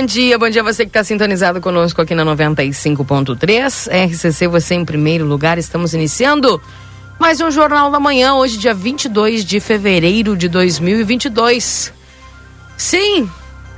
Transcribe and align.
Bom 0.00 0.06
dia. 0.06 0.38
Bom 0.38 0.48
dia 0.48 0.62
você 0.62 0.84
que 0.84 0.88
está 0.88 1.04
sintonizado 1.04 1.60
conosco 1.60 2.00
aqui 2.00 2.14
na 2.14 2.24
95.3. 2.24 3.86
RCC, 4.08 4.48
você 4.48 4.74
em 4.74 4.82
primeiro 4.82 5.26
lugar. 5.26 5.58
Estamos 5.58 5.92
iniciando 5.92 6.58
mais 7.18 7.38
um 7.42 7.50
Jornal 7.50 7.90
da 7.90 8.00
Manhã, 8.00 8.32
hoje, 8.32 8.56
dia 8.56 8.72
22 8.72 9.44
de 9.44 9.60
fevereiro 9.60 10.38
de 10.38 10.48
2022. 10.48 11.92
Sim, 12.78 13.28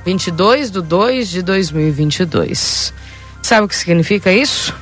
22 0.05 0.71
de 0.71 0.81
2 0.81 1.29
de 1.29 1.41
2022. 1.41 2.93
Sabe 3.41 3.65
o 3.65 3.67
que 3.67 3.75
significa 3.75 4.31
isso? 4.31 4.73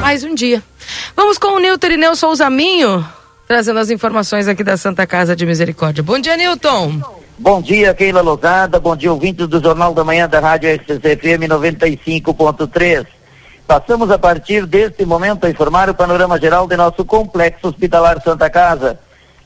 Mais 0.00 0.24
um 0.24 0.34
dia. 0.34 0.62
Vamos 1.14 1.36
com 1.36 1.48
o 1.48 1.58
Nilton 1.58 1.88
Irineu 1.88 2.16
Souza 2.16 2.48
Minho, 2.48 3.06
trazendo 3.46 3.80
as 3.80 3.90
informações 3.90 4.48
aqui 4.48 4.64
da 4.64 4.78
Santa 4.78 5.06
Casa 5.06 5.36
de 5.36 5.44
Misericórdia. 5.44 6.02
Bom 6.02 6.18
dia, 6.18 6.38
Nilton. 6.38 7.27
Bom 7.40 7.62
dia, 7.62 7.94
Keila 7.94 8.20
Lozada. 8.20 8.80
Bom 8.80 8.96
dia, 8.96 9.12
ouvintes 9.12 9.46
do 9.46 9.62
Jornal 9.62 9.94
da 9.94 10.02
Manhã 10.02 10.28
da 10.28 10.40
Rádio 10.40 10.70
SCFM 10.70 11.46
95.3. 11.46 13.06
Passamos 13.64 14.10
a 14.10 14.18
partir 14.18 14.66
deste 14.66 15.06
momento 15.06 15.46
a 15.46 15.50
informar 15.50 15.88
o 15.88 15.94
panorama 15.94 16.36
geral 16.40 16.66
de 16.66 16.76
nosso 16.76 17.04
complexo 17.04 17.68
hospitalar 17.68 18.20
Santa 18.22 18.50
Casa. 18.50 18.98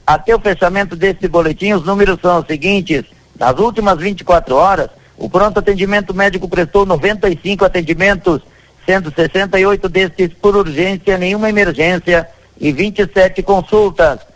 Até 0.06 0.34
o 0.34 0.40
fechamento 0.40 0.96
deste 0.96 1.28
boletim, 1.28 1.74
os 1.74 1.84
números 1.84 2.18
são 2.22 2.40
os 2.40 2.46
seguintes. 2.46 3.04
Nas 3.38 3.58
últimas 3.58 3.98
24 3.98 4.56
horas, 4.56 4.88
o 5.18 5.28
pronto 5.28 5.58
atendimento 5.58 6.14
médico 6.14 6.48
prestou 6.48 6.86
95 6.86 7.62
atendimentos, 7.62 8.40
sendo 8.86 9.12
68 9.14 9.86
destes 9.90 10.30
por 10.40 10.56
urgência, 10.56 11.18
nenhuma 11.18 11.50
emergência 11.50 12.26
e 12.58 12.72
27 12.72 13.42
consultas. 13.42 14.31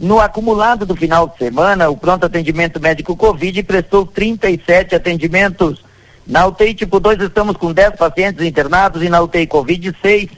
No 0.00 0.18
acumulado 0.18 0.86
do 0.86 0.96
final 0.96 1.28
de 1.28 1.36
semana, 1.36 1.90
o 1.90 1.96
pronto 1.96 2.24
atendimento 2.24 2.80
médico 2.80 3.14
Covid 3.14 3.62
prestou 3.64 4.06
37 4.06 4.94
atendimentos. 4.94 5.84
Na 6.26 6.46
UTI 6.46 6.72
tipo 6.72 6.98
2 6.98 7.20
estamos 7.20 7.54
com 7.58 7.70
10 7.70 7.96
pacientes 7.96 8.42
internados 8.42 9.02
e 9.02 9.10
na 9.10 9.20
UTI 9.20 9.46
Covid 9.46 9.94
6. 10.00 10.30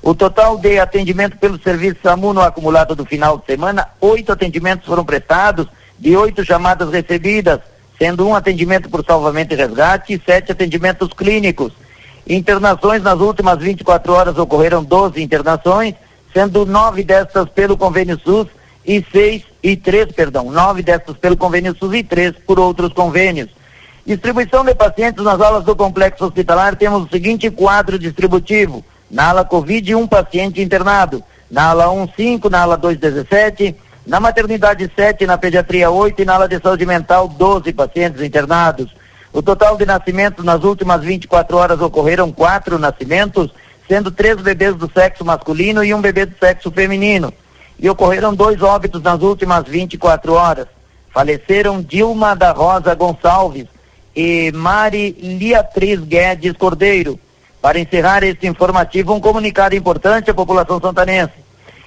O 0.00 0.14
total 0.14 0.56
de 0.56 0.78
atendimento 0.78 1.36
pelo 1.36 1.60
serviço 1.60 1.98
SAMU 2.02 2.32
no 2.32 2.40
acumulado 2.40 2.96
do 2.96 3.04
final 3.04 3.36
de 3.36 3.44
semana, 3.44 3.86
oito 4.00 4.32
atendimentos 4.32 4.86
foram 4.86 5.04
prestados, 5.04 5.66
de 5.98 6.16
oito 6.16 6.42
chamadas 6.42 6.88
recebidas, 6.90 7.60
sendo 7.98 8.26
um 8.26 8.34
atendimento 8.34 8.88
por 8.88 9.04
salvamento 9.04 9.52
e 9.52 9.56
resgate 9.58 10.14
e 10.14 10.22
sete 10.24 10.50
atendimentos 10.50 11.12
clínicos. 11.12 11.74
Internações 12.26 13.02
nas 13.02 13.20
últimas 13.20 13.58
24 13.58 14.14
horas 14.14 14.38
ocorreram 14.38 14.82
12 14.82 15.22
internações, 15.22 15.94
sendo 16.32 16.64
nove 16.64 17.04
destas 17.04 17.50
pelo 17.50 17.76
convênio 17.76 18.18
SUS 18.18 18.46
e 18.84 19.04
seis 19.12 19.42
e 19.62 19.76
três, 19.76 20.10
perdão, 20.12 20.50
nove 20.50 20.82
dessas 20.82 21.16
pelo 21.16 21.36
convênio 21.36 21.76
SUS 21.78 21.94
e 21.94 22.02
três 22.02 22.32
por 22.46 22.58
outros 22.58 22.92
convênios. 22.92 23.50
Distribuição 24.06 24.64
de 24.64 24.74
pacientes 24.74 25.22
nas 25.22 25.40
aulas 25.40 25.64
do 25.64 25.76
complexo 25.76 26.24
hospitalar, 26.24 26.74
temos 26.74 27.04
o 27.04 27.08
seguinte 27.08 27.50
quadro 27.50 27.98
distributivo. 27.98 28.84
Na 29.10 29.28
ala 29.28 29.44
Covid, 29.44 29.94
um 29.94 30.06
paciente 30.06 30.62
internado. 30.62 31.22
Na 31.50 31.70
ala 31.70 31.90
1, 31.90 32.08
5, 32.16 32.48
na 32.48 32.62
ala 32.62 32.76
2, 32.76 32.96
17. 32.96 33.76
Na 34.06 34.18
maternidade, 34.18 34.90
7, 34.96 35.26
na 35.26 35.36
pediatria, 35.36 35.90
8 35.90 36.22
e 36.22 36.24
na 36.24 36.34
ala 36.34 36.48
de 36.48 36.58
saúde 36.60 36.86
mental, 36.86 37.28
12 37.28 37.72
pacientes 37.72 38.22
internados. 38.22 38.90
O 39.32 39.42
total 39.42 39.76
de 39.76 39.84
nascimentos 39.84 40.44
nas 40.44 40.64
últimas 40.64 41.02
24 41.02 41.56
horas 41.56 41.80
ocorreram 41.80 42.32
quatro 42.32 42.78
nascimentos, 42.78 43.50
sendo 43.86 44.10
três 44.10 44.40
bebês 44.40 44.74
do 44.74 44.90
sexo 44.90 45.24
masculino 45.24 45.84
e 45.84 45.92
um 45.92 46.00
bebê 46.00 46.24
do 46.24 46.36
sexo 46.38 46.70
feminino 46.70 47.32
e 47.80 47.88
ocorreram 47.88 48.34
dois 48.34 48.60
óbitos 48.60 49.02
nas 49.02 49.22
últimas 49.22 49.64
24 49.66 50.34
horas. 50.34 50.66
Faleceram 51.12 51.80
Dilma 51.80 52.36
da 52.36 52.52
Rosa 52.52 52.94
Gonçalves 52.94 53.66
e 54.14 54.52
Mari 54.52 55.12
Liatriz 55.12 56.00
Guedes 56.00 56.52
Cordeiro. 56.52 57.18
Para 57.60 57.80
encerrar 57.80 58.22
este 58.22 58.46
informativo, 58.46 59.14
um 59.14 59.20
comunicado 59.20 59.74
importante 59.74 60.30
à 60.30 60.34
população 60.34 60.78
santanense. 60.78 61.32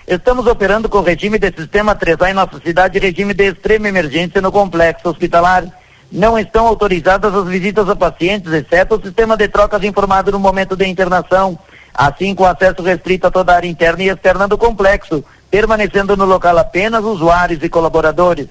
Estamos 0.07 0.47
operando 0.47 0.89
com 0.89 1.01
regime 1.01 1.37
de 1.37 1.51
sistema 1.55 1.95
3A 1.95 2.31
em 2.31 2.33
nossa 2.33 2.59
cidade, 2.59 2.99
regime 2.99 3.33
de 3.33 3.51
extrema 3.51 3.87
emergência 3.87 4.41
no 4.41 4.51
complexo 4.51 5.07
hospitalar. 5.09 5.63
Não 6.11 6.37
estão 6.37 6.67
autorizadas 6.67 7.33
as 7.33 7.47
visitas 7.47 7.87
a 7.87 7.95
pacientes, 7.95 8.51
exceto 8.51 8.95
o 8.95 9.01
sistema 9.01 9.37
de 9.37 9.47
trocas 9.47 9.83
informado 9.83 10.31
no 10.31 10.39
momento 10.39 10.75
de 10.75 10.85
internação, 10.85 11.57
assim 11.93 12.35
com 12.35 12.45
acesso 12.45 12.83
restrito 12.83 13.27
a 13.27 13.31
toda 13.31 13.53
a 13.53 13.55
área 13.55 13.67
interna 13.67 14.03
e 14.03 14.09
externa 14.09 14.47
do 14.47 14.57
complexo, 14.57 15.23
permanecendo 15.53 16.17
no 16.17 16.25
local 16.25 16.57
apenas 16.57 17.03
usuários 17.03 17.61
e 17.61 17.69
colaboradores. 17.69 18.47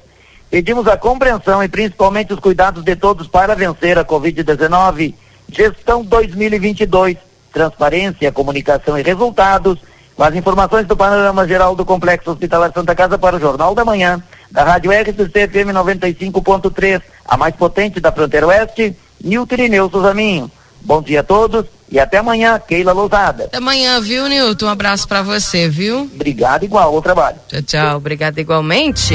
Pedimos 0.48 0.86
a 0.86 0.96
compreensão 0.96 1.60
e 1.60 1.66
principalmente 1.66 2.32
os 2.32 2.38
cuidados 2.38 2.84
de 2.84 2.94
todos 2.94 3.26
para 3.26 3.56
vencer 3.56 3.98
a 3.98 4.04
Covid-19. 4.04 5.12
Gestão 5.48 6.04
2022. 6.04 7.16
Transparência, 7.52 8.30
comunicação 8.30 8.96
e 8.96 9.02
resultados. 9.02 9.80
Com 10.14 10.22
as 10.22 10.32
informações 10.36 10.86
do 10.86 10.96
panorama 10.96 11.44
geral 11.48 11.74
do 11.74 11.84
Complexo 11.84 12.30
Hospitalar 12.30 12.70
Santa 12.72 12.94
Casa 12.94 13.18
para 13.18 13.34
o 13.34 13.40
Jornal 13.40 13.74
da 13.74 13.84
Manhã, 13.84 14.22
da 14.48 14.62
Rádio 14.62 14.92
RCC 14.92 15.48
FM 15.48 15.74
95.3, 15.74 17.02
a 17.26 17.36
mais 17.36 17.56
potente 17.56 17.98
da 17.98 18.12
fronteira 18.12 18.46
oeste, 18.46 18.96
Nilton 19.20 19.54
Irineu 19.54 19.90
Suzaminho. 19.90 20.48
Bom 20.84 21.00
dia 21.00 21.20
a 21.20 21.22
todos 21.22 21.64
e 21.90 22.00
até 22.00 22.18
amanhã, 22.18 22.58
Keila 22.58 22.92
Lousada. 22.92 23.44
Até 23.44 23.58
amanhã, 23.58 24.00
viu, 24.00 24.26
Nilton? 24.28 24.66
Um 24.66 24.68
abraço 24.70 25.06
para 25.06 25.22
você, 25.22 25.68
viu? 25.68 26.10
Obrigado, 26.14 26.64
igual, 26.64 26.94
ao 26.94 27.02
trabalho. 27.02 27.36
Tchau, 27.48 27.62
tchau. 27.62 27.96
Obrigado 27.98 28.38
igualmente. 28.38 29.14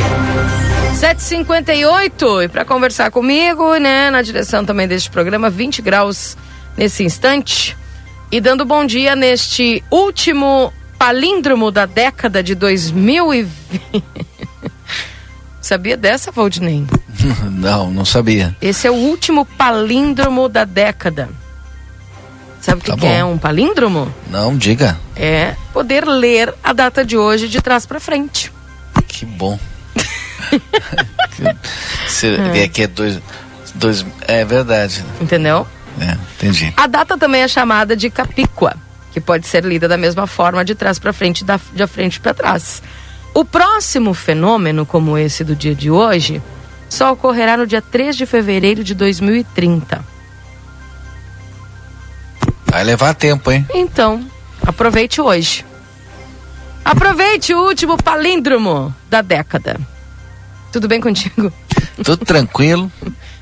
758 0.95 2.43
e 2.43 2.47
para 2.47 2.63
conversar 2.63 3.11
comigo, 3.11 3.75
né, 3.77 4.09
na 4.09 4.21
direção 4.21 4.65
também 4.65 4.87
deste 4.87 5.09
programa, 5.09 5.49
20 5.49 5.81
graus 5.81 6.37
nesse 6.77 7.03
instante. 7.03 7.75
E 8.31 8.39
dando 8.41 8.65
bom 8.65 8.85
dia 8.85 9.15
neste 9.15 9.83
último 9.89 10.73
palíndromo 10.97 11.71
da 11.71 11.85
década 11.85 12.43
de 12.43 12.55
2020. 12.55 13.49
Sabia 15.61 15.97
dessa, 15.97 16.31
Valdinei? 16.31 16.85
Não, 17.51 17.91
não 17.91 18.05
sabia. 18.05 18.55
Esse 18.61 18.87
é 18.87 18.91
o 18.91 18.93
último 18.93 19.45
palíndromo 19.45 20.47
da 20.47 20.63
década. 20.63 21.27
Sabe 22.61 22.81
o 22.81 22.83
que, 22.83 22.91
Tá 22.91 22.97
que 22.97 23.05
é 23.05 23.23
um 23.23 23.37
palíndromo? 23.37 24.13
Não, 24.29 24.57
diga. 24.57 24.97
É 25.15 25.55
poder 25.73 26.05
ler 26.05 26.53
a 26.63 26.73
data 26.73 27.05
de 27.05 27.17
hoje 27.17 27.47
de 27.47 27.61
trás 27.61 27.85
para 27.85 27.99
frente. 27.99 28.51
Que 29.07 29.25
bom. 29.25 29.59
Se, 32.07 32.35
é. 32.35 32.67
que 32.67 32.83
é 32.83 32.87
dois, 32.87 33.19
dois. 33.75 34.05
É 34.27 34.43
verdade. 34.43 35.03
Entendeu? 35.21 35.67
É, 35.99 36.17
entendi. 36.35 36.73
A 36.75 36.87
data 36.87 37.17
também 37.17 37.41
é 37.41 37.47
chamada 37.47 37.95
de 37.95 38.09
capíqua, 38.09 38.75
que 39.11 39.19
pode 39.19 39.47
ser 39.47 39.63
lida 39.63 39.87
da 39.87 39.97
mesma 39.97 40.27
forma 40.27 40.63
de 40.63 40.75
trás 40.75 40.99
para 40.99 41.13
frente, 41.13 41.43
da, 41.43 41.59
de 41.73 41.87
frente 41.87 42.19
para 42.19 42.33
trás. 42.33 42.81
O 43.33 43.45
próximo 43.45 44.13
fenômeno, 44.13 44.85
como 44.85 45.17
esse 45.17 45.43
do 45.43 45.55
dia 45.55 45.75
de 45.75 45.91
hoje, 45.91 46.41
só 46.89 47.11
ocorrerá 47.13 47.57
no 47.57 47.67
dia 47.67 47.81
3 47.81 48.15
de 48.15 48.25
fevereiro 48.25 48.83
de 48.83 48.95
2030. 48.95 50.16
Vai 52.77 52.83
levar 52.83 53.15
tempo, 53.15 53.51
hein? 53.51 53.65
Então, 53.73 54.23
aproveite 54.61 55.19
hoje. 55.19 55.65
Aproveite 56.85 57.51
o 57.51 57.65
último 57.65 57.97
palíndromo 57.97 58.93
da 59.09 59.23
década. 59.23 59.79
Tudo 60.71 60.87
bem 60.87 61.01
contigo? 61.01 61.51
Tudo 62.03 62.23
tranquilo. 62.23 62.91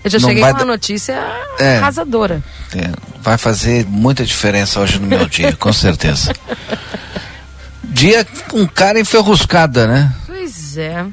Eu 0.06 0.10
já 0.10 0.20
Não 0.20 0.30
cheguei 0.30 0.42
vai 0.42 0.54
com 0.54 0.60
uma 0.60 0.66
notícia 0.66 1.22
É. 1.60 1.80
arrasadora. 1.80 2.42
É, 2.74 2.90
vai 3.22 3.38
fazer 3.38 3.86
muita 3.88 4.24
diferença 4.24 4.80
hoje 4.80 5.00
no 5.00 5.08
meu 5.08 5.26
dia, 5.28 5.54
com 5.54 5.74
certeza. 5.74 6.32
Dia 7.84 8.26
com 8.50 8.66
cara 8.66 9.02
enferruscada, 9.02 9.86
né? 9.86 10.16
Pois 10.28 10.78
é. 10.78 11.06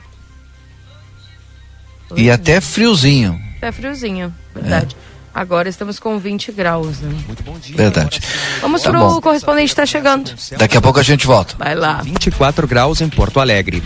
E 2.14 2.30
até 2.30 2.60
friozinho. 2.60 3.42
É 3.60 3.72
friozinho, 3.72 4.32
verdade. 4.54 4.96
Agora 5.34 5.68
estamos 5.68 5.98
com 5.98 6.18
20 6.18 6.52
graus, 6.52 7.00
né? 7.00 7.10
Verdade. 7.74 8.20
Vamos 8.60 8.82
Tá 8.82 8.90
pro 8.90 8.98
bom. 9.00 9.20
correspondente 9.20 9.70
está 9.72 9.86
chegando. 9.86 10.30
Daqui 10.58 10.76
a 10.76 10.80
pouco 10.80 10.98
a 11.00 11.02
gente 11.02 11.26
volta. 11.26 11.54
Vai 11.58 11.74
lá. 11.74 12.02
24 12.02 12.66
graus 12.66 13.00
em 13.00 13.08
Porto 13.08 13.40
Alegre. 13.40 13.82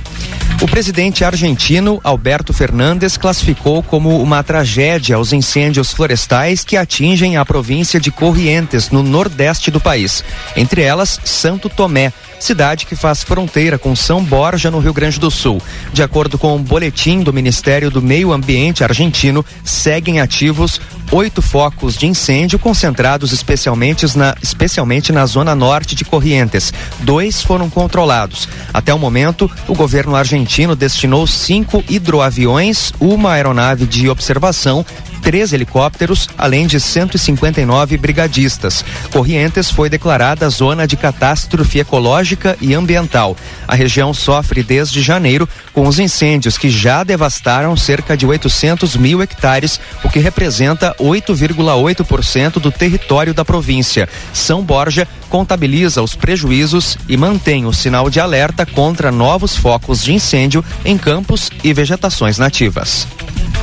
O 0.61 0.67
presidente 0.67 1.23
argentino 1.23 2.01
Alberto 2.03 2.53
Fernandes 2.53 3.17
classificou 3.19 3.83
como 3.83 4.21
uma 4.23 4.43
tragédia 4.43 5.19
os 5.19 5.33
incêndios 5.33 5.93
florestais 5.93 6.65
que 6.65 6.77
atingem 6.77 7.37
a 7.37 7.45
província 7.45 8.01
de 8.01 8.11
Corrientes, 8.11 8.91
no 8.91 9.03
nordeste 9.03 9.71
do 9.71 9.81
país. 9.81 10.25
Entre 10.57 10.81
elas, 10.83 11.21
Santo 11.25 11.69
Tomé, 11.69 12.11
cidade 12.39 12.87
que 12.87 12.97
faz 12.97 13.23
fronteira 13.23 13.79
com 13.79 13.95
São 13.95 14.23
Borja, 14.23 14.71
no 14.71 14.79
Rio 14.79 14.93
Grande 14.93 15.19
do 15.19 15.31
Sul. 15.31 15.61
De 15.93 16.03
acordo 16.03 16.39
com 16.39 16.53
o 16.53 16.57
um 16.57 16.63
boletim 16.63 17.21
do 17.21 17.33
Ministério 17.33 17.91
do 17.91 18.03
Meio 18.03 18.33
Ambiente 18.33 18.85
argentino, 18.85 19.45
seguem 19.65 20.21
ativos 20.21 20.81
oito 21.13 21.41
focos 21.41 21.97
de 21.97 22.07
incêndio 22.07 22.59
concentrados 22.59 23.33
especialmente 23.33 24.17
na, 24.17 24.35
especialmente 24.43 25.13
na 25.13 25.25
zona 25.27 25.55
norte 25.55 25.95
de 25.95 26.05
Corrientes. 26.05 26.73
Dois 27.01 27.43
foram 27.43 27.71
controlados. 27.71 28.49
Até 28.73 28.93
o 28.93 28.99
momento, 28.99 29.51
o 29.69 29.75
governo 29.75 30.17
argentino 30.17 30.75
destinou 30.75 31.27
cinco 31.27 31.83
hidroaviões, 31.89 32.93
uma 33.01 33.33
aeronave 33.33 33.87
de 33.87 34.09
observação 34.09 34.85
três 35.27 35.53
helicópteros, 35.53 36.29
além 36.39 36.69
de 36.69 36.79
159 36.79 37.97
brigadistas. 37.97 38.85
Corrientes 39.11 39.69
foi 39.69 39.91
declarada 39.91 40.49
zona 40.49 40.87
de 40.87 40.97
catástrofe 40.97 41.81
ecológica 41.81 42.57
e 42.61 42.73
ambiental. 42.73 43.37
A 43.67 43.75
região 43.75 44.15
sofre 44.15 44.63
desde 44.63 45.03
janeiro 45.03 45.49
com 45.73 45.89
os 45.89 45.99
incêndios 45.99 46.57
que 46.57 46.71
já 46.71 47.03
devastaram 47.03 47.77
cerca 47.77 48.17
de 48.17 48.25
800 48.25 48.95
mil 48.95 49.21
hectares, 49.21 49.81
o 50.05 50.09
que 50.09 50.21
representa 50.21 50.95
8,8% 51.01 52.61
do 52.61 52.71
território 52.71 53.35
da 53.35 53.45
província. 53.45 54.09
São 54.33 54.63
Borja 54.63 55.09
contabiliza 55.29 56.03
os 56.03 56.15
prejuízos 56.15 56.97
e 57.09 57.17
mantém 57.17 57.67
o 57.67 57.73
sinal 57.73 58.09
de 58.09 58.21
alerta 58.21 58.65
contra 58.65 59.11
novos 59.11 59.57
focos 59.57 60.05
de 60.05 60.13
incêndio 60.13 60.65
em 60.85 60.97
campos 60.97 61.51
e 61.65 61.73
vegetações 61.73 62.39
nativas. 62.39 63.09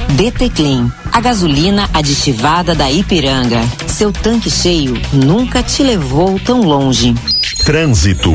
DT 0.10 0.50
Clean, 0.50 0.92
a 1.13 1.21
gasolina 1.21 1.88
aditivada 1.94 2.74
da 2.74 2.89
Ipiranga. 2.92 3.62
Seu 3.86 4.12
tanque 4.12 4.50
cheio 4.50 5.00
nunca 5.13 5.62
te 5.62 5.83
levou 5.83 6.39
tão 6.39 6.62
longe. 6.62 7.13
Trânsito. 7.63 8.31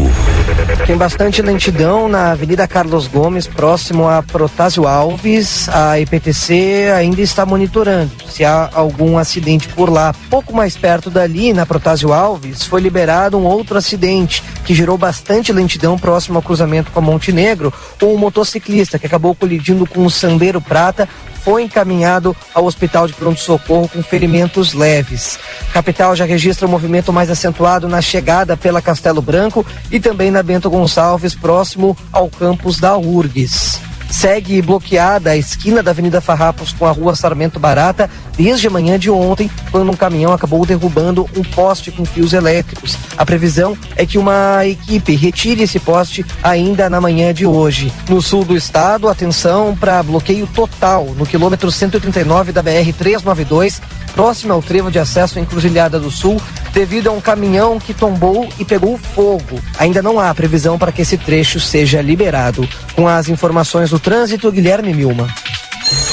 Tem 0.86 0.96
bastante 0.96 1.42
lentidão 1.42 2.08
na 2.08 2.30
Avenida 2.30 2.68
Carlos 2.68 3.08
Gomes, 3.08 3.48
próximo 3.48 4.08
a 4.08 4.22
Protásio 4.22 4.86
Alves. 4.86 5.68
A 5.68 5.98
IPTC 5.98 6.92
ainda 6.96 7.20
está 7.20 7.44
monitorando 7.44 8.12
se 8.28 8.44
há 8.44 8.70
algum 8.72 9.18
acidente 9.18 9.68
por 9.68 9.90
lá. 9.90 10.14
Pouco 10.30 10.54
mais 10.54 10.76
perto 10.76 11.10
dali, 11.10 11.52
na 11.52 11.66
Protásio 11.66 12.12
Alves, 12.12 12.62
foi 12.62 12.80
liberado 12.80 13.36
um 13.36 13.44
outro 13.44 13.76
acidente 13.76 14.42
que 14.64 14.72
gerou 14.72 14.96
bastante 14.96 15.52
lentidão 15.52 15.98
próximo 15.98 16.38
ao 16.38 16.42
cruzamento 16.42 16.92
com 16.92 17.00
a 17.00 17.02
Montenegro. 17.02 17.74
Um 18.00 18.16
motociclista 18.16 19.00
que 19.00 19.06
acabou 19.06 19.34
colidindo 19.34 19.84
com 19.84 20.06
o 20.06 20.10
Sandeiro 20.10 20.60
Prata 20.60 21.08
foi 21.48 21.62
encaminhado 21.62 22.36
ao 22.54 22.67
hospital 22.68 23.06
de 23.06 23.14
pronto-socorro 23.14 23.88
com 23.88 24.02
ferimentos 24.02 24.72
leves. 24.72 25.38
Capital 25.72 26.14
já 26.14 26.24
registra 26.24 26.66
um 26.66 26.70
movimento 26.70 27.12
mais 27.12 27.30
acentuado 27.30 27.88
na 27.88 28.00
chegada 28.00 28.56
pela 28.56 28.82
Castelo 28.82 29.22
Branco 29.22 29.64
e 29.90 29.98
também 29.98 30.30
na 30.30 30.42
Bento 30.42 30.70
Gonçalves, 30.70 31.34
próximo 31.34 31.96
ao 32.12 32.28
campus 32.28 32.78
da 32.78 32.96
URGS. 32.96 33.87
Segue 34.10 34.62
bloqueada 34.62 35.30
a 35.30 35.36
esquina 35.36 35.82
da 35.82 35.90
Avenida 35.90 36.20
Farrapos 36.20 36.72
com 36.72 36.86
a 36.86 36.90
rua 36.90 37.14
Sarmento 37.14 37.60
Barata 37.60 38.08
desde 38.36 38.66
a 38.66 38.70
manhã 38.70 38.98
de 38.98 39.10
ontem, 39.10 39.50
quando 39.70 39.90
um 39.90 39.96
caminhão 39.96 40.32
acabou 40.32 40.64
derrubando 40.64 41.28
um 41.36 41.42
poste 41.42 41.90
com 41.90 42.04
fios 42.04 42.32
elétricos. 42.32 42.96
A 43.16 43.26
previsão 43.26 43.76
é 43.96 44.06
que 44.06 44.16
uma 44.16 44.64
equipe 44.64 45.14
retire 45.14 45.62
esse 45.62 45.78
poste 45.78 46.24
ainda 46.42 46.88
na 46.88 47.00
manhã 47.00 47.34
de 47.34 47.44
hoje. 47.44 47.92
No 48.08 48.22
sul 48.22 48.44
do 48.44 48.56
estado, 48.56 49.08
atenção 49.08 49.76
para 49.76 50.02
bloqueio 50.02 50.46
total 50.46 51.06
no 51.16 51.26
quilômetro 51.26 51.70
139 51.70 52.52
da 52.52 52.62
BR 52.62 52.92
392, 52.96 53.82
próximo 54.08 54.52
ao 54.52 54.62
trevo 54.62 54.90
de 54.90 54.98
acesso 54.98 55.38
à 55.38 55.42
Encruzilhada 55.42 55.98
do 55.98 56.10
Sul, 56.10 56.40
devido 56.72 57.08
a 57.08 57.12
um 57.12 57.20
caminhão 57.20 57.78
que 57.78 57.94
tombou 57.94 58.48
e 58.58 58.64
pegou 58.64 58.98
fogo. 58.98 59.60
Ainda 59.78 60.02
não 60.02 60.18
há 60.18 60.34
previsão 60.34 60.78
para 60.78 60.92
que 60.92 61.02
esse 61.02 61.16
trecho 61.16 61.60
seja 61.60 62.00
liberado. 62.00 62.68
Com 62.94 63.08
as 63.08 63.28
informações 63.28 63.90
do 63.90 63.98
trânsito, 63.98 64.50
Guilherme 64.50 64.92
Milma. 64.92 65.28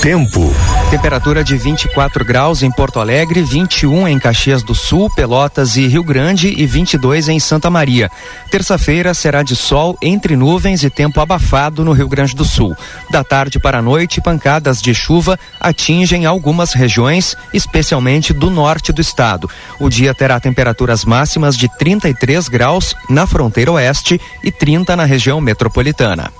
Tempo. 0.01 0.53
Temperatura 0.89 1.43
de 1.43 1.57
24 1.57 2.23
graus 2.23 2.63
em 2.63 2.71
Porto 2.71 2.99
Alegre, 2.99 3.41
21 3.41 4.07
em 4.07 4.17
Caxias 4.17 4.63
do 4.63 4.73
Sul, 4.73 5.09
Pelotas 5.09 5.75
e 5.75 5.85
Rio 5.87 6.03
Grande 6.03 6.53
e 6.55 6.65
22 6.65 7.27
em 7.27 7.39
Santa 7.39 7.69
Maria. 7.69 8.09
Terça-feira 8.49 9.13
será 9.13 9.43
de 9.43 9.53
sol 9.55 9.97
entre 10.01 10.37
nuvens 10.37 10.83
e 10.83 10.89
tempo 10.89 11.19
abafado 11.19 11.83
no 11.83 11.91
Rio 11.91 12.07
Grande 12.07 12.35
do 12.35 12.45
Sul. 12.45 12.73
Da 13.09 13.23
tarde 13.23 13.59
para 13.59 13.79
a 13.79 13.81
noite, 13.81 14.21
pancadas 14.21 14.81
de 14.81 14.93
chuva 14.93 15.37
atingem 15.59 16.25
algumas 16.25 16.71
regiões, 16.71 17.35
especialmente 17.53 18.31
do 18.31 18.49
norte 18.49 18.93
do 18.93 19.01
estado. 19.01 19.49
O 19.79 19.89
dia 19.89 20.13
terá 20.13 20.39
temperaturas 20.39 21.03
máximas 21.03 21.57
de 21.57 21.67
33 21.77 22.47
graus 22.47 22.95
na 23.09 23.27
fronteira 23.27 23.73
oeste 23.73 24.21
e 24.41 24.51
30 24.51 24.95
na 24.95 25.03
região 25.03 25.41
metropolitana. 25.41 26.31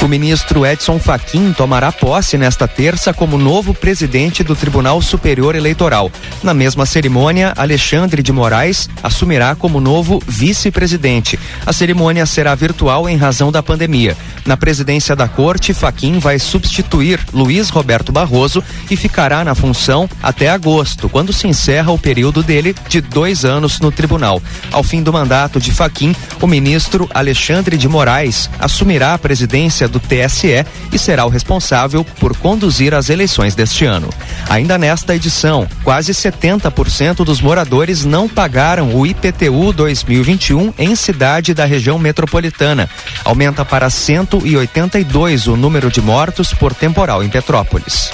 O 0.00 0.06
ministro 0.06 0.64
Edson 0.64 0.96
Fachin 1.00 1.52
tomará 1.52 1.90
posse 1.90 2.38
nesta 2.38 2.68
terça 2.68 3.12
como 3.12 3.36
novo 3.36 3.74
presidente 3.74 4.44
do 4.44 4.54
Tribunal 4.54 5.02
Superior 5.02 5.56
Eleitoral. 5.56 6.08
Na 6.40 6.54
mesma 6.54 6.86
cerimônia, 6.86 7.52
Alexandre 7.56 8.22
de 8.22 8.32
Moraes 8.32 8.88
assumirá 9.02 9.56
como 9.56 9.80
novo 9.80 10.22
vice-presidente. 10.24 11.36
A 11.66 11.72
cerimônia 11.72 12.26
será 12.26 12.54
virtual 12.54 13.08
em 13.08 13.16
razão 13.16 13.50
da 13.50 13.60
pandemia. 13.60 14.16
Na 14.46 14.56
presidência 14.56 15.16
da 15.16 15.26
corte, 15.26 15.74
Fachin 15.74 16.20
vai 16.20 16.38
substituir 16.38 17.18
Luiz 17.32 17.68
Roberto 17.68 18.12
Barroso 18.12 18.62
e 18.88 18.94
ficará 18.94 19.44
na 19.44 19.56
função 19.56 20.08
até 20.22 20.48
agosto, 20.48 21.08
quando 21.08 21.32
se 21.32 21.48
encerra 21.48 21.90
o 21.90 21.98
período 21.98 22.40
dele 22.40 22.74
de 22.88 23.00
dois 23.00 23.44
anos 23.44 23.80
no 23.80 23.90
tribunal. 23.90 24.40
Ao 24.70 24.84
fim 24.84 25.02
do 25.02 25.12
mandato 25.12 25.58
de 25.58 25.72
Fachin, 25.72 26.14
o 26.40 26.46
ministro 26.46 27.10
Alexandre 27.12 27.76
de 27.76 27.88
Moraes 27.88 28.48
assumirá 28.60 29.12
a 29.12 29.18
presidência 29.18 29.87
do 29.88 30.00
TSE 30.00 30.64
e 30.92 30.98
será 30.98 31.24
o 31.24 31.28
responsável 31.28 32.04
por 32.04 32.36
conduzir 32.36 32.94
as 32.94 33.08
eleições 33.10 33.54
deste 33.54 33.84
ano. 33.84 34.08
Ainda 34.48 34.78
nesta 34.78 35.14
edição, 35.14 35.68
quase 35.82 36.12
70% 36.12 37.24
dos 37.24 37.40
moradores 37.40 38.04
não 38.04 38.28
pagaram 38.28 38.94
o 38.94 39.06
IPTU 39.06 39.72
2021 39.72 40.74
em 40.78 40.94
cidade 40.94 41.54
da 41.54 41.64
região 41.64 41.98
metropolitana. 41.98 42.88
Aumenta 43.24 43.64
para 43.64 43.90
182 43.90 45.46
o 45.46 45.56
número 45.56 45.90
de 45.90 46.00
mortos 46.00 46.52
por 46.52 46.74
temporal 46.74 47.22
em 47.22 47.28
Petrópolis. 47.28 48.10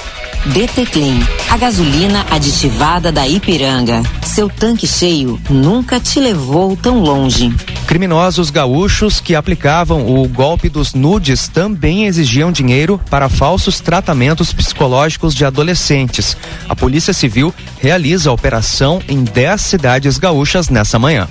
DT 0.46 0.84
Clean, 0.86 1.18
a 1.48 1.56
gasolina 1.56 2.26
aditivada 2.30 3.10
da 3.10 3.26
Ipiranga. 3.26 4.02
Seu 4.22 4.46
tanque 4.50 4.86
cheio 4.86 5.40
nunca 5.48 5.98
te 5.98 6.20
levou 6.20 6.76
tão 6.76 7.00
longe. 7.00 7.50
Criminosos 7.86 8.50
gaúchos 8.50 9.20
que 9.20 9.34
aplicavam 9.34 10.06
o 10.06 10.28
golpe 10.28 10.68
dos 10.68 10.92
nudes 10.92 11.48
também 11.64 12.04
exigiam 12.04 12.52
dinheiro 12.52 13.00
para 13.08 13.26
falsos 13.26 13.80
tratamentos 13.80 14.52
psicológicos 14.52 15.34
de 15.34 15.46
adolescentes. 15.46 16.36
A 16.68 16.76
Polícia 16.76 17.14
Civil 17.14 17.54
realiza 17.80 18.28
a 18.28 18.34
operação 18.34 19.00
em 19.08 19.24
10 19.24 19.62
cidades 19.62 20.18
gaúchas 20.18 20.68
nessa 20.68 20.98
manhã 20.98 21.26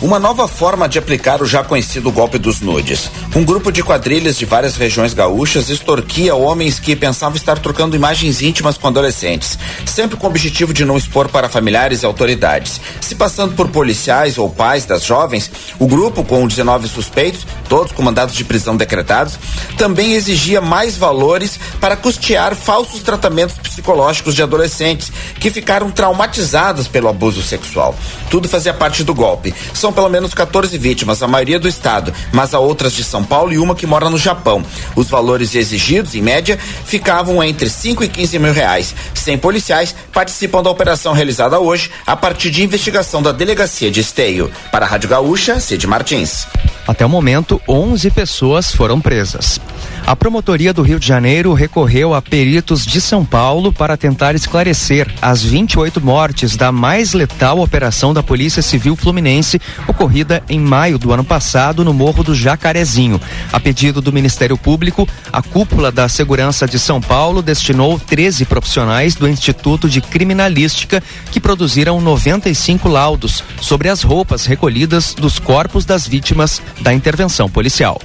uma 0.00 0.18
nova 0.18 0.46
forma 0.46 0.88
de 0.88 0.98
aplicar 0.98 1.42
o 1.42 1.46
já 1.46 1.64
conhecido 1.64 2.12
golpe 2.12 2.38
dos 2.38 2.60
nudes. 2.60 3.10
Um 3.34 3.44
grupo 3.44 3.72
de 3.72 3.82
quadrilhas 3.82 4.36
de 4.36 4.44
várias 4.44 4.76
regiões 4.76 5.12
gaúchas 5.12 5.68
extorquia 5.68 6.36
homens 6.36 6.78
que 6.78 6.94
pensavam 6.94 7.36
estar 7.36 7.58
trocando 7.58 7.96
imagens 7.96 8.40
íntimas 8.40 8.78
com 8.78 8.86
adolescentes, 8.86 9.58
sempre 9.84 10.16
com 10.16 10.26
o 10.26 10.30
objetivo 10.30 10.72
de 10.72 10.84
não 10.84 10.96
expor 10.96 11.28
para 11.28 11.48
familiares 11.48 12.02
e 12.02 12.06
autoridades. 12.06 12.80
Se 13.00 13.16
passando 13.16 13.54
por 13.54 13.68
policiais 13.68 14.38
ou 14.38 14.48
pais 14.48 14.84
das 14.84 15.04
jovens, 15.04 15.50
o 15.80 15.86
grupo, 15.86 16.22
com 16.22 16.46
19 16.46 16.86
suspeitos, 16.88 17.44
todos 17.68 17.92
com 17.92 18.02
mandados 18.02 18.36
de 18.36 18.44
prisão 18.44 18.76
decretados, 18.76 19.36
também 19.76 20.12
exigia 20.12 20.60
mais 20.60 20.96
valores 20.96 21.58
para 21.80 21.96
custear 21.96 22.54
falsos 22.54 23.02
tratamentos 23.02 23.58
psicológicos 23.58 24.34
de 24.34 24.42
adolescentes 24.42 25.10
que 25.40 25.50
ficaram 25.50 25.90
traumatizados 25.90 26.86
pelo 26.86 27.08
abuso 27.08 27.42
sexual. 27.42 27.96
Tudo 28.30 28.48
fazia 28.48 28.72
parte 28.72 29.02
do 29.02 29.14
golpe. 29.14 29.54
São 29.74 29.87
são 29.88 29.92
pelo 29.92 30.10
menos 30.10 30.34
14 30.34 30.76
vítimas, 30.76 31.22
a 31.22 31.26
maioria 31.26 31.58
do 31.58 31.66
estado, 31.66 32.12
mas 32.30 32.52
há 32.52 32.58
outras 32.58 32.92
de 32.92 33.02
São 33.02 33.24
Paulo 33.24 33.54
e 33.54 33.58
uma 33.58 33.74
que 33.74 33.86
mora 33.86 34.10
no 34.10 34.18
Japão. 34.18 34.62
Os 34.94 35.08
valores 35.08 35.54
exigidos, 35.54 36.14
em 36.14 36.20
média, 36.20 36.58
ficavam 36.84 37.42
entre 37.42 37.70
5 37.70 38.04
e 38.04 38.08
15 38.08 38.38
mil 38.38 38.52
reais. 38.52 38.94
100 39.14 39.38
policiais 39.38 39.94
participam 40.12 40.62
da 40.62 40.68
operação 40.68 41.14
realizada 41.14 41.58
hoje 41.58 41.90
a 42.06 42.14
partir 42.14 42.50
de 42.50 42.62
investigação 42.62 43.22
da 43.22 43.32
delegacia 43.32 43.90
de 43.90 44.00
Esteio. 44.00 44.50
Para 44.70 44.84
a 44.84 44.88
Rádio 44.88 45.08
Gaúcha, 45.08 45.58
Cid 45.58 45.86
Martins. 45.86 46.46
Até 46.86 47.06
o 47.06 47.08
momento, 47.08 47.60
11 47.66 48.10
pessoas 48.10 48.70
foram 48.70 49.00
presas. 49.00 49.58
A 50.08 50.16
promotoria 50.16 50.72
do 50.72 50.80
Rio 50.80 50.98
de 50.98 51.06
Janeiro 51.06 51.52
recorreu 51.52 52.14
a 52.14 52.22
peritos 52.22 52.86
de 52.86 52.98
São 52.98 53.26
Paulo 53.26 53.70
para 53.70 53.94
tentar 53.94 54.34
esclarecer 54.34 55.06
as 55.20 55.42
28 55.42 56.00
mortes 56.00 56.56
da 56.56 56.72
mais 56.72 57.12
letal 57.12 57.58
operação 57.58 58.14
da 58.14 58.22
Polícia 58.22 58.62
Civil 58.62 58.96
Fluminense 58.96 59.60
ocorrida 59.86 60.42
em 60.48 60.58
maio 60.58 60.98
do 60.98 61.12
ano 61.12 61.22
passado 61.22 61.84
no 61.84 61.92
Morro 61.92 62.24
do 62.24 62.34
Jacarezinho. 62.34 63.20
A 63.52 63.60
pedido 63.60 64.00
do 64.00 64.10
Ministério 64.10 64.56
Público, 64.56 65.06
a 65.30 65.42
cúpula 65.42 65.92
da 65.92 66.08
Segurança 66.08 66.66
de 66.66 66.78
São 66.78 67.02
Paulo 67.02 67.42
destinou 67.42 68.00
13 68.00 68.46
profissionais 68.46 69.14
do 69.14 69.28
Instituto 69.28 69.90
de 69.90 70.00
Criminalística 70.00 71.02
que 71.30 71.38
produziram 71.38 72.00
95 72.00 72.88
laudos 72.88 73.44
sobre 73.60 73.90
as 73.90 74.00
roupas 74.00 74.46
recolhidas 74.46 75.12
dos 75.12 75.38
corpos 75.38 75.84
das 75.84 76.06
vítimas 76.06 76.62
da 76.80 76.94
intervenção 76.94 77.50
policial. 77.50 78.00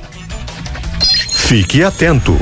Fique 1.31 1.83
atento. 1.83 2.37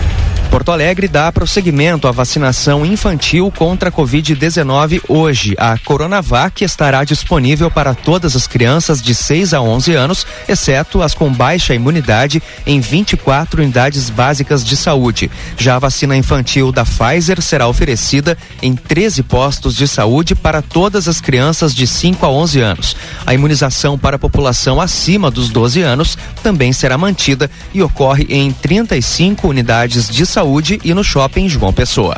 Porto 0.51 0.70
Alegre 0.70 1.08
dá 1.08 1.31
prosseguimento 1.31 2.10
à 2.10 2.12
vacinação 2.12 2.86
infantil 2.86 3.50
contra 3.55 3.88
a 3.88 3.91
Covid-19 3.91 5.01
hoje. 5.08 5.55
A 5.58 5.77
Coronavac 5.77 6.62
estará 6.62 7.05
disponível 7.05 7.72
para 7.72 7.96
todas 7.96 8.36
as 8.36 8.48
crianças 8.48 9.01
de 9.01 9.15
6 9.15 9.53
a 9.53 9.62
11 9.62 9.93
anos, 9.93 10.27
exceto 10.50 11.01
as 11.01 11.13
com 11.13 11.31
baixa 11.31 11.74
imunidade, 11.74 12.43
em 12.67 12.81
24 12.81 13.62
unidades 13.62 14.10
básicas 14.10 14.65
de 14.65 14.75
saúde. 14.75 15.31
Já 15.58 15.77
a 15.77 15.79
vacina 15.79 16.17
infantil 16.17 16.70
da 16.70 16.84
Pfizer 16.84 17.41
será 17.41 17.70
oferecida 17.70 18.38
em 18.62 18.75
13 18.75 19.24
postos 19.24 19.74
de 19.74 19.88
saúde 19.88 20.36
para 20.36 20.62
todas 20.62 21.08
as 21.08 21.22
crianças 21.22 21.74
de 21.74 21.88
5 21.88 22.25
a 22.25 22.29
11 22.29 22.60
anos. 22.60 22.96
A 23.25 23.34
imunização 23.34 23.98
para 23.98 24.17
a 24.17 24.20
população 24.20 24.81
acima 24.81 25.31
dos 25.31 25.50
12 25.50 25.81
anos 25.81 26.17
também 26.43 26.74
será 26.74 26.98
mantida 26.98 27.50
e 27.74 27.81
ocorre 27.81 28.27
em 28.29 28.51
35 28.51 29.48
unidades 29.48 30.10
de 30.10 30.25
saúde 30.25 30.40
Saúde 30.41 30.81
e 30.83 30.91
no 30.91 31.03
Shopping 31.03 31.48
João 31.48 31.71
Pessoa. 31.71 32.17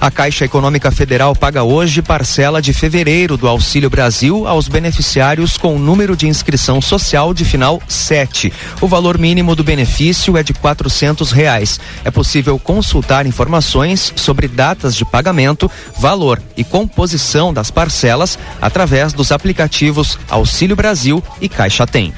A 0.00 0.12
Caixa 0.12 0.44
Econômica 0.44 0.92
Federal 0.92 1.34
paga 1.34 1.64
hoje 1.64 2.00
parcela 2.00 2.62
de 2.62 2.72
fevereiro 2.72 3.36
do 3.36 3.48
Auxílio 3.48 3.90
Brasil 3.90 4.46
aos 4.46 4.68
beneficiários 4.68 5.56
com 5.56 5.76
número 5.76 6.16
de 6.16 6.28
inscrição 6.28 6.80
social 6.80 7.34
de 7.34 7.44
final 7.44 7.82
7. 7.88 8.52
O 8.80 8.86
valor 8.86 9.18
mínimo 9.18 9.56
do 9.56 9.64
benefício 9.64 10.36
é 10.36 10.44
de 10.44 10.54
quatrocentos 10.54 11.32
reais. 11.32 11.80
É 12.04 12.12
possível 12.12 12.60
consultar 12.60 13.26
informações 13.26 14.12
sobre 14.14 14.46
datas 14.46 14.94
de 14.94 15.04
pagamento, 15.04 15.68
valor 15.98 16.40
e 16.56 16.62
composição 16.62 17.52
das 17.52 17.72
parcelas 17.72 18.38
através 18.60 19.12
dos 19.12 19.32
aplicativos 19.32 20.16
Auxílio 20.30 20.76
Brasil 20.76 21.20
e 21.40 21.48
Caixa 21.48 21.88
Tem. 21.88 22.14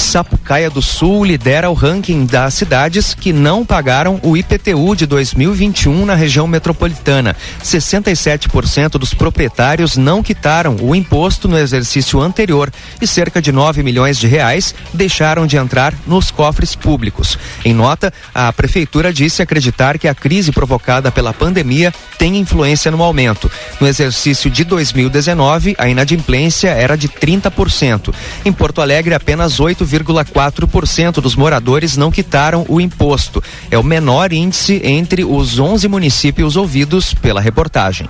Sapucaia 0.00 0.70
do 0.70 0.80
Sul 0.80 1.24
lidera 1.24 1.70
o 1.70 1.74
ranking 1.74 2.24
das 2.24 2.54
cidades 2.54 3.14
que 3.14 3.32
não 3.32 3.64
pagaram 3.64 4.18
o 4.22 4.36
IPTU 4.36 4.96
de 4.96 5.06
2021 5.06 6.04
na 6.06 6.14
região 6.14 6.48
metropolitana. 6.48 7.36
67% 7.62 8.92
dos 8.92 9.14
proprietários 9.14 9.96
não 9.96 10.22
quitaram 10.22 10.76
o 10.80 10.94
imposto 10.96 11.46
no 11.46 11.56
exercício 11.56 12.18
anterior 12.20 12.72
e 13.00 13.06
cerca 13.06 13.40
de 13.40 13.52
9 13.52 13.82
milhões 13.82 14.18
de 14.18 14.26
reais 14.26 14.74
deixaram 14.92 15.46
de 15.46 15.56
entrar 15.56 15.94
nos 16.06 16.30
cofres 16.30 16.74
públicos. 16.74 17.38
Em 17.64 17.74
nota, 17.74 18.12
a 18.34 18.52
prefeitura 18.52 19.12
disse 19.12 19.42
acreditar 19.42 19.98
que 19.98 20.08
a 20.08 20.14
crise 20.14 20.50
provocada 20.50 21.12
pela 21.12 21.32
pandemia 21.32 21.92
tem 22.18 22.36
influência 22.36 22.90
no 22.90 23.02
aumento. 23.02 23.50
No 23.80 23.86
exercício 23.86 24.50
de 24.50 24.64
2019, 24.64 25.76
a 25.78 25.88
inadimplência 25.88 26.70
era 26.70 26.96
de 26.96 27.08
30%. 27.08 28.12
Em 28.44 28.52
Porto 28.52 28.80
Alegre, 28.80 29.14
apenas 29.14 29.60
8 29.60 29.89
8,4% 29.92 31.20
dos 31.20 31.36
moradores 31.36 31.96
não 31.96 32.10
quitaram 32.10 32.64
o 32.68 32.80
imposto. 32.80 33.42
É 33.70 33.78
o 33.78 33.84
menor 33.84 34.32
índice 34.32 34.80
entre 34.84 35.24
os 35.24 35.58
11 35.58 35.88
municípios 35.88 36.56
ouvidos 36.56 37.14
pela 37.14 37.40
reportagem. 37.40 38.08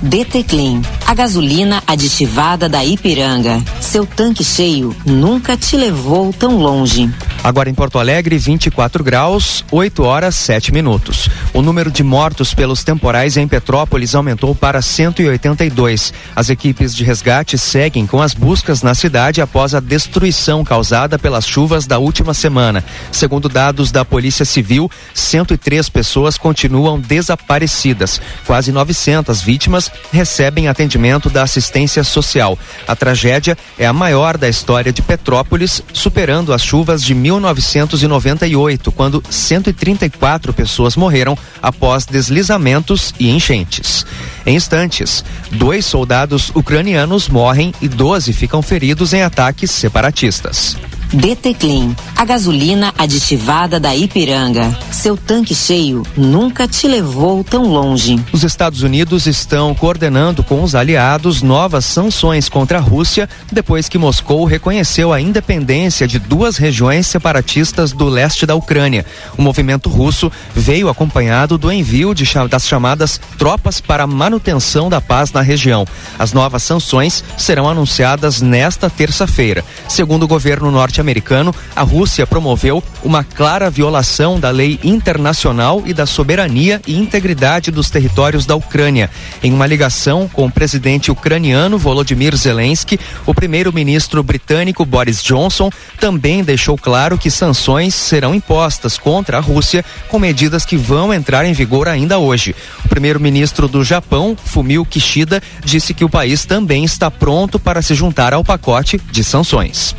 DT 0.00 0.44
Clean, 0.44 0.80
a 1.06 1.12
gasolina 1.12 1.82
aditivada 1.84 2.68
da 2.68 2.84
Ipiranga. 2.84 3.60
Seu 3.80 4.06
tanque 4.06 4.44
cheio 4.44 4.94
nunca 5.04 5.56
te 5.56 5.76
levou 5.76 6.32
tão 6.32 6.58
longe. 6.58 7.10
Agora 7.42 7.70
em 7.70 7.74
Porto 7.74 7.98
Alegre, 7.98 8.36
24 8.36 9.02
graus, 9.02 9.64
8 9.70 10.02
horas 10.02 10.36
7 10.36 10.72
minutos. 10.72 11.28
O 11.52 11.62
número 11.62 11.90
de 11.90 12.02
mortos 12.02 12.52
pelos 12.52 12.84
temporais 12.84 13.36
em 13.36 13.48
Petrópolis 13.48 14.14
aumentou 14.14 14.54
para 14.54 14.82
182. 14.82 16.12
As 16.34 16.50
equipes 16.50 16.94
de 16.94 17.04
resgate 17.04 17.56
seguem 17.56 18.06
com 18.06 18.20
as 18.20 18.34
buscas 18.34 18.82
na 18.82 18.94
cidade 18.94 19.40
após 19.40 19.74
a 19.74 19.80
destruição 19.80 20.62
causada 20.64 21.18
pelas 21.18 21.46
chuvas 21.46 21.86
da 21.86 21.98
última 21.98 22.34
semana. 22.34 22.84
Segundo 23.10 23.48
dados 23.48 23.90
da 23.90 24.04
Polícia 24.04 24.44
Civil, 24.44 24.90
103 25.14 25.88
pessoas 25.88 26.36
continuam 26.36 27.00
desaparecidas. 27.00 28.20
Quase 28.46 28.70
900 28.70 29.42
vítimas 29.42 29.87
recebem 30.12 30.68
atendimento 30.68 31.28
da 31.30 31.42
assistência 31.42 32.02
social. 32.04 32.58
A 32.86 32.96
tragédia 32.96 33.56
é 33.78 33.86
a 33.86 33.92
maior 33.92 34.36
da 34.36 34.48
história 34.48 34.92
de 34.92 35.02
Petrópolis, 35.02 35.82
superando 35.92 36.52
as 36.52 36.62
chuvas 36.62 37.02
de 37.02 37.14
1998, 37.14 38.92
quando 38.92 39.22
134 39.28 40.52
pessoas 40.52 40.96
morreram 40.96 41.36
após 41.62 42.06
deslizamentos 42.06 43.14
e 43.18 43.30
enchentes. 43.30 44.06
Em 44.46 44.56
instantes, 44.56 45.24
dois 45.52 45.84
soldados 45.84 46.50
ucranianos 46.54 47.28
morrem 47.28 47.74
e 47.80 47.88
12 47.88 48.32
ficam 48.32 48.62
feridos 48.62 49.12
em 49.12 49.22
ataques 49.22 49.70
separatistas. 49.70 50.76
DT 51.12 51.54
Clean, 51.54 51.96
a 52.14 52.24
gasolina 52.24 52.92
aditivada 52.98 53.80
da 53.80 53.96
Ipiranga. 53.96 54.76
Seu 54.90 55.16
tanque 55.16 55.54
cheio 55.54 56.02
nunca 56.14 56.68
te 56.68 56.86
levou 56.86 57.42
tão 57.42 57.64
longe. 57.64 58.22
Os 58.30 58.44
Estados 58.44 58.82
Unidos 58.82 59.26
estão 59.26 59.74
coordenando 59.74 60.44
com 60.44 60.62
os 60.62 60.74
aliados 60.74 61.40
novas 61.40 61.86
sanções 61.86 62.48
contra 62.48 62.76
a 62.76 62.80
Rússia 62.80 63.28
depois 63.50 63.88
que 63.88 63.96
Moscou 63.96 64.44
reconheceu 64.44 65.10
a 65.10 65.20
independência 65.20 66.06
de 66.06 66.18
duas 66.18 66.58
regiões 66.58 67.06
separatistas 67.06 67.92
do 67.92 68.06
leste 68.06 68.44
da 68.44 68.54
Ucrânia. 68.54 69.06
O 69.38 69.42
movimento 69.42 69.88
russo 69.88 70.30
veio 70.54 70.90
acompanhado 70.90 71.56
do 71.56 71.72
envio 71.72 72.14
de, 72.14 72.28
das 72.50 72.66
chamadas 72.66 73.18
tropas 73.38 73.80
para 73.80 74.06
manutenção 74.06 74.90
da 74.90 75.00
paz 75.00 75.32
na 75.32 75.40
região. 75.40 75.86
As 76.18 76.34
novas 76.34 76.62
sanções 76.62 77.24
serão 77.38 77.66
anunciadas 77.66 78.42
nesta 78.42 78.90
terça-feira. 78.90 79.64
Segundo 79.88 80.24
o 80.24 80.28
governo 80.28 80.70
norte 80.70 80.97
norte-americano, 80.98 81.54
a 81.74 81.82
Rússia 81.82 82.26
promoveu 82.26 82.82
uma 83.02 83.22
clara 83.22 83.70
violação 83.70 84.38
da 84.38 84.50
lei 84.50 84.78
internacional 84.82 85.82
e 85.86 85.94
da 85.94 86.06
soberania 86.06 86.80
e 86.86 86.96
integridade 86.96 87.70
dos 87.70 87.90
territórios 87.90 88.44
da 88.44 88.56
Ucrânia. 88.56 89.10
Em 89.42 89.52
uma 89.52 89.66
ligação 89.66 90.28
com 90.32 90.46
o 90.46 90.50
presidente 90.50 91.10
ucraniano 91.10 91.78
Volodymyr 91.78 92.36
Zelensky, 92.36 92.98
o 93.24 93.34
primeiro-ministro 93.34 94.22
britânico 94.22 94.84
Boris 94.84 95.22
Johnson 95.22 95.70
também 96.00 96.42
deixou 96.42 96.76
claro 96.76 97.16
que 97.16 97.30
sanções 97.30 97.94
serão 97.94 98.34
impostas 98.34 98.98
contra 98.98 99.38
a 99.38 99.40
Rússia 99.40 99.84
com 100.08 100.18
medidas 100.18 100.64
que 100.64 100.76
vão 100.76 101.14
entrar 101.14 101.44
em 101.44 101.52
vigor 101.52 101.88
ainda 101.88 102.18
hoje. 102.18 102.54
O 102.84 102.88
primeiro-ministro 102.88 103.68
do 103.68 103.84
Japão, 103.84 104.36
Fumio 104.36 104.84
Kishida, 104.84 105.42
disse 105.64 105.94
que 105.94 106.04
o 106.04 106.08
país 106.08 106.44
também 106.44 106.84
está 106.84 107.10
pronto 107.10 107.58
para 107.58 107.82
se 107.82 107.94
juntar 107.94 108.34
ao 108.34 108.44
pacote 108.44 109.00
de 109.10 109.22
sanções. 109.22 109.94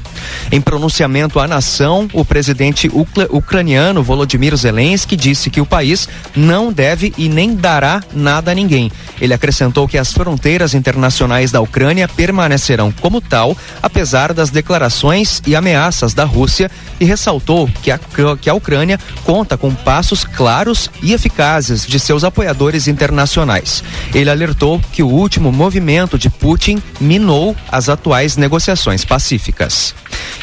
Em 0.52 0.60
pronunciamento 0.60 1.40
à 1.40 1.48
nação, 1.48 2.08
o 2.14 2.26
presidente 2.26 2.90
ucraniano 3.30 4.04
Volodymyr 4.04 4.56
Zelensky 4.56 5.16
disse 5.16 5.50
que 5.50 5.62
o 5.62 5.66
país 5.66 6.08
não 6.36 6.72
deve 6.72 7.14
e 7.18 7.30
nem 7.30 7.56
dará 7.56 8.02
nada 8.14 8.52
a 8.52 8.56
ninguém. 8.56 8.92
Ele 9.22 9.34
acrescentou 9.34 9.88
que 9.88 9.98
as 9.98 10.14
fronteiras 10.14 10.74
internacionais 10.74 11.52
da 11.52 11.62
Ucrânia 11.62 12.08
permanecerão 12.08 12.92
como 12.92 13.22
tal, 13.22 13.56
apesar 13.82 14.34
das 14.34 14.50
declarações 14.50 15.42
e 15.46 15.56
ameaças 15.56 16.14
da 16.14 16.24
Rússia, 16.24 16.72
e 17.00 17.06
ressaltou 17.06 17.70
que 17.82 17.92
a, 17.92 18.00
que 18.40 18.50
a 18.50 18.54
Ucrânia 18.54 19.00
conta 19.24 19.58
com 19.58 19.74
passos 19.74 20.24
claros 20.24 20.90
e 21.02 21.14
eficazes 21.14 21.86
de 21.86 22.00
seus 22.00 22.24
apoiadores 22.24 22.88
internacionais. 22.88 23.84
Ele 24.14 24.30
alertou 24.30 24.82
que 24.92 25.04
o 25.04 25.08
último 25.08 25.52
movimento 25.52 26.18
de 26.18 26.30
Putin 26.30 26.82
minou 27.00 27.56
as 27.72 27.90
atuais 27.90 28.38
negociações 28.38 29.06
pacíficas. 29.06 29.94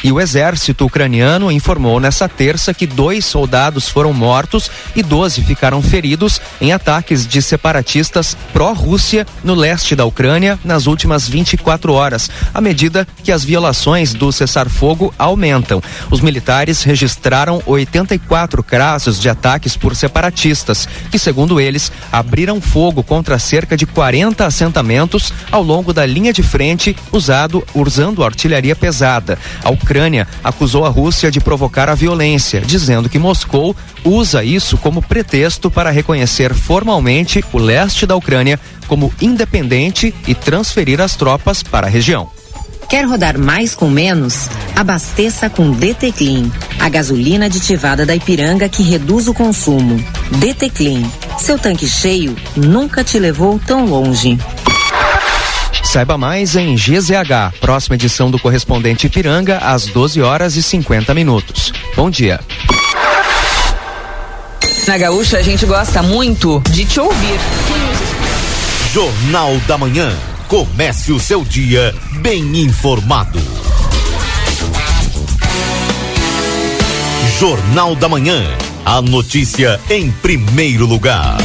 E 0.03 0.11
o 0.11 0.21
exército 0.21 0.85
ucraniano 0.85 1.51
informou 1.51 1.99
nessa 1.99 2.29
terça 2.29 2.73
que 2.73 2.85
dois 2.85 3.25
soldados 3.25 3.89
foram 3.89 4.13
mortos 4.13 4.69
e 4.95 5.01
12 5.01 5.41
ficaram 5.43 5.81
feridos 5.81 6.39
em 6.61 6.71
ataques 6.71 7.25
de 7.25 7.41
separatistas 7.41 8.37
pró-Rússia 8.53 9.25
no 9.43 9.55
leste 9.55 9.95
da 9.95 10.05
Ucrânia 10.05 10.59
nas 10.63 10.85
últimas 10.85 11.27
24 11.27 11.93
horas, 11.93 12.29
à 12.53 12.61
medida 12.61 13.07
que 13.23 13.31
as 13.31 13.43
violações 13.43 14.13
do 14.13 14.31
cessar-fogo 14.31 15.13
aumentam. 15.17 15.81
Os 16.11 16.21
militares 16.21 16.83
registraram 16.83 17.61
84 17.65 18.63
casos 18.63 19.19
de 19.19 19.29
ataques 19.29 19.75
por 19.75 19.95
separatistas, 19.95 20.87
que, 21.11 21.19
segundo 21.19 21.59
eles, 21.59 21.91
abriram 22.11 22.61
fogo 22.61 23.03
contra 23.03 23.39
cerca 23.39 23.75
de 23.75 23.85
40 23.85 24.45
assentamentos 24.45 25.33
ao 25.51 25.63
longo 25.63 25.93
da 25.93 26.05
linha 26.05 26.31
de 26.31 26.43
frente 26.43 26.95
usado 27.11 27.63
usando 27.73 28.23
artilharia 28.23 28.75
pesada. 28.75 29.37
A 29.63 29.69
Ucrânia 29.69 30.27
acusou 30.43 30.85
a 30.85 30.89
Rússia 30.89 31.31
de 31.31 31.39
provocar 31.39 31.89
a 31.89 31.95
violência, 31.95 32.61
dizendo 32.61 33.09
que 33.09 33.19
Moscou 33.19 33.75
usa 34.03 34.43
isso 34.43 34.77
como 34.77 35.01
pretexto 35.01 35.69
para 35.69 35.91
reconhecer 35.91 36.53
formalmente 36.53 37.43
o 37.51 37.57
leste 37.57 38.05
da 38.05 38.15
Ucrânia 38.15 38.59
como 38.87 39.13
independente 39.21 40.13
e 40.27 40.33
transferir 40.33 41.01
as 41.01 41.15
tropas 41.15 41.61
para 41.61 41.87
a 41.87 41.89
região. 41.89 42.29
Quer 42.89 43.05
rodar 43.05 43.37
mais 43.37 43.75
com 43.75 43.89
menos? 43.89 44.49
Abasteça 44.73 45.49
com 45.49 45.71
DT 45.71 46.13
Clean, 46.13 46.49
a 46.79 46.87
gasolina 46.87 47.47
aditivada 47.47 48.05
da 48.05 48.15
Ipiranga 48.15 48.69
que 48.69 48.81
reduz 48.81 49.27
o 49.27 49.33
consumo. 49.33 50.01
DT 50.39 50.69
Clean, 50.69 51.03
seu 51.37 51.59
tanque 51.59 51.85
cheio 51.85 52.33
nunca 52.55 53.03
te 53.03 53.19
levou 53.19 53.59
tão 53.59 53.85
longe. 53.85 54.37
Saiba 55.87 56.17
mais 56.17 56.57
em 56.57 56.75
GZH, 56.75 57.59
próxima 57.61 57.95
edição 57.95 58.29
do 58.29 58.37
correspondente 58.37 59.07
Ipiranga, 59.07 59.59
às 59.59 59.85
12 59.85 60.21
horas 60.21 60.57
e 60.57 60.61
50 60.61 61.13
minutos. 61.13 61.71
Bom 61.95 62.09
dia. 62.09 62.41
Na 64.85 64.97
Gaúcha 64.97 65.37
a 65.37 65.41
gente 65.41 65.65
gosta 65.65 66.03
muito 66.03 66.61
de 66.71 66.83
te 66.83 66.99
ouvir. 66.99 67.39
Jornal 68.91 69.57
da 69.65 69.77
Manhã. 69.77 70.13
Comece 70.49 71.13
o 71.13 71.19
seu 71.21 71.45
dia 71.45 71.95
bem 72.19 72.57
informado. 72.57 73.39
Jornal 77.39 77.95
da 77.95 78.09
Manhã. 78.09 78.43
A 78.85 79.01
notícia 79.01 79.79
em 79.89 80.11
primeiro 80.11 80.85
lugar. 80.85 81.37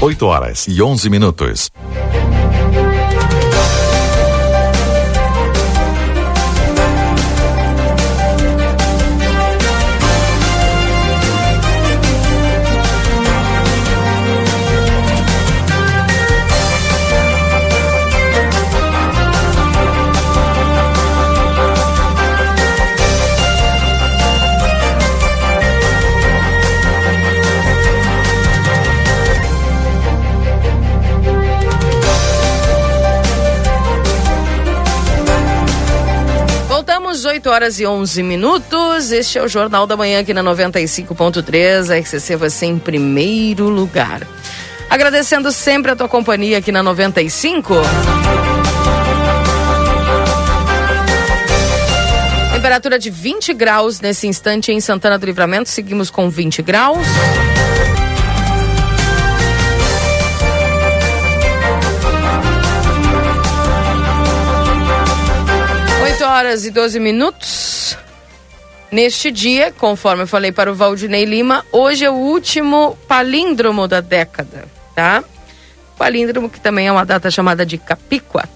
8 0.00 0.26
horas 0.26 0.66
e 0.66 0.80
11 0.80 1.10
minutos. 1.10 1.70
Horas 37.50 37.80
e 37.80 37.86
11 37.86 38.22
minutos. 38.22 39.10
Este 39.10 39.38
é 39.38 39.42
o 39.42 39.48
Jornal 39.48 39.86
da 39.86 39.96
Manhã 39.96 40.20
aqui 40.20 40.32
na 40.32 40.42
95.3. 40.42 41.90
A 41.90 41.98
RCC 41.98 42.36
você 42.36 42.66
em 42.66 42.78
primeiro 42.78 43.68
lugar. 43.68 44.26
Agradecendo 44.88 45.50
sempre 45.52 45.90
a 45.90 45.96
tua 45.96 46.08
companhia 46.08 46.58
aqui 46.58 46.70
na 46.70 46.82
95. 46.82 47.74
Temperatura 52.52 52.98
de 52.98 53.10
20 53.10 53.52
graus 53.54 54.00
nesse 54.00 54.26
instante 54.26 54.70
em 54.70 54.80
Santana 54.80 55.18
do 55.18 55.26
Livramento. 55.26 55.68
Seguimos 55.68 56.10
com 56.10 56.30
20 56.30 56.62
graus. 56.62 57.06
Horas 66.40 66.64
e 66.64 66.70
12 66.70 66.98
minutos. 66.98 67.98
Neste 68.90 69.30
dia, 69.30 69.72
conforme 69.76 70.22
eu 70.22 70.26
falei 70.26 70.50
para 70.50 70.72
o 70.72 70.74
Valdinei 70.74 71.26
Lima, 71.26 71.66
hoje 71.70 72.06
é 72.06 72.10
o 72.10 72.14
último 72.14 72.96
palíndromo 73.06 73.86
da 73.86 74.00
década, 74.00 74.64
tá? 74.94 75.22
Palíndromo, 75.98 76.48
que 76.48 76.58
também 76.58 76.86
é 76.86 76.92
uma 76.92 77.04
data 77.04 77.30
chamada 77.30 77.66
de 77.66 77.76
Capicua, 77.76 78.48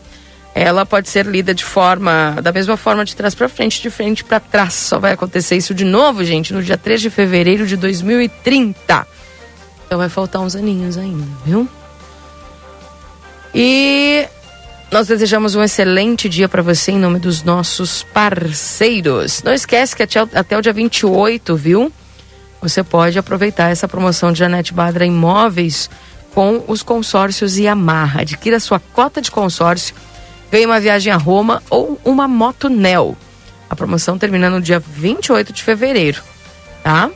ela 0.54 0.86
pode 0.86 1.10
ser 1.10 1.26
lida 1.26 1.52
de 1.52 1.62
forma, 1.62 2.38
da 2.42 2.52
mesma 2.52 2.78
forma 2.78 3.04
de 3.04 3.14
trás 3.14 3.34
para 3.34 3.50
frente, 3.50 3.82
de 3.82 3.90
frente 3.90 4.24
para 4.24 4.40
trás. 4.40 4.72
Só 4.72 4.98
vai 4.98 5.12
acontecer 5.12 5.56
isso 5.56 5.74
de 5.74 5.84
novo, 5.84 6.24
gente, 6.24 6.54
no 6.54 6.62
dia 6.62 6.78
3 6.78 7.02
de 7.02 7.10
fevereiro 7.10 7.66
de 7.66 7.76
2030. 7.76 9.06
Então 9.84 9.98
vai 9.98 10.08
faltar 10.08 10.40
uns 10.40 10.56
aninhos 10.56 10.96
ainda, 10.96 11.26
viu? 11.44 11.68
E 13.54 14.26
nós 14.94 15.08
desejamos 15.08 15.56
um 15.56 15.64
excelente 15.64 16.28
dia 16.28 16.48
para 16.48 16.62
você 16.62 16.92
em 16.92 16.98
nome 17.00 17.18
dos 17.18 17.42
nossos 17.42 18.04
parceiros. 18.04 19.42
Não 19.42 19.52
esquece 19.52 19.96
que 19.96 20.04
até, 20.04 20.20
até 20.20 20.57
o 20.57 20.62
dia 20.62 20.72
28, 20.72 21.57
viu? 21.57 21.92
Você 22.62 22.85
pode 22.85 23.18
aproveitar 23.18 23.72
essa 23.72 23.88
promoção 23.88 24.30
de 24.30 24.38
Janete 24.38 24.72
Badra 24.72 25.04
Imóveis 25.04 25.90
com 26.33 26.62
os 26.68 26.85
consórcios 26.85 27.59
Yamaha. 27.59 28.20
Adquira 28.20 28.61
sua 28.61 28.78
cota 28.78 29.20
de 29.20 29.33
consórcio, 29.33 29.96
ganhe 30.48 30.64
uma 30.64 30.78
viagem 30.78 31.12
a 31.12 31.16
Roma 31.16 31.61
ou 31.68 32.00
uma 32.04 32.28
moto 32.28 32.68
Nel. 32.68 33.16
A 33.68 33.74
promoção 33.74 34.16
termina 34.16 34.48
no 34.48 34.61
dia 34.61 34.78
28 34.78 35.52
de 35.52 35.64
fevereiro, 35.64 36.22
tá? 36.85 37.11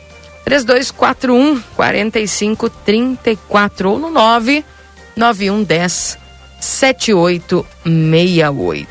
3241 0.45 1.63
4534 1.77 3.89
ou 3.89 4.01
no 4.01 4.11
99110 4.11 6.27
7868. 6.61 8.89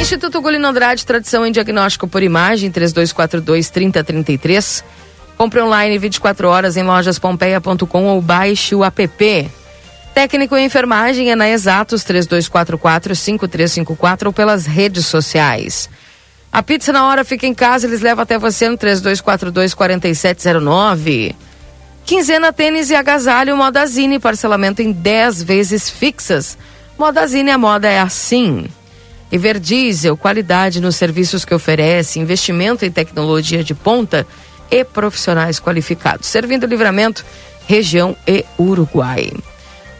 Instituto 0.00 0.40
Gulino 0.40 0.68
Andrade, 0.68 1.06
tradição 1.06 1.46
em 1.46 1.52
diagnóstico 1.52 2.06
por 2.06 2.22
imagem, 2.22 2.70
3242 2.70 3.70
3033. 3.70 4.84
Compre 5.36 5.62
online 5.62 5.98
24 5.98 6.48
horas 6.48 6.76
em 6.76 6.82
lojaspompeia.com 6.82 8.04
ou 8.04 8.20
baixe 8.20 8.74
o 8.74 8.84
app. 8.84 9.50
Técnico 10.14 10.56
em 10.56 10.66
enfermagem 10.66 11.30
é 11.30 11.34
na 11.34 11.48
Exatos 11.48 12.04
3244 12.04 13.16
5354 13.16 14.28
ou 14.28 14.32
pelas 14.32 14.66
redes 14.66 15.06
sociais. 15.06 15.88
A 16.52 16.62
pizza 16.62 16.92
na 16.92 17.08
hora 17.08 17.24
fica 17.24 17.46
em 17.46 17.54
casa, 17.54 17.86
eles 17.86 18.00
levam 18.00 18.22
até 18.22 18.38
você 18.38 18.68
no 18.68 18.76
3242 18.76 19.74
4709. 19.74 21.34
Quinzena 22.04 22.52
tênis 22.52 22.90
e 22.90 22.94
agasalho 22.94 23.56
Modazine, 23.56 24.18
parcelamento 24.18 24.82
em 24.82 24.92
10 24.92 25.42
vezes 25.42 25.88
fixas. 25.88 26.58
Modazine, 26.98 27.50
a 27.50 27.56
moda 27.56 27.88
é 27.88 27.98
assim. 27.98 28.66
Everdiesel, 29.32 30.14
qualidade 30.14 30.82
nos 30.82 30.96
serviços 30.96 31.46
que 31.46 31.54
oferece, 31.54 32.20
investimento 32.20 32.84
em 32.84 32.90
tecnologia 32.90 33.64
de 33.64 33.74
ponta 33.74 34.26
e 34.70 34.84
profissionais 34.84 35.58
qualificados. 35.58 36.28
Servindo 36.28 36.66
livramento, 36.66 37.24
região 37.66 38.14
e 38.26 38.44
Uruguai. 38.58 39.32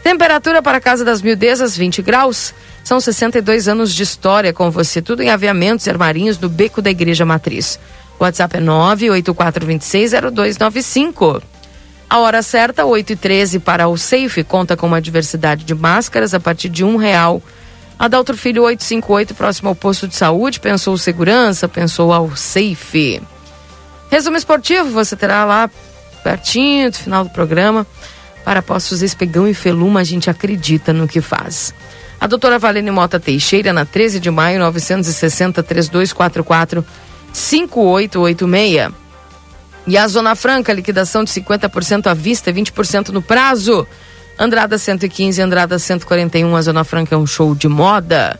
Temperatura 0.03 0.61
para 0.61 0.77
a 0.77 0.81
Casa 0.81 1.03
das 1.03 1.23
Mildezas, 1.23 1.75
20 1.75 2.03
graus. 2.03 2.53
São 2.83 2.99
62 2.99 3.67
anos 3.67 3.91
de 3.91 4.03
história 4.03 4.53
com 4.53 4.69
você, 4.69 5.01
tudo 5.01 5.23
em 5.23 5.31
aviamentos 5.31 5.87
e 5.87 5.89
armarinhos 5.89 6.37
no 6.37 6.49
Beco 6.49 6.83
da 6.83 6.91
Igreja 6.91 7.25
Matriz. 7.25 7.79
WhatsApp 8.19 8.57
é 8.57 8.61
984260295. 8.61 11.41
A 12.09 12.19
hora 12.19 12.41
certa, 12.43 12.85
8 12.85 13.13
e 13.13 13.15
13 13.15 13.59
para 13.59 13.87
o 13.87 13.97
Safe, 13.97 14.43
conta 14.43 14.77
com 14.77 14.85
uma 14.87 15.01
diversidade 15.01 15.63
de 15.63 15.73
máscaras 15.73 16.33
a 16.33 16.39
partir 16.39 16.69
de 16.69 16.83
um 16.83 16.97
real. 16.97 17.41
Adalto 17.97 18.35
Filho 18.35 18.63
858, 18.63 19.33
próximo 19.33 19.69
ao 19.69 19.75
posto 19.75 20.07
de 20.07 20.15
saúde, 20.15 20.59
pensou 20.59 20.97
segurança, 20.97 21.67
pensou 21.67 22.13
ao 22.13 22.35
Safe. 22.35 23.21
Resumo 24.11 24.37
esportivo, 24.37 24.89
você 24.89 25.15
terá 25.15 25.45
lá 25.45 25.69
pertinho 26.23 26.91
do 26.91 26.97
final 26.97 27.23
do 27.23 27.29
programa. 27.29 27.87
Para 28.43 28.61
postos 28.61 29.01
Espegão 29.01 29.47
e 29.47 29.53
Feluma, 29.53 30.01
a 30.01 30.03
gente 30.03 30.29
acredita 30.29 30.93
no 30.93 31.07
que 31.07 31.21
faz. 31.21 31.73
A 32.19 32.27
doutora 32.27 32.59
Valene 32.59 32.91
Mota 32.91 33.19
Teixeira, 33.19 33.73
na 33.73 33.85
13 33.85 34.19
de 34.19 34.29
maio, 34.29 34.59
960 34.59 35.63
3244 35.63 36.85
5886. 37.33 39.04
E 39.87 39.97
a 39.97 40.07
Zona 40.07 40.35
Franca, 40.35 40.73
liquidação 40.73 41.23
de 41.23 41.31
50% 41.31 42.07
à 42.07 42.13
vista, 42.13 42.51
20% 42.51 43.09
no 43.09 43.21
prazo. 43.21 43.87
Andrada 44.37 44.77
115, 44.77 45.41
Andrada 45.41 45.79
141, 45.79 46.55
a 46.55 46.61
Zona 46.61 46.83
Franca 46.83 47.15
é 47.15 47.17
um 47.17 47.27
show 47.27 47.53
de 47.55 47.67
moda. 47.67 48.39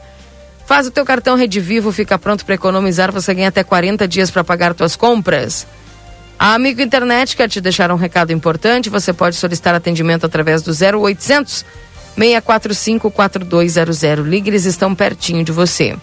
Faz 0.65 0.88
o 0.88 0.91
teu 0.91 1.05
cartão 1.05 1.38
Rede 1.38 1.60
Vivo, 1.60 1.91
fica 1.91 2.17
pronto 2.17 2.43
para 2.43 2.55
economizar, 2.55 3.12
você 3.12 3.34
ganha 3.34 3.49
até 3.49 3.63
40 3.63 4.08
dias 4.08 4.31
para 4.31 4.43
pagar 4.43 4.73
tuas 4.73 4.95
compras. 4.95 5.67
A 6.38 6.53
Amigo 6.53 6.81
Internet 6.81 7.38
quer 7.38 7.47
te 7.47 7.62
deixar 7.62 7.91
um 7.91 7.95
recado 7.95 8.34
importante, 8.34 8.89
você 8.89 9.13
pode 9.13 9.36
solicitar 9.36 9.75
atendimento 9.75 10.25
através 10.25 10.62
do 10.62 10.71
0800 10.71 11.63
645 12.17 13.12
4200. 13.12 14.25
Ligue, 14.25 14.49
eles 14.49 14.65
estão 14.65 14.95
pertinho 14.95 15.43
de 15.43 15.51
você. 15.51 15.95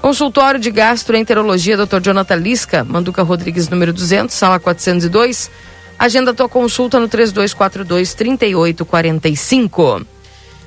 Consultório 0.00 0.58
de 0.58 0.70
Gastroenterologia, 0.70 1.76
Dr. 1.76 2.00
Jonathan 2.00 2.36
Lisca, 2.36 2.82
Manduca 2.84 3.22
Rodrigues, 3.22 3.68
número 3.68 3.92
200, 3.92 4.34
sala 4.34 4.58
402. 4.58 5.50
Agenda 5.98 6.32
tua 6.32 6.48
consulta 6.48 6.98
no 6.98 7.06
3242 7.06 8.14
3845. 8.14 10.06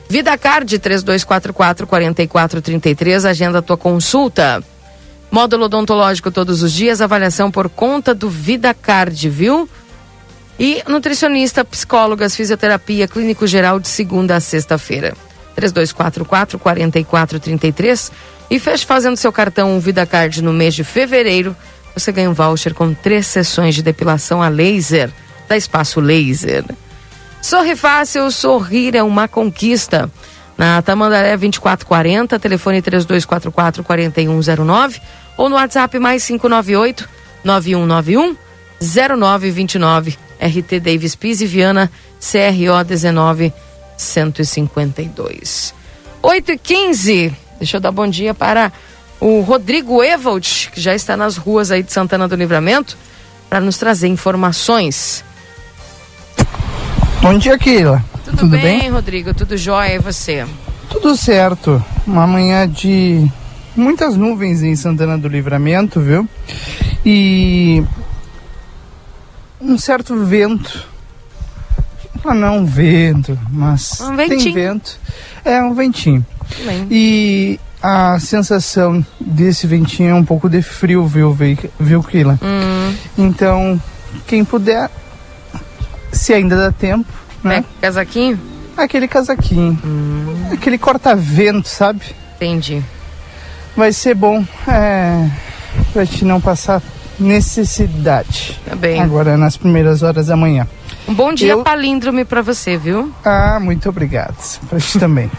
Vida 0.07 0.37
Card 0.37 0.77
3244 0.77 1.87
4433, 1.87 3.25
agenda 3.25 3.59
tua 3.63 3.75
consulta. 3.75 4.63
Módulo 5.31 5.65
odontológico 5.65 6.29
todos 6.29 6.61
os 6.61 6.71
dias, 6.71 7.01
avaliação 7.01 7.49
por 7.49 7.67
conta 7.67 8.13
do 8.13 8.29
VidaCard, 8.29 9.27
viu? 9.29 9.67
E 10.59 10.83
nutricionista, 10.87 11.65
psicólogas, 11.65 12.35
fisioterapia, 12.35 13.07
clínico 13.07 13.47
geral 13.47 13.79
de 13.79 13.87
segunda 13.87 14.35
a 14.35 14.39
sexta-feira. 14.39 15.15
3244 15.55 16.59
4433 16.59 18.11
e 18.53 18.59
feche 18.59 18.85
fazendo 18.85 19.17
seu 19.17 19.31
cartão 19.31 19.79
VidaCard 19.79 20.43
no 20.43 20.53
mês 20.53 20.75
de 20.75 20.83
fevereiro. 20.83 21.55
Você 21.95 22.11
ganha 22.11 22.29
um 22.29 22.35
voucher 22.35 22.75
com 22.75 22.93
três 22.93 23.25
sessões 23.25 23.73
de 23.73 23.81
depilação 23.81 24.43
a 24.43 24.47
laser 24.47 25.09
da 25.49 25.57
Espaço 25.57 25.99
Laser. 25.99 26.63
Sorri 27.41 27.75
Fácil, 27.75 28.29
sorrir 28.29 28.95
é 28.95 29.01
uma 29.01 29.27
conquista. 29.27 30.07
Na 30.55 30.83
Tamandaré 30.83 31.35
2440, 31.35 32.37
telefone 32.37 32.79
3244 32.79 33.81
4109 33.81 35.01
ou 35.35 35.49
no 35.49 35.55
WhatsApp 35.55 35.97
mais 35.97 36.23
598 36.23 37.09
9191 37.43 38.37
0929 38.79 40.15
RT 40.39 40.79
Davis 40.79 41.15
Pise 41.15 41.47
Viana 41.47 41.91
CRO 42.19 42.83
19 42.85 43.51
152. 43.97 45.73
8 46.21 46.51
e 46.51 46.57
15 46.59 47.42
Deixa 47.57 47.77
eu 47.77 47.81
dar 47.81 47.91
bom 47.91 48.07
dia 48.07 48.33
para 48.33 48.71
o 49.19 49.41
Rodrigo 49.41 50.03
Evald, 50.03 50.69
que 50.73 50.81
já 50.81 50.93
está 50.93 51.15
nas 51.15 51.37
ruas 51.37 51.71
aí 51.71 51.81
de 51.81 51.93
Santana 51.93 52.27
do 52.27 52.35
Livramento, 52.35 52.97
para 53.49 53.61
nos 53.61 53.77
trazer 53.77 54.07
informações. 54.07 55.23
Bom 57.21 57.37
dia, 57.37 57.57
Keila. 57.57 58.03
Tudo, 58.25 58.37
Tudo 58.37 58.49
bem, 58.49 58.79
bem, 58.79 58.89
Rodrigo? 58.89 59.33
Tudo 59.33 59.55
jóia 59.55 59.95
e 59.95 59.99
você? 59.99 60.45
Tudo 60.89 61.15
certo. 61.15 61.83
Uma 62.05 62.27
manhã 62.27 62.67
de 62.67 63.25
muitas 63.75 64.17
nuvens 64.17 64.61
em 64.61 64.75
Santana 64.75 65.17
do 65.17 65.27
Livramento, 65.27 65.99
viu? 65.99 66.27
E 67.05 67.83
um 69.61 69.77
certo 69.77 70.15
vento. 70.25 70.85
Ah, 72.25 72.33
não 72.33 72.59
um 72.59 72.65
vento, 72.65 73.37
mas 73.49 73.99
um 73.99 74.15
tem 74.15 74.53
vento. 74.53 74.97
É 75.43 75.61
um 75.61 75.73
ventinho. 75.73 76.25
Bem. 76.65 76.87
E 76.89 77.59
a 77.81 78.19
sensação 78.19 79.05
desse 79.19 79.67
ventinho 79.67 80.11
é 80.11 80.13
um 80.13 80.23
pouco 80.23 80.49
de 80.49 80.61
frio, 80.61 81.05
viu, 81.05 81.37
viu 81.79 82.03
Kila? 82.03 82.39
Hum. 82.41 82.95
Então, 83.17 83.81
quem 84.25 84.45
puder, 84.45 84.89
se 86.11 86.33
ainda 86.33 86.55
dá 86.55 86.71
tempo, 86.71 87.11
né? 87.43 87.57
É, 87.57 87.81
casaquinho? 87.81 88.39
Aquele 88.77 89.07
casaquinho. 89.07 89.79
Hum. 89.83 90.49
Aquele 90.51 90.77
corta-vento, 90.77 91.67
sabe? 91.67 92.01
Entendi. 92.35 92.81
Vai 93.75 93.91
ser 93.91 94.15
bom 94.15 94.45
é, 94.67 95.29
pra 95.91 96.05
te 96.05 96.23
não 96.23 96.39
passar 96.39 96.81
necessidade. 97.19 98.59
Tá 98.65 98.75
bem. 98.75 99.01
Agora 99.01 99.37
nas 99.37 99.57
primeiras 99.57 100.03
horas 100.03 100.27
da 100.27 100.35
manhã. 100.35 100.67
Um 101.07 101.13
bom 101.13 101.33
dia 101.33 101.51
Eu... 101.51 101.63
palíndrome 101.63 102.23
para 102.23 102.41
você, 102.41 102.77
viu? 102.77 103.11
Ah, 103.25 103.59
muito 103.59 103.89
obrigado. 103.89 104.35
Pra 104.69 104.79
ti 104.79 104.99
também. 104.99 105.29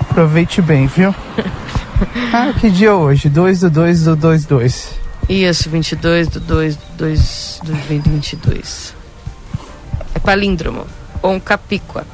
Aproveite 0.00 0.62
bem, 0.62 0.86
viu? 0.86 1.14
Ah, 2.32 2.52
que 2.58 2.68
dia 2.70 2.92
hoje? 2.92 3.28
2 3.28 3.60
do 3.60 3.70
2 3.70 4.04
do 4.04 4.16
2 4.16 4.44
2. 4.46 4.90
Isso, 5.28 5.70
22 5.70 6.26
do 6.26 6.40
2 6.40 6.76
do 6.76 6.82
2 6.98 7.60
do 7.62 7.72
2022. 7.72 8.94
É 10.12 10.18
palíndromo. 10.18 10.86
Ou 11.22 11.32
um 11.32 11.40
capíqua. 11.40 12.04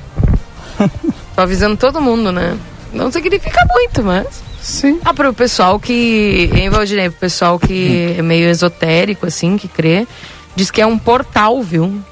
Tô 1.35 1.41
avisando 1.41 1.79
todo 1.79 2.01
mundo, 2.01 2.31
né? 2.31 2.59
Não 2.93 3.11
significa 3.11 3.67
muito, 3.71 4.03
mas... 4.03 4.43
Sim. 4.61 5.01
Ah, 5.03 5.15
para 5.15 5.31
o 5.31 5.35
pessoal 5.35 5.81
que... 5.81 6.51
Em 6.55 6.69
Valdinei, 6.69 7.09
pro 7.09 7.19
pessoal 7.19 7.59
que 7.59 8.15
é 8.19 8.23
meio 8.23 8.49
esotérico, 8.51 9.27
assim, 9.27 9.57
que 9.57 9.67
crê... 9.67 10.07
Diz 10.55 10.71
que 10.71 10.83
é 10.83 10.87
um 10.87 10.99
portal, 10.99 11.63
viu? 11.63 12.03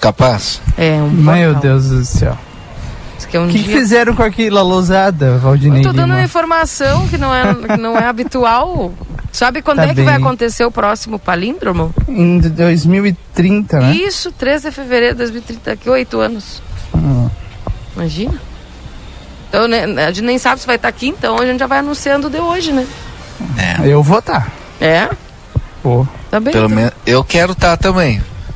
Capaz? 0.00 0.60
É, 0.76 0.94
um 0.94 1.08
Meu 1.10 1.54
Deus 1.54 1.88
do 1.88 2.04
céu. 2.04 2.36
Que, 3.32 3.36
é 3.38 3.40
um 3.40 3.46
que, 3.46 3.54
dia... 3.54 3.64
que 3.64 3.72
fizeram 3.72 4.14
com 4.14 4.22
aquela 4.22 4.60
lousada, 4.60 5.38
Valdinei? 5.38 5.80
Eu 5.80 5.84
tô 5.84 5.92
dando 5.94 6.10
uma 6.12 6.22
informação 6.22 7.08
que 7.08 7.16
não 7.16 7.34
é, 7.34 7.54
que 7.54 7.76
não 7.78 7.96
é 7.96 8.04
habitual. 8.04 8.92
Sabe 9.32 9.62
quando 9.62 9.78
tá 9.78 9.84
é 9.84 9.88
que 9.88 9.94
bem. 9.94 10.04
vai 10.04 10.16
acontecer 10.16 10.66
o 10.66 10.70
próximo 10.70 11.18
palíndromo? 11.18 11.94
Em 12.06 12.38
2030, 12.38 13.80
né? 13.80 13.94
Isso, 13.94 14.30
13 14.32 14.68
de 14.68 14.74
fevereiro 14.74 15.14
de 15.14 15.18
2030, 15.20 15.70
daqui 15.70 15.88
oito 15.88 16.20
anos. 16.20 16.60
Hum. 16.94 17.30
Imagina. 17.96 18.34
Então, 19.48 19.66
né, 19.66 19.84
a 20.04 20.12
gente 20.12 20.26
nem 20.26 20.36
sabe 20.36 20.60
se 20.60 20.66
vai 20.66 20.76
estar 20.76 20.88
aqui, 20.88 21.08
então 21.08 21.38
a 21.38 21.46
gente 21.46 21.60
já 21.60 21.66
vai 21.66 21.78
anunciando 21.78 22.28
de 22.28 22.38
hoje, 22.38 22.72
né? 22.72 22.86
É. 23.56 23.86
Eu 23.86 24.02
vou 24.02 24.18
estar. 24.18 24.46
Tá. 24.78 24.84
É? 24.84 25.08
Pô. 25.82 26.06
Tá 26.30 26.38
bem. 26.38 26.52
Pelo 26.52 26.66
então. 26.66 26.76
menos 26.76 26.92
eu 27.06 27.24
quero 27.24 27.52
estar 27.52 27.78
tá 27.78 27.90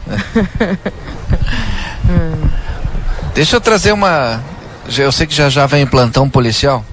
Deixa 3.35 3.57
eu 3.57 3.61
trazer 3.61 3.93
uma. 3.93 4.43
Eu 4.97 5.13
sei 5.13 5.27
que 5.27 5.35
já 5.35 5.49
já 5.49 5.67
vem 5.67 5.87
plantão 5.87 6.31
policial. 6.31 6.85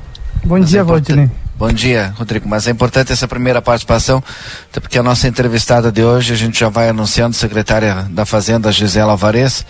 Bom 0.44 0.60
dia, 0.60 0.82
é 0.82 0.84
Valdinei. 0.84 1.30
Bom 1.56 1.72
dia, 1.72 2.14
Rodrigo. 2.18 2.50
Mas 2.50 2.68
é 2.68 2.72
importante 2.72 3.14
essa 3.14 3.28
primeira 3.28 3.62
participação, 3.62 4.24
até 4.70 4.80
porque 4.80 4.98
a 4.98 5.04
nossa 5.04 5.28
entrevistada 5.28 5.92
de 5.92 6.04
hoje 6.04 6.34
a 6.34 6.36
gente 6.36 6.60
já 6.60 6.68
vai 6.68 6.90
anunciando, 6.90 7.36
secretária 7.36 8.08
da 8.10 8.26
Fazenda, 8.26 8.72
Gisela 8.72 9.12
Alvarez. 9.12 9.64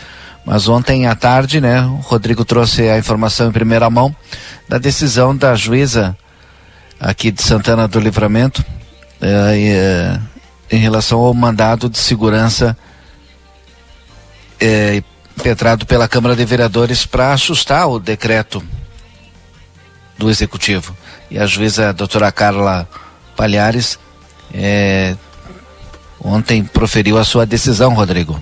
Mas 0.46 0.68
ontem 0.68 1.06
à 1.06 1.16
tarde, 1.16 1.62
né, 1.62 1.82
o 1.82 1.98
Rodrigo 1.98 2.44
trouxe 2.44 2.90
a 2.90 2.98
informação 2.98 3.48
em 3.48 3.52
primeira 3.52 3.90
mão 3.90 4.16
da 4.68 4.78
decisão 4.78 5.36
da 5.36 5.56
juíza 5.56 6.18
aqui 7.00 7.32
de 7.32 7.44
Santana 7.44 7.88
do 7.88 8.00
Livramento 8.00 8.64
eh, 9.22 9.76
eh, 9.76 10.20
em 10.72 10.80
relação 10.80 11.20
ao 11.20 11.34
mandado 11.34 11.90
de 11.90 11.98
segurança 11.98 12.78
é, 14.64 15.04
impetrado 15.38 15.86
pela 15.86 16.08
Câmara 16.08 16.36
de 16.38 16.46
Vereadores 16.46 17.06
para 17.06 17.34
assustar 17.34 17.90
o 17.90 18.00
decreto 18.00 18.64
do 20.18 20.30
Executivo. 20.30 20.96
E 21.30 21.38
a 21.38 21.46
juíza 21.46 21.90
a 21.90 21.92
doutora 21.92 22.32
Carla 22.32 22.88
Palhares 23.36 24.00
é, 24.54 25.16
ontem 26.24 26.64
proferiu 26.64 27.18
a 27.18 27.26
sua 27.26 27.46
decisão, 27.46 27.94
Rodrigo. 27.94 28.42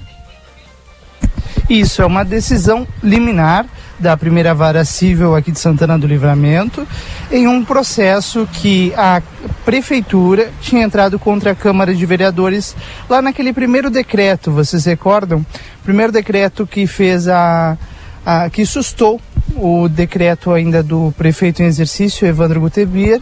Isso 1.68 2.02
é 2.04 2.06
uma 2.06 2.24
decisão 2.24 2.88
liminar 3.02 3.66
da 4.02 4.18
primeira 4.18 4.54
vara 4.54 4.84
civil 4.84 5.36
aqui 5.36 5.52
de 5.52 5.60
Santana 5.60 5.98
do 5.98 6.08
Livramento, 6.08 6.88
em 7.32 7.48
um 7.48 7.64
processo 7.64 8.48
que 8.52 8.94
a 8.98 9.22
prefeitura 9.64 10.52
tinha 10.60 10.84
entrado 10.84 11.18
contra 11.20 11.52
a 11.52 11.56
Câmara 11.56 11.94
de 11.94 12.06
Vereadores 12.06 12.76
lá 13.10 13.22
naquele 13.22 13.54
primeiro 13.54 13.90
decreto, 13.90 14.52
vocês 14.52 14.86
recordam? 14.86 15.46
Primeiro 15.84 16.12
decreto 16.12 16.68
que 16.68 16.88
fez 16.88 17.28
a, 17.28 17.78
a 18.26 18.50
que 18.50 18.66
sustou 18.66 19.22
o 19.56 19.88
decreto 19.88 20.52
ainda 20.52 20.82
do 20.82 21.14
prefeito 21.18 21.62
em 21.62 21.66
exercício, 21.66 22.28
Evandro 22.28 22.60
Gutebier, 22.62 23.22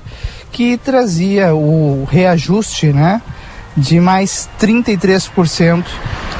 que 0.51 0.77
trazia 0.77 1.53
o 1.53 2.07
reajuste, 2.09 2.93
né? 2.93 3.21
de 3.79 3.99
mais 3.99 4.49
33% 4.59 5.85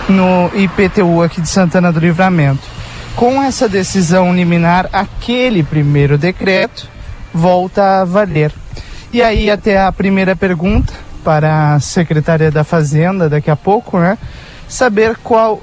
no 0.10 0.52
IPTU 0.54 1.22
aqui 1.22 1.42
de 1.42 1.50
Santana 1.50 1.92
do 1.92 2.00
Livramento. 2.00 2.79
Com 3.16 3.44
essa 3.44 3.68
decisão 3.68 4.34
liminar, 4.34 4.90
aquele 4.94 5.62
primeiro 5.64 6.18
decreto 6.18 6.88
volta 7.34 8.02
a 8.02 8.06
valer. 8.06 8.54
E 9.12 9.22
aí, 9.22 9.50
até 9.50 9.82
a 9.82 9.92
primeira 9.92 10.36
pergunta 10.36 10.94
para 11.24 11.76
a 11.76 11.80
secretária 11.80 12.50
da 12.50 12.64
Fazenda, 12.64 13.30
daqui 13.30 13.52
a 13.52 13.56
pouco, 13.56 14.00
né? 14.00 14.18
Saber 14.68 15.18
qual 15.18 15.62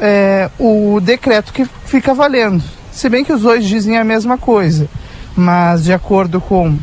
é 0.00 0.48
o 0.58 0.98
decreto 1.00 1.52
que 1.52 1.66
fica 1.84 2.14
valendo. 2.14 2.62
Se 2.90 3.08
bem 3.08 3.24
que 3.24 3.32
os 3.32 3.42
dois 3.42 3.66
dizem 3.66 3.98
a 3.98 4.04
mesma 4.04 4.38
coisa, 4.38 4.88
mas 5.36 5.84
de 5.84 5.92
acordo 5.92 6.40
com 6.40 6.76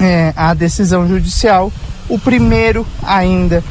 é, 0.00 0.32
a 0.36 0.54
decisão 0.54 1.08
judicial, 1.08 1.72
o 2.08 2.18
primeiro 2.18 2.86
ainda 3.02 3.62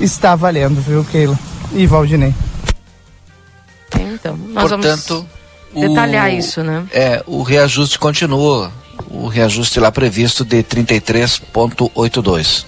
está 0.00 0.34
valendo, 0.34 0.80
viu, 0.80 1.04
Keila 1.04 1.38
e 1.72 1.86
Valdinei? 1.86 2.34
Então, 4.24 4.38
nós 4.38 4.70
Portanto, 4.70 5.26
vamos 5.74 5.90
detalhar 5.90 6.30
o, 6.30 6.32
isso, 6.32 6.62
né? 6.62 6.86
É, 6.90 7.22
o 7.26 7.42
reajuste 7.42 7.98
continua, 7.98 8.72
o 9.10 9.26
reajuste 9.26 9.78
lá 9.78 9.92
previsto 9.92 10.46
de 10.46 10.62
33,82. 10.62 12.64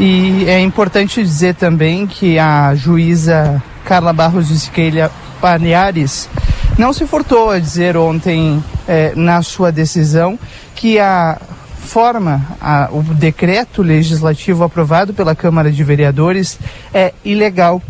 E 0.00 0.46
é 0.46 0.58
importante 0.60 1.22
dizer 1.22 1.56
também 1.56 2.06
que 2.06 2.38
a 2.38 2.74
juíza 2.74 3.62
Carla 3.84 4.14
Barros 4.14 4.48
de 4.48 4.58
Siqueira 4.58 5.12
Palhares 5.42 6.30
não 6.78 6.94
se 6.94 7.06
furtou 7.06 7.50
a 7.50 7.58
dizer 7.58 7.98
ontem, 7.98 8.64
é, 8.88 9.12
na 9.14 9.42
sua 9.42 9.70
decisão, 9.70 10.38
que 10.74 10.98
a 10.98 11.38
forma, 11.84 12.42
a, 12.60 12.88
o 12.90 13.02
decreto 13.02 13.82
legislativo 13.82 14.64
aprovado 14.64 15.14
pela 15.14 15.34
Câmara 15.34 15.70
de 15.70 15.84
Vereadores 15.84 16.58
é 16.92 17.12
ilegal. 17.24 17.80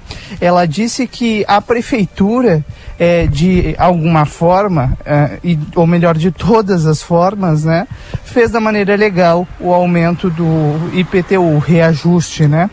Ela 0.40 0.66
disse 0.66 1.06
que 1.06 1.44
a 1.48 1.60
prefeitura, 1.60 2.64
é, 2.98 3.26
de 3.26 3.74
alguma 3.78 4.26
forma, 4.26 4.98
é, 5.06 5.38
e, 5.42 5.58
ou 5.74 5.86
melhor, 5.86 6.16
de 6.18 6.30
todas 6.30 6.84
as 6.84 7.02
formas, 7.02 7.64
né, 7.64 7.86
fez 8.24 8.50
da 8.50 8.60
maneira 8.60 8.96
legal 8.96 9.48
o 9.58 9.72
aumento 9.72 10.28
do 10.28 10.90
IPTU, 10.92 11.58
reajuste, 11.58 12.46
né? 12.46 12.68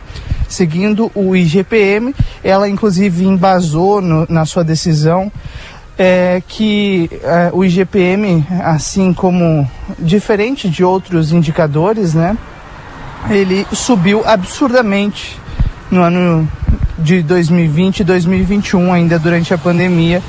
Seguindo 0.48 1.10
o 1.14 1.34
IGPM, 1.34 2.14
ela 2.44 2.68
inclusive 2.68 3.24
embasou 3.24 4.02
no, 4.02 4.26
na 4.28 4.44
sua 4.44 4.62
decisão 4.62 5.32
é 5.98 6.42
que 6.46 7.10
é, 7.22 7.50
o 7.52 7.64
IGPM, 7.64 8.46
assim 8.62 9.12
como 9.12 9.68
diferente 9.98 10.68
de 10.68 10.82
outros 10.82 11.32
indicadores, 11.32 12.14
né, 12.14 12.36
ele 13.30 13.66
subiu 13.72 14.22
absurdamente 14.26 15.38
no 15.90 16.02
ano 16.02 16.48
de 16.98 17.22
2020 17.22 18.00
e 18.00 18.04
2021, 18.04 18.92
ainda 18.92 19.18
durante 19.18 19.52
a 19.52 19.58
pandemia, 19.58 20.22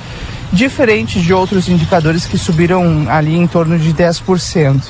diferente 0.51 1.19
de 1.19 1.33
outros 1.33 1.67
indicadores 1.67 2.25
que 2.25 2.37
subiram 2.37 3.05
ali 3.09 3.35
em 3.35 3.47
torno 3.47 3.77
de 3.79 3.93
10%. 3.93 4.81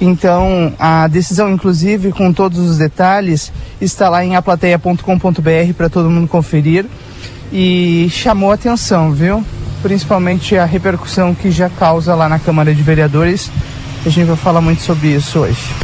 Então, 0.00 0.72
a 0.78 1.08
decisão, 1.08 1.50
inclusive, 1.50 2.12
com 2.12 2.32
todos 2.32 2.58
os 2.58 2.78
detalhes, 2.78 3.52
está 3.80 4.08
lá 4.08 4.24
em 4.24 4.36
aplateia.com.br 4.36 5.74
para 5.76 5.88
todo 5.88 6.10
mundo 6.10 6.28
conferir 6.28 6.86
e 7.52 8.08
chamou 8.10 8.52
atenção, 8.52 9.12
viu? 9.12 9.44
Principalmente 9.82 10.56
a 10.56 10.64
repercussão 10.64 11.34
que 11.34 11.50
já 11.50 11.70
causa 11.70 12.14
lá 12.14 12.28
na 12.28 12.38
Câmara 12.38 12.74
de 12.74 12.82
Vereadores. 12.82 13.50
A 14.04 14.08
gente 14.08 14.26
vai 14.26 14.36
falar 14.36 14.60
muito 14.60 14.82
sobre 14.82 15.08
isso 15.08 15.40
hoje. 15.40 15.74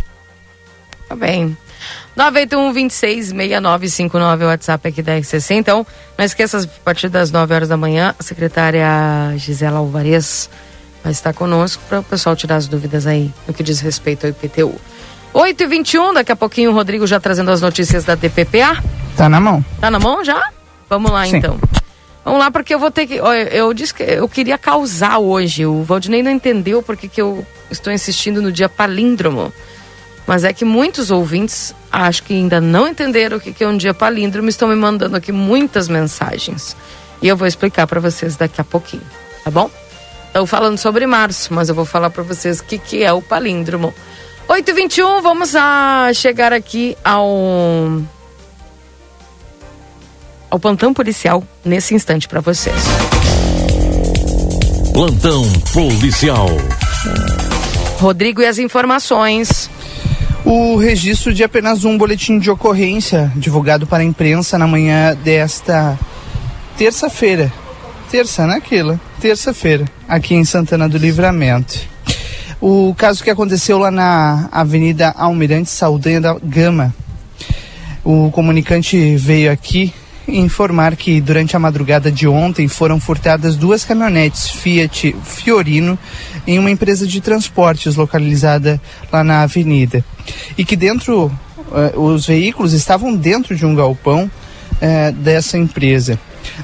Tá 1.09 1.15
bem. 1.15 1.57
981 2.17 2.73
26 2.73 3.27
6959 3.29 4.43
é 4.43 4.47
o 4.47 4.51
WhatsApp 4.51 4.89
aqui 4.89 5.03
da 5.03 5.17
RCC. 5.17 5.55
Então, 5.55 5.87
não 6.17 6.25
esqueça, 6.25 6.59
a 6.59 6.85
partir 6.85 7.09
das 7.09 7.31
9 7.31 7.55
horas 7.55 7.69
da 7.69 7.77
manhã, 7.77 8.15
a 8.19 8.23
secretária 8.23 8.87
Gisela 9.37 9.79
Alvarez 9.79 10.49
vai 11.03 11.13
estar 11.13 11.33
conosco 11.33 11.83
para 11.89 12.01
o 12.01 12.03
pessoal 12.03 12.35
tirar 12.35 12.57
as 12.57 12.67
dúvidas 12.67 13.07
aí 13.07 13.33
no 13.47 13.53
que 13.53 13.63
diz 13.63 13.81
respeito 13.81 14.25
ao 14.25 14.31
IPTU. 14.31 14.75
8 15.33 15.63
e 15.63 15.67
21 15.67 16.15
daqui 16.15 16.31
a 16.31 16.37
pouquinho 16.37 16.71
o 16.71 16.75
Rodrigo 16.75 17.07
já 17.07 17.19
trazendo 17.19 17.51
as 17.51 17.61
notícias 17.61 18.05
da 18.05 18.15
DPPA. 18.15 18.83
Tá 19.17 19.29
na 19.29 19.41
mão. 19.41 19.65
Tá 19.81 19.91
na 19.91 19.99
mão 19.99 20.25
já? 20.25 20.41
Vamos 20.89 21.11
lá 21.11 21.27
Sim. 21.27 21.39
então. 21.39 21.59
Vamos 22.25 22.41
lá, 22.41 22.51
porque 22.51 22.75
eu 22.75 22.79
vou 22.79 22.91
ter 22.91 23.07
que. 23.07 23.15
Eu 23.53 23.75
disse 23.75 23.93
que 23.93 24.03
eu 24.03 24.29
queria 24.29 24.57
causar 24.57 25.19
hoje. 25.19 25.67
O 25.67 25.83
Valdinei 25.83 26.23
não 26.23 26.31
entendeu 26.31 26.83
porque 26.83 27.07
que 27.07 27.21
eu 27.21 27.47
estou 27.71 27.93
insistindo 27.93 28.41
no 28.41 28.51
dia 28.51 28.69
palíndromo. 28.69 29.53
Mas 30.27 30.43
é 30.43 30.53
que 30.53 30.65
muitos 30.65 31.11
ouvintes 31.11 31.75
acho 31.93 32.23
que 32.23 32.33
ainda 32.33 32.61
não 32.61 32.89
entenderam 32.89 33.37
o 33.37 33.41
que 33.41 33.53
que 33.53 33.63
é 33.63 33.69
um 33.69 33.77
dia 33.77 33.93
palíndromo. 33.93 34.49
Estão 34.49 34.69
me 34.69 34.75
mandando 34.75 35.17
aqui 35.17 35.33
muitas 35.33 35.87
mensagens. 35.87 36.75
E 37.21 37.29
eu 37.29 37.37
vou 37.37 37.47
explicar 37.47 37.87
para 37.87 38.01
vocês 38.01 38.37
daqui 38.37 38.61
a 38.61 38.65
pouquinho, 38.65 39.05
tá 39.45 39.51
bom? 39.51 39.71
Estou 40.29 40.47
falando 40.47 40.79
sobre 40.79 41.07
março, 41.07 41.53
mas 41.55 41.69
eu 41.69 41.75
vou 41.75 41.85
falar 41.85 42.11
para 42.11 42.23
vocês 42.23 42.61
o 42.61 42.65
que, 42.65 42.79
que 42.79 43.03
é 43.03 43.13
o 43.13 43.23
palíndromo. 43.23 43.95
8h21, 44.49 45.23
vamos 45.23 45.55
a 45.55 46.11
chegar 46.13 46.53
aqui 46.53 46.97
ao 47.05 48.03
ao 50.55 50.61
plantão 50.61 50.95
policial 50.95 51.43
nesse 51.65 51.97
instante 51.97 52.29
para 52.29 52.41
vocês. 52.41 52.77
Plantão 54.93 55.43
policial. 55.73 56.47
Rodrigo 57.99 58.41
e 58.41 58.47
as 58.47 58.59
informações. 58.59 59.69
O 60.45 60.77
registro 60.77 61.35
de 61.35 61.43
apenas 61.43 61.85
um 61.85 61.99
boletim 61.99 62.39
de 62.39 62.53
ocorrência 62.53 63.33
divulgado 63.35 63.85
para 63.85 64.05
a 64.05 64.07
imprensa 64.07 64.57
na 64.57 64.69
manhã 64.69 65.17
desta 65.25 65.99
terça-feira. 66.79 67.53
Terça, 68.09 68.47
né, 68.47 68.61
Keila? 68.61 69.01
Terça-feira, 69.21 69.85
aqui 70.09 70.37
em 70.37 70.45
Santana 70.45 70.89
do 70.89 70.99
Livramento. 70.99 71.81
O 72.61 72.95
caso 72.97 73.25
que 73.25 73.31
aconteceu 73.31 73.77
lá 73.77 73.91
na 73.91 74.49
Avenida 74.53 75.13
Almirante 75.17 75.69
Saldanha 75.69 76.21
da 76.21 76.35
Gama. 76.35 76.95
O 78.05 78.31
comunicante 78.31 79.17
veio 79.17 79.51
aqui 79.51 79.93
informar 80.27 80.97
que 80.97 81.21
durante 81.21 81.55
a 81.57 81.59
madrugada 81.59 82.11
de 82.11 82.27
ontem 82.27 82.69
foram 82.69 82.99
furtadas 82.99 83.57
duas 83.57 83.85
caminhonetes 83.85 84.51
Fiat 84.51 85.15
Fiorino 85.23 85.99
em 86.47 86.59
uma 86.59 86.71
empresa 86.71 87.07
de 87.07 87.21
transportes 87.21 87.97
localizada 87.97 88.81
lá 89.13 89.23
na 89.23 89.43
avenida. 89.43 90.05
E 90.57 90.65
que 90.65 90.77
dentro, 90.77 91.31
eh, 91.73 91.93
os 91.97 92.27
veículos 92.27 92.73
estavam 92.73 93.15
dentro 93.15 93.55
de 93.55 93.67
um 93.67 93.75
galpão 93.75 94.31
eh, 94.81 95.13
dessa 95.13 95.59
empresa. 95.59 96.19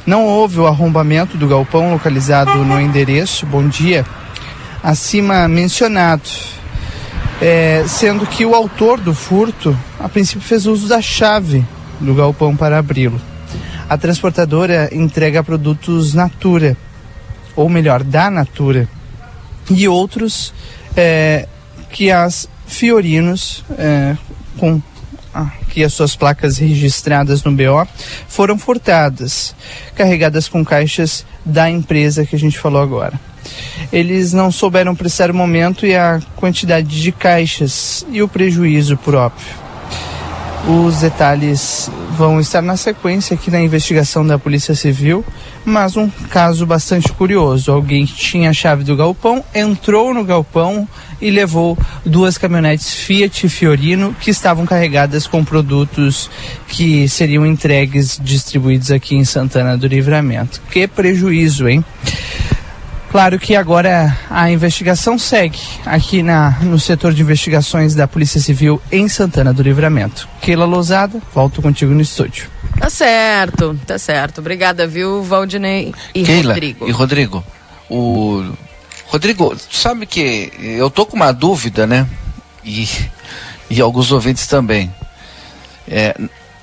Não 0.07 0.25
houve 0.25 0.61
o 0.61 0.66
arrombamento 0.66 1.37
do 1.37 1.49
galpão 1.49 1.92
localizado 1.92 2.64
no 2.64 2.81
endereço, 2.81 3.46
bom 3.46 3.66
dia, 3.66 4.05
acima 4.83 5.49
mencionado. 5.49 6.29
Eh, 7.42 7.85
sendo 7.88 8.27
que 8.27 8.44
o 8.44 8.55
autor 8.55 9.01
do 9.01 9.14
furto, 9.14 9.77
a 9.99 10.09
princípio, 10.09 10.42
fez 10.42 10.66
uso 10.66 10.87
da 10.87 11.01
chave 11.01 11.64
do 11.99 12.14
galpão 12.14 12.55
para 12.55 12.79
abri-lo 12.79 13.29
a 13.90 13.98
transportadora 13.98 14.88
entrega 14.92 15.42
produtos 15.42 16.14
Natura, 16.14 16.76
ou 17.57 17.68
melhor, 17.68 18.05
da 18.05 18.31
Natura, 18.31 18.88
e 19.68 19.88
outros 19.88 20.55
é, 20.96 21.48
que 21.90 22.09
as 22.09 22.48
Fiorinos, 22.68 23.64
é, 23.76 24.16
com 24.57 24.81
aqui 25.35 25.83
as 25.83 25.92
suas 25.92 26.14
placas 26.14 26.59
registradas 26.59 27.42
no 27.42 27.50
BO, 27.50 27.85
foram 28.29 28.57
furtadas, 28.57 29.57
carregadas 29.96 30.48
com 30.48 30.64
caixas 30.64 31.26
da 31.44 31.68
empresa 31.68 32.24
que 32.24 32.37
a 32.37 32.38
gente 32.38 32.61
falou 32.61 32.81
agora. 32.81 33.18
Eles 33.92 34.33
não 34.33 34.53
souberam 34.53 34.94
prestar 34.94 35.33
o 35.33 35.35
momento 35.35 35.85
e 35.85 35.96
a 35.96 36.20
quantidade 36.37 37.03
de 37.03 37.11
caixas 37.11 38.07
e 38.09 38.22
o 38.22 38.29
prejuízo 38.29 38.96
próprio. 38.96 39.60
Os 40.68 41.01
detalhes 41.01 41.90
vão 42.16 42.38
estar 42.38 42.61
na 42.61 42.77
sequência 42.77 43.35
aqui 43.35 43.51
na 43.51 43.61
investigação 43.61 44.27
da 44.27 44.38
Polícia 44.38 44.75
Civil, 44.75 45.25
mas 45.64 45.96
um 45.96 46.09
caso 46.29 46.66
bastante 46.66 47.11
curioso. 47.12 47.73
Alguém 47.73 48.05
que 48.05 48.14
tinha 48.14 48.51
a 48.51 48.53
chave 48.53 48.85
do 48.85 48.94
galpão 48.94 49.42
entrou 49.55 50.12
no 50.12 50.23
galpão 50.23 50.87
e 51.20 51.31
levou 51.31 51.79
duas 52.05 52.37
caminhonetes 52.37 52.94
Fiat 52.94 53.49
Fiorino 53.49 54.14
que 54.20 54.31
estavam 54.31 54.66
carregadas 54.66 55.27
com 55.27 55.44
produtos 55.44 56.31
que 56.68 57.09
seriam 57.09 57.46
entregues, 57.46 58.20
distribuídos 58.23 58.90
aqui 58.90 59.16
em 59.16 59.25
Santana 59.25 59.77
do 59.77 59.87
Livramento. 59.87 60.61
Que 60.70 60.87
prejuízo, 60.87 61.68
hein? 61.68 61.85
Claro 63.11 63.40
que 63.40 63.57
agora 63.57 64.16
a 64.31 64.51
investigação 64.53 65.18
segue 65.18 65.59
aqui 65.85 66.23
na, 66.23 66.51
no 66.62 66.79
setor 66.79 67.12
de 67.12 67.23
investigações 67.23 67.92
da 67.92 68.07
Polícia 68.07 68.40
Civil 68.40 68.81
em 68.92 69.09
Santana 69.09 69.53
do 69.53 69.62
Livramento. 69.64 70.29
Keila 70.40 70.64
Lousada, 70.64 71.20
volto 71.35 71.61
contigo 71.61 71.92
no 71.92 72.01
estúdio. 72.01 72.49
Tá 72.79 72.88
certo, 72.88 73.77
tá 73.85 73.99
certo. 73.99 74.38
Obrigada, 74.38 74.87
viu, 74.87 75.25
Valdinei 75.25 75.92
e 76.14 76.23
Keila 76.23 76.55
Rodrigo. 76.55 76.88
e 76.88 76.92
Rodrigo, 76.92 77.44
o 77.90 78.44
Rodrigo, 79.07 79.57
sabe 79.73 80.07
que 80.07 80.53
eu 80.61 80.88
tô 80.88 81.05
com 81.05 81.16
uma 81.16 81.33
dúvida, 81.33 81.88
né? 81.88 82.07
E, 82.64 82.88
e 83.68 83.81
alguns 83.81 84.12
ouvintes 84.12 84.46
também. 84.46 84.88
É, 85.88 86.14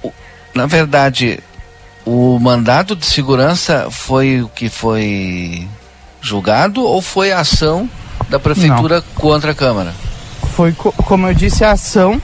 o- 0.01 0.13
na 0.55 0.65
verdade, 0.65 1.41
o 2.05 2.39
mandado 2.39 2.95
de 2.95 3.05
segurança 3.05 3.89
foi 3.91 4.41
o 4.41 4.47
que 4.47 4.69
foi 4.69 5.67
julgado 6.27 6.83
ou 6.83 7.01
foi 7.01 7.31
a 7.31 7.39
ação 7.39 7.89
da 8.29 8.39
prefeitura 8.39 9.01
contra 9.15 9.51
a 9.51 9.55
Câmara? 9.55 9.93
Foi, 10.55 10.73
co- 10.73 10.91
como 10.91 11.27
eu 11.27 11.33
disse, 11.33 11.63
a 11.63 11.71
ação 11.71 12.21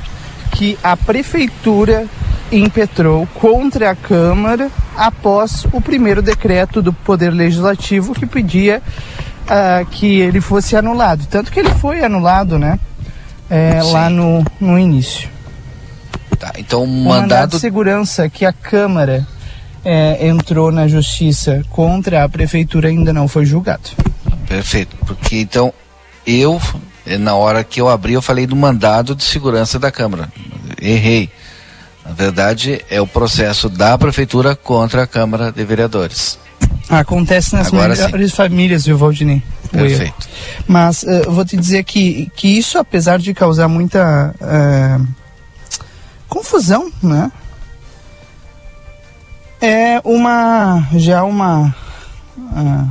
que 0.52 0.78
a 0.84 0.96
Prefeitura 0.98 2.06
impetrou 2.52 3.28
contra 3.36 3.90
a 3.92 3.96
Câmara 3.96 4.70
após 4.96 5.66
o 5.72 5.82
primeiro 5.82 6.22
decreto 6.22 6.82
do 6.82 6.92
Poder 6.94 7.32
Legislativo 7.32 8.14
que 8.14 8.26
pedia 8.26 8.82
ah, 9.48 9.84
que 9.90 10.20
ele 10.20 10.40
fosse 10.42 10.76
anulado. 10.76 11.26
Tanto 11.28 11.52
que 11.52 11.60
ele 11.60 11.74
foi 11.76 12.04
anulado, 12.04 12.60
né? 12.60 12.80
É, 13.50 13.80
lá 13.84 14.10
no, 14.10 14.44
no 14.60 14.78
início. 14.80 15.30
Tá, 16.40 16.54
então 16.58 16.82
o 16.82 16.84
O 16.84 16.88
mandado 16.88 17.22
mandado 17.22 17.50
de 17.52 17.60
segurança 17.60 18.28
que 18.30 18.46
a 18.46 18.54
Câmara 18.54 19.26
é, 19.84 20.28
entrou 20.28 20.72
na 20.72 20.88
Justiça 20.88 21.64
contra 21.70 22.24
a 22.24 22.30
Prefeitura 22.30 22.90
ainda 22.90 23.12
não 23.12 23.28
foi 23.28 23.46
julgado. 23.46 23.90
Perfeito, 24.48 24.96
porque 25.06 25.38
então 25.38 25.74
eu, 26.26 26.62
eh, 27.06 27.18
na 27.18 27.36
hora 27.36 27.64
que 27.64 27.82
eu 27.82 27.90
abri, 27.90 28.14
eu 28.14 28.22
falei 28.22 28.48
do 28.48 28.56
mandado 28.56 29.16
de 29.16 29.24
segurança 29.24 29.78
da 29.80 29.92
Câmara. 29.92 30.32
Errei. 30.82 31.30
Na 32.06 32.12
verdade, 32.12 32.84
é 32.90 33.00
o 33.00 33.08
processo 33.08 33.70
da 33.70 33.98
Prefeitura 33.98 34.56
contra 34.56 35.04
a 35.04 35.08
Câmara 35.08 35.52
de 35.52 35.64
Vereadores. 35.64 36.38
Acontece 36.90 37.56
nas 37.56 37.68
Agora 37.68 37.96
melhores 37.96 38.34
famílias, 38.34 38.86
viu, 38.86 38.98
Valdinei? 38.98 39.42
Perfeito. 39.72 40.28
Mas 40.68 41.04
eu 41.04 41.32
vou 41.32 41.46
te 41.46 41.58
dizer 41.58 41.84
que, 41.84 42.32
que 42.36 42.48
isso, 42.48 42.78
apesar 42.78 43.20
de 43.20 43.34
causar 43.34 43.68
muita 43.68 44.36
eh, 44.40 45.00
confusão, 46.28 46.92
né? 47.02 47.32
É 49.66 50.02
uma 50.04 50.90
já 50.94 51.24
uma 51.24 51.74
ah, 52.54 52.86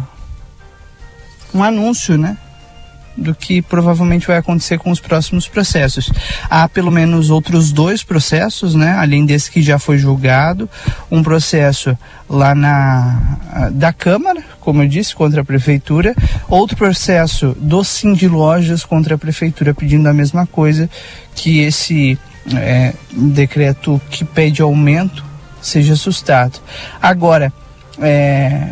um 1.53 1.63
anúncio, 1.63 2.17
né? 2.17 2.39
Do 3.15 3.35
que 3.35 3.61
provavelmente 3.61 4.27
vai 4.27 4.39
acontecer 4.39 4.79
com 4.79 4.91
os 4.91 4.99
próximos 4.99 5.47
processos. 5.47 6.11
Há 6.49 6.67
pelo 6.67 6.91
menos 6.91 7.29
outros 7.29 7.73
dois 7.73 8.03
processos, 8.03 8.75
né? 8.75 8.93
Além 8.93 9.27
desse 9.27 9.51
que 9.51 9.61
já 9.61 9.79
foi 9.79 9.99
julgado, 9.99 10.67
um 11.11 11.23
processo 11.23 11.95
lá 12.27 12.55
na 12.55 13.21
ah, 13.53 13.69
da 13.71 13.93
Câmara, 13.93 14.43
como 14.59 14.83
eu 14.83 14.89
disse, 14.89 15.15
contra 15.15 15.43
a 15.43 15.45
prefeitura, 15.45 16.15
outro 16.49 16.75
processo 16.75 17.55
do 17.61 17.85
Sim 17.85 18.15
de 18.15 18.29
Lojas 18.29 18.83
contra 18.83 19.17
a 19.17 19.19
prefeitura 19.19 19.75
pedindo 19.75 20.09
a 20.09 20.15
mesma 20.15 20.47
coisa, 20.47 20.89
que 21.35 21.61
esse 21.61 22.19
é, 22.55 22.95
decreto 23.15 24.01
que 24.09 24.25
pede 24.25 24.63
aumento 24.63 25.32
seja 25.63 25.95
assustado. 25.95 26.61
Agora, 27.01 27.53
é, 28.01 28.69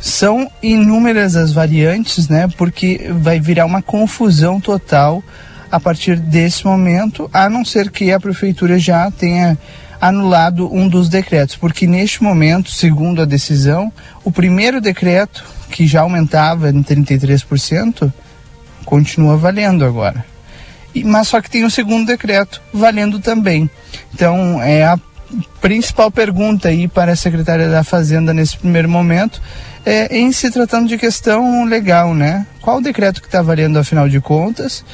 são 0.00 0.48
inúmeras 0.62 1.34
as 1.34 1.52
variantes, 1.52 2.28
né? 2.28 2.48
Porque 2.56 3.10
vai 3.12 3.40
virar 3.40 3.64
uma 3.64 3.82
confusão 3.82 4.60
total 4.60 5.22
a 5.70 5.80
partir 5.80 6.16
desse 6.16 6.64
momento, 6.64 7.28
a 7.32 7.48
não 7.48 7.64
ser 7.64 7.90
que 7.90 8.12
a 8.12 8.20
prefeitura 8.20 8.78
já 8.78 9.10
tenha 9.10 9.58
anulado 10.00 10.72
um 10.72 10.88
dos 10.88 11.08
decretos, 11.08 11.56
porque 11.56 11.86
neste 11.86 12.22
momento, 12.22 12.70
segundo 12.70 13.20
a 13.20 13.24
decisão, 13.24 13.92
o 14.24 14.30
primeiro 14.30 14.80
decreto 14.80 15.44
que 15.70 15.86
já 15.86 16.02
aumentava 16.02 16.70
em 16.70 16.82
33% 16.82 18.10
continua 18.84 19.36
valendo 19.36 19.84
agora. 19.84 20.24
E, 20.94 21.04
mas 21.04 21.28
só 21.28 21.40
que 21.40 21.50
tem 21.50 21.64
o 21.64 21.70
segundo 21.70 22.06
decreto 22.06 22.62
valendo 22.72 23.18
também. 23.18 23.68
Então, 24.14 24.62
é 24.62 24.84
a 24.84 24.98
principal 25.60 26.10
pergunta 26.10 26.68
aí 26.68 26.88
para 26.88 27.12
a 27.12 27.16
secretária 27.16 27.68
da 27.68 27.84
Fazenda 27.84 28.32
nesse 28.32 28.56
primeiro 28.56 28.88
momento 28.88 29.40
é 29.84 30.16
em 30.16 30.32
se 30.32 30.50
tratando 30.50 30.88
de 30.88 30.96
questão 30.98 31.64
legal, 31.64 32.14
né? 32.14 32.46
Qual 32.60 32.78
o 32.78 32.82
decreto 32.82 33.20
que 33.20 33.28
está 33.28 33.42
valendo 33.42 33.78
afinal 33.78 34.08
de 34.08 34.20
contas 34.20 34.84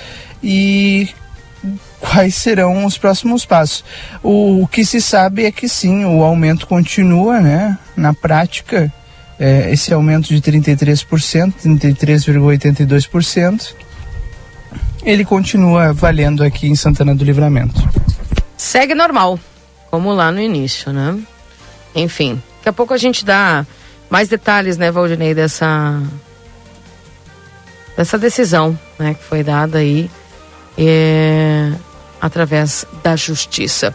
e 0.42 1.08
quais 2.00 2.34
serão 2.34 2.84
os 2.84 2.98
próximos 2.98 3.46
passos? 3.46 3.84
O, 4.22 4.62
o 4.62 4.68
que 4.68 4.84
se 4.84 5.00
sabe 5.00 5.46
é 5.46 5.52
que 5.52 5.68
sim, 5.68 6.04
o 6.04 6.22
aumento 6.22 6.66
continua, 6.66 7.40
né? 7.40 7.78
Na 7.96 8.14
prática, 8.14 8.92
é, 9.38 9.72
esse 9.72 9.92
aumento 9.92 10.28
de 10.28 10.40
33%, 10.40 11.54
33,82%, 11.64 13.74
ele 15.04 15.24
continua 15.24 15.92
valendo 15.92 16.44
aqui 16.44 16.68
em 16.68 16.76
Santana 16.76 17.14
do 17.14 17.24
Livramento. 17.24 17.88
Segue 18.56 18.94
normal, 18.94 19.38
como 19.94 20.12
lá 20.12 20.32
no 20.32 20.40
início, 20.40 20.92
né? 20.92 21.16
Enfim, 21.94 22.42
daqui 22.56 22.68
a 22.68 22.72
pouco 22.72 22.92
a 22.92 22.96
gente 22.96 23.24
dá 23.24 23.64
mais 24.10 24.26
detalhes, 24.28 24.76
né, 24.76 24.90
Valdinei, 24.90 25.32
dessa 25.36 26.02
dessa 27.96 28.18
decisão, 28.18 28.76
né, 28.98 29.14
que 29.14 29.22
foi 29.22 29.44
dada 29.44 29.78
aí 29.78 30.10
é, 30.76 31.70
através 32.20 32.84
da 33.04 33.14
justiça. 33.14 33.94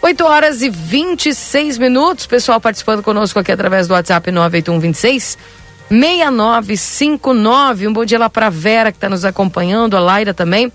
8 0.00 0.24
horas 0.24 0.62
e 0.62 0.70
26 0.70 1.78
minutos, 1.78 2.26
pessoal 2.26 2.60
participando 2.60 3.02
conosco 3.02 3.40
aqui 3.40 3.50
através 3.50 3.88
do 3.88 3.94
WhatsApp 3.94 4.30
98126 4.30 5.36
6959. 5.90 7.88
Um 7.88 7.92
bom 7.92 8.04
dia 8.04 8.20
lá 8.20 8.30
para 8.30 8.48
Vera 8.50 8.92
que 8.92 8.98
está 8.98 9.08
nos 9.08 9.24
acompanhando, 9.24 9.96
a 9.96 10.00
Laira 10.00 10.32
também. 10.32 10.72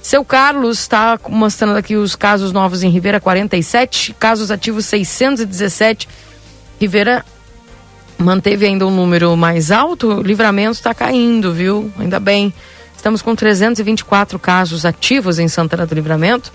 Seu 0.00 0.24
Carlos 0.24 0.78
está 0.78 1.18
mostrando 1.28 1.76
aqui 1.76 1.96
os 1.96 2.14
casos 2.14 2.52
novos 2.52 2.82
em 2.82 2.88
Ribeira 2.88 3.20
47, 3.20 4.14
casos 4.14 4.50
ativos 4.50 4.86
617. 4.86 6.08
Ribeira 6.80 7.24
manteve 8.16 8.66
ainda 8.66 8.86
um 8.86 8.90
número 8.90 9.36
mais 9.36 9.70
alto, 9.70 10.08
o 10.08 10.22
livramento 10.22 10.72
está 10.72 10.92
caindo, 10.94 11.52
viu? 11.52 11.92
Ainda 11.98 12.18
bem. 12.18 12.52
Estamos 12.96 13.22
com 13.22 13.34
324 13.34 14.38
casos 14.38 14.84
ativos 14.84 15.38
em 15.38 15.46
Santana 15.46 15.86
do 15.86 15.94
Livramento 15.94 16.52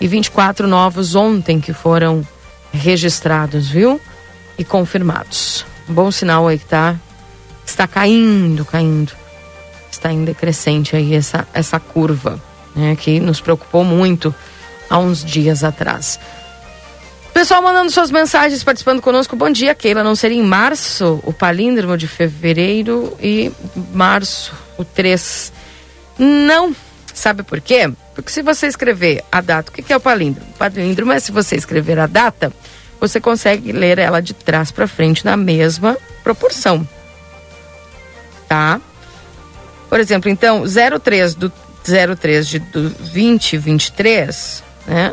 e 0.00 0.08
24 0.08 0.66
novos 0.66 1.14
ontem 1.14 1.60
que 1.60 1.72
foram 1.72 2.26
registrados, 2.72 3.68
viu? 3.68 4.00
E 4.58 4.64
confirmados. 4.64 5.64
Bom 5.86 6.10
sinal 6.10 6.48
aí 6.48 6.58
que 6.58 6.66
tá 6.66 6.96
está 7.64 7.86
caindo, 7.86 8.64
caindo. 8.64 9.12
Está 9.90 10.12
em 10.12 10.24
decrescente 10.24 10.96
aí 10.96 11.14
essa 11.14 11.46
essa 11.54 11.78
curva, 11.78 12.42
né, 12.78 12.96
que 12.96 13.20
nos 13.20 13.40
preocupou 13.40 13.84
muito 13.84 14.34
há 14.88 14.98
uns 14.98 15.24
dias 15.24 15.64
atrás. 15.64 16.18
Pessoal 17.34 17.62
mandando 17.62 17.90
suas 17.90 18.10
mensagens, 18.10 18.64
participando 18.64 19.00
conosco. 19.00 19.36
Bom 19.36 19.50
dia, 19.50 19.74
Keila. 19.74 20.02
Não 20.02 20.16
seria 20.16 20.38
em 20.38 20.42
março 20.42 21.20
o 21.24 21.32
palíndromo 21.32 21.96
de 21.96 22.08
fevereiro 22.08 23.16
e 23.20 23.52
março 23.92 24.52
o 24.76 24.84
3? 24.84 25.52
Não. 26.18 26.74
Sabe 27.14 27.42
por 27.42 27.60
quê? 27.60 27.90
Porque 28.14 28.30
se 28.30 28.42
você 28.42 28.66
escrever 28.66 29.24
a 29.30 29.40
data, 29.40 29.70
o 29.70 29.74
que 29.74 29.92
é 29.92 29.96
o 29.96 30.00
palíndromo? 30.00 30.50
O 30.50 30.58
palíndromo 30.58 31.12
é 31.12 31.20
se 31.20 31.30
você 31.30 31.56
escrever 31.56 31.98
a 31.98 32.06
data, 32.06 32.52
você 33.00 33.20
consegue 33.20 33.70
ler 33.70 33.98
ela 33.98 34.20
de 34.20 34.34
trás 34.34 34.72
para 34.72 34.88
frente 34.88 35.24
na 35.24 35.36
mesma 35.36 35.96
proporção. 36.24 36.86
Tá? 38.48 38.80
Por 39.88 40.00
exemplo, 40.00 40.28
então, 40.28 40.64
03 41.00 41.34
do 41.34 41.52
03 41.90 42.48
de 42.48 42.58
do 42.58 42.90
2023, 42.90 44.62
né? 44.86 45.12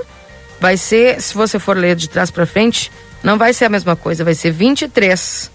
Vai 0.60 0.78
ser, 0.78 1.22
se 1.22 1.34
você 1.34 1.60
for 1.60 1.78
ler 1.78 1.96
de 1.96 2.10
trás 2.10 2.32
para 2.32 2.46
frente, 2.46 2.92
não 3.24 3.38
vai 3.38 3.54
ser 3.54 3.66
a 3.66 3.70
mesma 3.70 3.96
coisa, 3.96 4.24
vai 4.24 4.34
ser 4.34 4.52
23 4.52 5.52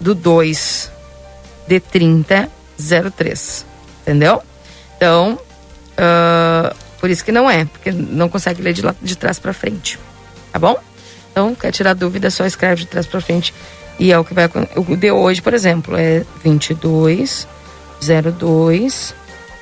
do 0.00 0.14
2 0.14 0.90
de 1.66 1.80
30 1.80 2.48
03. 3.16 3.66
Entendeu? 4.02 4.42
Então, 4.96 5.38
uh, 5.92 6.74
por 7.00 7.10
isso 7.10 7.24
que 7.24 7.32
não 7.32 7.50
é, 7.50 7.64
porque 7.64 7.92
não 7.92 8.28
consegue 8.28 8.62
ler 8.62 8.72
de, 8.72 8.82
lá, 8.82 8.94
de 9.00 9.16
trás 9.16 9.38
para 9.38 9.52
frente. 9.52 9.98
Tá 10.52 10.58
bom? 10.58 10.76
Então, 11.30 11.54
quer 11.54 11.70
tirar 11.70 11.94
dúvida, 11.94 12.30
só 12.30 12.46
escreve 12.46 12.82
de 12.82 12.86
trás 12.86 13.06
para 13.06 13.20
frente. 13.20 13.52
E 13.98 14.12
é 14.12 14.18
o 14.18 14.24
que 14.24 14.32
vai 14.32 14.48
O 14.76 14.96
de 14.96 15.10
hoje, 15.10 15.42
por 15.42 15.52
exemplo, 15.52 15.96
é 15.96 16.24
22, 16.42 17.46
02, 18.00 19.14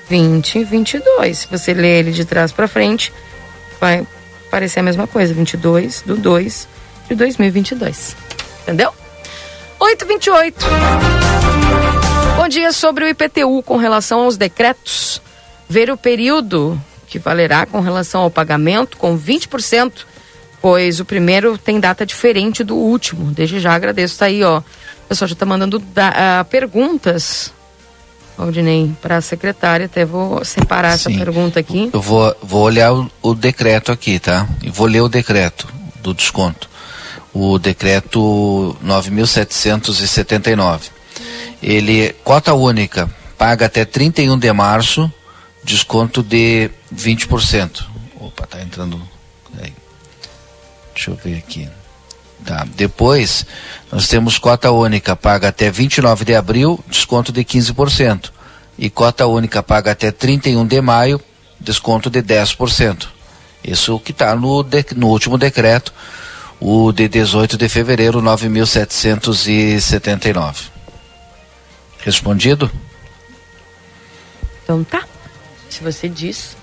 20, 0.09 0.65
22. 0.65 1.39
Se 1.39 1.47
você 1.49 1.75
ler 1.75 2.01
ele 2.01 2.13
de 2.13 2.25
trás 2.25 2.53
para 2.53 2.69
frente, 2.69 3.13
vai 3.81 4.07
parecer 4.51 4.81
a 4.81 4.83
mesma 4.83 5.07
coisa. 5.07 5.35
22 5.35 6.03
do 6.03 6.17
2 6.17 6.69
de 7.09 7.15
2022. 7.15 8.17
Entendeu? 8.63 8.93
828. 9.79 10.67
Bom 12.37 12.49
dia 12.49 12.73
sobre 12.73 13.05
o 13.05 13.09
IPTU 13.09 13.63
com 13.63 13.77
relação 13.77 14.21
aos 14.21 14.37
decretos. 14.37 15.21
Ver 15.69 15.91
o 15.91 15.97
período 15.97 16.81
que 17.07 17.19
valerá 17.19 17.67
com 17.67 17.81
relação 17.81 18.23
ao 18.23 18.31
pagamento 18.31 18.97
com 18.97 19.19
20%, 19.19 20.05
pois 20.61 21.01
o 21.01 21.05
primeiro 21.05 21.59
tem 21.59 21.81
data 21.81 22.07
diferente 22.07 22.63
do 22.63 22.77
último. 22.77 23.31
Desde 23.33 23.61
já 23.61 23.75
agradeço. 23.75 24.19
Tá 24.19 24.27
aí, 24.27 24.43
ó. 24.43 24.59
O 24.59 25.09
pessoal 25.09 25.29
já 25.29 25.35
tá 25.35 25.47
mandando 25.47 25.79
da, 25.79 26.11
uh, 26.11 26.45
perguntas 26.47 27.53
Aldinei, 28.39 28.93
para 29.01 29.17
a 29.17 29.21
secretária, 29.21 29.87
até 29.87 30.05
vou 30.05 30.45
separar 30.45 30.99
Sim. 30.99 31.11
essa 31.11 31.19
pergunta 31.19 31.59
aqui. 31.59 31.91
Eu 31.93 32.03
vou, 32.03 32.37
vou 32.43 32.63
olhar 32.63 32.93
o, 32.93 33.11
o, 33.23 33.35
decreto 33.35 33.91
aqui, 33.91 34.19
tá? 34.19 34.47
E 34.63 34.71
vou 34.71 34.87
ler 34.87 35.01
o 35.01 35.09
decreto 35.09 35.67
do 36.03 36.13
desconto. 36.13 36.69
O 37.33 37.59
decreto 37.59 38.77
9.779. 38.85 40.91
Ele, 41.63 42.15
cota 42.23 42.53
única, 42.53 43.11
paga 43.39 43.67
até 43.67 43.85
31 43.85 44.39
de 44.39 44.53
março, 44.53 45.11
desconto 45.65 46.23
de 46.23 46.71
20%. 46.95 47.87
Opa, 48.21 48.47
tá 48.47 48.61
entrando. 48.61 49.01
Aí. 49.59 49.73
Deixa 50.95 51.11
eu 51.11 51.17
ver 51.17 51.39
aqui. 51.39 51.69
Tá. 52.47 52.67
Depois, 52.77 53.45
nós 53.91 54.07
temos 54.07 54.39
cota 54.39 54.71
única 54.71 55.17
paga 55.17 55.49
até 55.49 55.69
29 55.69 56.25
de 56.25 56.37
abril, 56.37 56.79
desconto 56.89 57.33
de 57.33 57.45
15%. 57.45 58.31
E 58.79 58.89
cota 58.89 59.27
única 59.27 59.65
paga 59.65 59.91
até 59.91 60.13
31 60.13 60.65
de 60.65 60.81
maio, 60.81 61.21
desconto 61.59 62.09
de 62.09 62.23
10%. 62.23 63.09
Isso 63.65 63.99
que 63.99 64.13
está 64.13 64.37
no, 64.37 64.65
no 64.95 65.09
último 65.09 65.37
decreto, 65.37 65.93
o 66.61 66.93
de 66.93 67.09
18 67.09 67.59
de 67.59 67.69
fevereiro, 67.69 68.23
9.779. 68.23 70.71
Respondido? 71.99 72.71
Então 74.63 74.85
tá. 74.85 75.03
Se 75.69 75.83
você 75.83 76.09
diz. 76.09 76.57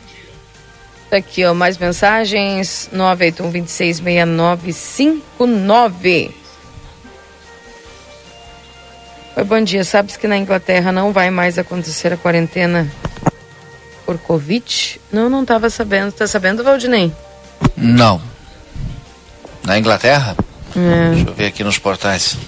Tá 1.13 1.17
aqui, 1.17 1.45
ó, 1.45 1.54
mais 1.54 1.78
mensagens. 1.78 2.89
981 2.91 3.52
266959. 3.52 6.32
Oi, 9.35 9.44
bom 9.44 9.62
dia. 9.62 9.83
Sabes 9.83 10.17
que 10.17 10.27
na 10.27 10.35
Inglaterra 10.35 10.92
não 10.92 11.13
vai 11.13 11.29
mais 11.29 11.60
acontecer 11.60 12.12
a 12.12 12.17
quarentena 12.17 12.92
por 14.08 14.17
Covid? 14.17 15.00
Não, 15.12 15.29
não 15.29 15.44
estava 15.44 15.69
sabendo. 15.69 16.13
Tá 16.13 16.25
sabendo, 16.25 16.63
Valdinei? 16.63 17.13
Não. 17.77 18.19
Na 19.63 19.77
Inglaterra? 19.77 20.35
É. 20.75 21.12
Deixa 21.13 21.29
eu 21.29 21.33
ver 21.35 21.46
aqui 21.46 21.63
nos 21.63 21.77
portais. 21.77 22.40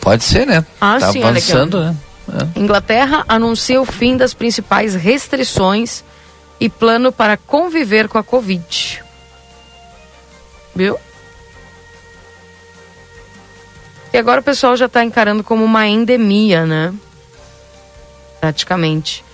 Pode 0.00 0.22
ser, 0.22 0.46
né? 0.46 0.64
Ah, 0.80 0.98
tá 1.00 1.10
sim, 1.10 1.24
avançando, 1.24 1.80
né? 1.80 1.96
É. 2.28 2.58
Inglaterra 2.58 3.24
anuncia 3.28 3.80
o 3.80 3.84
fim 3.84 4.16
das 4.16 4.32
principais 4.34 4.94
restrições 4.94 6.02
e 6.58 6.68
plano 6.68 7.12
para 7.12 7.36
conviver 7.36 8.08
com 8.08 8.18
a 8.18 8.24
Covid. 8.24 9.02
Viu? 10.74 10.98
E 14.12 14.18
agora 14.18 14.40
o 14.40 14.44
pessoal 14.44 14.76
já 14.76 14.86
está 14.86 15.04
encarando 15.04 15.42
como 15.42 15.64
uma 15.64 15.86
endemia, 15.86 16.64
né? 16.64 16.94
Praticamente. 18.40 19.24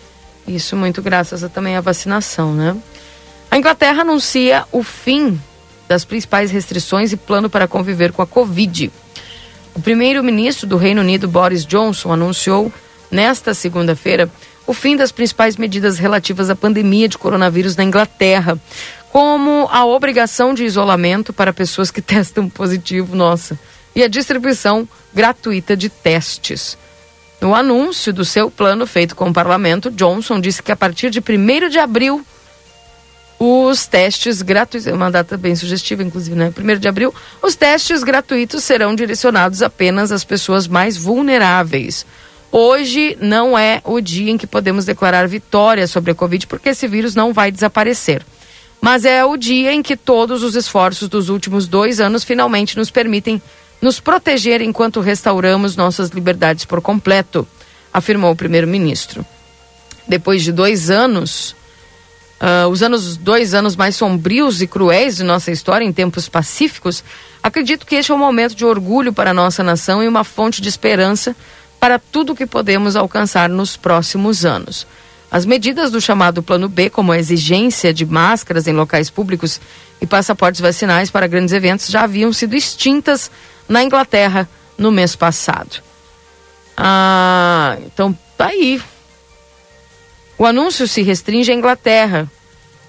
Isso 0.47 0.75
muito 0.75 1.03
graças 1.03 1.45
a, 1.45 1.49
também 1.49 1.77
à 1.77 1.81
vacinação, 1.81 2.55
né? 2.55 2.77
A 3.51 3.59
Inglaterra 3.59 4.03
anuncia 4.03 4.65
o 4.73 4.83
fim 4.83 5.41
das 5.87 6.05
principais 6.05 6.51
restrições 6.51 7.13
e 7.13 7.17
plano 7.17 7.51
para 7.51 7.69
conviver 7.69 8.13
com 8.13 8.23
a 8.23 8.27
Covid. 8.27 8.91
O 9.81 9.83
primeiro-ministro 9.83 10.67
do 10.67 10.77
Reino 10.77 11.01
Unido, 11.01 11.27
Boris 11.27 11.65
Johnson, 11.65 12.13
anunciou 12.13 12.71
nesta 13.11 13.55
segunda-feira 13.55 14.31
o 14.67 14.75
fim 14.75 14.95
das 14.95 15.11
principais 15.11 15.57
medidas 15.57 15.97
relativas 15.97 16.51
à 16.51 16.55
pandemia 16.55 17.09
de 17.09 17.17
coronavírus 17.17 17.77
na 17.77 17.85
Inglaterra, 17.85 18.61
como 19.11 19.67
a 19.73 19.87
obrigação 19.87 20.53
de 20.53 20.67
isolamento 20.67 21.33
para 21.33 21.51
pessoas 21.51 21.91
que 21.91 22.03
testam 22.13 22.47
positivo, 22.47 23.17
nossa, 23.17 23.59
e 23.97 24.03
a 24.03 24.07
distribuição 24.07 24.87
gratuita 25.15 25.75
de 25.75 25.89
testes. 25.89 26.77
No 27.41 27.55
anúncio 27.55 28.13
do 28.13 28.23
seu 28.23 28.51
plano 28.51 28.87
feito 28.87 29.17
com 29.17 29.31
o 29.31 29.33
parlamento, 29.33 29.91
Johnson 29.91 30.39
disse 30.39 30.63
que 30.63 30.73
a 30.73 30.77
partir 30.77 31.09
de 31.09 31.21
1 31.21 31.71
de 31.71 31.79
abril 31.79 32.23
os 33.43 33.87
testes 33.87 34.43
gratuitos, 34.43 34.87
é 34.87 34.93
uma 34.93 35.11
data 35.11 35.35
bem 35.35 35.57
sugestiva, 35.57 36.03
inclusive, 36.03 36.37
né? 36.37 36.53
1 36.55 36.79
de 36.79 36.87
abril, 36.87 37.15
os 37.43 37.57
testes 37.57 38.03
gratuitos 38.03 38.63
serão 38.63 38.95
direcionados 38.95 39.63
apenas 39.63 40.13
às 40.13 40.23
pessoas 40.23 40.69
mais 40.69 40.99
vulneráveis. 40.99 42.05
Hoje 42.53 43.17
não 43.19 43.59
é 43.59 43.81
o 43.83 43.99
dia 43.99 44.31
em 44.31 44.37
que 44.37 44.47
podemos 44.47 44.85
declarar 44.85 45.27
vitória 45.27 45.87
sobre 45.87 46.11
a 46.11 46.15
Covid, 46.15 46.47
porque 46.47 46.69
esse 46.69 46.87
vírus 46.87 47.15
não 47.15 47.33
vai 47.33 47.51
desaparecer. 47.51 48.23
Mas 48.79 49.07
é 49.07 49.25
o 49.25 49.39
dia 49.39 49.73
em 49.73 49.83
que 49.83 49.97
todos 49.97 50.43
os 50.43 50.55
esforços 50.55 51.09
dos 51.09 51.31
últimos 51.31 51.67
dois 51.67 51.99
anos 51.99 52.25
finalmente 52.25 52.77
nos 52.77 52.91
permitem 52.91 53.41
nos 53.81 54.01
proteger 54.01 54.61
enquanto 54.61 55.01
restauramos 55.01 55.77
nossas 55.77 56.11
liberdades 56.11 56.67
por 56.67 56.83
completo, 56.83 57.49
afirmou 57.91 58.33
o 58.33 58.37
primeiro-ministro. 58.37 59.25
Depois 60.07 60.43
de 60.43 60.53
dois 60.53 60.91
anos, 60.91 61.57
ah, 62.41 62.67
os 62.69 62.83
anos 62.83 63.19
dois 63.19 63.53
anos 63.53 63.77
mais 63.77 63.95
sombrios 63.95 64.63
e 64.63 64.67
cruéis 64.67 65.17
de 65.17 65.25
nossa 65.25 65.51
história 65.51 65.85
em 65.85 65.93
tempos 65.93 66.27
pacíficos, 66.27 67.05
acredito 67.43 67.85
que 67.85 67.97
este 67.97 68.11
é 68.11 68.15
um 68.15 68.19
momento 68.19 68.55
de 68.55 68.65
orgulho 68.65 69.13
para 69.13 69.31
a 69.31 69.35
nossa 69.35 69.63
nação 69.63 70.03
e 70.03 70.09
uma 70.09 70.25
fonte 70.25 70.63
de 70.63 70.69
esperança 70.69 71.37
para 71.79 71.99
tudo 71.99 72.35
que 72.35 72.47
podemos 72.47 72.97
alcançar 72.97 73.49
nos 73.49 73.77
próximos 73.77 74.47
anos. 74.47 74.87
As 75.31 75.47
medidas 75.47 75.93
do 75.93 76.01
chamado 76.01 76.43
Plano 76.43 76.69
B, 76.69 76.91
como 76.91 77.13
a 77.13 77.19
exigência 77.19 77.95
de 77.95 78.05
máscaras 78.05 78.67
em 78.67 78.73
locais 78.73 79.11
públicos 79.11 79.61
e 80.01 80.07
passaportes 80.07 80.61
vacinais 80.61 81.11
para 81.11 81.27
grandes 81.27 81.55
eventos, 81.55 81.87
já 81.87 82.03
haviam 82.03 82.33
sido 82.33 82.57
extintas 82.57 83.31
na 83.69 83.85
Inglaterra 83.85 84.49
no 84.77 84.91
mês 84.91 85.15
passado. 85.15 85.83
Ah, 86.77 87.77
então 87.87 88.17
tá 88.37 88.47
aí. 88.47 88.81
O 90.41 90.47
anúncio 90.47 90.89
se 90.89 91.03
restringe 91.03 91.53
à 91.53 91.55
Inglaterra, 91.55 92.27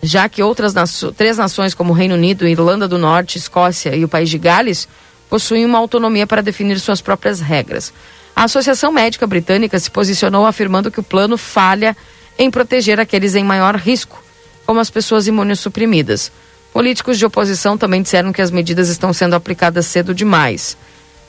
já 0.01 0.29
que 0.29 0.41
outras 0.41 0.73
três 1.17 1.37
nações, 1.37 1.73
como 1.73 1.91
Reino 1.91 2.15
Unido, 2.15 2.47
Irlanda 2.47 2.87
do 2.87 2.97
Norte, 2.97 3.37
Escócia 3.37 3.93
e 3.93 4.05
o 4.05 4.07
País 4.07 4.29
de 4.29 4.37
Gales, 4.37 4.87
possuem 5.29 5.65
uma 5.65 5.77
autonomia 5.77 6.25
para 6.25 6.41
definir 6.41 6.79
suas 6.79 7.01
próprias 7.01 7.41
regras. 7.41 7.91
A 8.33 8.45
Associação 8.45 8.89
Médica 8.89 9.27
Britânica 9.27 9.77
se 9.77 9.91
posicionou 9.91 10.45
afirmando 10.45 10.89
que 10.89 11.01
o 11.01 11.03
plano 11.03 11.37
falha 11.37 11.93
em 12.39 12.49
proteger 12.49 13.01
aqueles 13.01 13.35
em 13.35 13.43
maior 13.43 13.75
risco, 13.75 14.23
como 14.65 14.79
as 14.79 14.89
pessoas 14.89 15.27
imunossuprimidas. 15.27 16.31
Políticos 16.71 17.17
de 17.19 17.25
oposição 17.25 17.77
também 17.77 18.01
disseram 18.01 18.31
que 18.31 18.41
as 18.41 18.49
medidas 18.49 18.87
estão 18.87 19.11
sendo 19.11 19.35
aplicadas 19.35 19.87
cedo 19.87 20.15
demais. 20.15 20.77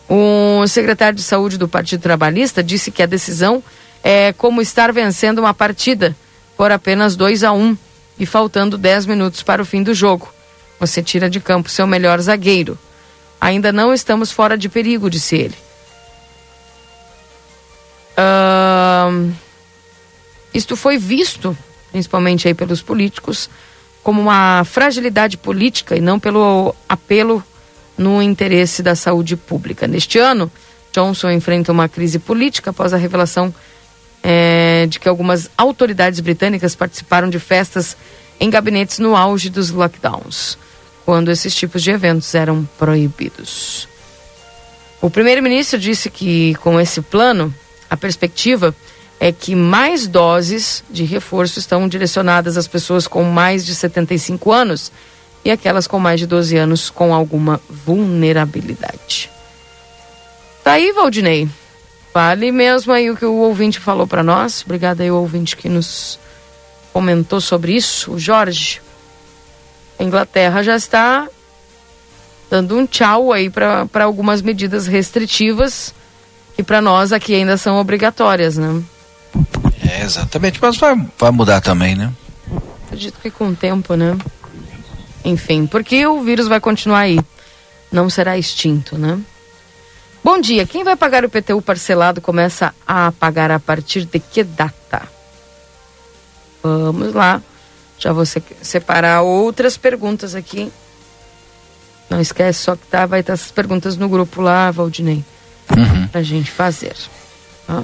O 0.08 0.64
secretário 0.68 1.16
de 1.16 1.24
Saúde 1.24 1.58
do 1.58 1.66
Partido 1.66 2.00
Trabalhista 2.00 2.62
disse 2.62 2.92
que 2.92 3.02
a 3.02 3.06
decisão 3.06 3.60
é 4.02 4.32
como 4.32 4.60
estar 4.60 4.92
vencendo 4.92 5.38
uma 5.38 5.54
partida 5.54 6.16
por 6.56 6.72
apenas 6.72 7.16
2 7.16 7.44
a 7.44 7.52
1 7.52 7.60
um, 7.60 7.76
e 8.18 8.26
faltando 8.26 8.76
10 8.76 9.06
minutos 9.06 9.42
para 9.42 9.62
o 9.62 9.64
fim 9.64 9.82
do 9.82 9.94
jogo. 9.94 10.32
Você 10.78 11.02
tira 11.02 11.30
de 11.30 11.40
campo 11.40 11.68
seu 11.68 11.86
melhor 11.86 12.20
zagueiro. 12.20 12.78
Ainda 13.40 13.72
não 13.72 13.92
estamos 13.92 14.30
fora 14.30 14.56
de 14.56 14.68
perigo, 14.68 15.10
disse 15.10 15.36
ele. 15.36 15.56
Ahn, 18.16 19.32
isto 20.52 20.76
foi 20.76 20.98
visto, 20.98 21.56
principalmente 21.90 22.46
aí 22.46 22.54
pelos 22.54 22.82
políticos, 22.82 23.48
como 24.02 24.20
uma 24.20 24.64
fragilidade 24.64 25.36
política 25.36 25.96
e 25.96 26.00
não 26.00 26.18
pelo 26.18 26.74
apelo 26.88 27.42
no 27.96 28.20
interesse 28.20 28.82
da 28.82 28.94
saúde 28.94 29.36
pública. 29.36 29.86
Neste 29.86 30.18
ano, 30.18 30.50
Johnson 30.92 31.30
enfrenta 31.30 31.72
uma 31.72 31.88
crise 31.88 32.18
política 32.18 32.70
após 32.70 32.92
a 32.92 32.96
revelação 32.96 33.54
eh, 34.22 34.86
de 34.88 35.00
que 35.00 35.08
algumas 35.08 35.50
autoridades 35.56 36.20
britânicas 36.20 36.74
participaram 36.74 37.28
de 37.28 37.38
festas 37.38 37.96
em 38.38 38.50
gabinetes 38.50 38.98
no 38.98 39.16
auge 39.16 39.50
dos 39.50 39.70
lockdowns, 39.70 40.58
quando 41.04 41.30
esses 41.30 41.54
tipos 41.54 41.82
de 41.82 41.90
eventos 41.90 42.34
eram 42.34 42.68
proibidos. 42.78 43.88
O 45.00 45.10
primeiro-ministro 45.10 45.78
disse 45.78 46.08
que, 46.08 46.54
com 46.56 46.80
esse 46.80 47.00
plano, 47.02 47.52
a 47.90 47.96
perspectiva 47.96 48.74
é 49.18 49.30
que 49.30 49.54
mais 49.54 50.06
doses 50.06 50.82
de 50.90 51.04
reforço 51.04 51.58
estão 51.58 51.88
direcionadas 51.88 52.56
às 52.56 52.66
pessoas 52.66 53.06
com 53.06 53.22
mais 53.22 53.64
de 53.64 53.74
75 53.74 54.50
anos 54.50 54.90
e 55.44 55.50
aquelas 55.50 55.86
com 55.86 55.98
mais 55.98 56.20
de 56.20 56.26
12 56.26 56.56
anos 56.56 56.90
com 56.90 57.14
alguma 57.14 57.60
vulnerabilidade. 57.68 59.30
Tá 60.64 60.72
aí, 60.72 60.92
Valdinei. 60.92 61.48
Vale 62.12 62.52
mesmo 62.52 62.92
aí 62.92 63.10
o 63.10 63.16
que 63.16 63.24
o 63.24 63.34
ouvinte 63.34 63.80
falou 63.80 64.06
para 64.06 64.22
nós. 64.22 64.62
Obrigada 64.64 65.02
aí 65.02 65.10
o 65.10 65.16
ouvinte 65.16 65.56
que 65.56 65.68
nos 65.68 66.18
comentou 66.92 67.40
sobre 67.40 67.74
isso, 67.74 68.12
o 68.12 68.18
Jorge. 68.18 68.80
A 69.98 70.02
Inglaterra 70.02 70.62
já 70.62 70.76
está 70.76 71.26
dando 72.50 72.76
um 72.76 72.86
tchau 72.86 73.32
aí 73.32 73.48
para 73.48 74.04
algumas 74.04 74.42
medidas 74.42 74.86
restritivas 74.86 75.94
que 76.54 76.62
para 76.62 76.82
nós 76.82 77.12
aqui 77.12 77.34
ainda 77.34 77.56
são 77.56 77.76
obrigatórias, 77.76 78.58
né? 78.58 78.82
É, 79.88 80.02
exatamente, 80.02 80.58
mas 80.60 80.76
vai, 80.76 80.94
vai 81.18 81.30
mudar 81.30 81.62
também, 81.62 81.96
né? 81.96 82.12
Acredito 82.86 83.18
que 83.20 83.30
com 83.30 83.48
o 83.48 83.56
tempo, 83.56 83.94
né? 83.94 84.18
Enfim, 85.24 85.66
porque 85.66 86.06
o 86.06 86.20
vírus 86.20 86.46
vai 86.46 86.60
continuar 86.60 87.00
aí. 87.00 87.18
Não 87.90 88.10
será 88.10 88.36
extinto, 88.36 88.98
né? 88.98 89.18
Bom 90.22 90.40
dia. 90.40 90.66
Quem 90.66 90.84
vai 90.84 90.94
pagar 90.96 91.24
o 91.24 91.26
IPTU 91.26 91.60
parcelado 91.60 92.20
começa 92.20 92.74
a 92.86 93.10
pagar 93.12 93.50
a 93.50 93.58
partir 93.58 94.04
de 94.04 94.18
que 94.20 94.44
data? 94.44 95.02
Vamos 96.62 97.12
lá. 97.12 97.42
Já 97.98 98.12
vou 98.12 98.24
se- 98.24 98.42
separar 98.62 99.22
outras 99.22 99.76
perguntas 99.76 100.34
aqui. 100.34 100.72
Não 102.08 102.20
esquece 102.20 102.60
só 102.62 102.76
que 102.76 102.86
tá, 102.86 103.06
vai 103.06 103.20
estar 103.20 103.32
essas 103.32 103.50
perguntas 103.50 103.96
no 103.96 104.08
grupo 104.08 104.40
lá, 104.40 104.70
Valdinei. 104.70 105.24
Pra 106.10 106.22
gente 106.22 106.50
fazer. 106.50 106.94
Tá? 107.66 107.82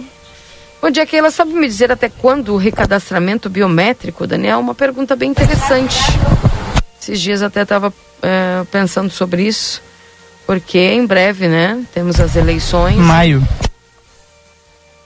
Bom 0.80 0.90
dia, 0.90 1.06
Keila. 1.06 1.30
Sabe 1.30 1.52
me 1.54 1.66
dizer 1.66 1.90
até 1.90 2.08
quando 2.08 2.54
o 2.54 2.56
recadastramento 2.56 3.48
biométrico, 3.48 4.26
Daniel? 4.26 4.60
Uma 4.60 4.74
pergunta 4.74 5.16
bem 5.16 5.30
interessante. 5.30 5.96
Esses 7.00 7.20
dias 7.20 7.42
até 7.42 7.62
estava 7.62 7.92
pensando 8.70 9.10
sobre 9.10 9.42
isso, 9.44 9.80
porque 10.48 10.78
em 10.78 11.04
breve, 11.04 11.46
né, 11.46 11.84
temos 11.92 12.18
as 12.18 12.34
eleições. 12.34 12.96
Maio. 12.96 13.46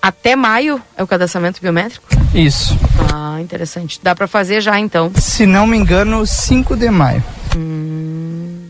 Até 0.00 0.36
maio 0.36 0.80
é 0.96 1.02
o 1.02 1.06
cadastramento 1.06 1.60
biométrico? 1.60 2.06
Isso. 2.32 2.78
Ah, 3.12 3.40
interessante. 3.40 3.98
Dá 4.00 4.14
para 4.14 4.28
fazer 4.28 4.60
já 4.60 4.78
então. 4.78 5.10
Se 5.16 5.44
não 5.44 5.66
me 5.66 5.76
engano, 5.76 6.24
5 6.24 6.76
de 6.76 6.88
maio. 6.90 7.24
Hum, 7.56 8.68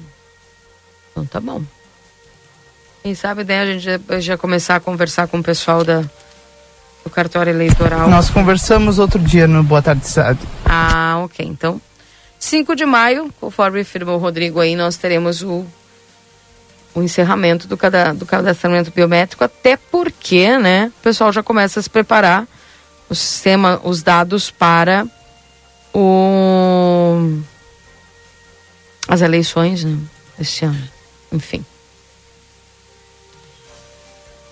então 1.10 1.26
tá 1.26 1.40
bom. 1.40 1.60
Quem 3.02 3.14
sabe 3.14 3.44
daí 3.44 3.58
a 3.58 3.66
gente 3.66 3.84
já, 3.84 4.00
já 4.18 4.38
começar 4.38 4.76
a 4.76 4.80
conversar 4.80 5.28
com 5.28 5.40
o 5.40 5.42
pessoal 5.42 5.84
da, 5.84 6.00
do 7.04 7.10
cartório 7.10 7.50
eleitoral. 7.50 8.08
Nós 8.08 8.30
conversamos 8.30 8.98
outro 8.98 9.18
dia 9.18 9.46
no 9.46 9.62
Boa 9.62 9.82
Tarde 9.82 10.08
Cidade. 10.08 10.40
Ah, 10.64 11.20
ok. 11.22 11.46
Então, 11.46 11.78
5 12.38 12.74
de 12.74 12.86
maio, 12.86 13.30
conforme 13.38 13.82
afirmou 13.82 14.14
o 14.14 14.18
Rodrigo 14.18 14.58
aí, 14.58 14.74
nós 14.74 14.96
teremos 14.96 15.42
o 15.42 15.66
o 16.94 17.02
encerramento 17.02 17.66
do, 17.66 17.76
cada, 17.76 18.12
do 18.12 18.26
cadastramento 18.26 18.90
biométrico, 18.90 19.44
até 19.44 19.76
porque, 19.76 20.58
né, 20.58 20.92
o 20.98 21.02
pessoal 21.02 21.32
já 21.32 21.42
começa 21.42 21.80
a 21.80 21.82
se 21.82 21.90
preparar 21.90 22.46
o 23.08 23.14
sistema, 23.14 23.80
os 23.84 24.02
dados 24.02 24.50
para 24.50 25.06
o 25.94 27.40
as 29.08 29.20
eleições, 29.20 29.84
né, 29.84 29.98
este 30.38 30.64
ano. 30.64 30.88
Enfim. 31.30 31.64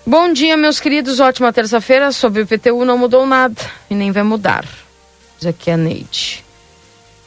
Bom 0.07 0.33
dia, 0.33 0.57
meus 0.57 0.81
queridos. 0.81 1.21
Ótima 1.21 1.53
terça-feira. 1.53 2.11
Sobre 2.11 2.41
o 2.41 2.45
IPTU 2.45 2.85
não 2.85 2.99
mudou 2.99 3.27
nada 3.27 3.61
e 3.89 3.95
nem 3.95 4.11
vai 4.11 4.23
mudar. 4.23 4.67
Diz 5.39 5.47
aqui 5.47 5.71
a 5.71 5.77
Neide. 5.77 6.45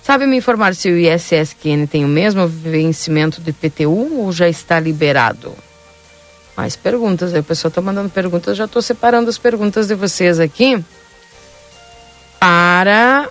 Sabe 0.04 0.28
me 0.28 0.36
informar 0.36 0.76
se 0.76 0.90
o 0.90 0.98
ISSQN 0.98 1.88
tem 1.90 2.04
o 2.04 2.10
mesmo 2.10 2.46
vencimento 2.46 3.40
do 3.40 3.50
IPTU 3.50 4.20
ou 4.20 4.34
já 4.34 4.50
está 4.50 4.78
liberado? 4.78 5.56
Mais 6.58 6.76
perguntas. 6.76 7.34
Aí 7.34 7.40
o 7.40 7.44
pessoal 7.44 7.70
está 7.70 7.82
mandando 7.82 8.10
perguntas. 8.10 8.50
Eu 8.50 8.56
já 8.56 8.66
estou 8.66 8.82
separando 8.82 9.30
as 9.30 9.38
perguntas 9.38 9.88
de 9.88 9.96
vocês 9.96 10.42
aqui 10.42 10.84
para 12.38 13.30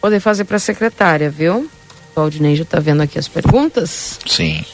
poder 0.00 0.18
fazer 0.18 0.44
para 0.44 0.56
a 0.56 0.60
secretária, 0.60 1.30
viu? 1.30 1.70
O 2.16 2.20
Aldinei 2.20 2.56
já 2.56 2.64
está 2.64 2.80
vendo 2.80 3.00
aqui 3.00 3.20
as 3.20 3.28
perguntas. 3.28 4.18
Sim. 4.26 4.64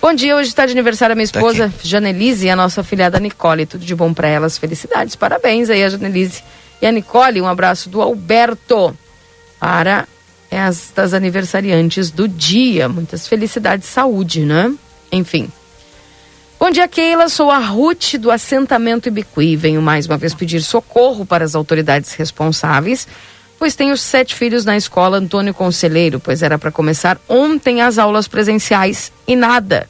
Bom 0.00 0.14
dia, 0.14 0.36
hoje 0.36 0.50
está 0.50 0.66
de 0.66 0.72
aniversário 0.72 1.14
a 1.14 1.16
minha 1.16 1.24
esposa, 1.24 1.68
tá 1.68 1.74
Janelise, 1.82 2.46
e 2.46 2.50
a 2.50 2.54
nossa 2.54 2.84
filhada 2.84 3.18
Nicole. 3.18 3.66
Tudo 3.66 3.84
de 3.84 3.94
bom 3.94 4.14
para 4.14 4.28
elas, 4.28 4.56
felicidades, 4.56 5.16
parabéns 5.16 5.68
aí 5.68 5.82
a 5.82 5.88
Janelise 5.88 6.44
e 6.80 6.86
a 6.86 6.92
Nicole. 6.92 7.40
Um 7.40 7.48
abraço 7.48 7.88
do 7.88 8.00
Alberto 8.00 8.96
para 9.64 10.06
estas 10.50 11.14
aniversariantes 11.14 12.10
do 12.10 12.28
dia. 12.28 12.86
Muitas 12.86 13.26
felicidades, 13.26 13.88
saúde, 13.88 14.40
né? 14.40 14.70
Enfim. 15.10 15.50
Bom 16.60 16.70
dia, 16.70 16.86
Keila. 16.86 17.30
Sou 17.30 17.50
a 17.50 17.56
Ruth 17.56 18.16
do 18.16 18.30
assentamento 18.30 19.08
Ibiqui. 19.08 19.56
Venho 19.56 19.80
mais 19.80 20.04
uma 20.04 20.18
vez 20.18 20.34
pedir 20.34 20.60
socorro 20.60 21.24
para 21.24 21.46
as 21.46 21.54
autoridades 21.54 22.12
responsáveis, 22.12 23.08
pois 23.58 23.74
tenho 23.74 23.96
sete 23.96 24.34
filhos 24.34 24.66
na 24.66 24.76
escola 24.76 25.16
Antônio 25.16 25.54
Conselheiro, 25.54 26.20
pois 26.20 26.42
era 26.42 26.58
para 26.58 26.70
começar 26.70 27.18
ontem 27.26 27.80
as 27.80 27.96
aulas 27.96 28.28
presenciais 28.28 29.10
e 29.26 29.34
nada 29.34 29.88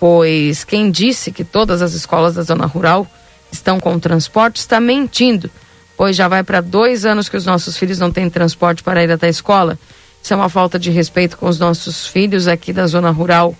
pois 0.00 0.64
quem 0.64 0.90
disse 0.90 1.30
que 1.30 1.44
todas 1.44 1.80
as 1.80 1.92
escolas 1.92 2.34
da 2.34 2.42
zona 2.42 2.66
rural 2.66 3.06
estão 3.52 3.78
com 3.78 4.00
transporte 4.00 4.56
está 4.56 4.80
mentindo, 4.80 5.48
pois 5.96 6.16
já 6.16 6.28
vai 6.28 6.42
para 6.42 6.60
dois 6.60 7.04
anos 7.04 7.28
que 7.28 7.36
os 7.36 7.46
nossos 7.46 7.76
filhos 7.76 7.98
não 7.98 8.10
têm 8.10 8.28
transporte 8.30 8.82
para 8.82 9.02
ir 9.02 9.10
até 9.10 9.26
a 9.26 9.30
escola. 9.30 9.78
Isso 10.22 10.32
é 10.32 10.36
uma 10.36 10.48
falta 10.48 10.78
de 10.78 10.90
respeito 10.90 11.36
com 11.36 11.48
os 11.48 11.58
nossos 11.58 12.06
filhos 12.06 12.46
aqui 12.46 12.72
da 12.72 12.86
zona 12.86 13.10
rural. 13.10 13.54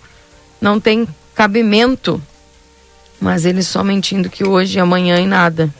Não 0.61 0.79
tem 0.79 1.07
cabimento, 1.35 2.21
mas 3.19 3.45
eles 3.45 3.67
só 3.67 3.83
mentindo 3.83 4.29
que 4.29 4.45
hoje, 4.45 4.79
amanhã 4.79 5.19
e 5.19 5.27
nada. 5.27 5.73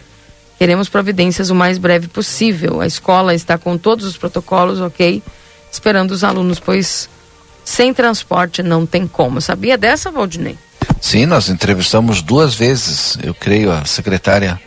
Queremos 0.58 0.90
providências 0.90 1.50
o 1.50 1.56
mais 1.56 1.78
breve 1.78 2.08
possível. 2.08 2.82
A 2.82 2.88
escola 2.88 3.34
está 3.34 3.58
com 3.58 3.78
todos 3.78 4.06
os 4.06 4.18
protocolos, 4.18 4.80
ok? 4.80 5.22
Esperando 5.72 6.12
os 6.12 6.24
alunos, 6.24 6.60
pois 6.60 7.10
sem 7.64 7.94
transporte 7.94 8.62
não 8.62 8.86
tem 8.86 9.08
como. 9.08 9.42
Sabia 9.42 9.78
dessa, 9.78 10.12
Valdinei? 10.12 10.58
Sim, 11.02 11.26
nós 11.26 11.50
entrevistamos 11.50 12.22
duas 12.22 12.56
vezes, 12.56 13.18
eu 13.22 13.34
creio, 13.34 13.72
a 13.72 13.86
secretária, 13.86 14.60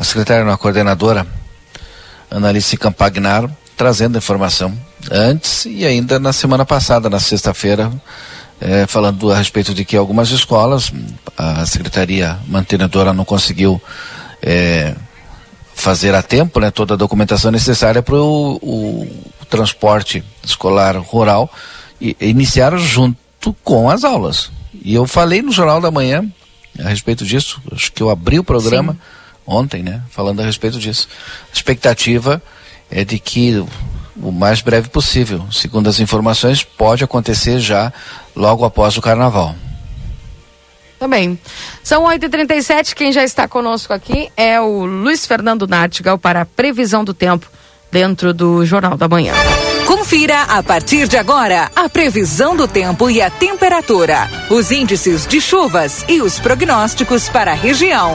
a 0.00 0.04
secretária 0.04 0.42
não, 0.42 0.52
a 0.52 0.56
coordenadora, 0.56 1.26
Analice 2.30 2.74
Campagnar, 2.78 3.50
trazendo 3.76 4.16
informação 4.16 4.72
antes 5.10 5.66
e 5.66 5.84
ainda 5.84 6.18
na 6.18 6.32
semana 6.32 6.64
passada, 6.64 7.10
na 7.10 7.20
sexta-feira, 7.20 7.92
é, 8.58 8.86
falando 8.86 9.30
a 9.30 9.36
respeito 9.36 9.74
de 9.74 9.84
que 9.84 9.98
algumas 9.98 10.30
escolas, 10.30 10.90
a 11.36 11.66
secretaria 11.66 12.38
mantenedora 12.48 13.12
não 13.12 13.26
conseguiu 13.26 13.78
é, 14.40 14.94
fazer 15.74 16.14
a 16.14 16.22
tempo 16.22 16.60
né, 16.60 16.70
toda 16.70 16.94
a 16.94 16.96
documentação 16.96 17.50
necessária 17.50 18.02
para 18.02 18.16
o, 18.16 19.06
transporte 19.50 20.24
escolar 20.42 20.96
rural 20.96 21.52
e, 22.00 22.16
iniciaram 22.22 22.78
junto 22.78 23.52
com 23.62 23.90
as 23.90 24.02
aulas. 24.02 24.50
E 24.82 24.94
eu 24.94 25.06
falei 25.06 25.42
no 25.42 25.52
Jornal 25.52 25.78
da 25.78 25.90
Manhã 25.90 26.24
a 26.78 26.88
respeito 26.88 27.26
disso, 27.26 27.60
acho 27.70 27.92
que 27.92 28.02
eu 28.02 28.08
abri 28.08 28.38
o 28.38 28.44
programa 28.44 28.94
Sim. 28.94 29.19
Ontem, 29.50 29.82
né, 29.82 30.02
falando 30.10 30.40
a 30.40 30.44
respeito 30.44 30.78
disso. 30.78 31.08
A 31.50 31.54
expectativa 31.54 32.42
é 32.90 33.04
de 33.04 33.18
que 33.18 33.64
o 34.16 34.30
mais 34.30 34.60
breve 34.60 34.88
possível, 34.88 35.46
segundo 35.50 35.88
as 35.88 35.98
informações, 35.98 36.62
pode 36.62 37.02
acontecer 37.02 37.58
já 37.58 37.92
logo 38.34 38.64
após 38.64 38.96
o 38.96 39.02
carnaval. 39.02 39.54
Também. 40.98 41.38
São 41.82 42.04
8h37, 42.04 42.94
quem 42.94 43.10
já 43.10 43.24
está 43.24 43.48
conosco 43.48 43.92
aqui 43.92 44.30
é 44.36 44.60
o 44.60 44.84
Luiz 44.84 45.24
Fernando 45.24 45.66
Nartigal 45.66 46.18
para 46.18 46.42
a 46.42 46.44
previsão 46.44 47.02
do 47.02 47.14
tempo 47.14 47.46
dentro 47.90 48.34
do 48.34 48.64
Jornal 48.66 48.98
da 48.98 49.08
Manhã. 49.08 49.32
Confira 49.86 50.42
a 50.42 50.62
partir 50.62 51.08
de 51.08 51.16
agora 51.16 51.70
a 51.74 51.88
previsão 51.88 52.54
do 52.54 52.68
tempo 52.68 53.08
e 53.08 53.22
a 53.22 53.30
temperatura, 53.30 54.28
os 54.50 54.70
índices 54.70 55.26
de 55.26 55.40
chuvas 55.40 56.04
e 56.06 56.20
os 56.20 56.38
prognósticos 56.38 57.28
para 57.30 57.52
a 57.52 57.54
região. 57.54 58.14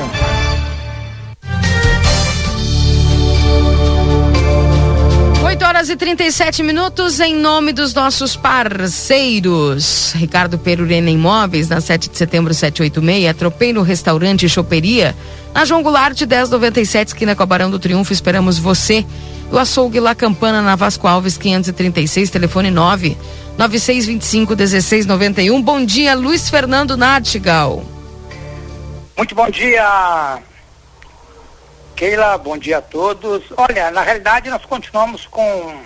Oito 5.56 5.64
horas 5.64 5.89
e 5.89 5.95
37 5.95 6.62
minutos 6.64 7.22
em 7.22 7.34
nome 7.34 7.72
dos 7.72 7.93
nossos 7.93 8.36
parceiros. 8.36 10.12
Ricardo 10.14 10.58
Perurena 10.58 11.10
Imóveis, 11.10 11.70
na 11.70 11.80
7 11.80 12.10
de 12.10 12.18
setembro 12.18 12.53
786, 12.53 13.30
atropei 13.30 13.72
no 13.72 13.82
restaurante 13.82 14.49
Choperia, 14.49 15.16
na 15.53 15.64
João 15.64 15.82
Goulart 15.82 16.20
1097, 16.20 17.08
esquina 17.08 17.38
com 17.38 17.43
a 17.43 17.45
Barão 17.45 17.72
do 17.72 17.80
Triunfo. 17.80 18.12
Esperamos 18.12 18.60
você 18.60 19.06
do 19.49 19.58
açougue 19.58 20.01
La 20.01 20.14
Campana 20.14 20.62
na 20.62 20.76
Vasco 20.76 21.08
Alves 21.08 21.38
536, 21.38 22.30
telefone 22.30 22.70
9 22.70 23.16
9625 23.58 24.58
1691. 24.58 25.62
Bom 25.62 25.86
dia, 25.86 26.16
Luiz 26.16 26.49
Fernando 26.49 26.97
Nartigal. 26.97 27.82
Muito 29.16 29.34
bom 29.34 29.49
dia, 29.49 30.38
Keila, 31.96 32.38
bom 32.38 32.58
dia 32.58 32.80
a 32.80 32.82
todos. 32.82 33.41
Olha, 33.56 33.89
na 33.89 34.02
realidade 34.02 34.50
nós 34.50 34.66
continuamos 34.66 35.26
com 35.28 35.82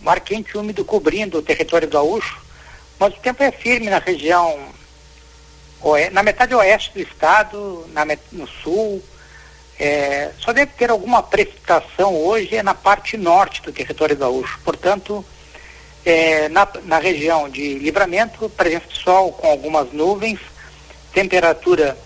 mar 0.00 0.18
quente 0.20 0.56
úmido 0.56 0.82
cobrindo 0.86 1.36
o 1.36 1.42
território 1.42 1.86
gaúcho, 1.86 2.40
mas 2.98 3.12
o 3.12 3.18
tempo 3.18 3.42
é 3.42 3.52
firme 3.52 3.90
na 3.90 3.98
região, 3.98 4.58
na 6.12 6.22
metade 6.22 6.54
oeste 6.54 6.92
do 6.94 7.00
estado, 7.00 7.86
na, 7.92 8.06
no 8.32 8.48
sul, 8.48 9.02
é, 9.78 10.30
só 10.38 10.50
deve 10.50 10.72
ter 10.72 10.90
alguma 10.90 11.22
precipitação 11.22 12.16
hoje 12.16 12.56
é 12.56 12.62
na 12.62 12.74
parte 12.74 13.18
norte 13.18 13.60
do 13.60 13.70
território 13.70 14.16
gaúcho. 14.16 14.58
Portanto, 14.64 15.22
é, 16.06 16.48
na, 16.48 16.66
na 16.84 16.98
região 16.98 17.50
de 17.50 17.74
livramento, 17.80 18.48
presença 18.48 18.86
de 18.88 18.96
sol 18.98 19.30
com 19.32 19.46
algumas 19.48 19.92
nuvens, 19.92 20.40
temperatura 21.12 21.98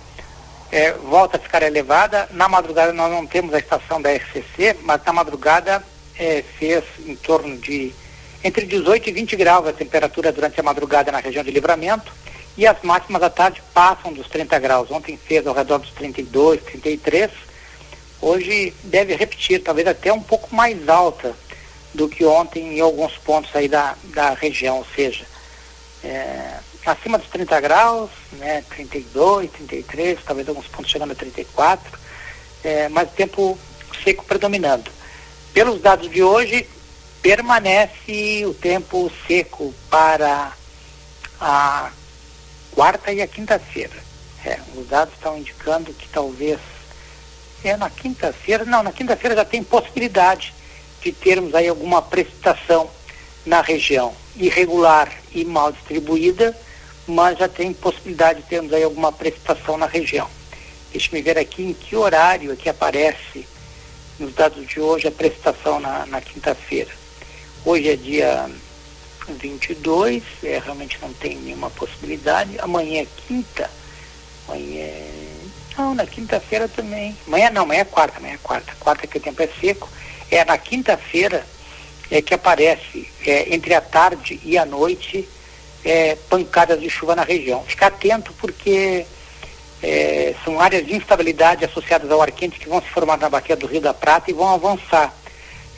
é, 0.71 0.93
volta 0.93 1.37
a 1.37 1.41
ficar 1.41 1.63
elevada. 1.63 2.29
Na 2.33 2.49
madrugada 2.49 2.93
nós 2.93 3.11
não 3.11 3.27
temos 3.27 3.55
a 3.55 3.59
estação 3.59 4.01
da 4.01 4.13
RCC, 4.13 4.77
mas 4.83 5.03
na 5.05 5.13
madrugada 5.13 5.83
é, 6.19 6.43
fez 6.59 6.85
em 7.07 7.17
torno 7.17 7.57
de 7.57 7.93
entre 8.43 8.67
18 8.67 9.09
e 9.09 9.13
20 9.13 9.37
graus 9.37 9.67
a 9.67 9.73
temperatura 9.73 10.31
durante 10.31 10.61
a 10.61 10.63
madrugada 10.63 11.11
na 11.11 11.19
região 11.19 11.43
de 11.43 11.51
livramento 11.51 12.13
e 12.57 12.67
as 12.67 12.81
máximas 12.83 13.21
da 13.21 13.31
tarde 13.31 13.63
passam 13.75 14.13
dos 14.13 14.29
30 14.29 14.59
graus. 14.59 14.91
Ontem 14.91 15.17
fez 15.17 15.47
ao 15.47 15.55
redor 15.55 15.79
dos 15.79 15.91
32, 15.91 16.63
33 16.63 17.31
hoje 18.21 18.75
deve 18.85 19.15
repetir, 19.15 19.63
talvez 19.63 19.87
até 19.87 20.13
um 20.13 20.23
pouco 20.23 20.55
mais 20.55 20.89
alta 20.89 21.35
do 21.95 22.09
que 22.09 22.25
ontem 22.25 22.77
em 22.77 22.81
alguns 22.81 23.17
pontos 23.19 23.55
aí 23.55 23.69
da, 23.69 23.97
da 24.05 24.35
região, 24.35 24.79
ou 24.79 24.87
seja, 24.95 25.25
é, 26.05 26.55
acima 26.93 27.19
dos 27.19 27.29
30 27.29 27.61
graus, 27.61 28.11
né, 28.33 28.65
32, 28.71 29.51
33, 29.51 30.19
talvez 30.25 30.49
alguns 30.49 30.67
pontos 30.67 30.91
chegando 30.91 31.13
a 31.13 31.15
34, 31.15 31.99
é, 32.65 32.89
mas 32.89 33.11
tempo 33.13 33.59
seco 34.03 34.25
predominando. 34.25 34.91
Pelos 35.53 35.81
dados 35.81 36.11
de 36.11 36.23
hoje, 36.23 36.69
permanece 37.23 38.45
o 38.47 38.55
tempo 38.55 39.11
seco 39.27 39.75
para 39.91 40.53
a 41.41 41.91
quarta 42.73 43.13
e 43.13 43.21
a 43.21 43.27
quinta-feira. 43.27 43.97
É, 44.45 44.59
os 44.77 44.87
dados 44.89 45.15
estão 45.15 45.37
indicando 45.37 45.93
que 45.93 46.09
talvez 46.09 46.61
é 47.65 47.77
na 47.77 47.91
quinta-feira, 47.91 48.65
não, 48.65 48.83
na 48.83 48.93
quinta-feira 48.93 49.35
já 49.35 49.45
tem 49.45 49.63
possibilidade 49.65 50.55
de 51.03 51.13
termos 51.13 51.55
aí 51.55 51.67
alguma 51.67 52.01
precipitação 52.01 52.89
na 53.45 53.61
região, 53.61 54.15
irregular 54.37 55.13
e 55.33 55.45
mal 55.45 55.73
distribuída, 55.73 56.57
mas 57.09 57.39
já 57.39 57.49
tem 57.49 57.73
possibilidade 57.73 58.43
de 58.43 58.49
termos 58.49 58.73
aí 58.73 58.83
alguma 58.83 59.11
precipitação 59.11 59.79
na 59.79 59.87
região. 59.87 60.29
Deixe-me 60.93 61.23
ver 61.23 61.39
aqui 61.39 61.63
em 61.63 61.73
que 61.73 61.97
horário 61.97 62.57
que 62.57 62.69
aparece 62.69 63.47
nos 64.19 64.35
dados 64.35 64.67
de 64.67 64.81
hoje 64.81 65.09
a 65.09 65.11
precipitação 65.11 65.81
na, 65.81 66.05
na 66.07 66.21
quinta-feira. 66.21 66.91
Hoje 67.65 67.89
é 67.89 67.97
dia 67.97 68.51
22, 69.29 70.23
é, 70.43 70.59
realmente 70.59 70.99
não 71.01 71.13
tem 71.15 71.37
nenhuma 71.37 71.71
possibilidade. 71.71 72.59
Amanhã 72.59 73.03
é 73.03 73.07
quinta, 73.27 73.71
amanhã 74.47 74.81
é... 74.81 75.11
Não, 75.77 75.95
na 75.95 76.07
quinta-feira 76.07 76.69
também. 76.69 77.17
Amanhã 77.27 77.51
não, 77.51 77.63
amanhã 77.63 77.83
é 77.83 77.85
quarta, 77.85 78.19
amanhã 78.19 78.35
é 78.35 78.39
quarta. 78.39 78.73
Quarta 78.81 79.07
que 79.07 79.17
o 79.17 79.21
tempo 79.21 79.41
é 79.41 79.49
seco. 79.61 79.89
É 80.31 80.45
na 80.45 80.59
quinta-feira 80.59 81.47
é 82.11 82.21
que 82.21 82.35
aparece 82.35 83.09
é, 83.25 83.55
entre 83.55 83.75
a 83.75 83.81
tarde 83.81 84.41
e 84.43 84.59
a 84.59 84.65
noite 84.65 85.29
é, 85.85 86.17
pancadas 86.29 86.81
de 86.81 86.91
chuva 86.91 87.15
na 87.15 87.23
região. 87.23 87.63
Ficar 87.65 87.89
atento 87.89 88.33
porque 88.35 89.07
é, 89.83 90.35
são 90.45 90.61
áreas 90.61 90.87
de 90.87 90.95
instabilidade 90.95 91.65
associadas 91.65 92.11
ao 92.11 92.21
ar 92.21 92.31
quente 92.31 92.59
que 92.59 92.69
vão 92.69 92.81
se 92.81 92.89
formar 92.89 93.19
na 93.19 93.29
bacia 93.29 93.57
do 93.57 93.67
Rio 93.67 93.81
da 93.81 93.95
Prata 93.95 94.31
e 94.31 94.35
vão 94.35 94.49
avançar. 94.49 95.15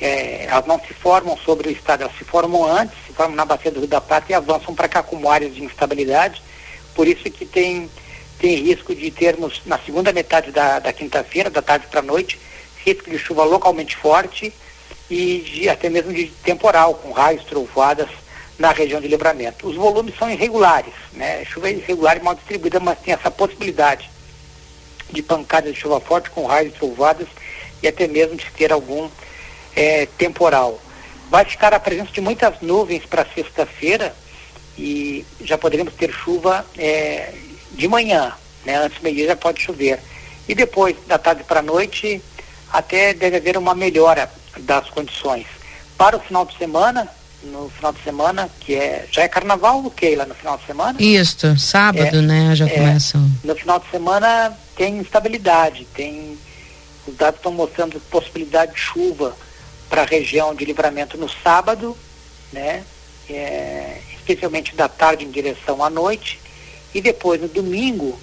É, 0.00 0.46
elas 0.46 0.66
não 0.66 0.80
se 0.80 0.94
formam 0.94 1.36
sobre 1.36 1.68
o 1.68 1.70
estado, 1.70 2.02
elas 2.02 2.16
se 2.16 2.24
formam 2.24 2.64
antes, 2.64 2.96
se 3.06 3.12
formam 3.12 3.36
na 3.36 3.44
bacia 3.44 3.70
do 3.70 3.80
Rio 3.80 3.88
da 3.88 4.00
Prata 4.00 4.32
e 4.32 4.34
avançam 4.34 4.74
para 4.74 4.88
cá 4.88 5.02
como 5.02 5.30
áreas 5.30 5.54
de 5.54 5.62
instabilidade. 5.62 6.42
Por 6.94 7.06
isso 7.06 7.24
que 7.24 7.44
tem, 7.44 7.90
tem 8.38 8.56
risco 8.56 8.94
de 8.94 9.10
termos, 9.10 9.60
na 9.66 9.78
segunda 9.78 10.12
metade 10.12 10.50
da, 10.50 10.78
da 10.78 10.92
quinta-feira, 10.92 11.50
da 11.50 11.60
tarde 11.60 11.86
para 11.88 12.00
a 12.00 12.02
noite, 12.02 12.40
risco 12.84 13.10
de 13.10 13.18
chuva 13.18 13.44
localmente 13.44 13.94
forte 13.94 14.52
e 15.10 15.38
de, 15.40 15.68
até 15.68 15.90
mesmo 15.90 16.12
de 16.12 16.26
temporal, 16.42 16.94
com 16.94 17.12
raios, 17.12 17.44
trovoadas 17.44 18.08
na 18.60 18.72
região 18.72 19.00
de 19.00 19.08
livramento. 19.08 19.66
Os 19.66 19.74
volumes 19.74 20.14
são 20.18 20.30
irregulares, 20.30 20.92
né? 21.14 21.42
Chuva 21.46 21.70
é 21.70 21.72
irregular 21.72 22.18
e 22.18 22.22
mal 22.22 22.34
distribuída, 22.34 22.78
mas 22.78 22.98
tem 22.98 23.14
essa 23.14 23.30
possibilidade 23.30 24.08
de 25.10 25.22
pancadas 25.22 25.72
de 25.72 25.80
chuva 25.80 25.98
forte 25.98 26.28
com 26.28 26.44
raios, 26.44 26.74
trovoadas 26.74 27.26
e 27.82 27.88
até 27.88 28.06
mesmo 28.06 28.36
de 28.36 28.44
ter 28.50 28.70
algum 28.70 29.08
é, 29.74 30.06
temporal. 30.18 30.78
Vai 31.30 31.46
ficar 31.46 31.72
a 31.72 31.80
presença 31.80 32.12
de 32.12 32.20
muitas 32.20 32.60
nuvens 32.60 33.06
para 33.06 33.24
sexta-feira 33.34 34.14
e 34.76 35.24
já 35.40 35.56
poderemos 35.56 35.94
ter 35.94 36.12
chuva 36.12 36.66
é, 36.76 37.32
de 37.72 37.88
manhã, 37.88 38.34
né? 38.66 38.76
Antes 38.76 38.98
do 38.98 39.04
meio-dia 39.04 39.28
já 39.28 39.36
pode 39.36 39.62
chover. 39.62 39.98
E 40.46 40.54
depois, 40.54 40.94
da 41.06 41.16
tarde 41.16 41.44
para 41.44 41.60
a 41.60 41.62
noite, 41.62 42.20
até 42.70 43.14
deve 43.14 43.38
haver 43.38 43.56
uma 43.56 43.74
melhora 43.74 44.30
das 44.58 44.90
condições. 44.90 45.46
Para 45.96 46.18
o 46.18 46.20
final 46.20 46.44
de 46.44 46.58
semana, 46.58 47.08
no 47.42 47.70
final 47.70 47.92
de 47.92 48.02
semana, 48.02 48.50
que 48.60 48.74
é. 48.74 49.06
Já 49.10 49.22
é 49.22 49.28
carnaval, 49.28 49.84
o 49.84 49.90
que 49.90 50.14
lá 50.14 50.26
no 50.26 50.34
final 50.34 50.58
de 50.58 50.66
semana? 50.66 51.00
Isso, 51.00 51.58
sábado, 51.58 52.18
É, 52.18 52.22
né? 52.22 52.54
Já 52.54 52.66
é, 52.66 52.70
começam. 52.70 53.30
No 53.42 53.54
final 53.54 53.78
de 53.78 53.90
semana 53.90 54.56
tem 54.76 54.98
instabilidade, 54.98 55.86
tem. 55.94 56.38
Os 57.06 57.16
dados 57.16 57.38
estão 57.38 57.52
mostrando 57.52 57.98
possibilidade 58.10 58.74
de 58.74 58.80
chuva 58.80 59.34
para 59.88 60.02
a 60.02 60.06
região 60.06 60.54
de 60.54 60.64
livramento 60.64 61.16
no 61.16 61.28
sábado, 61.28 61.96
né? 62.52 62.84
É, 63.28 63.98
especialmente 64.14 64.74
da 64.74 64.88
tarde 64.88 65.24
em 65.24 65.30
direção 65.30 65.82
à 65.82 65.88
noite. 65.90 66.40
E 66.94 67.00
depois 67.00 67.40
no 67.40 67.48
domingo, 67.48 68.18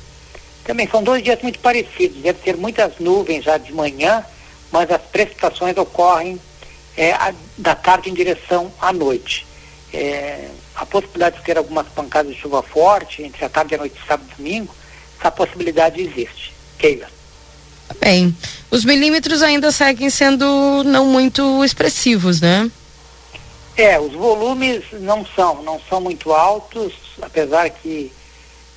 também 0.64 0.88
são 0.88 1.02
dois 1.02 1.24
dias 1.24 1.42
muito 1.42 1.60
parecidos. 1.60 2.22
Deve 2.22 2.40
ter 2.40 2.56
muitas 2.58 3.00
nuvens 3.00 3.46
já 3.46 3.58
de 3.58 3.74
manhã, 3.74 4.24
mas 4.72 4.92
as 4.92 5.02
precipitações 5.02 5.76
ocorrem 5.78 6.40
é, 6.98 7.12
a- 7.14 7.34
da 7.58 7.76
tarde 7.76 8.10
em 8.10 8.14
direção 8.14 8.72
à 8.82 8.92
noite. 8.92 9.46
É, 9.94 10.50
a 10.76 10.86
possibilidade 10.86 11.38
de 11.38 11.44
ter 11.44 11.58
algumas 11.58 11.88
pancadas 11.88 12.34
de 12.36 12.42
chuva 12.42 12.62
forte 12.62 13.24
entre 13.24 13.46
a 13.46 13.50
tarde 13.50 13.74
e 13.74 13.76
a 13.76 13.78
noite, 13.78 13.96
sábado 14.06 14.30
e 14.34 14.36
domingo, 14.36 14.76
essa 15.20 15.32
possibilidade 15.32 16.02
existe. 16.02 16.54
Keila. 16.78 17.08
Bem, 18.00 18.36
os 18.70 18.84
milímetros 18.84 19.42
ainda 19.42 19.72
seguem 19.72 20.10
sendo 20.10 20.84
não 20.84 21.06
muito 21.06 21.64
expressivos, 21.64 22.42
né? 22.42 22.70
É, 23.78 24.00
os 24.00 24.12
volumes 24.14 24.84
não 24.94 25.26
são, 25.26 25.64
não 25.64 25.80
são 25.88 26.02
muito 26.02 26.34
altos, 26.34 26.94
apesar 27.22 27.70
que 27.70 28.12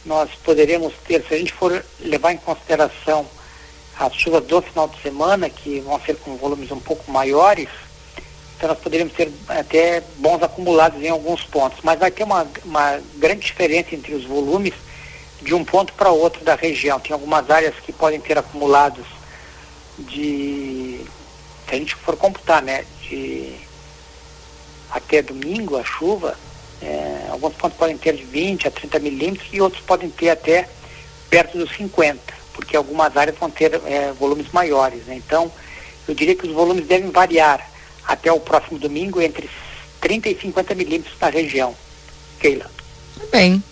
nós 0.05 0.31
poderemos 0.45 0.93
ter, 1.07 1.25
se 1.27 1.35
a 1.35 1.39
gente 1.39 1.53
for 1.53 1.85
levar 2.01 2.33
em 2.33 2.37
consideração 2.37 3.27
as 3.99 4.15
chuvas 4.15 4.45
do 4.47 4.63
final 4.63 4.89
de 4.89 5.01
semana, 5.03 5.51
que 5.51 5.81
vão 5.81 6.01
ser 6.01 6.17
com 6.17 6.37
volumes 6.37 6.71
um 6.71 6.81
pouco 6.81 7.11
maiores, 7.11 7.69
nós 8.67 8.79
poderíamos 8.79 9.15
ter 9.15 9.33
até 9.49 10.03
bons 10.19 10.43
acumulados 10.43 11.03
em 11.03 11.09
alguns 11.09 11.43
pontos, 11.45 11.79
mas 11.83 11.99
vai 11.99 12.11
ter 12.11 12.25
uma, 12.25 12.47
uma 12.65 13.01
grande 13.17 13.47
diferença 13.47 13.95
entre 13.95 14.15
os 14.15 14.25
volumes 14.25 14.75
de 15.43 15.55
um 15.55 15.65
ponto 15.65 15.93
para 15.95 16.11
outro 16.11 16.45
da 16.45 16.55
região. 16.55 17.01
Tem 17.01 17.13
algumas 17.13 17.49
áreas 17.51 17.75
que 17.77 17.93
podem 17.93 18.21
ter 18.21 18.37
acumulados 18.37 19.07
de, 19.99 21.01
se 21.69 21.75
a 21.75 21.77
gente 21.77 21.95
for 21.95 22.17
computar, 22.17 22.63
né, 22.63 22.85
de 23.03 23.55
até 24.91 25.23
domingo 25.23 25.77
a 25.77 25.85
chuva, 25.85 26.37
é, 26.83 27.27
alguns 27.31 27.55
pontos 27.55 27.79
podem 27.79 27.97
ter 27.97 28.15
de 28.15 28.25
20 28.25 28.69
a 28.69 28.71
30 28.71 28.99
milímetros 28.99 29.49
e 29.53 29.61
outros 29.61 29.83
podem 29.83 30.11
ter 30.11 30.31
até 30.31 30.69
perto 31.29 31.59
dos 31.59 31.71
50, 31.77 32.21
porque 32.55 32.77
algumas 32.77 33.17
áreas 33.17 33.37
vão 33.39 33.51
ter 33.51 33.81
é, 33.87 34.13
volumes 34.13 34.51
maiores. 34.53 35.05
né? 35.05 35.15
Então, 35.15 35.51
eu 36.09 36.15
diria 36.15 36.35
que 36.35 36.47
os 36.47 36.53
volumes 36.53 36.87
devem 36.87 37.11
variar 37.11 37.70
até 38.07 38.31
o 38.33 38.41
próximo 38.41 38.79
domingo 38.79 39.21
entre 39.21 39.49
30 40.01 40.29
e 40.31 40.39
50 40.41 40.75
milímetros 40.75 41.15
na 41.21 41.29
região. 41.29 41.75
Keila. 42.39 42.67
Bem, 43.31 43.63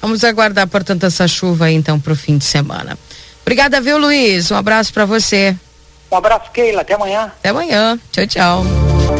vamos 0.00 0.24
aguardar, 0.24 0.66
portanto, 0.66 1.04
essa 1.04 1.28
chuva 1.28 1.66
aí, 1.66 1.74
então, 1.74 2.00
para 2.00 2.12
o 2.12 2.16
fim 2.16 2.38
de 2.38 2.44
semana. 2.44 2.98
Obrigada, 3.42 3.80
viu, 3.80 3.98
Luiz? 3.98 4.50
Um 4.50 4.56
abraço 4.56 4.92
para 4.92 5.04
você. 5.04 5.54
Um 6.10 6.16
abraço, 6.16 6.50
Keila. 6.52 6.80
Até 6.82 6.94
amanhã. 6.94 7.24
Até 7.38 7.50
amanhã. 7.50 7.98
Tchau, 8.10 8.26
tchau. 8.26 8.64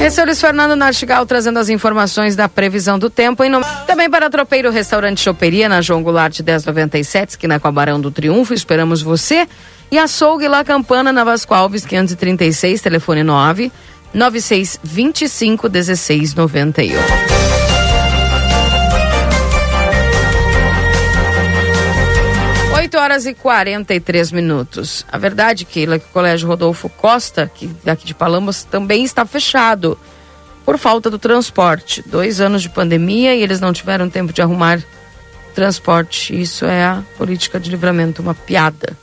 Esse 0.01 0.19
é 0.19 0.23
o 0.23 0.27
Luiz 0.27 0.41
Fernando 0.41 0.75
Nartigal 0.75 1.25
trazendo 1.27 1.59
as 1.59 1.69
informações 1.69 2.35
da 2.35 2.49
previsão 2.49 2.99
do 2.99 3.11
tempo. 3.11 3.45
Em 3.45 3.51
nome- 3.51 3.67
Também 3.87 4.09
para 4.09 4.31
Tropeiro 4.31 4.71
Restaurante 4.71 5.21
Choperia, 5.21 5.69
na 5.69 5.83
João 5.83 6.03
Goulart 6.03 6.41
1097, 6.41 7.31
esquina 7.31 7.61
com 7.61 7.69
a 7.69 7.73
Barão 7.73 8.01
do 8.01 8.11
Triunfo. 8.11 8.55
Esperamos 8.55 9.03
você. 9.03 9.47
E 9.91 9.99
açougue 9.99 10.49
La 10.49 10.65
Campana, 10.65 11.13
na 11.13 11.23
Vasco 11.23 11.53
Alves 11.55 11.85
536, 11.85 12.81
telefone 12.81 13.23
9 13.23 13.71
9625 14.15 15.69
1691. 15.69 16.95
Oito 22.77 22.99
horas 22.99 23.25
e 23.27 23.33
43 23.35 24.33
minutos. 24.33 25.07
A 25.11 25.17
verdade, 25.17 25.65
Keila, 25.65 25.99
que 25.99 26.05
o 26.07 26.13
Colégio 26.13 26.47
Rodolfo 26.49 26.89
Costa, 26.89 27.51
que 27.53 27.67
daqui 27.83 28.05
de 28.07 28.15
Palambas, 28.15 28.63
também 28.65 29.05
está 29.05 29.25
fechado 29.25 29.99
por 30.65 30.77
falta 30.79 31.11
do 31.11 31.19
transporte. 31.19 32.03
Dois 32.07 32.41
anos 32.41 32.63
de 32.63 32.69
pandemia 32.69 33.35
e 33.35 33.43
eles 33.43 33.61
não 33.61 33.73
tiveram 33.73 34.11
tempo 34.11 34.33
de 34.33 34.43
arrumar 34.43 34.83
transporte. 35.55 36.39
Isso 36.39 36.65
é 36.67 36.85
a 36.85 37.03
política 37.17 37.59
de 37.59 37.71
livramento, 37.71 38.21
uma 38.21 38.35
piada. 38.35 38.97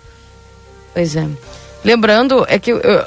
Pois 0.94 1.16
é. 1.16 1.28
Lembrando, 1.84 2.46
é 2.48 2.60
que. 2.60 2.72
eu- 2.72 3.06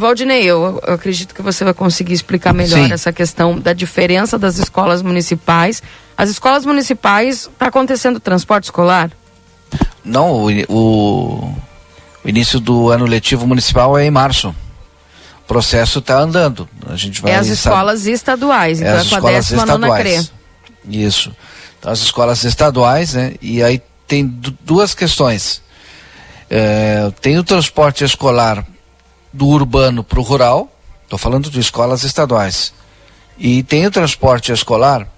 Valdinei, 0.00 0.42
eu, 0.44 0.80
eu 0.86 0.94
acredito 0.94 1.34
que 1.34 1.42
você 1.42 1.62
vai 1.64 1.72
conseguir 1.74 2.12
explicar 2.14 2.52
melhor 2.52 2.86
Sim. 2.86 2.92
essa 2.92 3.12
questão 3.12 3.58
da 3.58 3.72
diferença 3.72 4.38
das 4.38 4.56
escolas 4.58 5.02
municipais. 5.02 5.82
As 6.16 6.28
escolas 6.30 6.64
municipais, 6.66 7.48
está 7.52 7.66
acontecendo 7.66 8.18
transporte 8.18 8.64
escolar? 8.64 9.10
Não, 10.04 10.32
o, 10.32 10.48
o, 10.68 11.54
o 12.24 12.28
início 12.28 12.58
do 12.58 12.90
ano 12.90 13.04
letivo 13.06 13.46
municipal 13.46 13.96
é 13.98 14.04
em 14.04 14.10
março. 14.10 14.48
O 15.44 15.46
processo 15.46 15.98
está 16.00 16.18
andando. 16.18 16.68
A 16.88 16.96
gente 16.96 17.20
vai 17.22 17.32
é 17.32 17.36
as 17.36 17.46
sab- 17.46 17.54
escolas 17.54 18.06
estaduais, 18.06 18.80
é 18.80 18.84
então 18.84 18.96
é, 18.96 19.00
as 19.00 19.08
com 19.08 19.14
a 19.14 19.18
escolas 19.18 19.48
19 19.48 19.80
CRE. 19.80 20.08
estaduais. 20.10 20.32
Isso. 20.88 21.32
Então, 21.78 21.92
as 21.92 22.00
escolas 22.00 22.44
estaduais, 22.44 23.14
né? 23.14 23.34
E 23.40 23.62
aí 23.62 23.80
tem 24.06 24.26
du- 24.26 24.56
duas 24.64 24.94
questões. 24.94 25.62
É, 26.48 27.12
tem 27.20 27.38
o 27.38 27.44
transporte 27.44 28.02
escolar 28.04 28.66
do 29.32 29.46
urbano 29.46 30.02
para 30.02 30.18
o 30.18 30.22
rural, 30.22 30.70
estou 31.04 31.18
falando 31.18 31.50
de 31.50 31.60
escolas 31.60 32.02
estaduais. 32.04 32.72
E 33.38 33.62
tem 33.62 33.86
o 33.86 33.90
transporte 33.90 34.52
escolar 34.52 35.08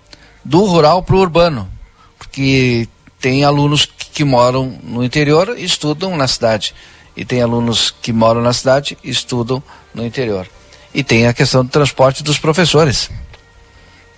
do 0.45 0.65
rural 0.65 1.03
para 1.03 1.17
o 1.17 1.21
urbano, 1.21 1.71
porque 2.19 2.89
tem 3.21 3.45
alunos 3.45 3.87
que, 3.87 4.25
moram 4.25 4.79
no 4.83 5.03
interior 5.03 5.57
e 5.57 5.65
estudam 5.65 6.17
na 6.17 6.29
cidade. 6.29 6.75
E 7.17 7.25
tem 7.25 7.43
alunos 7.43 7.95
que 8.03 8.13
moram 8.13 8.41
na 8.41 8.53
cidade 8.53 8.97
e 9.03 9.11
estudam 9.11 9.63
no 9.95 10.05
interior. 10.05 10.49
E 10.95 11.03
tem 11.03 11.27
a 11.27 11.35
questão 11.35 11.65
do 11.65 11.71
transporte 11.71 12.23
dos 12.23 12.39
professores 12.39 13.11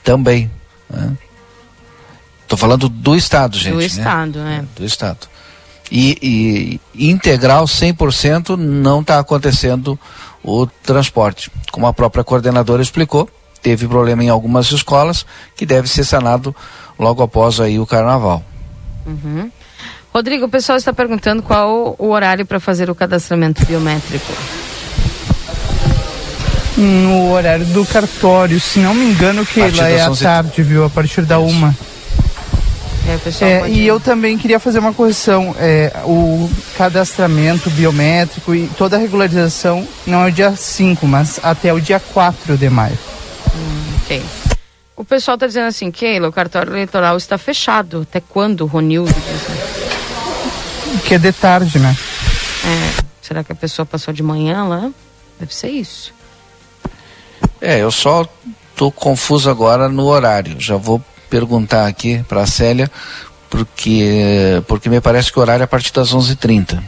também. 0.02 0.50
Estou 2.42 2.58
falando 2.58 2.88
do 2.88 3.16
Estado, 3.16 3.58
gente. 3.58 3.72
Do 3.72 3.78
né? 3.78 3.86
Estado, 3.86 4.38
né? 4.40 4.64
Do 4.76 4.84
Estado. 4.84 5.33
E, 5.96 6.80
e 6.92 7.08
integral 7.08 7.66
100% 7.66 8.56
não 8.56 9.00
está 9.00 9.20
acontecendo 9.20 9.96
o 10.42 10.66
transporte. 10.66 11.52
Como 11.70 11.86
a 11.86 11.92
própria 11.92 12.24
coordenadora 12.24 12.82
explicou, 12.82 13.30
teve 13.62 13.86
problema 13.86 14.24
em 14.24 14.28
algumas 14.28 14.72
escolas 14.72 15.24
que 15.54 15.64
deve 15.64 15.88
ser 15.88 16.02
sanado 16.02 16.54
logo 16.98 17.22
após 17.22 17.60
aí 17.60 17.78
o 17.78 17.86
carnaval. 17.86 18.42
Uhum. 19.06 19.48
Rodrigo, 20.12 20.46
o 20.46 20.48
pessoal 20.48 20.76
está 20.76 20.92
perguntando 20.92 21.42
qual 21.42 21.94
o 21.96 22.08
horário 22.10 22.44
para 22.44 22.58
fazer 22.58 22.90
o 22.90 22.94
cadastramento 22.94 23.64
biométrico. 23.64 24.32
No 26.76 27.30
horário 27.30 27.64
do 27.66 27.86
cartório, 27.86 28.58
se 28.58 28.80
não 28.80 28.94
me 28.94 29.12
engano, 29.12 29.46
que 29.46 29.60
Partir 29.60 29.78
lá 29.78 29.88
é 29.88 29.96
das 29.96 30.06
à 30.08 30.10
11 30.10 30.22
tarde, 30.24 30.62
viu? 30.64 30.84
A 30.84 30.90
partir 30.90 31.22
da 31.22 31.38
uma. 31.38 31.74
É, 33.06 33.44
É, 33.44 33.58
pode- 33.60 33.72
e 33.72 33.86
eu 33.86 34.00
também 34.00 34.38
queria 34.38 34.58
fazer 34.58 34.78
uma 34.78 34.92
correção. 34.94 35.54
É, 35.58 35.92
o 36.04 36.50
cadastramento 36.76 37.68
biométrico 37.70 38.54
e 38.54 38.66
toda 38.78 38.96
a 38.96 38.98
regularização 38.98 39.86
não 40.06 40.24
é 40.24 40.28
o 40.28 40.32
dia 40.32 40.56
5, 40.56 41.06
mas 41.06 41.38
até 41.42 41.72
o 41.72 41.80
dia 41.80 42.00
4 42.00 42.56
de 42.56 42.70
maio. 42.70 42.98
Ok. 44.02 44.22
O 44.96 45.04
pessoal 45.04 45.36
tá 45.36 45.46
dizendo 45.46 45.66
assim, 45.66 45.90
Keila, 45.90 46.28
o 46.28 46.32
cartório 46.32 46.72
eleitoral 46.72 47.16
está 47.16 47.36
fechado. 47.36 48.02
Até 48.08 48.20
quando, 48.20 48.64
Ronildo? 48.64 49.12
Que 51.04 51.14
é 51.14 51.18
de 51.18 51.32
tarde, 51.32 51.78
né? 51.78 51.94
É, 52.64 53.02
será 53.20 53.44
que 53.44 53.52
a 53.52 53.56
pessoa 53.56 53.84
passou 53.84 54.14
de 54.14 54.22
manhã 54.22 54.64
lá? 54.64 54.90
Deve 55.38 55.54
ser 55.54 55.68
isso. 55.68 56.14
É, 57.60 57.80
eu 57.82 57.90
só 57.90 58.26
tô 58.76 58.90
confuso 58.90 59.50
agora 59.50 59.88
no 59.88 60.04
horário. 60.06 60.56
Já 60.58 60.76
vou 60.76 61.02
perguntar 61.28 61.86
aqui 61.86 62.24
para 62.28 62.42
a 62.42 62.46
Célia, 62.46 62.90
porque, 63.50 64.62
porque 64.66 64.88
me 64.88 65.00
parece 65.00 65.32
que 65.32 65.38
o 65.38 65.42
horário 65.42 65.62
é 65.62 65.64
a 65.64 65.68
partir 65.68 65.92
das 65.92 66.14
11h30. 66.14 66.82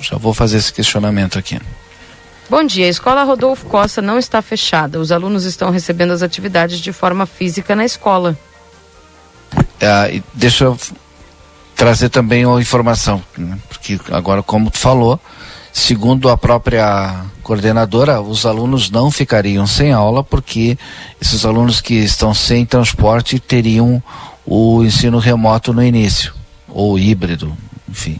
Já 0.00 0.16
vou 0.16 0.32
fazer 0.32 0.58
esse 0.58 0.72
questionamento 0.72 1.38
aqui. 1.38 1.60
Bom 2.48 2.64
dia, 2.64 2.86
a 2.86 2.88
escola 2.88 3.22
Rodolfo 3.22 3.66
Costa 3.66 4.02
não 4.02 4.18
está 4.18 4.42
fechada. 4.42 4.98
Os 4.98 5.12
alunos 5.12 5.44
estão 5.44 5.70
recebendo 5.70 6.12
as 6.12 6.22
atividades 6.22 6.80
de 6.80 6.92
forma 6.92 7.26
física 7.26 7.76
na 7.76 7.84
escola. 7.84 8.36
Ah, 9.80 10.08
deixa 10.34 10.64
eu 10.64 10.78
trazer 11.76 12.08
também 12.08 12.44
uma 12.44 12.60
informação, 12.60 13.22
né? 13.38 13.58
porque 13.68 13.98
agora, 14.10 14.42
como 14.42 14.70
tu 14.70 14.78
falou, 14.78 15.18
segundo 15.72 16.28
a 16.28 16.36
própria 16.36 17.24
coordenadora, 17.42 18.20
os 18.20 18.46
alunos 18.46 18.90
não 18.90 19.10
ficariam 19.10 19.66
sem 19.66 19.92
aula, 19.92 20.22
porque 20.22 20.78
esses 21.20 21.44
alunos 21.44 21.80
que 21.80 21.94
estão 21.94 22.32
sem 22.32 22.64
transporte 22.64 23.38
teriam 23.38 24.02
o 24.46 24.82
ensino 24.84 25.18
remoto 25.18 25.72
no 25.72 25.82
início, 25.82 26.34
ou 26.68 26.98
híbrido, 26.98 27.56
enfim, 27.88 28.18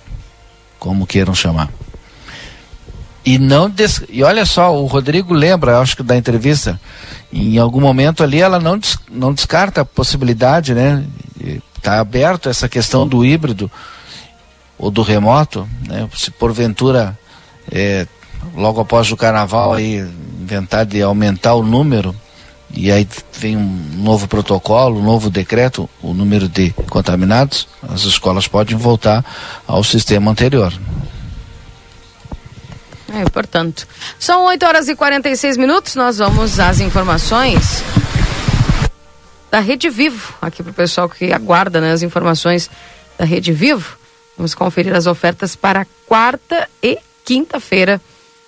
como 0.78 1.06
queiram 1.06 1.34
chamar. 1.34 1.68
E 3.24 3.38
não 3.38 3.68
des... 3.68 4.02
e 4.08 4.22
olha 4.22 4.46
só, 4.46 4.74
o 4.74 4.86
Rodrigo 4.86 5.34
lembra, 5.34 5.78
acho 5.78 5.96
que 5.96 6.02
da 6.02 6.16
entrevista, 6.16 6.80
em 7.32 7.58
algum 7.58 7.80
momento 7.80 8.22
ali 8.22 8.40
ela 8.40 8.58
não, 8.58 8.78
des... 8.78 8.98
não 9.10 9.32
descarta 9.32 9.82
a 9.82 9.84
possibilidade, 9.84 10.74
né? 10.74 11.04
Está 11.76 12.00
aberto 12.00 12.48
essa 12.48 12.68
questão 12.68 13.06
do 13.06 13.24
híbrido 13.24 13.70
ou 14.78 14.90
do 14.90 15.02
remoto, 15.02 15.68
né? 15.86 16.08
Se 16.14 16.30
porventura 16.30 17.18
é, 17.70 18.06
logo 18.54 18.80
após 18.80 19.10
o 19.10 19.16
carnaval 19.16 19.74
aí 19.74 19.98
inventar 20.40 20.84
de 20.84 21.02
aumentar 21.02 21.54
o 21.54 21.62
número 21.62 22.14
e 22.72 22.90
aí 22.90 23.06
vem 23.32 23.56
um 23.56 23.80
novo 23.96 24.28
protocolo, 24.28 25.00
um 25.00 25.02
novo 25.02 25.28
decreto, 25.28 25.90
o 26.00 26.14
número 26.14 26.48
de 26.48 26.70
contaminados, 26.88 27.66
as 27.88 28.02
escolas 28.02 28.46
podem 28.46 28.76
voltar 28.76 29.24
ao 29.66 29.82
sistema 29.82 30.30
anterior. 30.30 30.72
É, 33.12 33.28
portanto. 33.28 33.88
São 34.18 34.44
8 34.44 34.64
horas 34.64 34.88
e 34.88 34.94
46 34.94 35.56
minutos. 35.56 35.96
Nós 35.96 36.18
vamos 36.18 36.60
às 36.60 36.78
informações 36.78 37.82
da 39.50 39.58
Rede 39.58 39.90
Vivo, 39.90 40.32
aqui 40.40 40.62
para 40.62 40.70
o 40.70 40.74
pessoal 40.74 41.08
que 41.08 41.32
aguarda 41.32 41.80
né, 41.80 41.90
as 41.90 42.02
informações 42.02 42.70
da 43.18 43.24
Rede 43.24 43.52
Vivo. 43.52 43.98
Vamos 44.36 44.54
conferir 44.54 44.94
as 44.94 45.08
ofertas 45.08 45.56
para 45.56 45.84
quarta 46.06 46.68
e 46.80 46.98
quinta-feira 47.24 48.00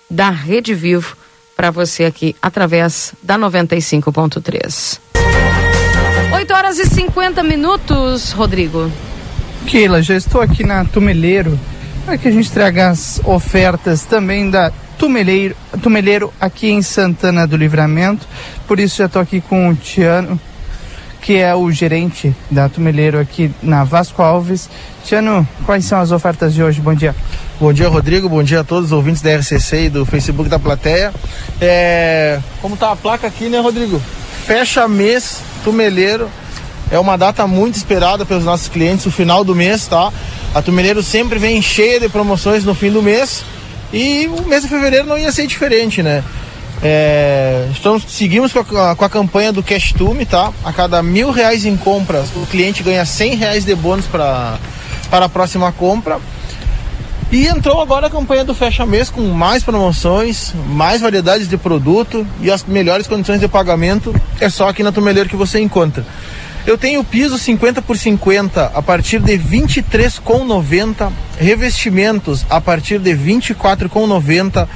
da 0.08 0.30
Rede 0.30 0.74
Vivo 0.74 1.16
para 1.56 1.70
você 1.70 2.04
aqui 2.04 2.34
através 2.40 3.14
da 3.22 3.38
95.3. 3.38 4.98
8 6.34 6.54
horas 6.54 6.78
e 6.78 6.86
50 6.86 7.42
minutos, 7.42 8.32
Rodrigo. 8.32 8.90
Keila, 9.66 10.02
já 10.02 10.16
estou 10.16 10.40
aqui 10.40 10.64
na 10.64 10.84
Tumeleiro 10.84 11.58
para 12.04 12.18
que 12.18 12.26
a 12.26 12.30
gente 12.30 12.50
traga 12.50 12.90
as 12.90 13.20
ofertas 13.24 14.04
também 14.04 14.50
da 14.50 14.72
Tumeleiro, 14.98 15.56
Tumeleiro 15.82 16.32
aqui 16.40 16.68
em 16.70 16.82
Santana 16.82 17.46
do 17.46 17.56
Livramento. 17.56 18.26
Por 18.66 18.80
isso 18.80 18.96
já 18.96 19.06
estou 19.06 19.22
aqui 19.22 19.40
com 19.40 19.68
o 19.68 19.74
Tiano, 19.74 20.40
que 21.20 21.36
é 21.36 21.54
o 21.54 21.70
gerente 21.70 22.34
da 22.50 22.68
Tumeleiro 22.68 23.18
aqui 23.20 23.52
na 23.62 23.84
Vasco 23.84 24.22
Alves. 24.22 24.68
Tiano, 25.04 25.46
quais 25.64 25.84
são 25.84 26.00
as 26.00 26.10
ofertas 26.10 26.54
de 26.54 26.62
hoje? 26.62 26.80
Bom 26.80 26.94
dia. 26.94 27.14
Bom 27.62 27.72
dia, 27.72 27.86
Rodrigo. 27.86 28.28
Bom 28.28 28.42
dia 28.42 28.58
a 28.58 28.64
todos 28.64 28.86
os 28.86 28.92
ouvintes 28.92 29.22
da 29.22 29.36
RCC 29.36 29.84
e 29.84 29.88
do 29.88 30.04
Facebook 30.04 30.50
da 30.50 30.58
plateia. 30.58 31.14
É... 31.60 32.40
Como 32.60 32.76
tá 32.76 32.90
a 32.90 32.96
placa 32.96 33.28
aqui, 33.28 33.44
né, 33.44 33.60
Rodrigo? 33.60 34.02
Fecha 34.44 34.88
mês, 34.88 35.36
Tumeleiro. 35.62 36.28
É 36.90 36.98
uma 36.98 37.16
data 37.16 37.46
muito 37.46 37.76
esperada 37.76 38.26
pelos 38.26 38.44
nossos 38.44 38.66
clientes, 38.66 39.06
o 39.06 39.12
final 39.12 39.44
do 39.44 39.54
mês, 39.54 39.86
tá? 39.86 40.12
A 40.52 40.60
Tumeleiro 40.60 41.04
sempre 41.04 41.38
vem 41.38 41.62
cheia 41.62 42.00
de 42.00 42.08
promoções 42.08 42.64
no 42.64 42.74
fim 42.74 42.90
do 42.90 43.00
mês 43.00 43.44
e 43.92 44.26
o 44.26 44.42
mês 44.42 44.62
de 44.62 44.68
fevereiro 44.68 45.06
não 45.06 45.16
ia 45.16 45.30
ser 45.30 45.46
diferente, 45.46 46.02
né? 46.02 46.24
É, 46.82 47.68
estamos, 47.70 48.02
seguimos 48.08 48.52
com 48.52 48.58
a, 48.58 48.96
com 48.96 49.04
a 49.04 49.08
campanha 49.08 49.52
do 49.52 49.62
Cash 49.62 49.92
Tume, 49.92 50.26
tá? 50.26 50.52
A 50.64 50.72
cada 50.72 51.00
mil 51.00 51.30
reais 51.30 51.64
em 51.64 51.76
compras, 51.76 52.26
o 52.34 52.44
cliente 52.44 52.82
ganha 52.82 53.06
cem 53.06 53.36
reais 53.36 53.64
de 53.64 53.72
bônus 53.76 54.06
para 54.06 54.58
para 55.12 55.26
a 55.26 55.28
próxima 55.28 55.70
compra. 55.70 56.18
E 57.32 57.46
entrou 57.46 57.80
agora 57.80 58.08
a 58.08 58.10
campanha 58.10 58.44
do 58.44 58.54
Fecha 58.54 58.84
Mês 58.84 59.08
com 59.08 59.22
mais 59.22 59.64
promoções, 59.64 60.52
mais 60.66 61.00
variedades 61.00 61.48
de 61.48 61.56
produto 61.56 62.26
e 62.42 62.50
as 62.50 62.62
melhores 62.62 63.06
condições 63.06 63.40
de 63.40 63.48
pagamento. 63.48 64.14
É 64.38 64.50
só 64.50 64.68
aqui 64.68 64.82
na 64.82 64.92
Tumeleiro 64.92 65.30
que 65.30 65.34
você 65.34 65.58
encontra. 65.58 66.04
Eu 66.66 66.76
tenho 66.76 67.02
piso 67.02 67.38
50 67.38 67.80
por 67.80 67.96
50 67.96 68.72
a 68.74 68.82
partir 68.82 69.18
de 69.18 69.38
23,90, 69.38 71.10
revestimentos 71.38 72.44
a 72.50 72.60
partir 72.60 72.98
de 72.98 73.12
24,90. 73.12 74.68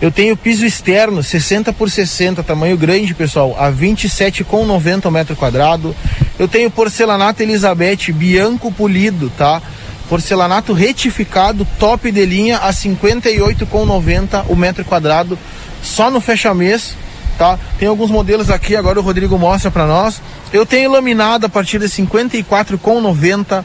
Eu 0.00 0.10
tenho 0.10 0.34
piso 0.34 0.64
externo 0.64 1.22
60 1.22 1.74
por 1.74 1.90
60, 1.90 2.42
tamanho 2.42 2.78
grande, 2.78 3.12
pessoal, 3.12 3.54
a 3.58 3.70
27,90 3.70 5.04
o 5.04 5.10
metro 5.10 5.36
quadrado. 5.36 5.94
Eu 6.38 6.48
tenho 6.48 6.70
porcelanato 6.70 7.42
Elizabeth 7.42 8.12
Bianco 8.14 8.72
polido, 8.72 9.30
tá? 9.36 9.60
Porcelanato 10.08 10.72
retificado, 10.72 11.66
top 11.78 12.10
de 12.10 12.24
linha, 12.24 12.58
a 12.58 12.70
58,90 12.70 14.44
o 14.48 14.56
metro 14.56 14.84
quadrado, 14.84 15.38
só 15.82 16.10
no 16.10 16.20
fecha 16.20 16.54
mês, 16.54 16.96
tá? 17.36 17.58
Tem 17.78 17.88
alguns 17.88 18.10
modelos 18.10 18.50
aqui, 18.50 18.74
agora 18.74 18.98
o 18.98 19.02
Rodrigo 19.02 19.38
mostra 19.38 19.70
para 19.70 19.86
nós. 19.86 20.20
Eu 20.52 20.64
tenho 20.64 20.90
laminado 20.90 21.46
a 21.46 21.48
partir 21.48 21.78
de 21.78 21.86
54,90, 21.86 23.64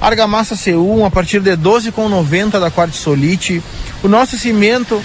argamassa 0.00 0.56
C1 0.56 1.06
a 1.06 1.10
partir 1.10 1.40
de 1.40 1.52
12,90 1.56 2.60
da 2.60 2.70
Quartzolite. 2.70 3.62
O 4.02 4.08
nosso 4.08 4.36
cimento 4.36 5.02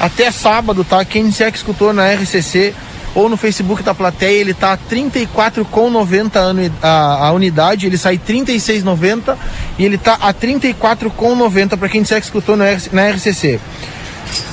até 0.00 0.30
sábado, 0.30 0.84
tá? 0.84 1.04
Quem 1.04 1.28
disser 1.28 1.52
que 1.52 1.58
escutou 1.58 1.92
na 1.92 2.12
RCC 2.12 2.74
ou 3.14 3.28
no 3.28 3.36
Facebook 3.36 3.82
da 3.82 3.94
plateia, 3.94 4.40
ele 4.40 4.54
tá 4.54 4.72
a 4.72 4.78
34,90 4.78 6.72
a, 6.82 7.26
a, 7.26 7.32
unidade, 7.32 7.86
ele 7.86 7.98
sai 7.98 8.18
36,90 8.18 9.36
e 9.78 9.84
ele 9.84 9.98
tá 9.98 10.16
a 10.20 10.32
34,90 10.32 11.76
para 11.76 11.88
quem 11.88 12.02
disser 12.02 12.18
que 12.18 12.26
escutou 12.26 12.56
RC 12.56 12.90
na 12.92 13.10
RCC. 13.10 13.60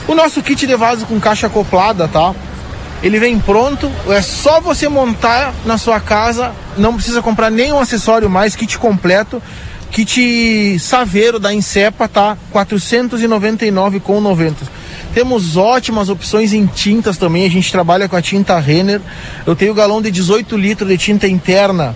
O 0.07 0.16
nosso 0.16 0.41
kit 0.41 0.66
de 0.68 0.76
vaso 0.76 1.05
com 1.05 1.20
caixa 1.20 1.47
acoplada, 1.47 2.07
tá? 2.07 2.34
Ele 3.01 3.18
vem 3.18 3.39
pronto, 3.39 3.89
é 4.10 4.22
só 4.22 4.60
você 4.60 4.89
montar 4.89 5.53
na 5.66 5.78
sua 5.78 6.01
casa, 6.01 6.51
não 6.78 6.95
precisa 6.95 7.22
comprar 7.22 7.49
nenhum 7.49 7.80
acessório 7.80 8.30
mais, 8.30 8.55
kit 8.55 8.78
completo. 8.78 9.41
Kit 9.91 10.78
Saveiro 10.80 11.39
da 11.39 11.53
Insepa 11.53 12.07
tá 12.07 12.38
499,90. 12.53 14.53
Temos 15.14 15.57
ótimas 15.57 16.10
opções 16.10 16.53
em 16.53 16.66
tintas 16.66 17.18
também, 17.18 17.45
a 17.45 17.49
gente 17.49 17.70
trabalha 17.72 18.07
com 18.07 18.16
a 18.16 18.22
tinta 18.22 18.57
Renner. 18.60 19.01
Eu 19.45 19.55
tenho 19.55 19.74
galão 19.74 20.01
de 20.01 20.10
18 20.12 20.55
litros 20.55 20.88
de 20.88 20.97
tinta 20.97 21.28
interna 21.28 21.93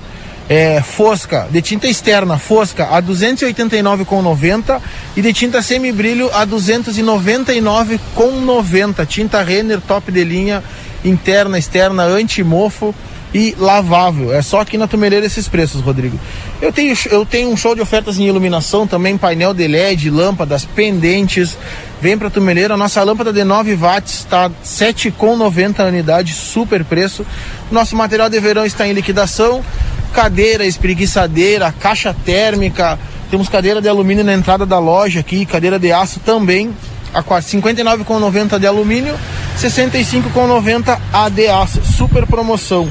é, 0.49 0.81
fosca, 0.81 1.47
de 1.49 1.61
tinta 1.61 1.87
externa 1.87 2.37
fosca 2.37 2.89
a 2.91 3.01
289,90 3.01 4.81
e 5.15 5.21
de 5.21 5.31
tinta 5.31 5.61
semibrilho 5.61 6.29
a 6.33 6.45
299,90. 6.45 9.07
Tinta 9.07 9.41
Renner 9.41 9.79
top 9.81 10.11
de 10.11 10.21
linha, 10.23 10.63
interna, 11.03 11.57
externa, 11.57 12.03
anti-mofo 12.03 12.93
e 13.33 13.55
lavável. 13.57 14.33
É 14.33 14.41
só 14.41 14.61
aqui 14.61 14.77
na 14.77 14.87
Tumeleira 14.87 15.25
esses 15.25 15.47
preços, 15.47 15.81
Rodrigo. 15.81 16.19
Eu 16.63 16.71
tenho, 16.71 16.95
eu 17.11 17.25
tenho 17.25 17.49
um 17.49 17.57
show 17.57 17.75
de 17.75 17.81
ofertas 17.81 18.17
em 18.17 18.25
iluminação 18.25 18.87
também, 18.87 19.17
painel 19.17 19.53
de 19.53 19.67
LED, 19.67 20.09
lâmpadas, 20.09 20.63
pendentes. 20.63 21.57
Vem 21.99 22.17
pra 22.17 22.29
Tumeleira, 22.29 22.75
a 22.75 22.77
nossa 22.77 23.03
lâmpada 23.03 23.33
de 23.33 23.43
9 23.43 23.75
watts 23.75 24.19
está 24.19 24.49
7,90 24.63 25.81
a 25.81 25.87
unidade, 25.87 26.31
super 26.31 26.85
preço. 26.85 27.25
Nosso 27.69 27.97
material 27.97 28.29
de 28.29 28.39
verão 28.39 28.65
está 28.65 28.87
em 28.87 28.93
liquidação. 28.93 29.61
Cadeira, 30.13 30.65
espreguiçadeira, 30.65 31.69
caixa 31.77 32.15
térmica. 32.23 32.97
Temos 33.29 33.49
cadeira 33.49 33.81
de 33.81 33.89
alumínio 33.89 34.23
na 34.23 34.33
entrada 34.33 34.65
da 34.65 34.79
loja 34.79 35.19
aqui, 35.19 35.45
cadeira 35.45 35.77
de 35.77 35.91
aço 35.91 36.21
também 36.21 36.73
a 37.13 37.21
59,90 37.21 38.57
de 38.57 38.65
alumínio 38.65 39.19
65,90 39.59 40.97
ADA, 41.11 41.67
super 41.83 42.25
promoção. 42.25 42.89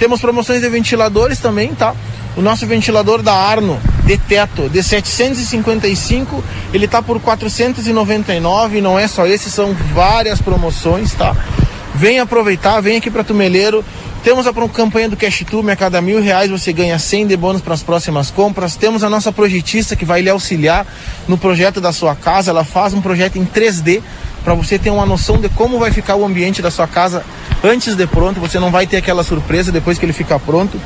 Temos 0.00 0.20
promoções 0.20 0.62
de 0.62 0.68
ventiladores 0.68 1.38
também, 1.38 1.72
tá? 1.76 1.94
O 2.36 2.42
nosso 2.42 2.66
ventilador 2.66 3.22
da 3.22 3.32
Arno 3.32 3.80
de 4.04 4.18
teto 4.18 4.68
de 4.68 4.82
755, 4.82 6.42
ele 6.72 6.88
tá 6.88 7.00
por 7.00 7.20
499, 7.20 8.80
não 8.80 8.98
é 8.98 9.06
só 9.06 9.26
esse, 9.26 9.50
são 9.50 9.72
várias 9.94 10.40
promoções, 10.40 11.14
tá? 11.14 11.34
Vem 11.94 12.18
aproveitar, 12.18 12.80
vem 12.80 12.96
aqui 12.96 13.08
para 13.08 13.22
Tumeleiro. 13.22 13.84
Temos 14.24 14.46
a 14.46 14.52
campanha 14.68 15.08
do 15.08 15.16
Cash 15.16 15.44
Tube, 15.48 15.70
a 15.70 15.76
cada 15.76 16.00
mil 16.00 16.20
reais 16.20 16.50
você 16.50 16.72
ganha 16.72 16.98
100 16.98 17.28
de 17.28 17.36
bônus 17.36 17.60
para 17.60 17.74
as 17.74 17.82
próximas 17.82 18.30
compras. 18.30 18.74
Temos 18.74 19.04
a 19.04 19.10
nossa 19.10 19.30
projetista 19.30 19.94
que 19.94 20.04
vai 20.04 20.22
lhe 20.22 20.30
auxiliar 20.30 20.86
no 21.28 21.38
projeto 21.38 21.80
da 21.80 21.92
sua 21.92 22.16
casa. 22.16 22.50
Ela 22.50 22.64
faz 22.64 22.94
um 22.94 23.02
projeto 23.02 23.36
em 23.36 23.44
3D 23.44 24.02
para 24.42 24.54
você 24.54 24.78
ter 24.78 24.90
uma 24.90 25.06
noção 25.06 25.38
de 25.38 25.48
como 25.50 25.78
vai 25.78 25.92
ficar 25.92 26.16
o 26.16 26.24
ambiente 26.24 26.62
da 26.62 26.70
sua 26.70 26.88
casa 26.88 27.22
antes 27.62 27.94
de 27.94 28.06
pronto. 28.06 28.40
Você 28.40 28.58
não 28.58 28.70
vai 28.70 28.86
ter 28.86 28.96
aquela 28.96 29.22
surpresa 29.22 29.70
depois 29.70 29.98
que 29.98 30.06
ele 30.06 30.12
ficar 30.14 30.38
pronto. 30.38 30.80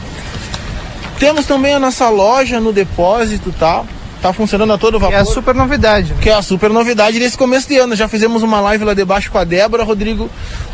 Temos 1.19 1.47
também 1.47 1.75
a 1.75 1.81
nossa 1.81 2.09
loja 2.09 2.61
no 2.61 2.73
depósito, 2.73 3.53
tá? 3.59 3.85
Tá 4.23 4.33
funcionando 4.33 4.73
a 4.73 4.79
todo 4.79 4.99
vapor. 4.99 5.11
Que 5.11 5.15
é 5.15 5.21
a 5.21 5.25
super 5.25 5.55
novidade. 5.55 6.15
Que 6.21 6.31
é 6.31 6.35
a 6.35 6.43
super 6.43 6.71
novidade 6.71 7.19
desse 7.19 7.39
começo 7.39 7.69
de 7.69 7.77
ano. 7.77 7.95
Já 7.95 8.09
fizemos 8.09 8.43
uma 8.43 8.61
live 8.61 8.85
lá 8.85 8.95
debaixo 8.95 9.31
com 9.31 9.39
a 9.39 9.45
Débora, 9.45 9.85
Rodrigo. 9.85 10.29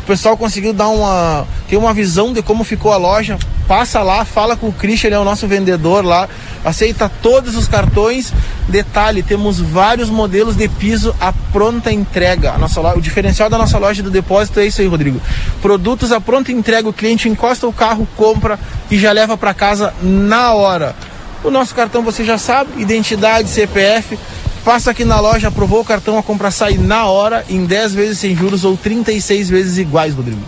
O 0.05 0.07
pessoal 0.07 0.37
conseguiu 0.37 0.71
dar 0.71 0.87
uma. 0.89 1.47
ter 1.67 1.77
uma 1.77 1.91
visão 1.91 2.31
de 2.31 2.43
como 2.43 2.63
ficou 2.63 2.93
a 2.93 2.97
loja. 2.97 3.39
Passa 3.67 4.03
lá, 4.03 4.23
fala 4.23 4.55
com 4.55 4.67
o 4.67 4.71
Christian, 4.71 5.07
ele 5.07 5.15
é 5.15 5.19
o 5.19 5.23
nosso 5.23 5.47
vendedor 5.47 6.05
lá. 6.05 6.29
Aceita 6.63 7.09
todos 7.23 7.55
os 7.55 7.67
cartões. 7.67 8.31
Detalhe, 8.69 9.23
temos 9.23 9.59
vários 9.59 10.07
modelos 10.07 10.55
de 10.55 10.67
piso 10.67 11.15
à 11.19 11.33
pronta 11.51 11.91
entrega. 11.91 12.51
A 12.51 12.57
nossa 12.59 12.79
loja, 12.79 12.99
o 12.99 13.01
diferencial 13.01 13.49
da 13.49 13.57
nossa 13.57 13.79
loja 13.79 14.03
do 14.03 14.11
depósito 14.11 14.59
é 14.59 14.67
isso 14.67 14.79
aí, 14.79 14.85
Rodrigo. 14.85 15.19
Produtos 15.59 16.11
à 16.11 16.21
pronta 16.21 16.51
entrega, 16.51 16.87
o 16.87 16.93
cliente 16.93 17.27
encosta 17.27 17.65
o 17.65 17.73
carro, 17.73 18.07
compra 18.15 18.59
e 18.91 18.99
já 18.99 19.11
leva 19.11 19.35
para 19.35 19.55
casa 19.55 19.91
na 20.03 20.53
hora. 20.53 20.95
O 21.43 21.49
nosso 21.49 21.73
cartão 21.73 22.03
você 22.03 22.23
já 22.23 22.37
sabe, 22.37 22.79
identidade, 22.79 23.49
CPF. 23.49 24.19
Passa 24.65 24.89
aqui 24.89 25.05
na 25.05 25.19
loja, 25.19 25.49
aprovou 25.49 25.81
o 25.81 25.85
cartão, 25.85 26.17
a 26.17 26.23
compra 26.23 26.49
sai 26.49 26.73
na 26.73 27.05
hora, 27.05 27.45
em 27.47 27.65
10 27.65 27.93
vezes 27.93 28.17
sem 28.17 28.35
juros 28.35 28.65
ou 28.65 28.75
36 28.75 29.47
vezes 29.47 29.77
iguais, 29.77 30.15
Rodrigo. 30.15 30.41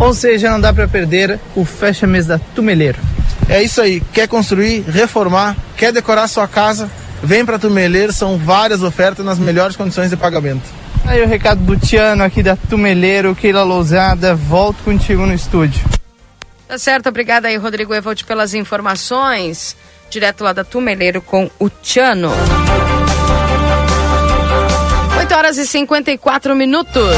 Ou 0.00 0.14
seja, 0.14 0.50
não 0.50 0.58
dá 0.58 0.72
para 0.72 0.88
perder 0.88 1.38
o 1.54 1.62
fecha 1.62 2.06
mês 2.06 2.26
da 2.26 2.38
Tumeleiro. 2.38 2.98
É 3.50 3.62
isso 3.62 3.82
aí. 3.82 4.00
Quer 4.10 4.26
construir, 4.26 4.80
reformar, 4.88 5.54
quer 5.76 5.92
decorar 5.92 6.28
sua 6.28 6.48
casa? 6.48 6.90
Vem 7.22 7.44
para 7.44 7.58
Tumeleiro, 7.58 8.10
são 8.10 8.38
várias 8.38 8.82
ofertas 8.82 9.24
nas 9.24 9.38
melhores 9.38 9.76
condições 9.76 10.08
de 10.08 10.16
pagamento. 10.16 10.64
Aí 11.04 11.22
o 11.22 11.28
recado 11.28 11.62
do 11.62 11.76
Tiano 11.76 12.24
aqui 12.24 12.42
da 12.42 12.56
Tumeleiro, 12.56 13.34
Keila 13.34 13.62
Lousada, 13.62 14.34
volto 14.34 14.82
contigo 14.82 15.26
no 15.26 15.34
estúdio. 15.34 15.84
Tá 16.66 16.78
certo, 16.78 17.10
obrigada 17.10 17.48
aí, 17.48 17.56
Rodrigo 17.56 17.94
Evolt, 17.94 18.24
pelas 18.24 18.54
informações 18.54 19.76
direto 20.08 20.42
lá 20.42 20.54
da 20.54 20.64
Tumeleiro 20.64 21.20
com 21.20 21.50
o 21.58 21.68
Tiano. 21.68 22.30
8 25.32 25.38
horas 25.38 25.56
e 25.56 25.66
54 25.66 26.54
minutos. 26.54 27.16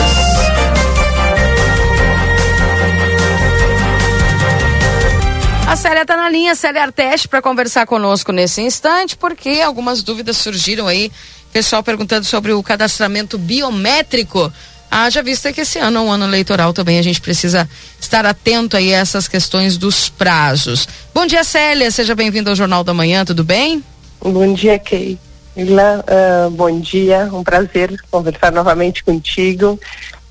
A 5.67 5.75
Célia 5.75 6.03
está 6.03 6.17
na 6.17 6.31
linha, 6.31 6.55
Célia 6.55 6.83
Arteste, 6.83 7.27
para 7.27 7.43
conversar 7.43 7.87
conosco 7.87 8.31
nesse 8.31 8.63
instante, 8.63 9.17
porque 9.17 9.61
algumas 9.61 10.05
dúvidas 10.05 10.37
surgiram 10.37 10.87
aí. 10.87 11.11
Pessoal 11.53 11.83
perguntando 11.83 12.25
sobre 12.25 12.53
o 12.53 12.63
cadastramento 12.63 13.37
biométrico 13.37 14.53
Haja 14.89 15.21
vista 15.21 15.53
que 15.53 15.63
esse 15.63 15.81
ano 15.81 15.99
é 15.99 16.01
um 16.03 16.13
ano 16.13 16.25
eleitoral 16.27 16.73
também, 16.73 17.01
a 17.01 17.03
gente 17.03 17.21
precisa 17.21 17.69
estar 18.01 18.25
atento 18.25 18.77
aí 18.77 18.95
a 18.95 18.99
essas 18.99 19.27
questões 19.27 19.77
dos 19.77 20.09
prazos. 20.09 20.87
Bom 21.13 21.27
dia, 21.27 21.43
Célia, 21.43 21.91
seja 21.91 22.15
bem-vinda 22.15 22.51
ao 22.51 22.55
Jornal 22.55 22.85
da 22.85 22.95
Manhã, 22.95 23.25
tudo 23.25 23.43
bem? 23.43 23.83
Bom 24.21 24.55
dia, 24.55 24.79
Kay. 24.79 25.19
Uh, 25.57 26.51
bom 26.51 26.81
dia, 26.81 27.29
um 27.33 27.45
prazer 27.45 27.95
conversar 28.11 28.53
novamente 28.53 29.05
contigo. 29.05 29.79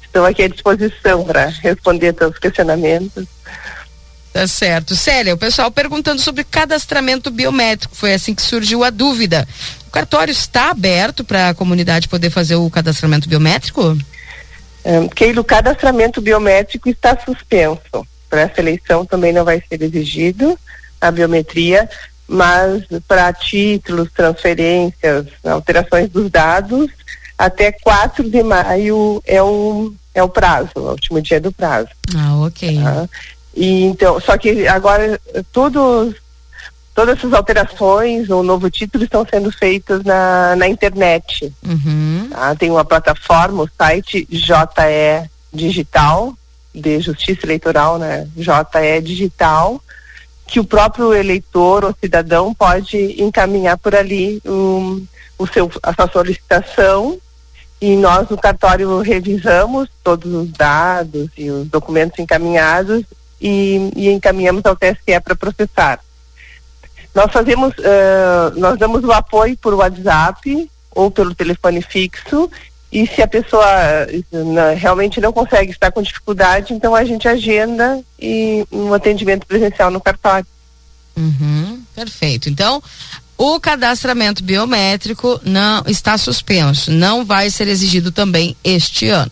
Estou 0.04 0.26
aqui 0.26 0.44
à 0.44 0.48
disposição 0.48 1.24
para 1.24 1.48
responder 1.48 2.14
seus 2.18 2.38
questionamentos. 2.38 3.26
Tá 4.34 4.48
certo. 4.48 4.96
Célia, 4.96 5.34
o 5.34 5.38
pessoal 5.38 5.70
perguntando 5.70 6.20
sobre 6.20 6.44
cadastramento 6.44 7.30
biométrico, 7.30 7.96
foi 7.96 8.14
assim 8.14 8.34
que 8.34 8.42
surgiu 8.42 8.84
a 8.84 8.90
dúvida. 8.90 9.48
O 9.88 9.92
cartório 9.92 10.32
está 10.32 10.72
aberto 10.72 11.24
para 11.24 11.50
a 11.50 11.54
comunidade 11.54 12.08
poder 12.08 12.32
fazer 12.32 12.56
o 12.56 12.70
cadastramento 12.70 13.30
biométrico? 13.30 13.98
Um, 14.84 15.08
Keilo, 15.08 15.42
o 15.42 15.46
cadastramento 15.46 16.20
biométrico 16.20 16.90
está 16.90 17.18
suspenso. 17.24 18.06
Para 18.28 18.42
essa 18.42 18.60
eleição 18.60 19.06
também 19.06 19.32
não 19.32 19.46
vai 19.46 19.62
ser 19.70 19.82
exigido 19.84 20.58
a 21.00 21.12
biometria, 21.12 21.88
mas 22.28 22.84
para 23.08 23.32
títulos, 23.34 24.12
transferências, 24.12 25.26
alterações 25.44 26.10
dos 26.10 26.30
dados, 26.30 26.90
até 27.38 27.72
4 27.72 28.30
de 28.30 28.44
maio 28.44 29.22
é 29.26 29.42
o, 29.42 29.94
é 30.14 30.24
o 30.24 30.30
prazo, 30.30 30.72
o 30.76 30.92
último 30.92 31.22
dia 31.22 31.40
do 31.40 31.52
prazo. 31.52 31.90
Ah, 32.16 32.38
ok. 32.38 32.82
Tá? 32.82 33.10
E 33.56 33.84
então, 33.84 34.20
só 34.20 34.38
que 34.38 34.68
agora 34.68 35.20
todos 35.52 36.16
todas 36.94 37.18
essas 37.18 37.34
alterações, 37.34 38.30
o 38.30 38.44
novo 38.44 38.70
título 38.70 39.04
estão 39.04 39.26
sendo 39.30 39.52
feitas 39.52 40.04
na, 40.04 40.56
na 40.56 40.68
internet. 40.68 41.52
Uhum. 41.66 42.30
Tá? 42.30 42.56
Tem 42.56 42.70
uma 42.70 42.86
plataforma, 42.86 43.64
o 43.64 43.70
site 43.78 44.28
JE 44.30 45.30
Digital, 45.52 46.36
de 46.74 47.00
Justiça 47.00 47.46
Eleitoral, 47.46 48.00
né? 48.00 48.28
JE 48.36 49.02
Digital, 49.04 49.82
que 50.54 50.60
o 50.60 50.64
próprio 50.64 51.16
eleitor 51.16 51.84
ou 51.84 51.96
cidadão 52.00 52.54
pode 52.54 53.20
encaminhar 53.20 53.76
por 53.76 53.96
ali 53.96 54.40
um, 54.46 55.04
o 55.36 55.48
seu, 55.48 55.68
a 55.82 55.92
sua 55.96 56.08
solicitação 56.08 57.18
e 57.82 57.96
nós 57.96 58.30
no 58.30 58.38
cartório 58.38 59.00
revisamos 59.00 59.90
todos 60.04 60.32
os 60.32 60.52
dados 60.52 61.32
e 61.36 61.50
os 61.50 61.68
documentos 61.70 62.20
encaminhados 62.20 63.04
e, 63.42 63.90
e 63.96 64.12
encaminhamos 64.12 64.64
ao 64.64 64.76
TSE 64.76 65.20
para 65.24 65.36
processar. 65.36 66.00
Nós 67.16 67.32
fazemos, 67.32 67.74
uh, 67.80 68.54
nós 68.56 68.78
damos 68.78 69.04
o 69.04 69.12
apoio 69.12 69.58
por 69.58 69.74
WhatsApp 69.74 70.70
ou 70.92 71.10
pelo 71.10 71.34
telefone 71.34 71.82
fixo 71.82 72.48
e 72.94 73.08
se 73.08 73.24
a 73.24 73.28
pessoa 73.28 73.66
realmente 74.78 75.20
não 75.20 75.34
consegue 75.34 75.72
estar 75.72 75.92
com 75.92 76.00
dificuldade, 76.00 76.76
então 76.76 76.94
a 76.94 77.04
gente 77.04 77.28
agenda 77.28 78.00
e 78.22 78.64
um 78.72 78.94
atendimento 78.94 79.48
presencial 79.48 79.90
no 79.90 80.00
cartório. 80.00 80.46
Uhum, 81.18 81.82
perfeito. 81.96 82.50
Então, 82.50 82.84
o 83.36 83.60
cadastramento 83.60 84.44
biométrico 84.44 85.42
não 85.44 85.84
está 85.88 86.20
suspenso, 86.20 86.92
não 86.92 87.26
vai 87.26 87.50
ser 87.50 87.68
exigido 87.68 88.12
também 88.12 88.56
este 88.64 89.10
ano. 89.10 89.32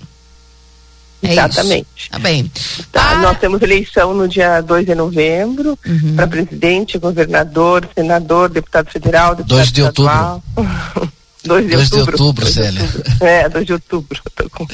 É 1.22 1.34
Exatamente. 1.34 1.86
Isso. 1.96 2.10
Tá 2.10 2.18
bem. 2.18 2.52
Tá, 2.92 3.12
ah. 3.12 3.16
Nós 3.18 3.38
temos 3.38 3.62
eleição 3.62 4.16
no 4.16 4.28
dia 4.28 4.60
2 4.62 4.88
de 4.88 4.96
novembro 4.96 5.78
uhum. 5.86 6.16
para 6.16 6.26
presidente, 6.26 6.98
governador, 6.98 7.88
senador, 7.94 8.50
deputado 8.50 8.90
federal, 8.90 9.36
deputado 9.36 9.60
2 9.60 9.72
de 9.72 9.84
outubro. 9.84 10.44
2 11.44 11.66
de 11.66 11.72
2 11.72 11.92
outubro. 11.92 12.18
de 12.18 12.22
outubro, 12.22 12.48
Célia. 12.48 12.82
É, 13.20 13.50
2 13.50 13.66
de 13.66 13.74
outubro. 13.74 14.22
Com... 14.52 14.68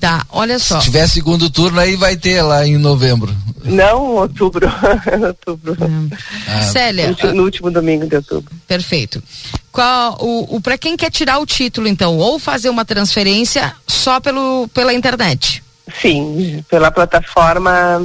Tá, 0.00 0.24
olha 0.30 0.58
só. 0.58 0.78
Se 0.78 0.86
tiver 0.86 1.06
segundo 1.08 1.50
turno 1.50 1.80
aí 1.80 1.96
vai 1.96 2.16
ter 2.16 2.42
lá 2.42 2.66
em 2.66 2.78
novembro. 2.78 3.34
Não, 3.64 4.16
outubro. 4.16 4.66
outubro. 5.26 5.76
Ah. 6.46 6.62
Célia. 6.62 7.04
No 7.04 7.10
último, 7.10 7.32
no 7.34 7.42
último 7.42 7.70
domingo 7.70 8.06
de 8.06 8.16
outubro. 8.16 8.52
Perfeito. 8.66 9.22
Qual 9.70 10.16
o, 10.20 10.56
o 10.56 10.60
para 10.60 10.78
quem 10.78 10.96
quer 10.96 11.10
tirar 11.10 11.38
o 11.38 11.46
título 11.46 11.88
então, 11.88 12.18
ou 12.18 12.38
fazer 12.38 12.68
uma 12.68 12.84
transferência 12.84 13.74
só 13.86 14.20
pelo 14.20 14.68
pela 14.72 14.92
internet? 14.92 15.62
Sim, 16.00 16.64
pela 16.70 16.90
plataforma 16.90 18.00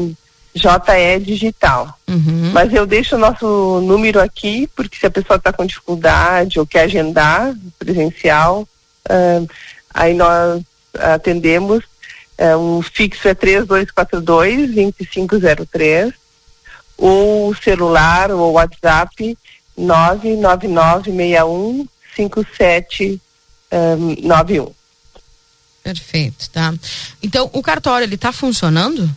JE 0.58 1.20
Digital. 1.20 1.98
Uhum. 2.08 2.52
Mas 2.54 2.74
eu 2.74 2.86
deixo 2.86 3.16
o 3.16 3.20
nosso 3.20 3.80
número 3.82 4.20
aqui, 4.20 4.68
porque 4.76 4.98
se 4.98 5.06
a 5.06 5.12
pessoa 5.12 5.38
está 5.38 5.54
com 5.54 5.66
dificuldade 5.66 6.60
ou 6.60 6.68
quer 6.68 6.82
agendar 6.82 7.54
presencial, 7.78 8.68
uh, 9.10 9.50
aí 9.94 10.14
nós 10.14 10.62
atendemos. 11.00 11.84
Uh, 12.40 12.78
o 12.78 12.84
fixo 12.84 13.28
é 13.28 13.34
3242 13.34 14.76
2503 14.76 16.14
ou 16.98 17.56
celular 17.56 18.30
ou 18.32 18.52
WhatsApp 18.54 19.36
99961 19.78 21.88
5791. 22.16 24.74
Perfeito, 25.84 26.50
tá? 26.50 26.74
Então, 27.24 27.50
o 27.54 27.64
cartório, 27.64 28.06
ele 28.06 28.16
está 28.16 28.34
funcionando? 28.34 29.10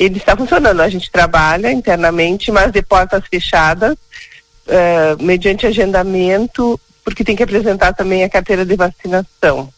Ele 0.00 0.16
está 0.16 0.34
funcionando. 0.34 0.80
A 0.80 0.88
gente 0.88 1.10
trabalha 1.10 1.70
internamente, 1.70 2.50
mas 2.50 2.72
de 2.72 2.80
portas 2.80 3.22
fechadas, 3.30 3.92
uh, 3.92 5.22
mediante 5.22 5.66
agendamento, 5.66 6.80
porque 7.04 7.22
tem 7.22 7.36
que 7.36 7.42
apresentar 7.42 7.92
também 7.92 8.24
a 8.24 8.30
carteira 8.30 8.64
de 8.64 8.74
vacinação. 8.74 9.68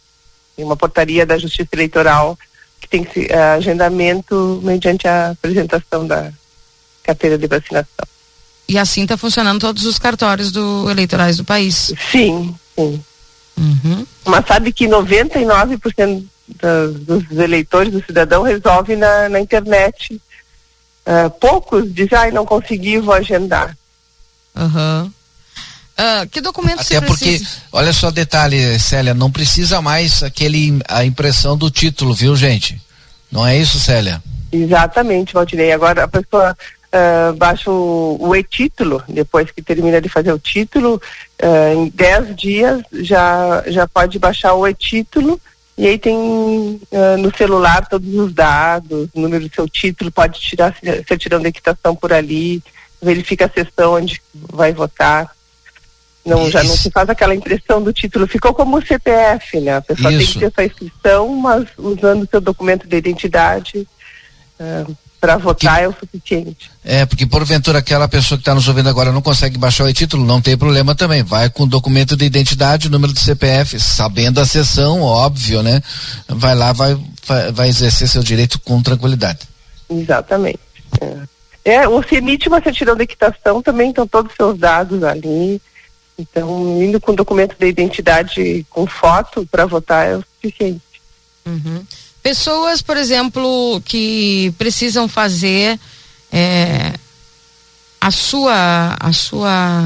Tem 0.55 0.65
uma 0.65 0.77
portaria 0.77 1.27
da 1.27 1.37
Justiça 1.37 1.71
Eleitoral 1.73 2.39
que 2.81 2.89
tem 2.89 3.03
que 3.03 3.13
ser 3.13 3.33
uh, 3.33 3.57
agendamento 3.57 4.61
mediante 4.63 5.09
a 5.09 5.31
apresentação 5.31 6.07
da 6.07 6.31
carteira 7.03 7.37
de 7.37 7.49
vacinação. 7.49 8.07
E 8.69 8.79
assim 8.79 9.03
está 9.03 9.17
funcionando 9.17 9.61
todos 9.61 9.85
os 9.85 9.99
cartórios 9.99 10.53
do 10.53 10.89
eleitorais 10.89 11.37
do 11.37 11.45
país? 11.45 11.93
Sim, 12.13 12.55
sim. 12.79 13.05
Uhum. 13.59 14.07
Mas 14.25 14.47
sabe 14.47 14.73
que 14.73 14.87
99% 14.87 16.25
das, 16.49 16.95
dos 16.95 17.31
eleitores, 17.31 17.93
do 17.93 18.05
cidadão, 18.05 18.43
resolve 18.43 18.97
na, 18.97 19.29
na 19.29 19.41
internet. 19.41 20.21
Uh, 21.07 21.31
poucos 21.41 21.93
dizem, 21.93 22.17
ai, 22.17 22.31
não 22.31 22.47
consegui, 22.47 22.99
vou 22.99 23.15
agendar. 23.15 23.77
Aham. 24.55 25.05
Uhum. 25.05 25.13
Uh, 25.93 26.27
que 26.29 26.41
documento 26.41 26.81
Até 26.81 27.01
porque, 27.03 27.41
olha 27.71 27.93
só 27.93 28.11
detalhe, 28.11 28.79
Célia, 28.79 29.13
não 29.13 29.31
precisa 29.31 29.83
mais 29.83 30.23
aquele 30.23 30.81
a 30.89 31.05
impressão 31.05 31.57
do 31.57 31.71
título, 31.71 32.15
viu, 32.15 32.35
gente? 32.35 32.81
Não 33.31 33.47
é 33.47 33.57
isso, 33.59 33.79
Célia? 33.79 34.23
Exatamente, 34.51 35.35
Valdirei. 35.35 35.71
Agora 35.71 36.05
a 36.05 36.09
pessoa 36.09 36.57
uh, 36.93 37.33
baixa 37.35 37.71
o, 37.71 38.17
o 38.21 38.35
e-título, 38.35 39.03
depois 39.07 39.51
que 39.51 39.63
termina 39.63 40.01
de 40.01 40.09
fazer 40.09 40.33
o 40.33 40.39
título, 40.39 41.01
uh, 41.43 41.75
em 41.75 41.89
10 41.89 42.37
dias 42.37 42.83
já, 42.93 43.63
já 43.67 43.87
pode 43.87 44.19
baixar 44.19 44.55
o 44.55 44.67
e-título 44.67 45.41
e 45.77 45.87
aí 45.87 45.99
tem 45.99 46.15
uh, 46.17 47.17
no 47.19 47.35
celular 47.37 47.87
todos 47.89 48.15
os 48.15 48.33
dados, 48.33 49.09
o 49.15 49.21
número 49.21 49.49
do 49.49 49.55
seu 49.55 49.69
título, 49.69 50.11
pode 50.11 50.41
tirar 50.41 50.77
certidão 51.09 51.41
de 51.41 51.49
equitação 51.49 51.97
por 51.97 52.13
ali, 52.13 52.63
verifica 53.01 53.47
a 53.47 53.51
sessão 53.51 53.95
onde 53.95 54.21
vai 54.35 54.73
votar. 54.73 55.31
Não, 56.25 56.49
já 56.51 56.63
não 56.63 56.77
se 56.77 56.89
faz 56.91 57.09
aquela 57.09 57.35
impressão 57.35 57.83
do 57.83 57.93
título, 57.93 58.29
ficou 58.29 58.55
como 58.55 58.79
o 58.79 58.87
CPF, 58.87 59.59
né? 59.61 59.77
A 59.77 59.81
pessoa 59.81 60.13
Isso. 60.13 60.19
tem 60.19 60.27
que 60.27 60.39
ter 60.39 60.47
essa 60.47 60.65
inscrição, 60.65 61.29
mas 61.35 61.67
usando 61.77 62.23
o 62.23 62.29
seu 62.29 62.41
documento 62.41 62.87
de 62.87 62.97
identidade. 62.97 63.89
Uh, 64.61 64.97
para 65.23 65.37
votar 65.37 65.77
que, 65.77 65.85
é 65.85 65.89
o 65.89 65.95
suficiente. 65.95 66.69
É, 66.85 67.07
porque 67.07 67.25
porventura 67.25 67.79
aquela 67.79 68.09
pessoa 68.09 68.37
que 68.37 68.43
está 68.43 68.57
nos 68.57 68.67
ouvindo 68.67 68.89
agora 68.89 69.13
não 69.13 69.23
consegue 69.23 69.57
baixar 69.57 69.85
o 69.85 69.93
título, 69.93 70.27
não 70.27 70.43
tem 70.43 70.57
problema 70.57 70.97
também. 70.97 71.23
Vai 71.23 71.49
com 71.49 71.65
documento 71.65 72.17
de 72.17 72.25
identidade, 72.25 72.91
número 72.91 73.13
do 73.13 73.21
CPF, 73.21 73.79
sabendo 73.79 74.41
a 74.41 74.45
sessão, 74.45 75.01
óbvio, 75.01 75.63
né? 75.63 75.81
Vai 76.27 76.57
lá, 76.57 76.73
vai, 76.73 76.99
vai, 77.25 77.53
vai 77.53 77.69
exercer 77.69 78.09
seu 78.09 78.21
direito 78.21 78.59
com 78.63 78.83
tranquilidade. 78.83 79.47
Exatamente. 79.89 80.59
É. 81.65 81.75
é, 81.77 81.87
você 81.87 82.17
emite 82.17 82.49
uma 82.49 82.61
certidão 82.61 82.97
de 82.97 83.05
equitação, 83.05 83.63
também 83.63 83.91
estão 83.91 84.09
todos 84.09 84.33
os 84.33 84.37
seus 84.37 84.59
dados 84.59 85.05
ali. 85.05 85.63
Então, 86.19 86.83
indo 86.83 87.01
com 87.01 87.15
documento 87.15 87.55
de 87.57 87.69
identidade 87.69 88.67
com 88.69 88.89
foto 88.89 89.47
para 89.49 89.67
votar 89.67 90.05
é 90.05 90.17
o 90.17 90.25
suficiente. 90.35 90.83
Uhum. 91.47 91.87
Pessoas, 92.23 92.81
por 92.81 92.97
exemplo, 92.97 93.83
que 93.85 94.55
precisam 94.57 95.09
fazer 95.09 95.79
é, 96.31 96.93
a 98.01 98.11
sua, 98.11 98.97
a 98.99 99.13
sua, 99.13 99.83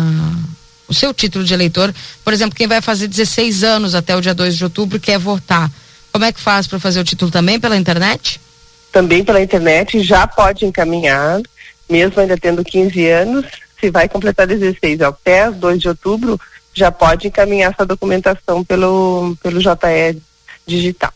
o 0.87 0.93
seu 0.93 1.15
título 1.15 1.45
de 1.45 1.55
eleitor, 1.55 1.95
por 2.23 2.33
exemplo, 2.33 2.55
quem 2.55 2.67
vai 2.67 2.83
fazer 2.83 3.09
16 3.09 3.65
anos 3.65 3.95
até 3.95 4.15
o 4.15 4.21
dia 4.21 4.35
2 4.35 4.57
de 4.57 4.65
outubro 4.65 5.01
quer 5.01 5.19
votar. 5.19 5.71
Como 6.13 6.25
é 6.25 6.33
que 6.33 6.41
faz 6.41 6.67
para 6.67 6.79
fazer 6.79 7.01
o 7.01 7.05
título 7.05 7.31
também 7.31 7.59
pela 7.59 7.77
internet? 7.77 8.41
Também 8.93 9.25
pela 9.25 9.43
internet, 9.43 10.03
já 10.03 10.27
pode 10.27 10.65
encaminhar, 10.65 11.41
mesmo 11.89 12.21
ainda 12.21 12.37
tendo 12.37 12.63
15 12.65 13.07
anos, 13.09 13.47
se 13.81 13.91
vai 13.91 14.09
completar 14.09 14.47
16 14.47 15.01
até 15.01 15.51
2 15.51 15.81
de 15.81 15.89
outubro, 15.89 16.41
já 16.73 16.93
pode 16.93 17.29
encaminhar 17.29 17.73
essa 17.73 17.85
documentação 17.85 18.63
pelo, 18.63 19.37
pelo 19.43 19.61
JE 19.61 20.23
digital. 20.67 21.13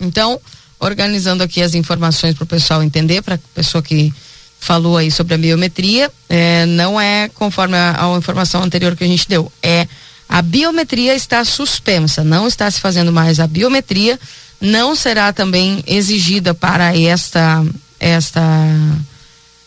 Então, 0.00 0.40
organizando 0.84 1.42
aqui 1.42 1.62
as 1.62 1.74
informações 1.74 2.34
para 2.34 2.44
o 2.44 2.46
pessoal 2.46 2.82
entender, 2.82 3.22
para 3.22 3.36
a 3.36 3.38
pessoa 3.54 3.82
que 3.82 4.12
falou 4.60 4.96
aí 4.96 5.10
sobre 5.10 5.34
a 5.34 5.38
biometria, 5.38 6.10
é, 6.28 6.66
não 6.66 7.00
é 7.00 7.28
conforme 7.34 7.76
a, 7.76 8.04
a, 8.04 8.16
informação 8.16 8.62
anterior 8.62 8.94
que 8.96 9.04
a 9.04 9.06
gente 9.06 9.28
deu, 9.28 9.50
é 9.62 9.86
a 10.28 10.40
biometria 10.42 11.14
está 11.14 11.44
suspensa, 11.44 12.24
não 12.24 12.46
está 12.46 12.70
se 12.70 12.80
fazendo 12.80 13.12
mais 13.12 13.40
a 13.40 13.46
biometria, 13.46 14.18
não 14.60 14.94
será 14.94 15.32
também 15.32 15.82
exigida 15.86 16.54
para 16.54 16.96
esta 16.98 17.64
esta 18.00 18.42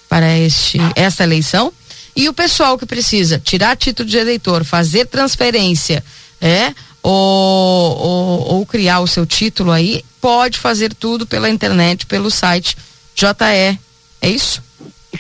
para 0.10 0.38
este 0.38 0.80
esta 0.96 1.24
eleição. 1.24 1.72
E 2.16 2.28
o 2.28 2.34
pessoal 2.34 2.78
que 2.80 2.86
precisa 2.86 3.38
tirar 3.38 3.78
título 3.78 4.10
de 4.10 4.18
eleitor, 4.18 4.64
fazer 4.64 5.06
transferência, 5.06 6.04
é, 6.42 6.74
ou, 7.10 7.98
ou, 7.98 8.54
ou 8.56 8.66
criar 8.66 9.00
o 9.00 9.08
seu 9.08 9.26
título 9.26 9.72
aí, 9.72 10.04
pode 10.20 10.60
fazer 10.60 10.94
tudo 10.94 11.26
pela 11.26 11.50
internet, 11.50 12.06
pelo 12.06 12.30
site 12.30 12.76
JE. 13.16 13.80
É 14.22 14.30
isso? 14.30 14.62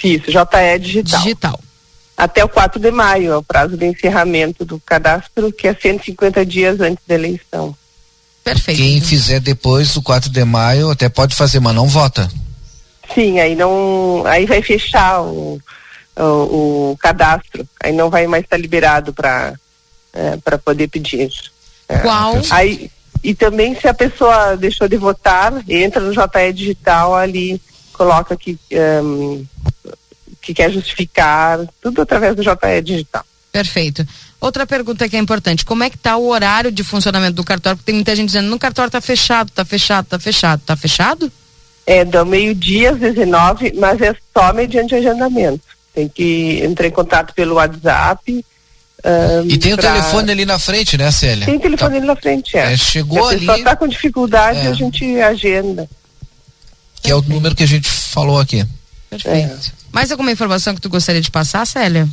Isso, 0.03 0.29
JE 0.29 0.79
Digital. 0.79 1.21
Digital. 1.21 1.59
Até 2.17 2.43
o 2.43 2.49
4 2.49 2.79
de 2.79 2.91
maio 2.91 3.31
é 3.31 3.37
o 3.37 3.43
prazo 3.43 3.77
de 3.77 3.85
encerramento 3.85 4.65
do 4.65 4.79
cadastro, 4.79 5.51
que 5.51 5.67
é 5.67 5.73
150 5.73 6.45
dias 6.45 6.81
antes 6.81 7.03
da 7.07 7.15
eleição. 7.15 7.75
Perfeito. 8.43 8.77
Quem 8.77 8.99
fizer 8.99 9.39
depois 9.39 9.93
do 9.93 10.01
4 10.01 10.29
de 10.29 10.43
maio 10.43 10.89
até 10.89 11.07
pode 11.07 11.35
fazer, 11.35 11.59
mas 11.59 11.75
não 11.75 11.87
vota. 11.87 12.29
Sim, 13.13 13.39
aí 13.39 13.55
não. 13.55 14.25
Aí 14.25 14.45
vai 14.45 14.61
fechar 14.61 15.21
o, 15.21 15.61
o, 16.17 16.91
o 16.91 16.97
cadastro. 16.99 17.65
Aí 17.81 17.93
não 17.93 18.09
vai 18.09 18.27
mais 18.27 18.43
estar 18.43 18.57
liberado 18.57 19.13
para 19.13 19.53
é, 20.17 20.37
para 20.37 20.57
poder 20.57 20.87
pedir. 20.87 21.29
É, 21.87 21.99
Qual? 21.99 22.41
Aí, 22.51 22.91
e 23.23 23.33
também 23.33 23.75
se 23.75 23.87
a 23.87 23.93
pessoa 23.93 24.55
deixou 24.55 24.87
de 24.87 24.97
votar, 24.97 25.53
entra 25.67 26.01
no 26.01 26.13
JE 26.13 26.53
Digital 26.53 27.15
ali, 27.15 27.61
coloca 27.93 28.35
que, 28.37 28.57
um, 29.03 29.45
que 30.41 30.53
quer 30.53 30.71
justificar, 30.71 31.59
tudo 31.81 32.01
através 32.01 32.35
do 32.35 32.43
JE 32.43 32.81
Digital. 32.83 33.25
Perfeito. 33.51 34.05
Outra 34.39 34.67
pergunta 34.67 35.09
que 35.09 35.15
é 35.15 35.19
importante, 35.19 35.65
como 35.65 35.83
é 35.83 35.89
que 35.89 35.95
está 35.95 36.15
o 36.15 36.27
horário 36.27 36.71
de 36.71 36.83
funcionamento 36.83 37.33
do 37.33 37.43
cartório? 37.43 37.77
Porque 37.77 37.91
tem 37.91 37.95
muita 37.95 38.15
gente 38.15 38.27
dizendo, 38.27 38.49
no 38.49 38.59
cartório 38.59 38.89
está 38.89 39.01
fechado, 39.01 39.49
está 39.49 39.65
fechado, 39.65 40.05
está 40.05 40.19
fechado. 40.19 40.61
Está 40.61 40.75
fechado? 40.75 41.31
É, 41.85 42.05
do 42.05 42.23
meio-dia 42.25 42.91
às 42.91 42.99
19, 42.99 43.73
mas 43.77 43.99
é 44.01 44.15
só 44.35 44.53
mediante 44.53 44.93
agendamento. 44.93 45.63
Tem 45.93 46.07
que 46.07 46.61
entrar 46.63 46.85
em 46.85 46.91
contato 46.91 47.33
pelo 47.33 47.55
WhatsApp, 47.55 48.45
um, 49.05 49.47
e 49.47 49.57
tem 49.57 49.75
pra... 49.75 49.89
o 49.89 49.93
telefone 49.93 50.31
ali 50.31 50.45
na 50.45 50.57
frente, 50.57 50.97
né, 50.97 51.11
Célia? 51.11 51.45
Tem 51.45 51.55
o 51.55 51.59
telefone 51.59 51.91
tá. 51.91 51.97
ali 51.97 52.07
na 52.07 52.15
frente, 52.15 52.57
é. 52.57 52.73
é 52.73 52.77
chegou 52.77 53.27
ali. 53.27 53.45
Se 53.45 53.51
a 53.51 53.57
está 53.57 53.75
com 53.75 53.87
dificuldade, 53.87 54.59
é. 54.59 54.67
a 54.67 54.73
gente 54.73 55.21
agenda. 55.21 55.87
Que 57.01 57.11
é 57.11 57.15
o 57.15 57.21
número 57.21 57.55
que 57.55 57.63
a 57.63 57.67
gente 57.67 57.87
falou 57.87 58.39
aqui. 58.39 58.65
Perfeito. 59.09 59.71
É. 59.73 59.87
Mais 59.91 60.11
alguma 60.11 60.31
informação 60.31 60.73
que 60.73 60.81
tu 60.81 60.89
gostaria 60.89 61.21
de 61.21 61.31
passar, 61.31 61.65
Célia? 61.65 62.07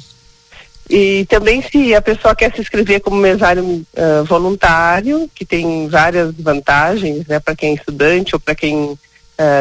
E 0.88 1.24
também 1.26 1.62
se 1.62 1.94
a 1.94 2.02
pessoa 2.02 2.34
quer 2.34 2.54
se 2.54 2.60
inscrever 2.60 3.00
como 3.00 3.16
mesário 3.16 3.64
uh, 3.64 4.24
voluntário, 4.24 5.30
que 5.34 5.44
tem 5.44 5.88
várias 5.88 6.34
vantagens, 6.38 7.26
né, 7.26 7.40
para 7.40 7.56
quem 7.56 7.70
é 7.70 7.74
estudante 7.74 8.34
ou 8.34 8.40
para 8.40 8.54
quem 8.54 8.76
uh, 8.76 8.98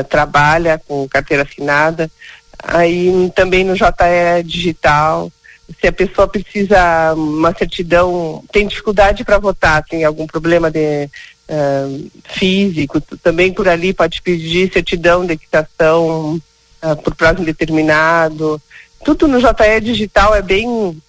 trabalha 0.09 0.81
com 0.85 1.07
carteira 1.07 1.43
assinada, 1.43 2.11
aí 2.61 3.31
também 3.33 3.63
no 3.63 3.75
JE 3.75 4.43
digital, 4.43 5.31
se 5.79 5.87
a 5.87 5.91
pessoa 5.91 6.27
precisa 6.27 7.13
uma 7.13 7.53
certidão, 7.53 8.43
tem 8.51 8.67
dificuldade 8.67 9.23
para 9.23 9.37
votar, 9.37 9.83
tem 9.83 10.03
algum 10.03 10.27
problema 10.27 10.69
de 10.69 11.09
uh, 11.49 12.11
físico, 12.25 12.99
também 13.21 13.53
por 13.53 13.67
ali 13.67 13.93
pode 13.93 14.21
pedir 14.21 14.71
certidão 14.71 15.25
de 15.25 15.33
equitação 15.33 16.41
uh, 16.81 16.95
por 17.01 17.15
prazo 17.15 17.41
indeterminado. 17.41 18.61
Tudo 19.03 19.27
no 19.27 19.39
JE 19.39 19.81
digital 19.81 20.35
é 20.35 20.41
bem 20.41 20.67
uh, 20.67 21.01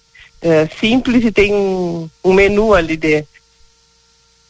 simples 0.79 1.23
e 1.25 1.31
tem 1.31 1.53
um, 1.53 2.09
um 2.23 2.33
menu 2.33 2.73
ali 2.73 2.95
de, 2.95 3.25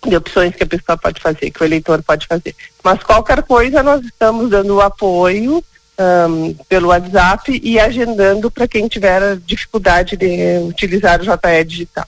de 0.07 0.15
opções 0.15 0.55
que 0.55 0.63
a 0.63 0.67
pessoa 0.67 0.97
pode 0.97 1.21
fazer, 1.21 1.49
que 1.49 1.61
o 1.61 1.65
eleitor 1.65 2.01
pode 2.03 2.27
fazer. 2.27 2.55
Mas 2.83 3.01
qualquer 3.03 3.41
coisa 3.43 3.81
nós 3.81 4.03
estamos 4.05 4.49
dando 4.49 4.81
apoio 4.81 5.63
um, 5.99 6.53
pelo 6.67 6.89
WhatsApp 6.89 7.59
e 7.63 7.79
agendando 7.79 8.51
para 8.51 8.67
quem 8.67 8.87
tiver 8.87 9.37
dificuldade 9.37 10.17
de 10.17 10.59
utilizar 10.67 11.21
o 11.21 11.23
JE 11.23 11.63
digital. 11.65 12.05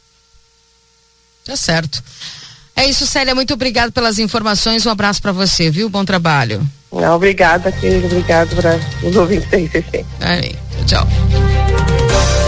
Tá 1.45 1.55
certo. 1.55 2.03
É 2.75 2.85
isso, 2.85 3.07
Célia. 3.07 3.33
Muito 3.33 3.53
obrigado 3.53 3.91
pelas 3.91 4.19
informações. 4.19 4.85
Um 4.85 4.91
abraço 4.91 5.21
para 5.21 5.31
você, 5.31 5.71
viu? 5.71 5.89
Bom 5.89 6.05
trabalho. 6.05 6.61
Não, 6.91 7.15
obrigada, 7.15 7.71
querido. 7.71 8.05
Obrigado 8.05 8.55
para 8.55 8.79
os 9.03 9.15
ouvintes 9.15 9.49
da 9.49 9.57
RCC. 9.57 10.05
Aí, 10.21 10.55
tchau. 10.85 11.07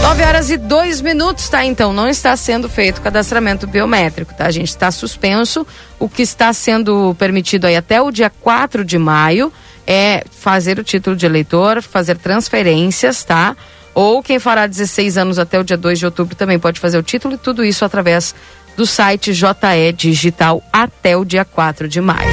9 0.02 0.22
horas 0.22 0.50
e 0.50 0.56
dois 0.56 1.00
minutos, 1.00 1.48
tá? 1.48 1.64
Então, 1.64 1.92
não 1.92 2.08
está 2.08 2.36
sendo 2.36 2.68
feito 2.68 3.02
cadastramento 3.02 3.66
biométrico, 3.66 4.32
tá? 4.34 4.46
A 4.46 4.50
gente 4.50 4.68
está 4.68 4.90
suspenso. 4.90 5.66
O 5.98 6.08
que 6.08 6.22
está 6.22 6.52
sendo 6.52 7.14
permitido 7.18 7.66
aí 7.66 7.76
até 7.76 8.00
o 8.00 8.10
dia 8.10 8.30
4 8.30 8.84
de 8.84 8.98
maio 8.98 9.52
é 9.92 10.22
fazer 10.30 10.78
o 10.78 10.84
título 10.84 11.16
de 11.16 11.26
eleitor, 11.26 11.82
fazer 11.82 12.16
transferências, 12.16 13.24
tá? 13.24 13.56
Ou 13.92 14.22
quem 14.22 14.38
fará 14.38 14.68
16 14.68 15.18
anos 15.18 15.36
até 15.36 15.58
o 15.58 15.64
dia 15.64 15.76
2 15.76 15.98
de 15.98 16.04
outubro 16.04 16.36
também 16.36 16.60
pode 16.60 16.78
fazer 16.78 16.96
o 16.96 17.02
título 17.02 17.34
e 17.34 17.38
tudo 17.38 17.64
isso 17.64 17.84
através 17.84 18.32
do 18.76 18.86
site 18.86 19.32
JE 19.32 19.92
Digital 19.96 20.62
até 20.72 21.16
o 21.16 21.24
dia 21.24 21.44
4 21.44 21.88
de 21.88 22.00
maio. 22.00 22.30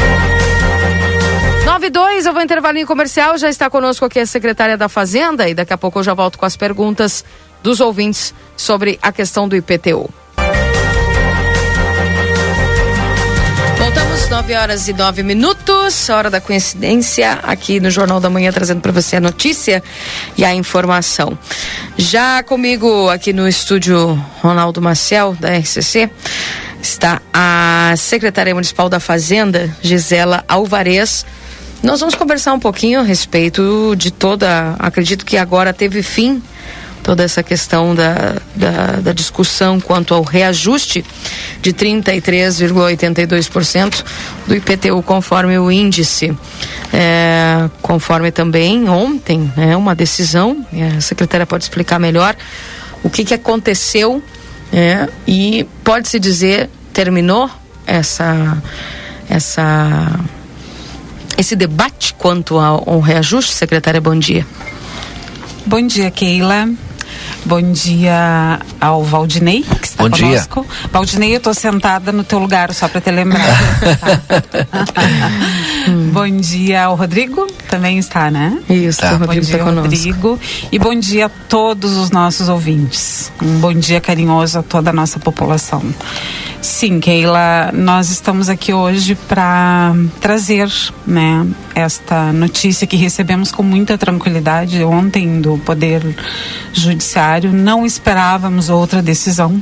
9 1.65 1.77
9 1.77 1.87
e 1.87 1.89
2, 1.89 2.25
eu 2.25 2.33
vou 2.33 2.41
intervalinho 2.43 2.85
comercial. 2.85 3.37
Já 3.37 3.49
está 3.49 3.69
conosco 3.69 4.05
aqui 4.05 4.19
a 4.19 4.25
secretária 4.25 4.77
da 4.77 4.87
Fazenda 4.87 5.49
e 5.49 5.53
daqui 5.53 5.73
a 5.73 5.77
pouco 5.77 5.99
eu 5.99 6.03
já 6.03 6.13
volto 6.13 6.37
com 6.37 6.45
as 6.45 6.55
perguntas 6.55 7.25
dos 7.63 7.79
ouvintes 7.79 8.33
sobre 8.55 8.99
a 9.01 9.11
questão 9.11 9.47
do 9.47 9.55
IPTU. 9.55 10.09
Voltamos, 14.27 14.29
9 14.29 14.55
horas 14.55 14.87
e 14.87 14.93
9 14.93 15.23
minutos, 15.23 16.09
hora 16.09 16.29
da 16.29 16.39
coincidência, 16.39 17.33
aqui 17.43 17.79
no 17.79 17.89
Jornal 17.89 18.19
da 18.19 18.29
Manhã, 18.29 18.51
trazendo 18.51 18.81
para 18.81 18.91
você 18.91 19.15
a 19.17 19.19
notícia 19.19 19.81
e 20.37 20.43
a 20.43 20.53
informação. 20.53 21.37
Já 21.97 22.43
comigo 22.43 23.09
aqui 23.09 23.33
no 23.33 23.47
estúdio 23.47 24.13
Ronaldo 24.41 24.81
Maciel, 24.81 25.35
da 25.39 25.49
RCC, 25.57 26.09
está 26.81 27.21
a 27.33 27.93
secretária 27.97 28.53
municipal 28.53 28.89
da 28.89 28.99
Fazenda, 28.99 29.75
Gisela 29.81 30.43
Alvarez. 30.47 31.25
Nós 31.81 31.99
vamos 31.99 32.15
conversar 32.15 32.53
um 32.53 32.59
pouquinho 32.59 32.99
a 32.99 33.03
respeito 33.03 33.95
de 33.97 34.11
toda. 34.11 34.75
Acredito 34.79 35.25
que 35.25 35.37
agora 35.37 35.73
teve 35.73 36.03
fim 36.03 36.41
toda 37.03 37.23
essa 37.23 37.43
questão 37.43 37.95
da, 37.95 38.35
da, 38.55 38.99
da 39.01 39.13
discussão 39.13 39.79
quanto 39.79 40.13
ao 40.13 40.21
reajuste 40.23 41.05
de 41.61 41.73
33,82% 41.73 44.03
do 44.45 44.53
IPTU 44.55 45.01
conforme 45.03 45.57
o 45.57 45.71
índice. 45.71 46.37
É, 46.93 47.69
conforme 47.81 48.31
também 48.31 48.87
ontem, 48.89 49.51
né, 49.55 49.75
uma 49.75 49.95
decisão, 49.95 50.65
a 50.95 51.01
secretária 51.01 51.45
pode 51.45 51.65
explicar 51.65 51.99
melhor 51.99 52.33
o 53.03 53.09
que, 53.09 53.25
que 53.25 53.33
aconteceu 53.33 54.23
é, 54.71 55.09
e 55.27 55.67
pode-se 55.83 56.17
dizer 56.19 56.69
terminou 56.93 57.49
essa 57.85 58.57
essa 59.29 60.17
esse 61.37 61.55
debate 61.55 62.15
quanto 62.15 62.57
ao, 62.57 62.89
ao 62.89 62.99
reajuste, 62.99 63.53
secretária, 63.53 64.01
bom 64.01 64.17
dia. 64.17 64.45
Bom 65.65 65.85
dia, 65.85 66.09
Keila. 66.09 66.67
Bom 67.47 67.61
dia 67.71 68.59
ao 68.81 69.05
Valdinei, 69.05 69.63
que 69.63 69.87
está 69.87 70.03
Bom 70.03 70.09
conosco. 70.09 70.65
Dia. 70.69 70.89
Valdinei, 70.91 71.33
eu 71.33 71.37
estou 71.37 71.53
sentada 71.53 72.11
no 72.11 72.21
teu 72.21 72.39
lugar, 72.39 72.73
só 72.73 72.89
para 72.89 72.99
te 72.99 73.09
lembrar. 73.09 73.57
bom 76.11 76.29
dia 76.29 76.83
ao 76.83 76.95
Rodrigo, 76.95 77.47
também 77.69 77.99
está, 77.99 78.29
né? 78.29 78.59
Isso, 78.69 78.99
tá. 78.99 79.13
o 79.13 79.17
Rodrigo 79.19 79.45
bom 79.45 79.49
dia, 79.49 79.57
tá 79.59 79.63
conosco. 79.63 79.81
Rodrigo. 79.81 80.39
E 80.73 80.77
bom 80.77 80.93
dia 80.93 81.27
a 81.27 81.29
todos 81.29 81.95
os 81.95 82.11
nossos 82.11 82.49
ouvintes. 82.49 83.31
Um 83.41 83.59
bom 83.59 83.73
dia 83.73 84.01
carinhoso 84.01 84.59
a 84.59 84.63
toda 84.63 84.89
a 84.89 84.93
nossa 84.93 85.17
população. 85.17 85.81
Sim, 86.61 86.99
Keila, 86.99 87.71
nós 87.71 88.09
estamos 88.09 88.49
aqui 88.49 88.73
hoje 88.73 89.15
para 89.27 89.95
trazer, 90.19 90.69
né, 91.05 91.45
esta 91.75 92.33
notícia 92.33 92.87
que 92.87 92.97
recebemos 92.97 93.51
com 93.51 93.61
muita 93.61 93.97
tranquilidade 93.97 94.83
ontem 94.83 95.39
do 95.39 95.57
Poder 95.59 96.03
Judiciário. 96.73 97.53
Não 97.53 97.85
esperávamos 97.85 98.69
outra 98.69 99.03
decisão 99.03 99.61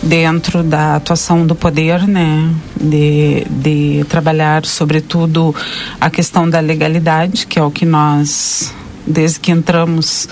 dentro 0.00 0.62
da 0.62 0.96
atuação 0.96 1.44
do 1.44 1.54
poder, 1.54 2.06
né, 2.06 2.48
de, 2.80 3.44
de 3.50 4.04
trabalhar 4.08 4.64
sobretudo 4.64 5.54
a 6.00 6.08
questão 6.08 6.48
da 6.48 6.60
legalidade, 6.60 7.46
que 7.46 7.58
é 7.58 7.62
o 7.62 7.70
que 7.70 7.84
nós, 7.84 8.72
desde 9.06 9.40
que 9.40 9.50
entramos, 9.50 10.28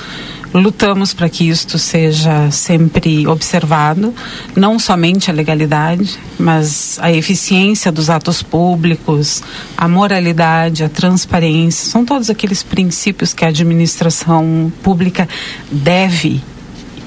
lutamos 0.52 1.12
para 1.12 1.28
que 1.28 1.48
isto 1.48 1.78
seja 1.78 2.50
sempre 2.50 3.26
observado, 3.26 4.14
não 4.56 4.78
somente 4.78 5.30
a 5.30 5.34
legalidade, 5.34 6.18
mas 6.38 6.98
a 7.00 7.12
eficiência 7.12 7.92
dos 7.92 8.08
atos 8.08 8.42
públicos, 8.42 9.42
a 9.76 9.88
moralidade, 9.88 10.84
a 10.84 10.88
transparência, 10.88 11.90
são 11.90 12.04
todos 12.04 12.30
aqueles 12.30 12.62
princípios 12.62 13.32
que 13.32 13.44
a 13.44 13.48
administração 13.48 14.72
pública 14.82 15.28
deve 15.70 16.42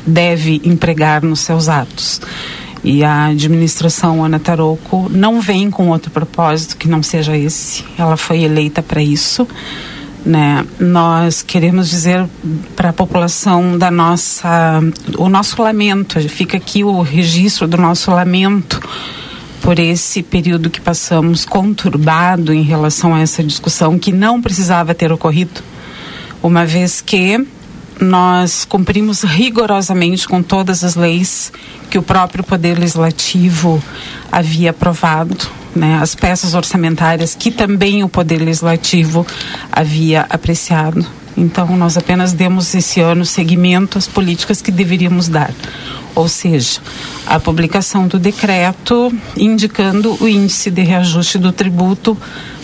deve 0.06 0.60
empregar 0.64 1.24
nos 1.24 1.42
seus 1.42 1.70
atos. 1.70 2.22
E 2.84 3.04
a 3.04 3.26
administração 3.26 4.24
Ana 4.26 4.40
Taroco 4.40 5.08
não 5.10 5.40
vem 5.40 5.70
com 5.70 5.90
outro 5.90 6.10
propósito 6.10 6.78
que 6.78 6.88
não 6.88 7.04
seja 7.04 7.38
esse. 7.38 7.86
Ela 7.98 8.18
foi 8.18 8.42
eleita 8.42 8.82
para 8.82 9.02
isso. 9.04 9.48
Né? 10.24 10.66
Nós 10.80 11.42
queremos 11.42 11.90
dizer 11.90 12.28
para 12.76 12.90
a 12.90 12.94
população 12.94 13.78
da 13.78 13.90
nossa 13.90 14.80
o 15.18 15.28
nosso 15.28 15.62
lamento. 15.62 16.20
Fica 16.30 16.58
aqui 16.58 16.84
o 16.84 17.02
registro 17.02 17.68
do 17.68 17.78
nosso 17.78 18.12
lamento 18.12 18.80
por 19.62 19.80
esse 19.80 20.24
período 20.24 20.70
que 20.70 20.82
passamos 20.82 21.46
conturbado 21.46 22.54
em 22.54 22.64
relação 22.64 23.14
a 23.14 23.22
essa 23.22 23.44
discussão 23.44 23.98
que 23.98 24.12
não 24.12 24.42
precisava 24.42 24.94
ter 24.94 25.12
ocorrido, 25.12 25.62
uma 26.42 26.66
vez 26.66 27.00
que 27.00 27.46
nós 28.02 28.66
cumprimos 28.66 29.22
rigorosamente 29.22 30.28
com 30.28 30.42
todas 30.42 30.84
as 30.84 30.96
leis 30.96 31.54
que 31.90 32.00
o 32.00 32.02
próprio 32.02 32.44
Poder 32.44 32.78
Legislativo 32.78 33.82
havia 34.32 34.72
aprovado, 34.72 35.38
né, 35.76 36.00
as 36.02 36.16
peças 36.16 36.56
orçamentárias 36.56 37.36
que 37.36 37.52
também 37.52 38.04
o 38.04 38.10
Poder 38.10 38.40
Legislativo 38.40 39.26
havia 39.72 40.26
apreciado. 40.30 41.06
Então, 41.38 41.78
nós 41.78 41.96
apenas 41.96 42.34
demos 42.34 42.74
esse 42.74 43.00
ano 43.00 43.26
seguimento 43.26 43.98
às 43.98 44.08
políticas 44.08 44.62
que 44.62 44.72
deveríamos 44.72 45.30
dar. 45.30 45.54
Ou 46.14 46.28
seja, 46.28 46.82
a 47.26 47.40
publicação 47.40 48.08
do 48.08 48.20
decreto 48.20 49.14
indicando 49.38 50.18
o 50.20 50.28
índice 50.28 50.70
de 50.70 50.82
reajuste 50.82 51.38
do 51.38 51.54
tributo 51.54 52.18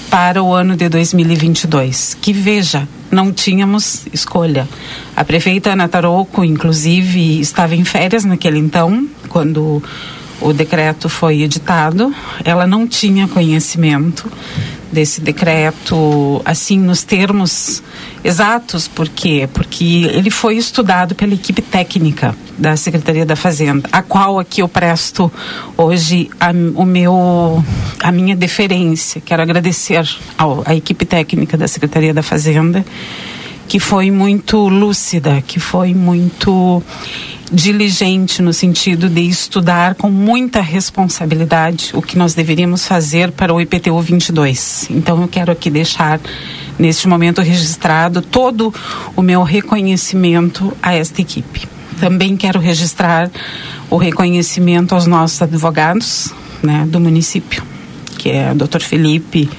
para 0.09 0.41
o 0.41 0.53
ano 0.53 0.75
de 0.75 0.89
2022. 0.89 2.17
Que 2.21 2.33
veja, 2.33 2.87
não 3.11 3.31
tínhamos 3.31 4.05
escolha. 4.13 4.67
A 5.15 5.23
prefeita 5.23 5.71
Ana 5.71 5.87
Taroco, 5.87 6.43
inclusive, 6.43 7.39
estava 7.39 7.75
em 7.75 7.83
férias 7.83 8.25
naquele 8.25 8.59
então, 8.59 9.07
quando 9.29 9.81
o 10.41 10.53
decreto 10.53 11.09
foi 11.09 11.41
editado. 11.41 12.13
Ela 12.43 12.67
não 12.67 12.87
tinha 12.87 13.27
conhecimento 13.27 14.31
desse 14.91 15.21
decreto, 15.21 16.41
assim, 16.45 16.79
nos 16.79 17.03
termos 17.03 17.83
exatos. 18.23 18.87
Por 18.87 19.07
quê? 19.09 19.47
Porque 19.51 20.09
ele 20.13 20.29
foi 20.29 20.57
estudado 20.57 21.15
pela 21.15 21.33
equipe 21.33 21.61
técnica 21.61 22.35
da 22.57 22.75
Secretaria 22.75 23.25
da 23.25 23.35
Fazenda, 23.35 23.87
a 23.91 24.01
qual 24.01 24.39
aqui 24.39 24.61
eu 24.61 24.67
presto 24.67 25.31
hoje 25.77 26.29
a, 26.39 26.51
o 26.75 26.85
meu, 26.85 27.63
a 28.01 28.11
minha 28.11 28.35
deferência. 28.35 29.21
Quero 29.23 29.41
agradecer 29.41 30.07
ao, 30.37 30.63
à 30.65 30.75
equipe 30.75 31.05
técnica 31.05 31.57
da 31.57 31.67
Secretaria 31.67 32.13
da 32.13 32.23
Fazenda, 32.23 32.83
que 33.67 33.79
foi 33.79 34.09
muito 34.09 34.67
lúcida, 34.67 35.43
que 35.45 35.59
foi 35.59 35.93
muito 35.93 36.81
diligente 37.51 38.41
no 38.41 38.51
sentido 38.51 39.09
de 39.09 39.21
estudar 39.21 39.95
com 39.95 40.09
muita 40.09 40.61
responsabilidade 40.61 41.91
o 41.93 42.01
que 42.01 42.17
nós 42.17 42.33
deveríamos 42.33 42.85
fazer 42.85 43.31
para 43.31 43.53
o 43.53 43.61
IPTU 43.61 43.99
22. 44.01 44.87
Então 44.89 45.21
eu 45.21 45.27
quero 45.27 45.51
aqui 45.51 45.69
deixar 45.69 46.19
neste 46.77 47.07
momento 47.07 47.41
registrado 47.41 48.21
todo 48.21 48.73
o 49.15 49.21
meu 49.21 49.43
reconhecimento 49.43 50.75
a 50.81 50.93
esta 50.93 51.21
equipe. 51.21 51.67
Também 51.99 52.35
quero 52.35 52.59
registrar 52.59 53.31
o 53.89 53.97
reconhecimento 53.97 54.93
aos 54.93 55.07
nossos 55.07 55.41
advogados, 55.41 56.33
né, 56.61 56.85
do 56.87 56.99
município, 56.99 57.63
que 58.17 58.29
é 58.29 58.51
o 58.51 58.55
Dr. 58.55 58.81
Felipe, 58.81 59.49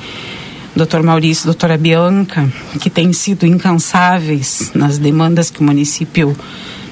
Dr. 0.76 1.02
Maurício, 1.02 1.46
doutora 1.46 1.76
Bianca, 1.76 2.48
que 2.80 2.88
têm 2.88 3.12
sido 3.12 3.44
incansáveis 3.46 4.70
nas 4.74 4.98
demandas 4.98 5.50
que 5.50 5.60
o 5.60 5.64
município 5.64 6.36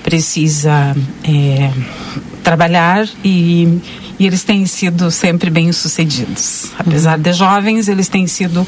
precisa 0.07 0.97
é, 1.25 1.69
trabalhar 2.45 3.09
e, 3.25 3.81
e, 4.21 4.25
eles 4.25 4.45
têm 4.45 4.65
sido 4.65 5.11
sempre 5.11 5.51
bem 5.51 5.73
sucedidos. 5.73 6.71
Apesar 6.79 7.19
de 7.19 7.33
jovens, 7.33 7.89
eles 7.89 8.09
têm 8.09 8.25
sido 8.29 8.65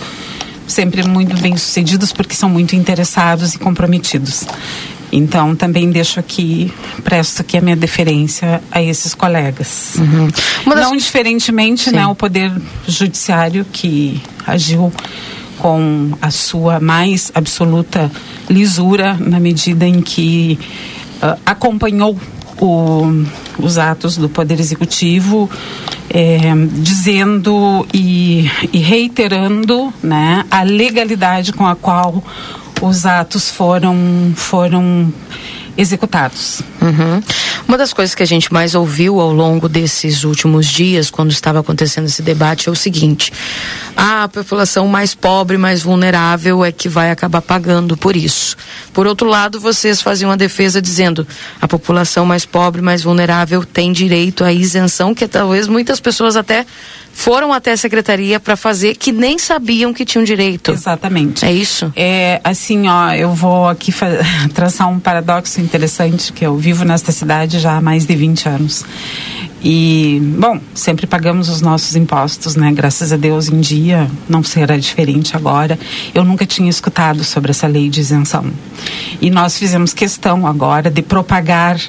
sempre 0.67 1.07
muito 1.07 1.41
bem 1.41 1.57
sucedidos 1.57 2.11
porque 2.11 2.35
são 2.35 2.51
muito 2.51 2.75
interessados 2.75 3.55
e 3.55 3.59
comprometidos. 3.59 4.47
Então, 5.13 5.55
também 5.55 5.89
deixo 5.93 6.19
aqui, 6.19 6.73
presto 7.05 7.41
aqui 7.41 7.57
a 7.57 7.61
minha 7.61 7.77
deferência 7.77 8.61
a 8.73 8.83
esses 8.83 9.15
colegas. 9.15 9.95
Uhum. 9.97 10.29
Das... 10.67 10.81
Não 10.81 10.97
diferentemente, 10.97 11.93
né, 11.93 12.05
o 12.05 12.17
Poder 12.17 12.53
Judiciário 12.89 13.65
que 13.73 14.21
agiu 14.45 14.93
com 15.59 16.11
a 16.21 16.33
sua 16.33 16.81
mais 16.81 17.31
absoluta 17.33 18.11
lisura 18.51 19.17
na 19.21 19.39
medida 19.39 19.87
em 19.87 20.01
que 20.01 20.59
uh, 21.23 21.39
acompanhou 21.45 22.19
o, 22.61 23.25
os 23.59 23.79
atos 23.79 24.17
do 24.17 24.29
Poder 24.29 24.59
Executivo, 24.59 25.51
é, 26.11 26.41
dizendo 26.73 27.87
e, 27.93 28.51
e, 28.73 28.79
reiterando 28.79 29.93
né, 30.03 30.45
a 30.51 30.63
legalidade 30.63 31.53
com 31.53 31.67
a 31.67 31.77
qual 31.77 32.23
os 32.81 33.07
atos 33.07 33.51
foram, 33.51 33.97
foram 34.35 35.13
executados. 35.79 36.61
Uhum. 36.83 37.23
Uma 37.69 37.79
das 37.79 37.93
coisas 37.93 38.13
que 38.13 38.23
a 38.23 38.27
gente 38.27 38.53
mais 38.53 38.75
ouviu 38.75 39.21
ao 39.21 39.33
longo 39.33 39.69
desses 39.69 40.25
últimos 40.25 40.67
dias, 40.67 41.09
quando 41.09 41.31
estava 41.31 41.61
acontecendo 41.61 42.07
esse 42.07 42.21
debate, 42.21 42.69
é 42.69 42.73
o 42.73 42.75
seguinte: 42.75 43.33
a 43.97 44.29
população 44.29 44.89
mais 44.89 45.15
pobre, 45.15 45.57
mais 45.57 45.81
vulnerável 45.81 46.65
é 46.65 46.73
que 46.73 46.89
vai 46.89 47.13
acabar 47.13 47.41
pagando 47.41 47.97
por 47.97 48.17
isso. 48.17 48.57
Por 48.93 49.07
outro 49.07 49.29
lado, 49.29 49.61
vocês 49.61 50.03
faziam 50.03 50.33
a 50.33 50.37
defesa 50.37 50.83
dizendo 50.83 51.25
a 51.63 51.69
população 51.69 52.27
mais 52.27 52.45
pobre, 52.45 52.83
mais 52.83 53.05
vulnerável 53.05 53.65
tem 53.65 53.93
direito 53.93 54.43
à 54.43 54.53
isenção, 54.53 55.15
que 55.15 55.29
talvez 55.29 55.69
muitas 55.69 56.01
pessoas 56.01 56.35
até 56.35 56.67
foram 57.19 57.53
até 57.53 57.73
a 57.73 57.77
secretaria 57.77 58.39
para 58.39 58.57
fazer 58.57 58.95
que 58.95 59.11
nem 59.11 59.39
sabiam 59.39 59.93
que 59.93 60.05
tinham 60.05 60.23
direito. 60.23 60.71
Exatamente. 60.71 61.45
É 61.45 61.51
isso? 61.51 61.93
É 61.97 62.41
assim, 62.45 62.87
ó, 62.87 63.13
eu 63.13 63.35
vou 63.35 63.69
aqui 63.69 63.93
traçar 64.55 64.89
um 64.89 65.01
paradoxo 65.01 65.61
interessante 65.61 66.33
que 66.33 66.47
eu 66.47 66.57
vivo 66.57 66.85
nesta 66.85 67.11
cidade 67.11 67.59
já 67.59 67.77
há 67.77 67.81
mais 67.81 68.07
de 68.07 68.15
20 68.15 68.49
anos. 68.49 68.85
E, 69.61 70.21
bom, 70.39 70.61
sempre 70.73 71.09
pagamos 71.09 71.49
os 71.49 71.61
nossos 71.61 71.97
impostos, 71.97 72.55
né? 72.55 72.71
Graças 72.71 73.13
a 73.13 73.17
Deus, 73.17 73.49
em 73.49 73.61
dia 73.61 74.09
não 74.29 74.45
será 74.45 74.77
diferente 74.77 75.37
agora. 75.37 75.77
Eu 76.15 76.23
nunca 76.23 76.47
tinha 76.47 76.71
escutado 76.71 77.25
sobre 77.25 77.51
essa 77.51 77.67
lei 77.67 77.91
de 77.91 77.99
isenção. 77.99 78.47
E 79.21 79.29
nós 79.29 79.59
fizemos 79.59 79.93
questão 79.93 80.47
agora 80.47 80.89
de 80.89 81.03
propagar 81.03 81.81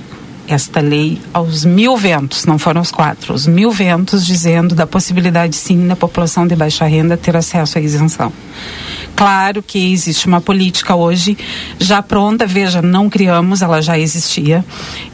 esta 0.49 0.79
lei 0.79 1.21
aos 1.31 1.63
mil 1.63 1.95
ventos, 1.95 2.45
não 2.45 2.57
foram 2.57 2.81
os 2.81 2.91
quatro, 2.91 3.33
os 3.35 3.45
mil 3.45 3.71
ventos 3.71 4.25
dizendo 4.25 4.73
da 4.73 4.87
possibilidade 4.87 5.55
sim 5.55 5.87
da 5.87 5.95
população 5.95 6.47
de 6.47 6.55
baixa 6.55 6.85
renda 6.85 7.15
ter 7.15 7.37
acesso 7.37 7.77
à 7.77 7.81
isenção. 7.81 8.33
Claro 9.15 9.61
que 9.61 9.91
existe 9.91 10.27
uma 10.27 10.41
política 10.41 10.95
hoje 10.95 11.37
já 11.77 12.01
pronta, 12.01 12.47
veja, 12.47 12.81
não 12.81 13.09
criamos, 13.09 13.61
ela 13.61 13.81
já 13.81 13.97
existia 13.99 14.65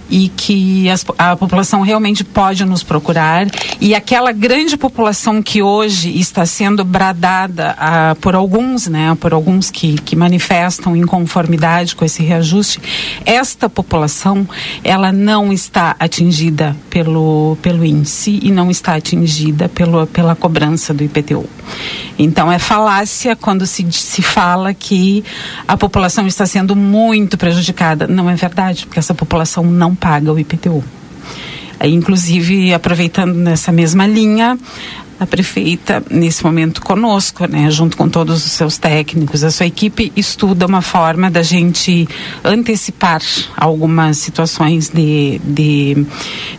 e 0.10 0.30
que 0.30 0.90
as, 0.90 1.06
a 1.18 1.36
população 1.36 1.82
realmente 1.82 2.23
pode 2.23 2.64
nos 2.65 2.84
procurar 2.84 3.48
e 3.80 3.94
aquela 3.95 4.32
grande 4.32 4.77
população 4.77 5.41
que 5.41 5.61
hoje 5.61 6.18
está 6.18 6.45
sendo 6.45 6.84
bradada 6.84 7.76
ah, 7.77 8.15
por 8.22 8.36
alguns, 8.36 8.88
né, 8.88 9.15
por 9.19 9.34
alguns 9.34 9.69
que, 9.69 9.95
que 9.99 10.15
manifestam 10.15 10.95
inconformidade 10.95 11.95
com 11.95 12.06
esse 12.06 12.23
reajuste, 12.23 12.82
esta 13.26 13.69
população 13.69 14.48
ela 14.84 15.11
não 15.11 15.52
está 15.52 15.95
atingida 15.99 16.76
pelo 16.90 17.57
pelo 17.61 17.86
índice 17.86 18.40
e 18.41 18.52
não 18.52 18.69
está 18.69 18.95
atingida 18.95 19.69
pelo, 19.69 20.06
pela 20.07 20.36
cobrança 20.36 20.94
do 20.94 21.03
IPTU. 21.03 21.48
Então 22.18 22.52
é 22.52 22.60
falácia 22.60 23.36
quando 23.36 23.66
se, 23.66 23.86
se 23.92 24.22
fala 24.22 24.74
que 24.74 25.24
a 25.68 25.76
população 25.76 26.26
está 26.28 26.46
sendo 26.46 26.76
muito 26.76 27.38
prejudicada. 27.38 28.08
Não 28.08 28.30
é 28.30 28.36
verdade, 28.36 28.86
porque 28.86 29.00
essa 29.00 29.14
população 29.14 29.64
não 29.64 29.94
paga 29.94 30.32
o 30.32 30.40
IPTU. 30.40 30.84
Inclusive, 31.84 32.74
aproveitando 32.74 33.36
nessa 33.36 33.72
mesma 33.72 34.08
linha, 34.08 34.58
a 35.20 35.26
prefeita, 35.26 36.04
nesse 36.10 36.44
momento 36.44 36.82
conosco, 36.82 37.46
né, 37.48 37.70
junto 37.72 37.96
com 37.96 38.10
todos 38.10 38.46
os 38.46 38.52
seus 38.52 38.78
técnicos, 38.78 39.44
a 39.44 39.52
sua 39.52 39.66
equipe 39.66 40.12
estuda 40.16 40.66
uma 40.66 40.82
forma 40.82 41.32
da 41.32 41.42
gente 41.42 42.08
antecipar 42.44 43.22
algumas 43.56 44.18
situações 44.18 44.90
de, 44.90 45.40
de, 45.44 46.06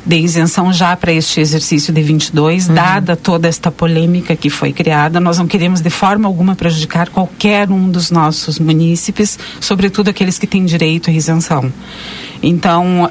de 0.05 0.17
isenção 0.17 0.73
já 0.73 0.97
para 0.97 1.13
este 1.13 1.41
exercício 1.41 1.93
de 1.93 2.03
22, 2.03 2.69
uhum. 2.69 2.75
dada 2.75 3.15
toda 3.15 3.47
esta 3.47 3.71
polêmica 3.71 4.35
que 4.35 4.49
foi 4.49 4.73
criada. 4.73 5.21
Nós 5.21 5.39
não 5.39 5.47
queremos 5.47 5.81
de 5.81 5.91
forma 5.91 6.27
alguma 6.27 6.55
prejudicar 6.55 7.11
qualquer 7.11 7.71
um 7.71 7.91
dos 7.91 8.11
nossos 8.11 8.59
munícipes, 8.59 9.39
sobretudo 9.61 10.09
aqueles 10.09 10.39
que 10.39 10.47
têm 10.47 10.65
direito 10.65 11.11
à 11.11 11.13
isenção. 11.13 11.71
Então, 12.43 13.11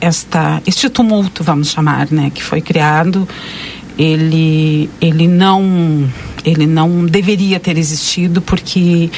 esta, 0.00 0.60
este 0.66 0.88
tumulto, 0.90 1.44
vamos 1.44 1.70
chamar, 1.70 2.10
né, 2.10 2.30
que 2.34 2.42
foi 2.42 2.60
criado, 2.60 3.26
ele, 3.98 4.88
ele 5.00 5.28
não 5.28 6.08
ele 6.44 6.66
não 6.66 7.04
deveria 7.04 7.60
ter 7.60 7.78
existido 7.78 8.42
porque 8.42 9.10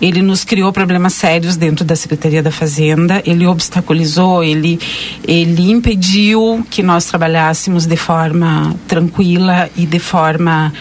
ele 0.00 0.22
nos 0.22 0.44
criou 0.44 0.72
problemas 0.72 1.14
sérios 1.14 1.56
dentro 1.56 1.84
da 1.84 1.94
Secretaria 1.94 2.42
da 2.42 2.50
Fazenda, 2.50 3.22
ele 3.24 3.46
obstaculizou, 3.46 4.42
ele, 4.42 4.80
ele 5.26 5.70
impediu 5.70 6.66
que 6.70 6.82
nós 6.82 7.04
trabalhássemos 7.04 7.86
de 7.86 7.96
forma 7.96 8.74
tranquila 8.88 9.70
e 9.76 9.86
de 9.86 9.98
forma 9.98 10.72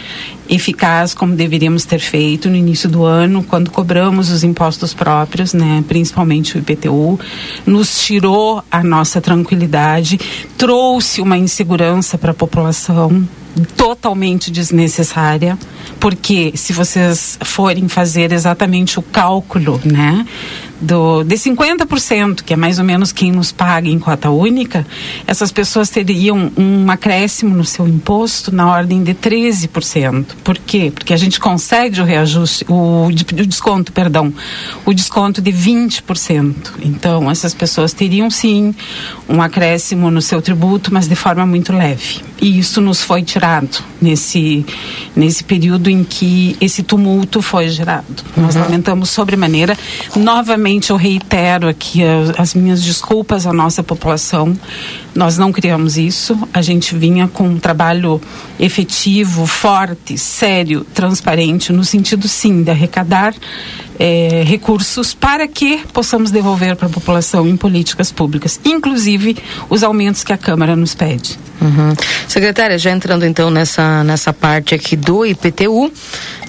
eficaz 0.49 1.13
como 1.13 1.33
deveríamos 1.33 1.85
ter 1.85 1.99
feito 1.99 2.49
no 2.49 2.55
início 2.55 2.89
do 2.89 3.05
ano, 3.05 3.41
quando 3.41 3.71
cobramos 3.71 4.29
os 4.29 4.43
impostos 4.43 4.93
próprios, 4.93 5.53
né, 5.53 5.83
principalmente 5.87 6.57
o 6.57 6.59
IPTU, 6.59 7.19
nos 7.65 8.03
tirou 8.03 8.61
a 8.69 8.83
nossa 8.83 9.21
tranquilidade, 9.21 10.19
trouxe 10.57 11.21
uma 11.21 11.37
insegurança 11.37 12.17
para 12.17 12.31
a 12.31 12.33
população, 12.33 13.25
totalmente 13.75 14.51
desnecessária, 14.51 15.57
porque 15.99 16.53
se 16.55 16.73
vocês 16.73 17.37
forem 17.43 17.87
fazer 17.87 18.31
exatamente 18.31 18.99
o 18.99 19.01
cálculo, 19.01 19.79
né, 19.83 20.25
do, 20.81 21.23
de 21.23 21.35
50%, 21.35 22.41
que 22.43 22.53
é 22.53 22.57
mais 22.57 22.79
ou 22.79 22.85
menos 22.85 23.11
quem 23.11 23.31
nos 23.31 23.51
paga 23.51 23.87
em 23.87 23.99
cota 23.99 24.29
única, 24.29 24.85
essas 25.27 25.51
pessoas 25.51 25.89
teriam 25.89 26.51
um 26.57 26.89
acréscimo 26.89 27.55
no 27.55 27.63
seu 27.63 27.87
imposto 27.87 28.53
na 28.53 28.69
ordem 28.69 29.03
de 29.03 29.13
13%. 29.13 30.25
Por 30.43 30.57
quê? 30.57 30.91
Porque 30.93 31.13
a 31.13 31.17
gente 31.17 31.39
concede 31.39 32.01
o 32.01 32.03
reajuste, 32.03 32.65
o, 32.67 33.07
o 33.07 33.45
desconto, 33.45 33.91
perdão, 33.91 34.33
o 34.85 34.93
desconto 34.93 35.41
de 35.41 35.51
20%. 35.51 36.55
Então, 36.83 37.29
essas 37.29 37.53
pessoas 37.53 37.93
teriam 37.93 38.29
sim 38.29 38.73
um 39.29 39.41
acréscimo 39.41 40.09
no 40.09 40.21
seu 40.21 40.41
tributo, 40.41 40.93
mas 40.93 41.07
de 41.07 41.15
forma 41.15 41.45
muito 41.45 41.71
leve. 41.71 42.21
E 42.41 42.57
isso 42.57 42.81
nos 42.81 43.01
foi 43.01 43.21
tirado 43.21 43.83
nesse, 44.01 44.65
nesse 45.15 45.43
período 45.43 45.89
em 45.89 46.03
que 46.03 46.55
esse 46.61 46.83
tumulto 46.83 47.41
foi 47.41 47.69
gerado. 47.69 48.23
Uhum. 48.35 48.43
Nós 48.43 48.55
lamentamos 48.55 49.09
sobremaneira. 49.09 49.77
Novamente, 50.15 50.91
eu 50.91 50.95
reitero 50.95 51.67
aqui 51.67 52.03
as, 52.03 52.39
as 52.39 52.53
minhas 52.53 52.81
desculpas 52.83 53.45
à 53.45 53.53
nossa 53.53 53.83
população. 53.83 54.55
Nós 55.13 55.37
não 55.37 55.51
criamos 55.51 55.97
isso. 55.97 56.37
A 56.53 56.61
gente 56.61 56.95
vinha 56.95 57.27
com 57.27 57.43
um 57.43 57.59
trabalho 57.59 58.21
efetivo, 58.59 59.45
forte, 59.45 60.17
sério, 60.17 60.85
transparente, 60.93 61.73
no 61.73 61.83
sentido, 61.83 62.27
sim, 62.27 62.63
de 62.63 62.71
arrecadar 62.71 63.33
é, 63.99 64.43
recursos 64.45 65.13
para 65.13 65.47
que 65.47 65.79
possamos 65.93 66.31
devolver 66.31 66.75
para 66.75 66.87
a 66.87 66.89
população 66.89 67.47
em 67.47 67.55
políticas 67.55 68.11
públicas, 68.11 68.59
inclusive 68.65 69.37
os 69.69 69.83
aumentos 69.83 70.23
que 70.23 70.33
a 70.33 70.37
Câmara 70.37 70.75
nos 70.75 70.95
pede. 70.95 71.37
Uhum. 71.61 71.93
Secretária, 72.27 72.79
já 72.79 72.89
entrando 72.89 73.25
então 73.25 73.51
nessa, 73.51 74.03
nessa 74.03 74.33
parte 74.33 74.73
aqui 74.73 74.95
do 74.95 75.23
IPTU, 75.23 75.91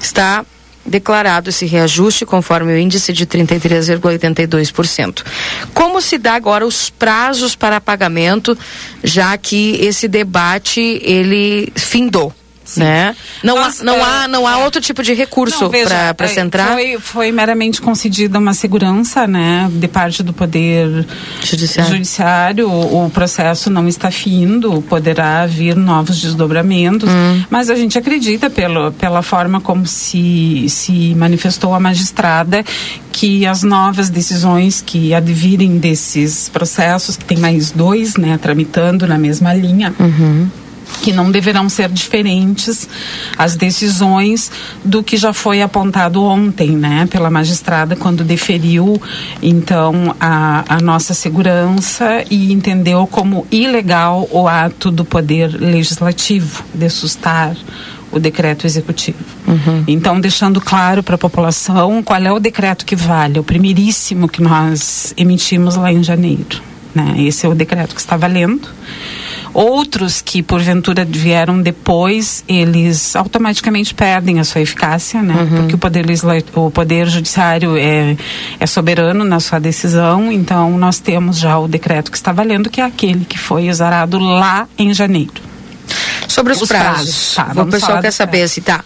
está 0.00 0.44
declarado 0.84 1.50
esse 1.50 1.64
reajuste 1.66 2.26
conforme 2.26 2.72
o 2.72 2.78
índice 2.78 3.12
de 3.12 3.26
33,82%. 3.26 5.22
Como 5.72 6.00
se 6.00 6.18
dá 6.18 6.34
agora 6.34 6.66
os 6.66 6.90
prazos 6.90 7.54
para 7.54 7.80
pagamento, 7.80 8.56
já 9.02 9.36
que 9.36 9.76
esse 9.80 10.08
debate 10.08 10.80
ele 10.80 11.72
findou? 11.76 12.34
Né? 12.76 13.14
Não, 13.42 13.56
Nós, 13.56 13.80
há, 13.80 13.84
não, 13.84 13.96
é, 13.96 14.02
há, 14.02 14.28
não 14.28 14.46
há 14.46 14.58
outro 14.58 14.80
tipo 14.80 15.02
de 15.02 15.12
recurso 15.14 15.70
para 16.14 16.28
se 16.28 16.40
entrar? 16.40 16.72
Foi, 16.72 16.98
foi 16.98 17.32
meramente 17.32 17.80
concedida 17.80 18.38
uma 18.38 18.54
segurança, 18.54 19.26
né, 19.26 19.70
de 19.72 19.88
parte 19.88 20.22
do 20.22 20.32
Poder 20.32 21.06
Judiciário. 21.44 21.92
judiciário. 21.92 22.68
O, 22.68 23.06
o 23.06 23.10
processo 23.10 23.68
não 23.68 23.88
está 23.88 24.10
findo, 24.10 24.82
poderá 24.82 25.44
vir 25.46 25.76
novos 25.76 26.20
desdobramentos, 26.20 27.08
hum. 27.08 27.44
mas 27.50 27.68
a 27.68 27.74
gente 27.74 27.98
acredita, 27.98 28.48
pelo, 28.48 28.92
pela 28.92 29.22
forma 29.22 29.60
como 29.60 29.86
se, 29.86 30.66
se 30.68 31.14
manifestou 31.14 31.74
a 31.74 31.80
magistrada, 31.80 32.64
que 33.10 33.46
as 33.46 33.62
novas 33.62 34.08
decisões 34.08 34.82
que 34.84 35.12
advirem 35.12 35.78
desses 35.78 36.48
processos, 36.48 37.16
que 37.16 37.24
tem 37.24 37.38
mais 37.38 37.70
dois, 37.70 38.16
né, 38.16 38.38
tramitando 38.38 39.06
na 39.06 39.18
mesma 39.18 39.52
linha, 39.52 39.94
uhum 39.98 40.48
que 41.02 41.12
não 41.12 41.32
deverão 41.32 41.68
ser 41.68 41.88
diferentes 41.88 42.88
as 43.36 43.56
decisões 43.56 44.52
do 44.84 45.02
que 45.02 45.16
já 45.16 45.32
foi 45.32 45.60
apontado 45.60 46.22
ontem, 46.22 46.70
né, 46.70 47.08
pela 47.10 47.28
magistrada 47.28 47.96
quando 47.96 48.22
deferiu 48.22 49.02
então 49.42 50.14
a, 50.20 50.64
a 50.68 50.80
nossa 50.80 51.12
segurança 51.12 52.24
e 52.30 52.52
entendeu 52.52 53.06
como 53.06 53.44
ilegal 53.50 54.28
o 54.30 54.46
ato 54.46 54.92
do 54.92 55.04
poder 55.04 55.48
legislativo 55.60 56.62
de 56.72 56.88
sustar 56.88 57.56
o 58.12 58.20
decreto 58.20 58.66
executivo. 58.66 59.18
Uhum. 59.48 59.84
Então, 59.88 60.20
deixando 60.20 60.60
claro 60.60 61.02
para 61.02 61.16
a 61.16 61.18
população 61.18 62.02
qual 62.02 62.20
é 62.20 62.30
o 62.30 62.38
decreto 62.38 62.84
que 62.84 62.94
vale, 62.94 63.40
o 63.40 63.42
primeiríssimo 63.42 64.28
que 64.28 64.40
nós 64.42 65.12
emitimos 65.16 65.76
lá 65.76 65.90
em 65.90 66.02
janeiro. 66.02 66.62
Né? 66.94 67.14
Esse 67.18 67.46
é 67.46 67.48
o 67.48 67.54
decreto 67.54 67.94
que 67.94 68.00
está 68.00 68.16
valendo 68.16 68.68
Outros 69.54 70.22
que 70.22 70.42
porventura 70.42 71.04
vieram 71.04 71.60
depois, 71.60 72.42
eles 72.48 73.14
automaticamente 73.14 73.92
perdem 73.92 74.40
a 74.40 74.44
sua 74.44 74.62
eficácia, 74.62 75.22
né? 75.22 75.34
Uhum. 75.34 75.56
Porque 75.56 75.74
o 75.74 75.78
poder 75.78 76.06
o 76.54 76.70
poder 76.70 77.06
judiciário 77.08 77.76
é, 77.76 78.16
é 78.58 78.66
soberano 78.66 79.24
na 79.24 79.40
sua 79.40 79.58
decisão, 79.58 80.32
então 80.32 80.78
nós 80.78 80.98
temos 80.98 81.38
já 81.38 81.58
o 81.58 81.68
decreto 81.68 82.10
que 82.10 82.16
está 82.16 82.32
valendo, 82.32 82.70
que 82.70 82.80
é 82.80 82.84
aquele 82.84 83.24
que 83.24 83.38
foi 83.38 83.66
exarado 83.66 84.18
lá 84.18 84.66
em 84.78 84.94
janeiro. 84.94 85.34
Sobre 86.26 86.54
os, 86.54 86.62
Os 86.62 86.68
prazos. 86.68 87.34
prazos, 87.34 87.54
tá, 87.54 87.62
o 87.62 87.66
pessoal 87.66 88.00
quer 88.00 88.10
saber 88.10 88.48
se 88.48 88.62
tá. 88.62 88.82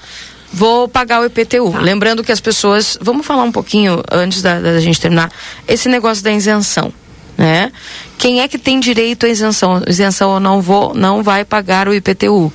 Vou 0.53 0.89
pagar 0.89 1.21
o 1.21 1.27
IPTU. 1.27 1.77
Lembrando 1.77 2.25
que 2.25 2.33
as 2.33 2.41
pessoas. 2.41 2.99
Vamos 3.01 3.27
falar 3.27 3.43
um 3.43 3.53
pouquinho 3.53 4.03
antes 4.11 4.43
da, 4.43 4.61
da 4.61 4.81
gente 4.81 5.01
terminar. 5.01 5.31
Esse 5.69 5.89
negócio 5.89 6.25
da 6.25 6.33
isenção. 6.33 6.93
Né? 7.37 7.71
Quem 8.19 8.41
é 8.41 8.49
que 8.49 8.59
tem 8.59 8.81
direito 8.81 9.27
à 9.27 9.29
isenção? 9.29 9.83
Isenção 9.87 10.31
ou 10.31 10.41
não 10.41 10.61
vou, 10.61 10.95
não 10.95 11.23
vai 11.23 11.45
pagar 11.45 11.89
o 11.89 11.95
IPTU. 11.95 12.53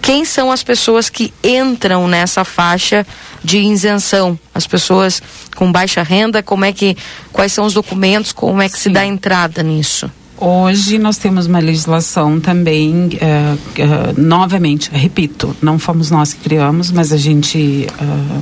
Quem 0.00 0.24
são 0.24 0.50
as 0.50 0.62
pessoas 0.62 1.10
que 1.10 1.34
entram 1.44 2.08
nessa 2.08 2.44
faixa 2.44 3.06
de 3.44 3.58
isenção? 3.58 4.38
As 4.54 4.66
pessoas 4.66 5.22
com 5.54 5.70
baixa 5.70 6.02
renda, 6.02 6.42
como 6.42 6.64
é 6.64 6.72
que 6.72 6.96
quais 7.32 7.52
são 7.52 7.66
os 7.66 7.74
documentos, 7.74 8.32
como 8.32 8.62
é 8.62 8.68
que 8.68 8.78
se 8.78 8.88
dá 8.88 9.04
entrada 9.04 9.62
nisso? 9.62 10.10
Hoje 10.40 10.98
nós 10.98 11.18
temos 11.18 11.46
uma 11.46 11.58
legislação 11.58 12.38
também, 12.38 13.10
eh, 13.20 13.56
eh, 13.76 14.14
novamente, 14.16 14.88
repito, 14.92 15.54
não 15.60 15.80
fomos 15.80 16.12
nós 16.12 16.32
que 16.32 16.40
criamos, 16.40 16.92
mas 16.92 17.12
a 17.12 17.16
gente 17.16 17.86
eh, 17.88 18.40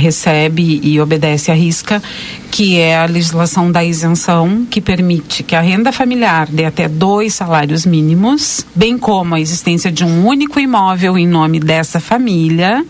recebe 0.00 0.80
e 0.82 1.00
obedece 1.00 1.50
à 1.50 1.54
risca, 1.54 2.02
que 2.50 2.78
é 2.78 2.96
a 2.96 3.04
legislação 3.04 3.70
da 3.70 3.84
isenção, 3.84 4.66
que 4.68 4.80
permite 4.80 5.42
que 5.42 5.54
a 5.54 5.60
renda 5.60 5.92
familiar 5.92 6.48
dê 6.50 6.64
até 6.64 6.88
dois 6.88 7.34
salários 7.34 7.86
mínimos, 7.86 8.66
bem 8.74 8.98
como 8.98 9.34
a 9.34 9.40
existência 9.40 9.92
de 9.92 10.04
um 10.04 10.26
único 10.26 10.58
imóvel 10.58 11.16
em 11.16 11.26
nome 11.26 11.60
dessa 11.60 12.00
família. 12.00 12.84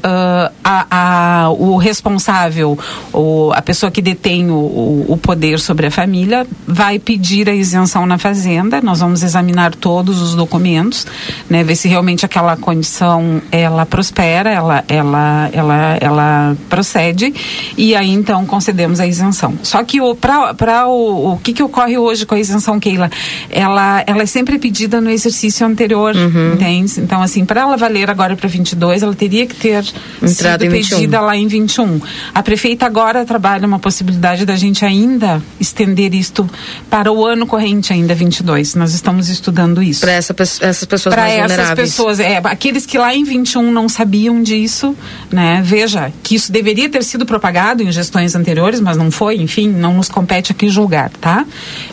Uh, 0.00 0.50
a, 0.64 0.86
a, 0.90 1.50
o 1.50 1.76
responsável, 1.76 2.78
o, 3.12 3.52
a 3.54 3.60
pessoa 3.60 3.90
que 3.90 4.00
detém 4.00 4.50
o, 4.50 5.04
o, 5.08 5.18
poder 5.20 5.60
sobre 5.60 5.86
a 5.86 5.90
família, 5.90 6.46
vai 6.66 6.98
pedir 6.98 7.50
a 7.50 7.54
isenção 7.54 8.06
na 8.06 8.16
fazenda. 8.16 8.80
Nós 8.80 9.00
vamos 9.00 9.22
examinar 9.22 9.74
todos 9.74 10.22
os 10.22 10.34
documentos, 10.34 11.06
né, 11.50 11.62
ver 11.62 11.76
se 11.76 11.86
realmente 11.86 12.24
aquela 12.24 12.56
condição 12.56 13.42
ela 13.52 13.84
prospera, 13.84 14.50
ela, 14.50 14.84
ela, 14.88 15.50
ela, 15.52 15.98
ela 16.00 16.56
procede 16.68 17.34
e 17.76 17.94
aí 17.94 18.10
então 18.10 18.46
concedemos 18.46 19.00
a 19.00 19.06
isenção. 19.06 19.58
Só 19.62 19.82
que 19.84 20.00
o 20.00 20.14
para 20.14 20.86
o, 20.88 21.32
o 21.32 21.38
que, 21.38 21.52
que 21.52 21.62
ocorre 21.62 21.98
hoje 21.98 22.24
com 22.24 22.34
a 22.34 22.40
isenção, 22.40 22.80
Keila, 22.80 23.10
ela, 23.50 24.02
ela 24.06 24.22
é 24.22 24.26
sempre 24.26 24.58
pedida 24.58 25.00
no 25.00 25.10
exercício 25.10 25.66
anterior, 25.66 26.14
Uhum. 26.14 26.54
entende? 26.54 27.00
Então 27.00 27.22
assim, 27.22 27.44
para 27.44 27.62
ela 27.62 27.76
valer 27.76 28.10
agora 28.10 28.36
para 28.36 28.48
22, 28.48 29.02
ela 29.02 29.14
teria 29.14 29.46
que 29.46 29.54
ter 29.54 29.89
Entrada 30.22 30.64
sido 30.64 30.74
em 30.74 30.78
21. 30.78 30.96
pedida 30.98 31.20
lá 31.20 31.36
em 31.36 31.46
21. 31.46 32.00
A 32.34 32.42
prefeita 32.42 32.86
agora 32.86 33.24
trabalha 33.24 33.66
uma 33.66 33.78
possibilidade 33.78 34.44
da 34.44 34.56
gente 34.56 34.84
ainda 34.84 35.42
estender 35.58 36.14
isto 36.14 36.48
para 36.88 37.10
o 37.12 37.24
ano 37.24 37.46
corrente 37.46 37.92
ainda 37.92 38.14
22. 38.14 38.74
Nós 38.74 38.94
estamos 38.94 39.28
estudando 39.28 39.82
isso. 39.82 40.00
Para 40.00 40.12
essa, 40.12 40.34
essas 40.40 40.84
pessoas 40.84 41.14
Para 41.14 41.22
mais 41.22 41.34
essas 41.34 41.48
vulneráveis. 41.50 41.88
pessoas, 41.90 42.20
é, 42.20 42.36
aqueles 42.38 42.86
que 42.86 42.98
lá 42.98 43.14
em 43.14 43.24
21 43.24 43.70
não 43.72 43.88
sabiam 43.88 44.42
disso, 44.42 44.94
né? 45.30 45.60
Veja 45.64 46.12
que 46.22 46.34
isso 46.34 46.50
deveria 46.52 46.88
ter 46.88 47.02
sido 47.04 47.24
propagado 47.26 47.82
em 47.82 47.90
gestões 47.90 48.34
anteriores, 48.34 48.80
mas 48.80 48.96
não 48.96 49.10
foi, 49.10 49.36
enfim, 49.36 49.68
não 49.68 49.94
nos 49.94 50.08
compete 50.08 50.52
aqui 50.52 50.68
julgar, 50.68 51.10
tá? 51.20 51.44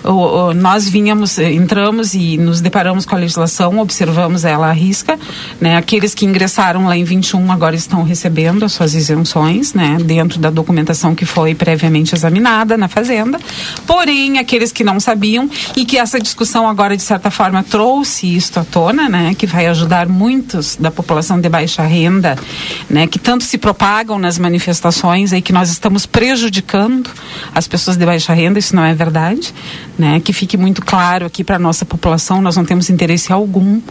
O, 0.03 0.09
o- 0.11 0.53
nós 0.53 0.87
vinhamos, 0.89 1.37
eh, 1.39 1.51
entramos 1.51 2.13
e 2.13 2.37
nos 2.37 2.61
deparamos 2.61 3.05
com 3.05 3.15
a 3.15 3.19
legislação, 3.19 3.79
observamos 3.79 4.45
ela 4.45 4.67
à 4.69 4.71
risca, 4.71 5.17
né? 5.59 5.75
Aqueles 5.77 6.13
que 6.13 6.25
ingressaram 6.25 6.85
lá 6.85 6.95
em 6.97 7.03
21 7.03 7.51
agora 7.51 7.75
estão 7.87 8.03
recebendo 8.03 8.63
as 8.63 8.73
suas 8.73 8.93
isenções, 8.93 9.73
né? 9.73 9.97
Dentro 10.03 10.39
da 10.39 10.49
documentação 10.49 11.15
que 11.15 11.25
foi 11.25 11.55
previamente 11.55 12.13
examinada 12.13 12.77
na 12.77 12.87
Fazenda. 12.87 13.39
Porém, 13.85 14.37
aqueles 14.37 14.71
que 14.71 14.83
não 14.83 14.99
sabiam 14.99 15.49
e 15.75 15.85
que 15.85 15.97
essa 15.97 16.19
discussão 16.19 16.67
agora, 16.67 16.95
de 16.95 17.03
certa 17.03 17.31
forma, 17.31 17.63
trouxe 17.63 18.35
isto 18.35 18.59
à 18.59 18.63
tona, 18.63 19.09
né? 19.09 19.33
Que 19.35 19.47
vai 19.47 19.67
ajudar 19.67 20.07
muitos 20.07 20.75
da 20.75 20.91
população 20.91 21.39
de 21.39 21.49
baixa 21.49 21.83
renda, 21.83 22.37
né? 22.89 23.07
Que 23.07 23.17
tanto 23.17 23.43
se 23.43 23.57
propagam 23.57 24.19
nas 24.19 24.37
manifestações 24.37 25.31
aí 25.33 25.41
que 25.41 25.53
nós 25.53 25.69
estamos 25.69 26.05
prejudicando 26.05 27.09
as 27.55 27.67
pessoas 27.67 27.95
de 27.95 28.05
baixa 28.05 28.33
renda, 28.33 28.59
isso 28.59 28.75
não 28.75 28.83
é 28.83 28.93
verdade, 28.93 29.53
né? 29.97 30.19
Que 30.19 30.33
fique 30.33 30.57
muito 30.57 30.81
claro 30.81 31.25
aqui 31.25 31.43
para 31.43 31.57
nossa 31.57 31.85
população, 31.85 32.41
nós 32.41 32.57
não 32.57 32.65
temos 32.65 32.89
interesse 32.89 33.31
algum 33.31 33.81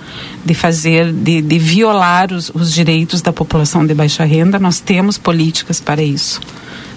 de 0.44 0.54
fazer, 0.54 1.12
de, 1.12 1.40
de 1.40 1.58
violar 1.58 2.32
os, 2.32 2.50
os 2.54 2.72
direitos 2.72 3.22
da 3.22 3.32
população 3.32 3.85
de 3.86 3.94
baixa 3.94 4.24
renda, 4.24 4.58
nós 4.58 4.80
temos 4.80 5.18
políticas 5.18 5.80
para 5.80 6.02
isso, 6.02 6.40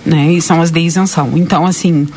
né? 0.06 0.32
E 0.34 0.42
são 0.42 0.62
as 0.62 0.72
de 0.72 0.80
isenção. 0.80 1.38
Então, 1.38 1.66
assim, 1.66 2.08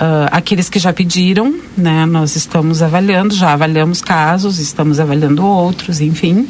ah, 0.00 0.28
aqueles 0.30 0.68
que 0.68 0.78
já 0.78 0.92
pediram, 0.92 1.54
né, 1.76 2.06
nós 2.06 2.36
estamos 2.36 2.82
avaliando, 2.82 3.34
já 3.34 3.52
avaliamos 3.52 4.00
casos, 4.00 4.58
estamos 4.60 5.00
avaliando 5.00 5.44
outros, 5.44 6.00
enfim, 6.00 6.48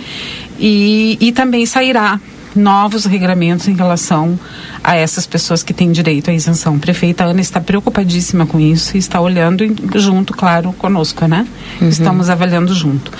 e, 0.58 1.16
e 1.18 1.32
também 1.32 1.64
sairá 1.64 2.20
novos 2.54 3.04
regramentos 3.04 3.68
em 3.68 3.74
relação 3.74 4.38
a 4.82 4.96
essas 4.96 5.26
pessoas 5.26 5.62
que 5.62 5.72
têm 5.72 5.92
direito 5.92 6.30
à 6.30 6.34
isenção. 6.34 6.76
A 6.76 6.78
prefeita 6.78 7.24
Ana 7.24 7.40
está 7.40 7.60
preocupadíssima 7.60 8.46
com 8.46 8.58
isso 8.58 8.96
e 8.96 8.98
está 8.98 9.20
olhando 9.20 9.64
junto, 9.98 10.34
claro, 10.34 10.72
conosco, 10.72 11.26
né? 11.26 11.46
Estamos 11.80 12.28
avaliando 12.28 12.74
junto. 12.74 13.12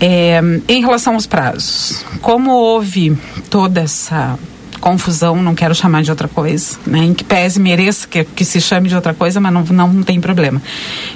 É, 0.00 0.40
em 0.66 0.80
relação 0.80 1.14
aos 1.14 1.26
prazos, 1.26 2.04
como 2.22 2.50
houve 2.52 3.16
toda 3.50 3.82
essa 3.82 4.38
confusão, 4.80 5.36
não 5.42 5.54
quero 5.54 5.74
chamar 5.74 6.02
de 6.02 6.10
outra 6.10 6.26
coisa, 6.26 6.78
né? 6.86 7.00
Em 7.00 7.14
que 7.14 7.22
pese 7.22 7.60
mereça 7.60 8.08
que, 8.08 8.24
que 8.24 8.44
se 8.44 8.60
chame 8.60 8.88
de 8.88 8.94
outra 8.94 9.12
coisa, 9.12 9.40
mas 9.40 9.52
não, 9.52 9.62
não 9.62 10.02
tem 10.02 10.20
problema. 10.20 10.60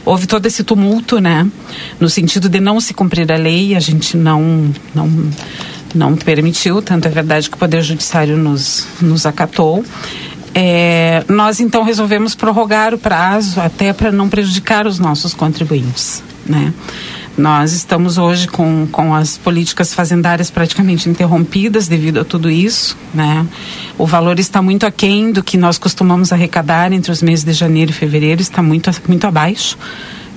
Houve 0.05 0.27
todo 0.27 0.44
esse 0.47 0.62
tumulto, 0.62 1.19
né? 1.19 1.47
No 1.98 2.09
sentido 2.09 2.48
de 2.48 2.61
não 2.61 2.78
se 2.81 2.93
cumprir 2.93 3.31
a 3.32 3.36
lei, 3.36 3.74
a 3.74 3.81
gente 3.81 4.16
não 4.16 4.70
não 4.94 5.31
não 5.94 6.16
permitiu, 6.16 6.82
tanto 6.82 7.06
é 7.06 7.11
verdade 7.11 7.48
que 7.48 7.56
o 7.56 7.59
Poder 7.59 7.81
Judiciário 7.81 8.36
nos, 8.36 8.86
nos 9.01 9.24
acatou. 9.27 9.85
É, 10.52 11.24
nós 11.28 11.61
então 11.61 11.85
resolvemos 11.85 12.35
prorrogar 12.35 12.93
o 12.93 12.98
prazo 12.98 13.61
até 13.61 13.93
para 13.93 14.12
não 14.12 14.28
prejudicar 14.28 14.86
os 14.86 14.98
nossos 14.98 15.35
contribuintes, 15.35 16.23
né? 16.44 16.73
Nós 17.36 17.73
estamos 17.73 18.16
hoje 18.16 18.47
com, 18.47 18.86
com 18.93 19.12
as 19.12 19.36
políticas 19.36 19.93
fazendárias 19.93 20.51
praticamente 20.51 21.09
interrompidas 21.09 21.89
devido 21.89 22.20
a 22.20 22.24
tudo 22.24 22.48
isso, 22.48 22.97
né? 23.12 23.44
O 23.98 24.06
valor 24.06 24.39
está 24.39 24.62
muito 24.62 24.86
aquém 24.86 25.32
do 25.32 25.43
que 25.43 25.56
nós 25.56 25.77
costumamos 25.77 26.32
arrecadar 26.32 26.93
entre 26.93 27.11
os 27.11 27.20
meses 27.20 27.44
de 27.44 27.52
janeiro 27.52 27.90
e 27.90 27.94
fevereiro, 27.94 28.40
está 28.40 28.62
muito, 28.62 28.89
muito 29.09 29.27
abaixo. 29.27 29.77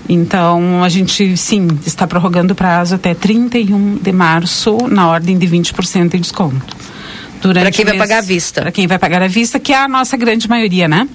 Então, 0.09 0.83
a 0.83 0.89
gente, 0.89 1.37
sim, 1.37 1.67
está 1.85 2.07
prorrogando 2.07 2.53
o 2.53 2.55
prazo 2.55 2.95
até 2.95 3.13
31 3.13 3.97
de 3.97 4.11
março, 4.11 4.77
na 4.89 5.07
ordem 5.07 5.37
de 5.37 5.47
20% 5.47 6.09
de 6.09 6.19
desconto. 6.19 6.86
Pra 7.39 7.71
quem 7.71 7.85
vai 7.85 7.97
pagar 7.97 8.17
à 8.19 8.21
vista. 8.21 8.61
Para 8.61 8.71
quem 8.71 8.87
vai 8.87 8.99
pagar 8.99 9.21
à 9.21 9.27
vista, 9.27 9.59
que 9.59 9.73
é 9.73 9.77
a 9.77 9.87
nossa 9.87 10.17
grande 10.17 10.47
maioria, 10.47 10.87
né? 10.87 11.07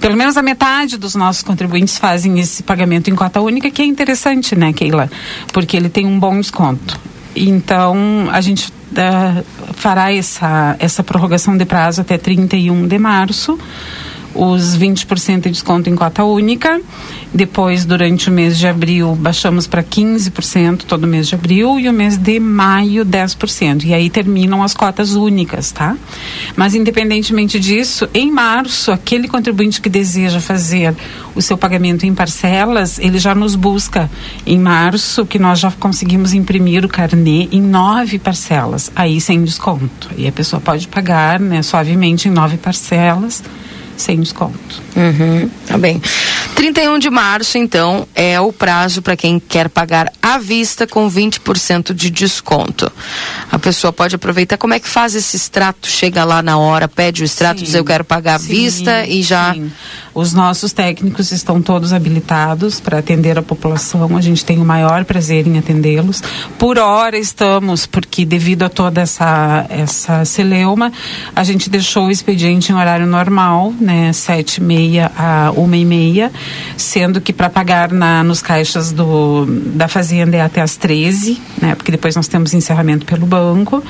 Pelo 0.00 0.16
menos 0.16 0.36
a 0.36 0.42
metade 0.42 0.96
dos 0.96 1.14
nossos 1.14 1.42
contribuintes 1.42 1.98
fazem 1.98 2.38
esse 2.38 2.62
pagamento 2.62 3.10
em 3.10 3.14
cota 3.14 3.40
única, 3.40 3.70
que 3.70 3.82
é 3.82 3.84
interessante, 3.84 4.54
né, 4.54 4.72
Keila? 4.72 5.10
Porque 5.52 5.76
ele 5.76 5.88
tem 5.88 6.06
um 6.06 6.18
bom 6.18 6.38
desconto. 6.38 7.00
Então, 7.34 8.28
a 8.30 8.40
gente 8.40 8.72
ah, 8.96 9.42
fará 9.74 10.12
essa, 10.12 10.76
essa 10.78 11.02
prorrogação 11.02 11.56
de 11.56 11.64
prazo 11.64 12.00
até 12.00 12.16
31 12.16 12.86
de 12.86 12.98
março 12.98 13.58
os 14.34 14.76
20% 14.76 15.42
de 15.42 15.50
desconto 15.50 15.88
em 15.88 15.94
cota 15.94 16.24
única. 16.24 16.80
Depois, 17.34 17.84
durante 17.84 18.30
o 18.30 18.32
mês 18.32 18.56
de 18.56 18.68
abril, 18.68 19.16
baixamos 19.16 19.66
para 19.66 19.82
15% 19.82 20.84
todo 20.84 21.04
mês 21.04 21.26
de 21.26 21.34
abril 21.34 21.80
e 21.80 21.88
o 21.88 21.92
mês 21.92 22.16
de 22.16 22.38
maio, 22.38 23.04
10%. 23.04 23.82
E 23.82 23.92
aí 23.92 24.08
terminam 24.08 24.62
as 24.62 24.72
cotas 24.72 25.16
únicas, 25.16 25.72
tá? 25.72 25.96
Mas, 26.54 26.76
independentemente 26.76 27.58
disso, 27.58 28.08
em 28.14 28.30
março, 28.30 28.92
aquele 28.92 29.26
contribuinte 29.26 29.80
que 29.80 29.88
deseja 29.88 30.38
fazer 30.38 30.94
o 31.34 31.42
seu 31.42 31.58
pagamento 31.58 32.06
em 32.06 32.14
parcelas, 32.14 33.00
ele 33.00 33.18
já 33.18 33.34
nos 33.34 33.56
busca 33.56 34.08
em 34.46 34.56
março, 34.60 35.26
que 35.26 35.38
nós 35.38 35.58
já 35.58 35.72
conseguimos 35.72 36.34
imprimir 36.34 36.84
o 36.84 36.88
carnê 36.88 37.48
em 37.50 37.60
nove 37.60 38.16
parcelas, 38.16 38.92
aí 38.94 39.20
sem 39.20 39.42
desconto. 39.42 40.08
E 40.16 40.28
a 40.28 40.32
pessoa 40.32 40.60
pode 40.60 40.86
pagar, 40.86 41.40
né, 41.40 41.62
suavemente 41.62 42.28
em 42.28 42.30
nove 42.30 42.58
parcelas 42.58 43.42
sem 43.96 44.20
desconto. 44.20 44.82
Uhum, 44.96 45.48
tá 45.66 45.78
bem. 45.78 46.00
31 46.54 46.98
de 46.98 47.10
março, 47.10 47.58
então, 47.58 48.06
é 48.14 48.40
o 48.40 48.52
prazo 48.52 49.02
para 49.02 49.16
quem 49.16 49.38
quer 49.40 49.68
pagar 49.68 50.10
à 50.22 50.38
vista 50.38 50.86
com 50.86 51.10
20% 51.10 51.92
de 51.92 52.10
desconto. 52.10 52.90
A 53.50 53.58
pessoa 53.58 53.92
pode 53.92 54.14
aproveitar. 54.14 54.56
Como 54.56 54.72
é 54.74 54.78
que 54.78 54.88
faz 54.88 55.14
esse 55.14 55.36
extrato? 55.36 55.88
Chega 55.88 56.24
lá 56.24 56.42
na 56.42 56.56
hora, 56.56 56.86
pede 56.88 57.22
o 57.22 57.24
extrato, 57.24 57.58
Sim. 57.60 57.66
diz 57.66 57.74
eu 57.74 57.84
quero 57.84 58.04
pagar 58.04 58.36
à 58.36 58.38
Sim, 58.38 58.48
vista 58.48 59.06
e 59.06 59.22
já. 59.22 59.52
sim. 59.54 59.70
Os 60.14 60.32
nossos 60.32 60.72
técnicos 60.72 61.32
estão 61.32 61.60
todos 61.60 61.92
habilitados 61.92 62.78
para 62.78 62.98
atender 63.00 63.36
a 63.36 63.42
população. 63.42 64.16
A 64.16 64.20
gente 64.20 64.44
tem 64.44 64.58
o 64.58 64.64
maior 64.64 65.04
prazer 65.04 65.44
em 65.44 65.58
atendê-los. 65.58 66.22
Por 66.56 66.78
hora 66.78 67.18
estamos, 67.18 67.84
porque 67.84 68.24
devido 68.24 68.62
a 68.62 68.68
toda 68.68 69.00
essa 69.00 69.66
essa 69.68 70.24
celeuma, 70.24 70.92
a 71.34 71.42
gente 71.42 71.68
deixou 71.68 72.06
o 72.06 72.10
expediente 72.12 72.70
em 72.70 72.76
horário 72.76 73.06
normal, 73.06 73.74
né, 73.84 74.12
sete 74.12 74.56
e 74.56 74.62
meia 74.62 75.12
a 75.16 75.52
uma 75.54 75.76
e 75.76 75.84
meia, 75.84 76.32
sendo 76.76 77.20
que 77.20 77.32
para 77.32 77.50
pagar 77.50 77.92
na 77.92 78.24
nos 78.24 78.40
caixas 78.42 78.90
do 78.90 79.46
da 79.46 79.86
fazenda 79.86 80.36
é 80.36 80.40
até 80.40 80.60
às 80.60 80.76
13, 80.76 81.40
né, 81.60 81.74
porque 81.74 81.92
depois 81.92 82.16
nós 82.16 82.26
temos 82.26 82.54
encerramento 82.54 83.06
pelo 83.06 83.26
banco. 83.26 83.82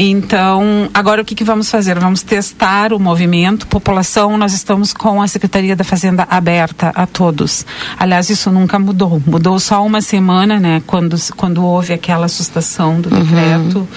Então, 0.00 0.88
agora 0.94 1.22
o 1.22 1.24
que, 1.24 1.34
que 1.34 1.42
vamos 1.42 1.68
fazer? 1.68 1.98
Vamos 1.98 2.22
testar 2.22 2.92
o 2.92 3.00
movimento. 3.00 3.66
População, 3.66 4.38
nós 4.38 4.52
estamos 4.52 4.92
com 4.92 5.20
a 5.20 5.26
Secretaria 5.26 5.74
da 5.74 5.82
Fazenda 5.82 6.24
aberta 6.30 6.92
a 6.94 7.04
todos. 7.04 7.66
Aliás, 7.98 8.30
isso 8.30 8.48
nunca 8.48 8.78
mudou. 8.78 9.20
Mudou 9.26 9.58
só 9.58 9.84
uma 9.84 10.00
semana, 10.00 10.60
né? 10.60 10.80
Quando, 10.86 11.16
quando 11.36 11.64
houve 11.64 11.92
aquela 11.92 12.26
assustação 12.26 13.00
do 13.00 13.10
decreto 13.10 13.88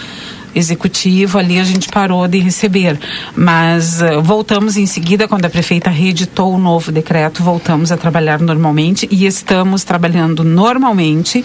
executivo, 0.54 1.38
ali 1.38 1.60
a 1.60 1.64
gente 1.64 1.90
parou 1.90 2.28
de 2.28 2.40
receber. 2.40 3.00
Mas 3.36 4.02
eh, 4.02 4.18
voltamos 4.22 4.78
em 4.78 4.86
seguida, 4.86 5.28
quando 5.28 5.46
a 5.46 5.50
prefeita 5.50 5.90
reeditou 5.90 6.54
o 6.54 6.58
novo 6.58 6.92
decreto, 6.92 7.44
voltamos 7.44 7.92
a 7.92 7.98
trabalhar 7.98 8.40
normalmente 8.40 9.08
e 9.12 9.26
estamos 9.26 9.84
trabalhando 9.84 10.44
normalmente 10.44 11.44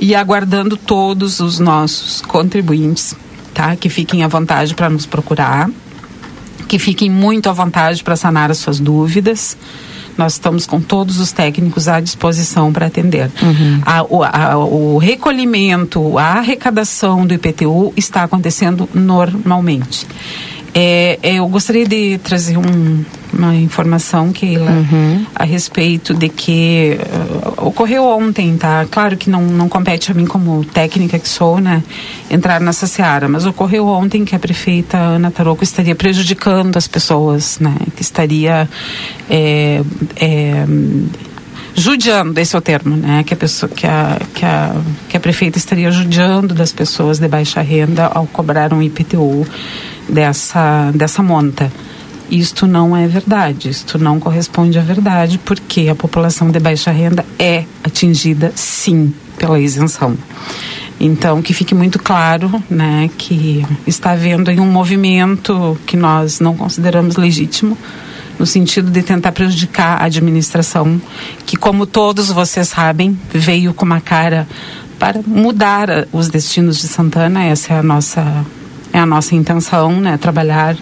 e 0.00 0.14
aguardando 0.14 0.76
todos 0.76 1.40
os 1.40 1.58
nossos 1.58 2.20
contribuintes, 2.22 3.14
tá? 3.54 3.76
Que 3.76 3.88
fiquem 3.88 4.24
à 4.24 4.28
vontade 4.28 4.74
para 4.74 4.90
nos 4.90 5.06
procurar, 5.06 5.70
que 6.66 6.78
fiquem 6.78 7.08
muito 7.08 7.48
à 7.48 7.52
vontade 7.52 8.02
para 8.02 8.16
sanar 8.16 8.50
as 8.50 8.58
suas 8.58 8.80
dúvidas. 8.80 9.56
Nós 10.16 10.34
estamos 10.34 10.66
com 10.66 10.80
todos 10.80 11.18
os 11.20 11.32
técnicos 11.32 11.88
à 11.88 11.98
disposição 12.00 12.72
para 12.72 12.86
atender. 12.86 13.30
A- 13.84 14.02
o, 14.08 14.22
a- 14.22 14.56
o 14.58 14.98
recolhimento, 14.98 16.18
a 16.18 16.24
arrecadação 16.34 17.26
do 17.26 17.32
IPTU 17.34 17.92
está 17.96 18.22
acontecendo 18.22 18.88
normalmente. 18.94 20.06
É, 20.74 21.18
é, 21.22 21.34
eu 21.34 21.46
gostaria 21.48 21.86
de 21.86 22.18
trazer 22.18 22.56
um- 22.56 23.04
uma 23.32 23.54
informação, 23.54 24.32
Keila, 24.32 24.70
a 25.34 25.44
respeito 25.44 26.14
de 26.14 26.28
que 26.28 26.98
eh, 27.00 27.52
ocorreu 27.58 28.04
ontem, 28.04 28.56
tá? 28.56 28.86
Claro 28.90 29.16
que 29.16 29.30
não, 29.30 29.42
não 29.42 29.68
compete 29.68 30.10
a 30.10 30.14
mim 30.14 30.26
como 30.26 30.64
técnica 30.64 31.18
que 31.18 31.28
sou, 31.28 31.60
né? 31.60 31.82
Entrar 32.30 32.60
nessa 32.60 32.86
seara, 32.86 33.28
mas 33.28 33.46
ocorreu 33.46 33.86
ontem 33.86 34.24
que 34.24 34.34
a 34.34 34.38
prefeita 34.38 34.98
Ana 34.98 35.30
Taroco 35.30 35.64
estaria 35.64 35.94
prejudicando 35.94 36.76
as 36.76 36.86
pessoas, 36.86 37.58
né? 37.58 37.74
Que 37.96 38.02
estaria 38.02 38.68
é, 39.30 39.82
é, 40.16 40.66
judiando, 41.74 42.38
esse 42.38 42.54
é 42.54 42.58
o 42.58 42.62
termo, 42.62 42.96
né? 42.96 43.22
Que 43.24 43.34
a 43.34 43.36
pessoa, 43.36 43.70
que 43.70 43.86
a, 43.86 44.18
que 44.34 44.44
a, 44.44 44.74
que 45.08 45.16
a 45.16 45.20
prefeita 45.20 45.58
estaria 45.58 45.90
judiando 45.90 46.54
das 46.54 46.72
pessoas 46.72 47.18
de 47.18 47.28
baixa 47.28 47.60
renda 47.60 48.06
ao 48.06 48.26
cobrar 48.26 48.72
um 48.72 48.82
IPTU 48.82 49.46
dessa, 50.08 50.90
dessa 50.94 51.22
monta. 51.22 51.70
Isto 52.30 52.66
não 52.66 52.96
é 52.96 53.06
verdade, 53.06 53.68
isto 53.68 53.98
não 53.98 54.18
corresponde 54.18 54.78
à 54.78 54.82
verdade, 54.82 55.38
porque 55.38 55.88
a 55.88 55.94
população 55.94 56.50
de 56.50 56.58
baixa 56.58 56.90
renda 56.90 57.24
é 57.38 57.64
atingida, 57.84 58.52
sim, 58.54 59.12
pela 59.36 59.60
isenção. 59.60 60.16
Então, 60.98 61.42
que 61.42 61.52
fique 61.52 61.74
muito 61.74 61.98
claro, 61.98 62.62
né, 62.70 63.10
que 63.18 63.66
está 63.86 64.12
havendo 64.12 64.50
um 64.52 64.70
movimento 64.70 65.76
que 65.84 65.96
nós 65.96 66.38
não 66.38 66.56
consideramos 66.56 67.16
legítimo, 67.16 67.76
no 68.38 68.46
sentido 68.46 68.90
de 68.90 69.02
tentar 69.02 69.32
prejudicar 69.32 70.00
a 70.00 70.04
administração, 70.04 71.00
que, 71.44 71.56
como 71.56 71.86
todos 71.86 72.30
vocês 72.30 72.68
sabem, 72.68 73.18
veio 73.32 73.74
com 73.74 73.84
uma 73.84 74.00
cara 74.00 74.46
para 74.98 75.20
mudar 75.26 76.06
os 76.12 76.28
destinos 76.28 76.80
de 76.80 76.86
Santana. 76.86 77.44
Essa 77.44 77.74
é 77.74 77.78
a 77.78 77.82
nossa 77.82 78.46
é 78.92 78.98
a 78.98 79.06
nossa 79.06 79.34
intenção, 79.34 80.00
né? 80.00 80.16
Trabalhar 80.18 80.76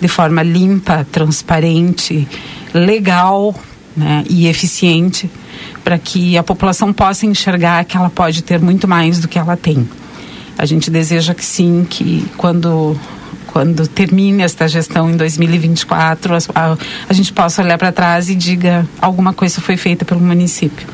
de 0.00 0.08
forma 0.08 0.42
limpa, 0.42 1.06
transparente, 1.10 2.26
legal, 2.72 3.54
né? 3.96 4.24
E 4.28 4.46
eficiente, 4.46 5.30
para 5.82 5.98
que 5.98 6.36
a 6.36 6.42
população 6.42 6.92
possa 6.92 7.26
enxergar 7.26 7.84
que 7.84 7.96
ela 7.96 8.10
pode 8.10 8.42
ter 8.42 8.60
muito 8.60 8.86
mais 8.86 9.18
do 9.20 9.28
que 9.28 9.38
ela 9.38 9.56
tem. 9.56 9.88
A 10.58 10.64
gente 10.66 10.90
deseja 10.90 11.34
que 11.34 11.44
sim, 11.44 11.86
que 11.88 12.24
quando 12.36 12.98
quando 13.48 13.86
termine 13.88 14.42
esta 14.42 14.68
gestão 14.68 15.10
em 15.10 15.16
2024, 15.16 16.34
as- 16.34 16.48
a, 16.54 16.76
a 17.08 17.12
gente 17.14 17.32
possa 17.32 17.62
olhar 17.62 17.78
para 17.78 17.90
trás 17.90 18.28
e 18.28 18.34
diga 18.34 18.86
alguma 19.00 19.32
coisa 19.32 19.62
foi 19.62 19.78
feita 19.78 20.04
pelo 20.04 20.20
município. 20.20 20.86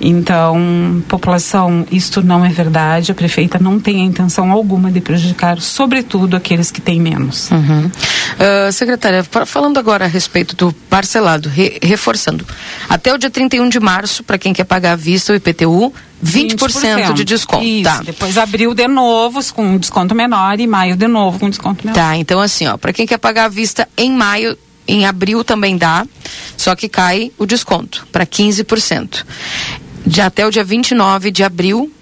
Então, 0.00 1.02
população, 1.08 1.86
isto 1.90 2.22
não 2.22 2.44
é 2.44 2.48
verdade. 2.48 3.10
A 3.12 3.14
prefeita 3.14 3.58
não 3.58 3.78
tem 3.80 4.02
a 4.02 4.04
intenção 4.04 4.50
alguma 4.52 4.90
de 4.90 5.00
prejudicar, 5.00 5.60
sobretudo 5.60 6.36
aqueles 6.36 6.70
que 6.70 6.80
têm 6.80 7.00
menos. 7.00 7.50
Uhum. 7.50 7.90
Ah, 8.38 8.70
secretária, 8.72 9.24
fa- 9.24 9.46
falando 9.46 9.78
agora 9.78 10.04
a 10.04 10.08
respeito 10.08 10.54
do 10.54 10.72
parcelado, 10.90 11.48
re- 11.48 11.78
reforçando, 11.82 12.46
até 12.88 13.12
o 13.14 13.18
dia 13.18 13.30
31 13.30 13.68
de 13.68 13.80
março, 13.80 14.22
para 14.22 14.36
quem 14.38 14.52
quer 14.52 14.64
pagar 14.64 14.92
à 14.92 14.96
vista 14.96 15.32
o 15.32 15.36
IPTU, 15.36 15.92
20%, 16.24 17.12
de 17.14 17.24
desconto. 17.24 17.64
Isso, 17.64 17.84
Tá. 17.84 18.02
depois 18.04 18.36
abril 18.38 18.74
de 18.74 18.86
novo 18.88 19.40
com 19.54 19.64
um 19.66 19.78
desconto 19.78 20.14
menor 20.14 20.58
e 20.60 20.66
maio 20.66 20.96
de 20.96 21.06
novo 21.06 21.38
com 21.38 21.48
desconto 21.48 21.86
menor. 21.86 21.94
Tá, 21.98 22.16
então 22.16 22.40
assim, 22.40 22.66
ó, 22.66 22.76
para 22.76 22.92
quem 22.92 23.06
quer 23.06 23.18
pagar 23.18 23.44
à 23.46 23.48
vista 23.48 23.88
em 23.96 24.12
maio, 24.12 24.56
em 24.88 25.04
abril 25.04 25.42
também 25.44 25.76
dá, 25.76 26.06
só 26.56 26.74
que 26.76 26.88
cai 26.88 27.32
o 27.38 27.44
desconto 27.46 28.06
para 28.12 28.24
15%. 28.26 29.24
De 30.06 30.20
até 30.20 30.46
o 30.46 30.50
dia 30.50 30.62
29 30.62 31.30
de 31.30 31.42
abril, 31.42 31.92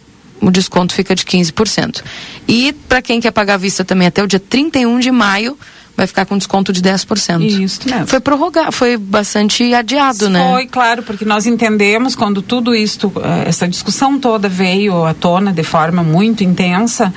o 0.41 0.51
desconto 0.51 0.95
fica 0.95 1.15
de 1.15 1.25
15%. 1.25 2.03
E 2.47 2.73
para 2.89 3.01
quem 3.01 3.21
quer 3.21 3.31
pagar 3.31 3.55
à 3.55 3.57
vista 3.57 3.85
também 3.85 4.07
até 4.07 4.23
o 4.23 4.27
dia 4.27 4.41
31 4.41 4.99
de 5.01 5.11
maio, 5.11 5.59
vai 5.97 6.07
ficar 6.07 6.27
com 6.27 6.37
desconto 6.37 6.73
de 6.73 6.83
10%. 6.83 7.41
Isso. 7.43 7.81
Foi 8.07 8.21
prorrogar, 8.21 8.73
foi 8.73 8.97
bastante 8.97 9.73
adiado, 9.75 10.29
né? 10.29 10.51
Foi, 10.53 10.67
claro, 10.67 11.03
porque 11.03 11.25
nós 11.25 11.47
entendemos 11.47 12.15
quando 12.17 12.43
tudo 12.43 12.75
isto, 12.75 13.13
eh, 13.23 13.45
essa 13.49 13.69
discussão 13.69 14.19
toda 14.19 14.49
veio 14.49 15.05
à 15.05 15.15
tona 15.15 15.53
de 15.53 15.63
forma 15.63 16.03
muito 16.03 16.43
intensa, 16.43 17.13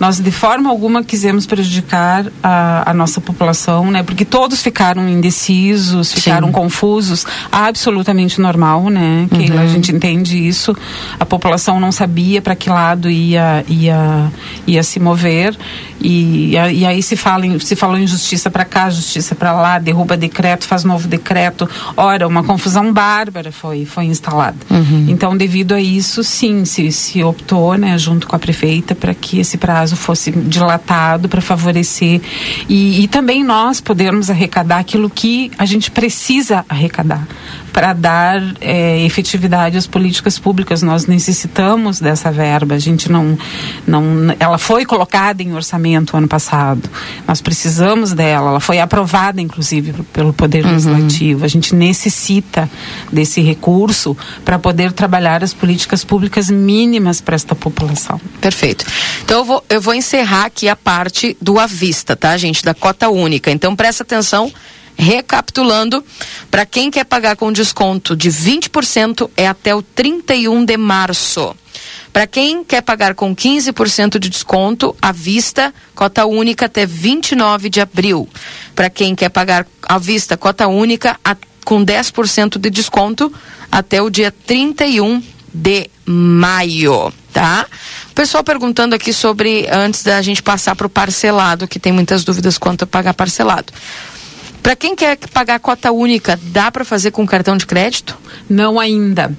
nós 0.00 0.18
de 0.20 0.30
forma 0.30 0.68
alguma 0.70 1.04
quisemos 1.04 1.46
prejudicar 1.46 2.26
a, 2.42 2.90
a 2.90 2.94
nossa 2.94 3.20
população, 3.20 3.90
né? 3.90 4.02
Porque 4.02 4.24
todos 4.24 4.60
ficaram 4.60 5.08
indecisos, 5.08 6.12
ficaram 6.12 6.50
confusos, 6.50 7.26
absolutamente 7.52 8.40
normal, 8.40 8.90
né? 8.90 9.28
Que 9.30 9.46
Uhum. 9.52 9.60
a 9.60 9.66
gente 9.66 9.92
entende 9.92 10.46
isso. 10.46 10.76
A 11.20 11.24
população 11.24 11.78
não 11.78 11.92
sabia 11.92 12.42
para 12.42 12.56
que 12.56 12.68
lado 12.68 13.08
ia 13.08 13.64
ia 13.68 14.30
ia 14.66 14.82
se 14.82 14.98
mover 14.98 15.56
e, 16.00 16.52
e 16.52 16.84
aí 16.84 17.02
se 17.02 17.16
fala 17.16 17.46
em, 17.46 17.58
se 17.58 17.76
falou 17.76 17.96
em 17.98 18.06
justiça 18.16 18.50
para 18.50 18.64
cá, 18.64 18.90
justiça 18.90 19.34
para 19.34 19.52
lá, 19.52 19.78
derruba 19.78 20.16
decreto, 20.16 20.66
faz 20.66 20.84
novo 20.84 21.06
decreto. 21.06 21.68
Ora, 21.96 22.26
uma 22.26 22.42
confusão 22.42 22.92
bárbara 22.92 23.52
foi 23.52 23.84
foi 23.84 24.04
instalada. 24.04 24.56
Então, 25.08 25.36
devido 25.36 25.72
a 25.72 25.80
isso, 25.80 26.22
sim, 26.24 26.64
se, 26.64 26.90
se 26.92 27.22
optou, 27.22 27.76
né, 27.76 27.96
junto 27.98 28.26
com 28.26 28.36
a 28.36 28.38
prefeita, 28.38 28.94
para 28.94 29.14
que 29.14 29.38
esse 29.38 29.56
prazo 29.56 29.96
fosse 29.96 30.30
dilatado 30.30 31.28
para 31.28 31.40
favorecer 31.40 32.20
e, 32.68 33.02
e 33.02 33.08
também 33.08 33.44
nós 33.44 33.80
podermos 33.80 34.30
arrecadar 34.30 34.78
aquilo 34.78 35.08
que 35.08 35.50
a 35.58 35.64
gente 35.64 35.90
precisa 35.90 36.64
arrecadar 36.68 37.26
para 37.76 37.92
dar 37.92 38.42
eh, 38.62 39.04
efetividade 39.04 39.76
às 39.76 39.86
políticas 39.86 40.38
públicas. 40.38 40.80
Nós 40.80 41.04
necessitamos 41.06 42.00
dessa 42.00 42.32
verba. 42.32 42.74
A 42.74 42.78
gente 42.78 43.12
não, 43.12 43.36
não, 43.86 44.02
ela 44.40 44.56
foi 44.56 44.86
colocada 44.86 45.42
em 45.42 45.52
orçamento 45.52 46.16
ano 46.16 46.26
passado. 46.26 46.88
Nós 47.28 47.42
precisamos 47.42 48.05
dela. 48.12 48.50
Ela 48.50 48.60
foi 48.60 48.80
aprovada, 48.80 49.40
inclusive, 49.40 49.92
pelo 50.12 50.32
Poder 50.32 50.64
Legislativo. 50.64 51.44
A 51.44 51.48
gente 51.48 51.74
necessita 51.74 52.68
desse 53.12 53.40
recurso 53.40 54.16
para 54.44 54.58
poder 54.58 54.92
trabalhar 54.92 55.42
as 55.42 55.52
políticas 55.52 56.04
públicas 56.04 56.50
mínimas 56.50 57.20
para 57.20 57.34
esta 57.34 57.54
população. 57.54 58.20
Perfeito. 58.40 58.84
Então 59.24 59.38
eu 59.38 59.44
vou, 59.44 59.64
eu 59.68 59.80
vou 59.80 59.94
encerrar 59.94 60.46
aqui 60.46 60.68
a 60.68 60.76
parte 60.76 61.36
do 61.40 61.58
à 61.58 61.66
vista, 61.66 62.16
tá, 62.16 62.36
gente? 62.36 62.64
Da 62.64 62.74
cota 62.74 63.08
única. 63.08 63.50
Então 63.50 63.74
presta 63.74 64.02
atenção. 64.02 64.52
Recapitulando, 64.98 66.02
para 66.50 66.64
quem 66.64 66.90
quer 66.90 67.04
pagar 67.04 67.36
com 67.36 67.52
desconto 67.52 68.16
de 68.16 68.30
20% 68.30 69.28
é 69.36 69.46
até 69.46 69.74
o 69.74 69.82
31 69.82 70.64
de 70.64 70.78
março. 70.78 71.54
Para 72.16 72.26
quem 72.26 72.64
quer 72.64 72.80
pagar 72.80 73.14
com 73.14 73.36
15% 73.36 74.18
de 74.18 74.30
desconto 74.30 74.96
à 75.02 75.12
vista, 75.12 75.70
cota 75.94 76.24
única 76.24 76.64
até 76.64 76.86
29 76.86 77.68
de 77.68 77.78
abril. 77.78 78.26
Para 78.74 78.88
quem 78.88 79.14
quer 79.14 79.28
pagar 79.28 79.66
à 79.82 79.98
vista, 79.98 80.34
cota 80.34 80.66
única 80.66 81.20
a 81.22 81.36
com 81.62 81.84
10% 81.84 82.56
de 82.56 82.70
desconto 82.70 83.30
até 83.70 84.00
o 84.00 84.08
dia 84.08 84.32
31 84.46 85.22
de 85.52 85.90
maio, 86.06 87.12
tá? 87.34 87.66
O 88.10 88.14
pessoal 88.14 88.42
perguntando 88.42 88.94
aqui 88.94 89.12
sobre, 89.12 89.68
antes 89.70 90.02
da 90.02 90.22
gente 90.22 90.42
passar 90.42 90.74
para 90.74 90.86
o 90.86 90.90
parcelado, 90.90 91.68
que 91.68 91.78
tem 91.78 91.92
muitas 91.92 92.24
dúvidas 92.24 92.56
quanto 92.56 92.84
a 92.84 92.86
pagar 92.86 93.12
parcelado. 93.12 93.70
Para 94.66 94.74
quem 94.74 94.96
quer 94.96 95.16
pagar 95.32 95.60
cota 95.60 95.92
única, 95.92 96.36
dá 96.42 96.72
para 96.72 96.84
fazer 96.84 97.12
com 97.12 97.24
cartão 97.24 97.56
de 97.56 97.64
crédito? 97.64 98.18
Não 98.50 98.80
ainda. 98.80 99.32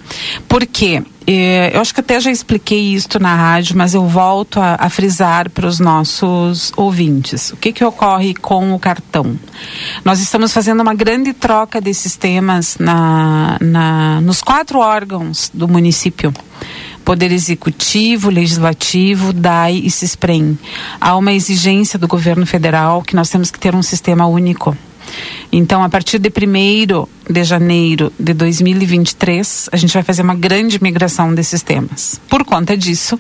Por 0.47 0.65
quê? 0.65 1.03
Eh, 1.27 1.71
eu 1.73 1.81
acho 1.81 1.93
que 1.93 1.99
até 1.99 2.17
já 2.17 2.31
expliquei 2.31 2.93
isso 2.93 3.19
na 3.19 3.35
rádio, 3.35 3.75
mas 3.75 3.93
eu 3.93 4.07
volto 4.07 4.57
a, 4.57 4.77
a 4.79 4.89
frisar 4.89 5.49
para 5.49 5.67
os 5.67 5.81
nossos 5.81 6.71
ouvintes. 6.77 7.51
O 7.51 7.57
que, 7.57 7.73
que 7.73 7.83
ocorre 7.83 8.33
com 8.35 8.73
o 8.73 8.79
cartão? 8.79 9.37
Nós 10.05 10.21
estamos 10.21 10.53
fazendo 10.53 10.79
uma 10.79 10.93
grande 10.93 11.33
troca 11.33 11.81
de 11.81 11.93
sistemas 11.93 12.77
na, 12.79 13.57
na, 13.59 14.21
nos 14.21 14.41
quatro 14.41 14.79
órgãos 14.79 15.51
do 15.53 15.67
município. 15.67 16.33
Poder 17.03 17.33
Executivo, 17.33 18.29
Legislativo, 18.29 19.33
DAI 19.33 19.81
e 19.83 19.91
CISPREM. 19.91 20.57
Há 21.01 21.17
uma 21.17 21.33
exigência 21.33 21.99
do 21.99 22.07
governo 22.07 22.45
federal 22.45 23.01
que 23.01 23.13
nós 23.13 23.29
temos 23.29 23.51
que 23.51 23.59
ter 23.59 23.75
um 23.75 23.83
sistema 23.83 24.25
único. 24.25 24.73
Então, 25.51 25.83
a 25.83 25.89
partir 25.89 26.19
de 26.19 26.29
1 26.29 27.07
de 27.31 27.43
janeiro 27.43 28.11
de 28.19 28.33
2023, 28.33 29.69
a 29.71 29.77
gente 29.77 29.93
vai 29.93 30.03
fazer 30.03 30.21
uma 30.21 30.35
grande 30.35 30.81
migração 30.81 31.33
desses 31.33 31.61
temas. 31.61 32.19
Por 32.29 32.43
conta 32.43 32.75
disso, 32.75 33.19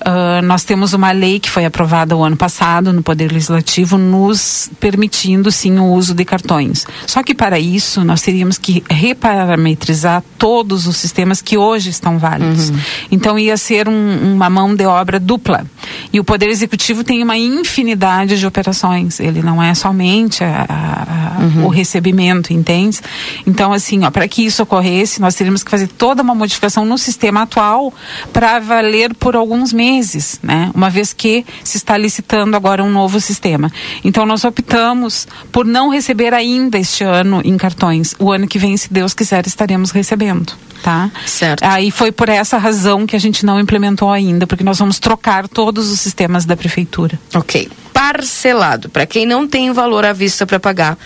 Uh, 0.00 0.40
nós 0.42 0.64
temos 0.64 0.94
uma 0.94 1.12
lei 1.12 1.38
que 1.38 1.50
foi 1.50 1.66
aprovada 1.66 2.16
o 2.16 2.24
ano 2.24 2.36
passado 2.36 2.90
no 2.90 3.02
Poder 3.02 3.30
Legislativo, 3.30 3.98
nos 3.98 4.70
permitindo 4.80 5.52
sim 5.52 5.78
o 5.78 5.84
uso 5.92 6.14
de 6.14 6.24
cartões. 6.24 6.86
Só 7.06 7.22
que 7.22 7.34
para 7.34 7.58
isso 7.58 8.02
nós 8.02 8.22
teríamos 8.22 8.56
que 8.56 8.82
reparametrizar 8.88 10.22
todos 10.38 10.86
os 10.86 10.96
sistemas 10.96 11.42
que 11.42 11.58
hoje 11.58 11.90
estão 11.90 12.18
válidos. 12.18 12.70
Uhum. 12.70 12.78
Então 13.10 13.38
ia 13.38 13.58
ser 13.58 13.88
um, 13.88 14.34
uma 14.34 14.48
mão 14.48 14.74
de 14.74 14.86
obra 14.86 15.20
dupla. 15.20 15.66
E 16.10 16.18
o 16.18 16.24
Poder 16.24 16.48
Executivo 16.48 17.04
tem 17.04 17.22
uma 17.22 17.36
infinidade 17.36 18.38
de 18.38 18.46
operações. 18.46 19.20
Ele 19.20 19.42
não 19.42 19.62
é 19.62 19.74
somente 19.74 20.42
a, 20.42 20.64
a, 20.66 21.42
uhum. 21.42 21.66
o 21.66 21.68
recebimento, 21.68 22.54
entende? 22.54 23.00
Então, 23.46 23.70
assim, 23.70 24.00
para 24.10 24.26
que 24.26 24.46
isso 24.46 24.62
ocorresse, 24.62 25.20
nós 25.20 25.34
teríamos 25.34 25.62
que 25.62 25.70
fazer 25.70 25.88
toda 25.88 26.22
uma 26.22 26.34
modificação 26.34 26.86
no 26.86 26.96
sistema 26.96 27.42
atual 27.42 27.92
para 28.32 28.58
valer 28.58 29.14
por 29.14 29.36
alguns 29.36 29.74
meses 29.74 29.89
meses, 29.90 30.38
né? 30.42 30.70
Uma 30.72 30.88
vez 30.88 31.12
que 31.12 31.44
se 31.64 31.76
está 31.76 31.96
licitando 31.96 32.56
agora 32.56 32.82
um 32.82 32.90
novo 32.90 33.20
sistema. 33.20 33.72
Então 34.04 34.24
nós 34.24 34.44
optamos 34.44 35.26
por 35.50 35.64
não 35.66 35.88
receber 35.88 36.32
ainda 36.32 36.78
este 36.78 37.02
ano 37.02 37.42
em 37.44 37.56
cartões. 37.56 38.14
O 38.18 38.30
ano 38.30 38.46
que 38.46 38.58
vem, 38.58 38.76
se 38.76 38.92
Deus 38.92 39.12
quiser, 39.12 39.46
estaremos 39.46 39.90
recebendo, 39.90 40.52
tá? 40.82 41.10
Certo. 41.26 41.64
Aí 41.64 41.90
foi 41.90 42.12
por 42.12 42.28
essa 42.28 42.56
razão 42.56 43.06
que 43.06 43.16
a 43.16 43.18
gente 43.18 43.44
não 43.44 43.58
implementou 43.58 44.10
ainda, 44.10 44.46
porque 44.46 44.62
nós 44.62 44.78
vamos 44.78 44.98
trocar 44.98 45.48
todos 45.48 45.90
os 45.90 46.00
sistemas 46.00 46.44
da 46.44 46.56
prefeitura. 46.56 47.18
Ok. 47.34 47.68
Parcelado, 47.92 48.88
para 48.88 49.04
quem 49.06 49.26
não 49.26 49.46
tem 49.46 49.72
valor 49.72 50.04
à 50.04 50.12
vista 50.12 50.46
para 50.46 50.60
pagar. 50.60 50.96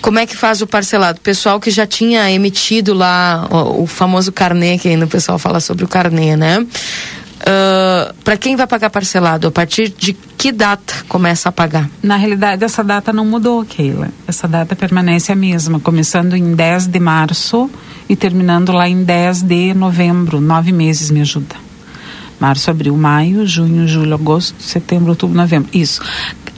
Como 0.00 0.18
é 0.18 0.26
que 0.26 0.36
faz 0.36 0.60
o 0.60 0.66
parcelado? 0.66 1.20
Pessoal 1.20 1.60
que 1.60 1.70
já 1.70 1.86
tinha 1.86 2.28
emitido 2.30 2.92
lá 2.92 3.46
o, 3.48 3.82
o 3.82 3.86
famoso 3.86 4.32
carnê, 4.32 4.76
que 4.76 4.88
ainda 4.88 5.04
o 5.04 5.08
pessoal 5.08 5.38
fala 5.38 5.60
sobre 5.60 5.84
o 5.84 5.88
carnê, 5.88 6.34
né? 6.36 6.66
Uh, 7.42 8.14
para 8.22 8.36
quem 8.36 8.54
vai 8.54 8.68
pagar 8.68 8.88
parcelado, 8.88 9.48
a 9.48 9.50
partir 9.50 9.88
de 9.88 10.12
que 10.12 10.52
data 10.52 10.94
começa 11.08 11.48
a 11.48 11.52
pagar? 11.52 11.90
Na 12.00 12.16
realidade, 12.16 12.64
essa 12.64 12.84
data 12.84 13.12
não 13.12 13.24
mudou, 13.24 13.64
Keila. 13.64 14.10
Essa 14.28 14.46
data 14.46 14.76
permanece 14.76 15.32
a 15.32 15.34
mesma, 15.34 15.80
começando 15.80 16.36
em 16.36 16.54
10 16.54 16.86
de 16.86 17.00
março 17.00 17.68
e 18.08 18.14
terminando 18.14 18.70
lá 18.70 18.88
em 18.88 19.02
10 19.02 19.42
de 19.42 19.74
novembro. 19.74 20.40
Nove 20.40 20.70
meses 20.70 21.10
me 21.10 21.20
ajuda. 21.20 21.56
Março, 22.38 22.70
abril, 22.70 22.96
maio, 22.96 23.46
junho, 23.46 23.88
julho, 23.88 24.14
agosto, 24.14 24.62
setembro, 24.62 25.10
outubro, 25.10 25.36
novembro. 25.36 25.68
Isso. 25.72 26.00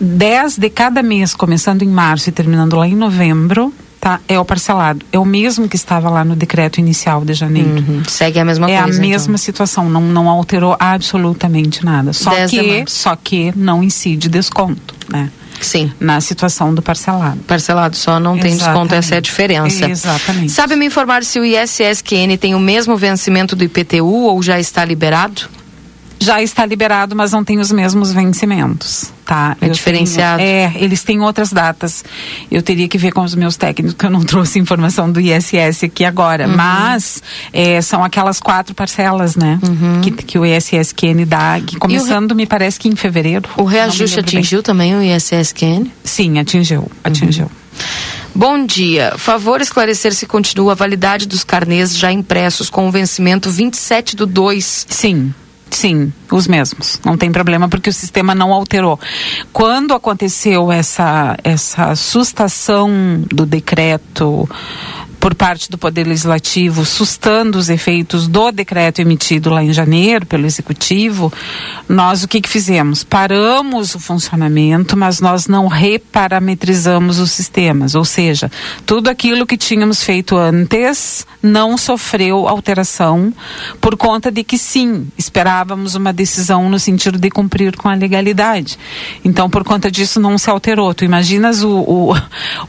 10 0.01 0.59
de 0.59 0.69
cada 0.69 1.03
mês, 1.03 1.35
começando 1.35 1.83
em 1.83 1.89
março 1.89 2.29
e 2.29 2.33
terminando 2.33 2.77
lá 2.77 2.87
em 2.87 2.97
novembro, 2.97 3.73
tá, 4.05 4.21
é 4.29 4.39
o 4.39 4.45
parcelado. 4.45 5.05
É 5.11 5.19
o 5.19 5.25
mesmo 5.25 5.67
que 5.67 5.77
estava 5.77 6.11
lá 6.11 6.23
no 6.23 6.37
decreto 6.37 6.79
inicial 6.79 7.25
de 7.25 7.33
janeiro. 7.33 7.71
Uhum. 7.71 8.03
Segue 8.07 8.39
a 8.39 8.45
mesma 8.45 8.71
é 8.71 8.83
coisa. 8.83 8.99
É 8.99 8.99
a 8.99 9.01
mesma 9.01 9.33
então. 9.33 9.39
situação, 9.39 9.89
não, 9.89 10.03
não 10.03 10.29
alterou 10.29 10.77
absolutamente 10.79 11.83
nada. 11.83 12.13
Só 12.13 12.31
que, 12.47 12.85
só 12.87 13.17
que 13.17 13.51
não 13.57 13.83
incide 13.83 14.29
desconto, 14.29 14.95
né? 15.09 15.31
Sim. 15.59 15.91
Na 15.99 16.21
situação 16.21 16.75
do 16.75 16.83
parcelado. 16.83 17.41
Parcelado 17.47 17.97
só 17.97 18.21
não 18.21 18.35
Exatamente. 18.35 18.43
tem 18.43 18.67
desconto, 18.67 18.95
essa 18.95 19.15
é 19.15 19.19
a 19.19 19.21
diferença. 19.21 19.89
Exatamente. 19.89 20.53
Sabe 20.53 20.77
me 20.77 20.85
informar 20.85 21.25
se 21.25 21.41
o 21.41 21.45
ISSQN 21.45 22.37
tem 22.39 22.55
o 22.55 22.61
mesmo 22.61 22.97
vencimento 22.97 23.57
do 23.57 23.65
IPTU 23.65 24.05
ou 24.05 24.43
já 24.43 24.61
está 24.61 24.85
liberado? 24.85 25.49
Já 26.25 26.43
está 26.43 26.65
liberado, 26.65 27.15
mas 27.15 27.33
não 27.33 27.45
tem 27.45 27.59
os 27.59 27.71
mesmos 27.71 28.13
vencimentos, 28.13 29.13
tá? 29.25 29.57
É 29.61 29.67
eu 29.67 29.71
diferenciado. 29.71 30.39
Tenho, 30.39 30.49
é, 30.49 30.73
eles 30.77 31.03
têm 31.03 31.21
outras 31.21 31.53
datas. 31.53 32.05
Eu 32.51 32.63
teria 32.63 32.89
que 32.89 32.99
ver 32.99 33.13
com 33.13 33.23
os 33.23 33.35
meus 33.35 33.57
técnicos, 33.57 33.95
que 33.95 34.07
eu 34.07 34.11
não 34.11 34.23
trouxe 34.25 34.59
informação 34.59 35.11
do 35.11 35.21
ISS 35.21 35.85
aqui 35.85 36.05
agora. 36.05 36.49
Uhum. 36.49 36.57
Mas 36.57 37.23
é, 37.53 37.81
são 37.81 38.03
aquelas 38.03 38.41
quatro 38.41 38.75
parcelas, 38.75 39.37
né? 39.37 39.59
Uhum. 39.63 40.01
Que, 40.01 40.11
que 40.11 40.39
o 40.39 40.45
ISSQN 40.45 41.25
dá, 41.27 41.61
que 41.61 41.77
começando, 41.77 42.33
re... 42.33 42.37
me 42.37 42.47
parece 42.47 42.81
que 42.81 42.89
em 42.89 42.97
fevereiro. 42.97 43.49
O 43.57 43.65
reajuste 43.65 44.19
atingiu 44.19 44.59
bem. 44.59 44.65
também 44.65 44.97
o 44.97 45.03
ISSQN? 45.03 45.87
Sim, 46.03 46.39
atingiu, 46.39 46.91
atingiu. 47.05 47.45
Uhum. 47.45 47.65
Bom 48.35 48.67
dia. 48.67 49.15
Favor 49.17 49.61
esclarecer 49.61 50.13
se 50.13 50.27
continua 50.27 50.73
a 50.73 50.75
validade 50.75 51.27
dos 51.27 51.45
carnês 51.45 51.97
já 51.97 52.11
impressos 52.11 52.69
com 52.69 52.89
o 52.89 52.91
vencimento 52.91 53.49
27 53.49 54.17
do 54.17 54.27
2. 54.27 54.87
Sim. 54.89 55.33
Sim, 55.75 56.13
os 56.31 56.47
mesmos. 56.47 57.01
Não 57.05 57.17
tem 57.17 57.33
problema 57.33 57.69
porque 57.69 57.91
o 57.91 57.93
sistema 57.93 58.33
não 58.33 58.53
alterou. 58.53 58.99
Quando 59.53 59.93
aconteceu 59.93 60.71
essa 60.71 61.37
essa 61.43 61.97
sustação 61.97 62.89
do 63.29 63.45
decreto 63.45 64.49
por 65.25 65.35
parte 65.35 65.71
do 65.71 65.79
Poder 65.79 66.07
Legislativo, 66.07 66.85
sustando 66.85 67.57
os 67.57 67.71
efeitos 67.71 68.29
do 68.29 68.53
decreto 68.53 68.99
emitido 68.99 69.49
lá 69.49 69.65
em 69.65 69.73
janeiro 69.73 70.27
pelo 70.27 70.45
Executivo, 70.45 71.33
nós 71.89 72.23
o 72.23 72.29
que, 72.29 72.43
que 72.43 72.49
fizemos? 72.49 73.03
Paramos 73.03 73.95
o 73.95 73.99
funcionamento, 73.99 74.99
mas 74.99 75.23
nós 75.23 75.47
não 75.47 75.67
reparametrizamos 75.67 77.19
os 77.19 77.31
sistemas, 77.31 77.95
ou 77.95 78.05
seja, 78.05 78.53
tudo 78.85 79.09
aquilo 79.09 79.47
que 79.47 79.57
tínhamos 79.57 80.03
feito 80.03 80.37
antes 80.37 81.27
não 81.43 81.79
sofreu 81.79 82.47
alteração 82.47 83.33
por 83.81 83.97
conta 83.97 84.31
de 84.31 84.45
que 84.45 84.59
sim, 84.59 85.09
esperávamos 85.17 85.95
uma 85.95 86.13
decisão 86.13 86.69
no 86.69 86.79
sentido 86.79 87.19
de 87.19 87.31
cumprir 87.31 87.79
com 87.79 87.89
a 87.89 87.95
legalidade. 87.95 88.79
Então, 89.25 89.49
por 89.49 89.65
conta 89.65 89.91
disso, 89.91 90.21
não 90.21 90.37
se 90.37 90.51
alterou. 90.51 90.93
Tu 90.93 91.07
imaginas 91.07 91.63
o, 91.63 91.79
o, 91.79 92.15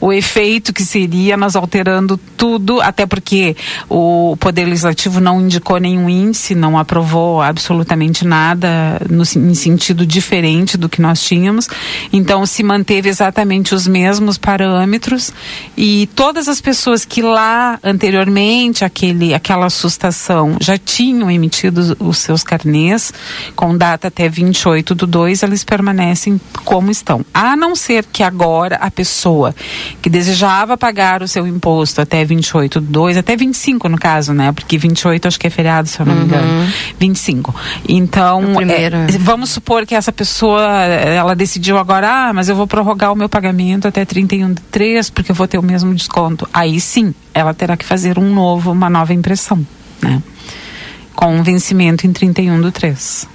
o 0.00 0.10
efeito 0.10 0.72
que 0.72 0.82
seria 0.82 1.36
nós 1.36 1.54
alterando 1.54 2.16
tudo 2.16 2.45
tudo, 2.46 2.80
até 2.80 3.06
porque 3.06 3.56
o 3.88 4.36
Poder 4.38 4.66
Legislativo 4.66 5.20
não 5.20 5.40
indicou 5.40 5.78
nenhum 5.78 6.08
índice, 6.08 6.54
não 6.54 6.78
aprovou 6.78 7.42
absolutamente 7.42 8.24
nada 8.24 9.00
no, 9.10 9.24
em 9.24 9.54
sentido 9.54 10.06
diferente 10.06 10.76
do 10.76 10.88
que 10.88 11.02
nós 11.02 11.20
tínhamos. 11.20 11.68
Então, 12.12 12.46
se 12.46 12.62
manteve 12.62 13.08
exatamente 13.08 13.74
os 13.74 13.88
mesmos 13.88 14.38
parâmetros 14.38 15.32
e 15.76 16.08
todas 16.14 16.46
as 16.46 16.60
pessoas 16.60 17.04
que 17.04 17.20
lá 17.20 17.80
anteriormente, 17.82 18.84
aquele, 18.84 19.34
aquela 19.34 19.66
assustação, 19.66 20.56
já 20.60 20.78
tinham 20.78 21.28
emitido 21.28 21.96
os 21.98 22.18
seus 22.18 22.44
carnês 22.44 23.12
com 23.56 23.76
data 23.76 24.06
até 24.06 24.28
28 24.28 24.94
do 24.94 25.06
2, 25.06 25.42
eles 25.42 25.64
permanecem 25.64 26.40
como 26.64 26.92
estão. 26.92 27.26
A 27.34 27.56
não 27.56 27.74
ser 27.74 28.04
que 28.04 28.22
agora 28.22 28.76
a 28.76 28.90
pessoa 28.90 29.52
que 30.00 30.08
desejava 30.08 30.78
pagar 30.78 31.22
o 31.22 31.28
seu 31.28 31.44
imposto 31.44 32.00
até 32.00 32.24
28 32.24 32.35
28, 32.36 32.80
2, 32.80 33.16
até 33.16 33.36
25 33.36 33.88
no 33.88 33.98
caso, 33.98 34.32
né? 34.32 34.52
Porque 34.52 34.78
28 34.78 35.28
acho 35.28 35.40
que 35.40 35.46
é 35.46 35.50
feriado, 35.50 35.88
se 35.88 36.00
eu 36.00 36.06
não 36.06 36.14
uhum. 36.14 36.20
me 36.20 36.26
engano. 36.26 36.72
25. 36.98 37.54
Então, 37.88 38.54
primeiro, 38.54 38.96
é, 38.96 39.06
vamos 39.18 39.50
supor 39.50 39.86
que 39.86 39.94
essa 39.94 40.12
pessoa, 40.12 40.62
ela 40.62 41.34
decidiu 41.34 41.78
agora, 41.78 42.28
ah, 42.28 42.32
mas 42.32 42.48
eu 42.48 42.56
vou 42.56 42.66
prorrogar 42.66 43.12
o 43.12 43.16
meu 43.16 43.28
pagamento 43.28 43.88
até 43.88 44.04
31 44.04 44.52
de 44.52 44.62
3, 44.62 45.10
porque 45.10 45.32
eu 45.32 45.36
vou 45.36 45.48
ter 45.48 45.58
o 45.58 45.62
mesmo 45.62 45.94
desconto. 45.94 46.48
Aí 46.52 46.80
sim, 46.80 47.14
ela 47.34 47.52
terá 47.54 47.76
que 47.76 47.84
fazer 47.84 48.18
um 48.18 48.32
novo, 48.32 48.70
uma 48.72 48.90
nova 48.90 49.12
impressão, 49.12 49.66
né? 50.00 50.22
Com 51.14 51.34
um 51.34 51.42
vencimento 51.42 52.06
em 52.06 52.12
31 52.12 52.60
do 52.60 52.70
3. 52.70 53.28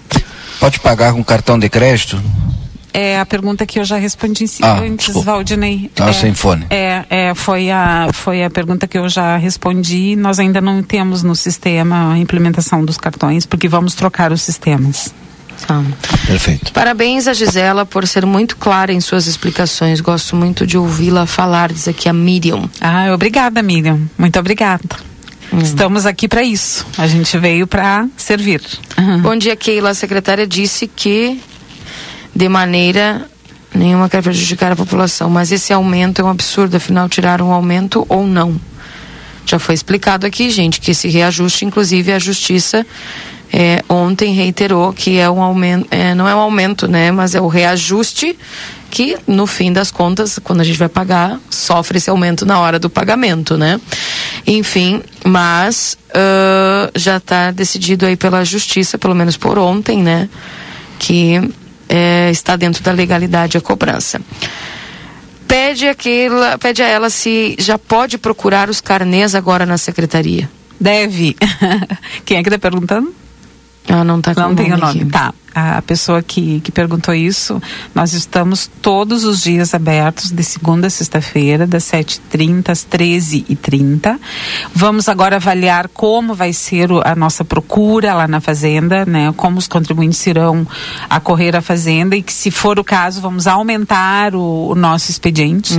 Pode 0.60 0.80
pagar 0.80 1.14
com 1.14 1.24
cartão 1.24 1.58
de 1.58 1.68
crédito? 1.68 2.22
É 2.94 3.20
a 3.20 3.26
pergunta 3.26 3.66
que 3.66 3.80
eu 3.80 3.86
já 3.86 3.98
respondi 3.98 4.46
ah, 4.62 4.80
antes, 4.80 5.08
desculpa. 5.08 5.32
Valdinei. 5.32 5.90
Tá 5.96 6.10
é, 6.10 6.14
sem 6.14 6.34
fone. 6.34 6.66
É, 6.70 7.06
é, 7.10 7.36
foi, 7.36 7.72
a, 7.72 8.10
foi 8.14 8.44
a 8.44 8.50
pergunta 8.50 8.88
que 8.88 8.98
eu 8.98 9.08
já 9.08 9.38
respondi. 9.38 10.16
Nós 10.16 10.40
ainda 10.40 10.60
não 10.60 10.84
temos 10.84 11.24
no 11.24 11.36
sistema 11.36 12.14
a 12.14 12.18
implementação 12.18 12.84
dos 12.84 12.98
cartões, 12.98 13.46
porque 13.46 13.68
vamos 13.68 13.96
trocar 13.96 14.32
os 14.32 14.42
sistemas. 14.42 15.14
Tá. 15.68 15.82
Perfeito. 16.26 16.72
Parabéns 16.74 17.28
a 17.28 17.34
Gisela 17.34 17.86
por 17.86 18.08
ser 18.08 18.26
muito 18.26 18.58
clara 18.58 18.92
em 18.92 19.00
suas 19.00 19.28
explicações. 19.28 20.02
Gosto 20.02 20.36
muito 20.36 20.66
de 20.66 20.78
ouvi-la 20.78 21.26
falar, 21.26 21.72
diz 21.72 21.88
aqui 21.88 22.10
a 22.10 22.14
Miriam. 22.14 22.70
Ah, 22.80 23.14
obrigada, 23.14 23.62
Miriam. 23.62 24.00
Muito 24.18 24.40
obrigada. 24.40 25.12
Estamos 25.62 26.06
aqui 26.06 26.28
para 26.28 26.42
isso. 26.42 26.86
A 26.98 27.08
gente 27.08 27.38
veio 27.38 27.68
para 27.68 28.08
servir. 28.16 28.62
Bom 29.22 29.36
dia, 29.36 29.56
Keila. 29.56 29.90
A 29.90 29.94
secretária 29.94 30.48
disse 30.48 30.88
que 30.88 31.42
de 32.36 32.50
maneira 32.50 33.28
nenhuma 33.74 34.10
quer 34.10 34.22
prejudicar 34.22 34.72
a 34.72 34.76
população, 34.76 35.30
mas 35.30 35.52
esse 35.52 35.72
aumento 35.72 36.22
é 36.22 36.26
um 36.26 36.30
absurdo, 36.30 36.76
afinal 36.76 37.08
tiraram 37.08 37.50
um 37.50 37.54
aumento 37.54 38.06
ou 38.10 38.28
não. 38.28 38.60
Já 39.46 39.58
foi 39.60 39.74
explicado 39.76 40.26
aqui, 40.26 40.50
gente, 40.50 40.80
que 40.80 40.92
esse 40.92 41.08
reajuste, 41.08 41.66
inclusive 41.66 42.12
a 42.12 42.20
justiça 42.20 42.86
é, 43.52 43.84
ontem 43.90 44.34
reiterou 44.34 44.94
que 44.94 45.18
é 45.18 45.30
um 45.30 45.42
aumento, 45.42 45.88
é, 45.92 46.14
não 46.14 46.28
é 46.28 46.36
um 46.36 46.40
aumento, 46.40 46.88
né, 46.88 47.12
mas 47.12 47.36
é 47.36 47.42
o 47.42 47.48
reajuste 47.48 48.38
que 48.90 49.18
no 49.26 49.48
fim 49.48 49.72
das 49.72 49.90
contas, 49.90 50.38
quando 50.44 50.60
a 50.60 50.64
gente 50.66 50.78
vai 50.78 50.90
pagar, 50.90 51.40
sofre 51.50 51.98
esse 51.98 52.10
aumento 52.10 52.46
na 52.46 52.60
hora 52.60 52.78
do 52.78 52.90
pagamento, 52.90 53.58
né? 53.58 53.80
Enfim, 54.46 55.02
mas 55.24 55.98
uh, 56.10 56.92
já 56.94 57.16
está 57.16 57.52
decidido 57.52 58.06
aí 58.06 58.18
pela 58.18 58.44
justiça, 58.44 58.98
pelo 58.98 59.16
menos 59.16 59.38
por 59.38 59.58
ontem, 59.58 60.04
né? 60.04 60.28
Que 61.00 61.40
é, 61.94 62.32
está 62.32 62.56
dentro 62.56 62.82
da 62.82 62.94
legalidade 62.94 63.58
a 63.58 63.62
cobrança. 63.62 64.22
Pede, 65.46 65.86
aquela, 65.90 66.58
pede 66.58 66.82
a 66.82 66.88
ela 66.88 67.10
se 67.10 67.58
já 67.60 67.78
pode 67.78 68.18
procurar 68.18 68.70
os 68.70 68.80
carnês 68.80 69.36
agora 69.36 69.66
na 69.66 69.78
secretaria. 69.78 70.50
Deve. 70.80 71.36
Quem 72.24 72.38
é 72.38 72.44
que 72.44 72.48
está 72.48 72.58
perguntando? 72.58 73.14
Ah, 73.90 74.06
não 74.06 74.20
está 74.20 74.34
com 74.34 74.40
Não 74.40 74.56
tem 74.56 74.72
o 74.72 74.78
nome. 74.78 75.02
aqui. 75.02 75.12
Tá. 75.12 75.34
A 75.54 75.82
pessoa 75.82 76.24
que, 76.24 76.62
que 76.62 76.72
perguntou 76.72 77.14
isso, 77.14 77.62
nós 77.94 78.14
estamos 78.14 78.70
todos 78.82 79.26
os 79.26 79.42
dias 79.42 79.74
abertos, 79.74 80.32
de 80.32 80.44
segunda 80.44 80.88
a 80.88 80.90
sexta-feira, 80.90 81.68
das 81.68 81.84
7h30 81.84 82.70
às 82.70 82.86
13h30. 82.86 84.18
Vamos 84.74 85.10
agora 85.10 85.36
avaliar 85.36 85.90
como 85.90 86.34
vai 86.34 86.54
ser 86.54 86.90
a 87.04 87.16
nossa 87.16 87.44
procura 87.44 88.14
lá 88.14 88.28
na 88.28 88.40
Fazenda, 88.40 89.06
né? 89.06 89.34
Como 89.36 89.58
os 89.58 89.68
contribuintes 89.68 90.26
irão 90.26 90.66
acorrer 91.10 91.56
à 91.56 91.62
Fazenda 91.62 92.16
e 92.16 92.22
que, 92.22 92.34
se 92.34 92.50
for 92.50 92.80
o 92.80 92.84
caso, 92.84 93.20
vamos 93.20 93.46
aumentar 93.46 94.34
o, 94.36 94.70
o 94.70 94.76
nosso 94.76 95.12
expediente, 95.12 95.74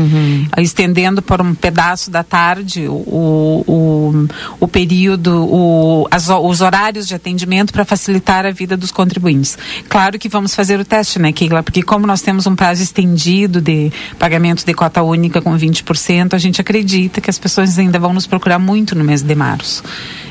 estendendo 0.58 1.22
por 1.22 1.40
um 1.40 1.54
pedaço 1.54 2.10
da 2.10 2.22
tarde 2.22 2.86
o, 2.88 3.64
o, 3.66 4.28
o 4.60 4.68
período, 4.68 5.44
o, 5.44 6.06
as, 6.10 6.28
os 6.28 6.60
horários 6.60 7.08
de 7.08 7.14
atendimento 7.14 7.72
para 7.72 7.84
facilitar 7.84 8.44
a 8.44 8.50
vida 8.50 8.76
dos 8.76 8.90
contribuintes. 8.90 9.58
Claro 9.88 10.18
que 10.18 10.28
vamos 10.28 10.54
fazer 10.54 10.78
o 10.80 10.84
teste, 10.84 11.18
né, 11.18 11.32
Keila? 11.32 11.62
Porque 11.62 11.82
como 11.82 12.06
nós 12.06 12.22
temos 12.22 12.46
um 12.46 12.54
prazo 12.54 12.82
estendido 12.82 13.60
de 13.60 13.92
pagamento 14.18 14.64
de 14.64 14.74
cota 14.74 15.02
única 15.02 15.40
com 15.40 15.56
20%, 15.56 16.34
a 16.34 16.38
gente 16.38 16.60
acredita 16.60 17.20
que 17.20 17.30
as 17.30 17.38
pessoas 17.38 17.78
ainda 17.78 17.98
vão 17.98 18.12
nos 18.12 18.26
procurar 18.26 18.58
muito 18.58 18.94
no 18.94 19.04
mês 19.04 19.22
de 19.22 19.34
março. 19.34 19.82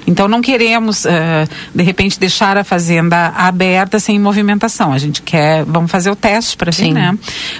Então 0.07 0.27
não 0.27 0.41
queremos, 0.41 1.05
eh, 1.05 1.47
de 1.73 1.83
repente, 1.83 2.19
deixar 2.19 2.57
a 2.57 2.63
fazenda 2.63 3.27
aberta 3.29 3.99
sem 3.99 4.19
movimentação. 4.19 4.91
A 4.91 4.97
gente 4.97 5.21
quer, 5.21 5.63
vamos 5.63 5.91
fazer 5.91 6.09
o 6.09 6.15
teste 6.15 6.57
para 6.57 6.71
ver, 6.71 6.91
né? 6.91 7.17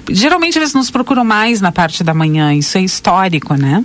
Geralmente 0.10 0.58
eles 0.58 0.74
nos 0.74 0.90
procuram 0.90 1.24
mais 1.24 1.62
na 1.62 1.72
parte 1.72 2.04
da 2.04 2.14
manhã, 2.14 2.54
isso 2.54 2.78
é 2.78 2.82
histórico, 2.82 3.54
né? 3.56 3.84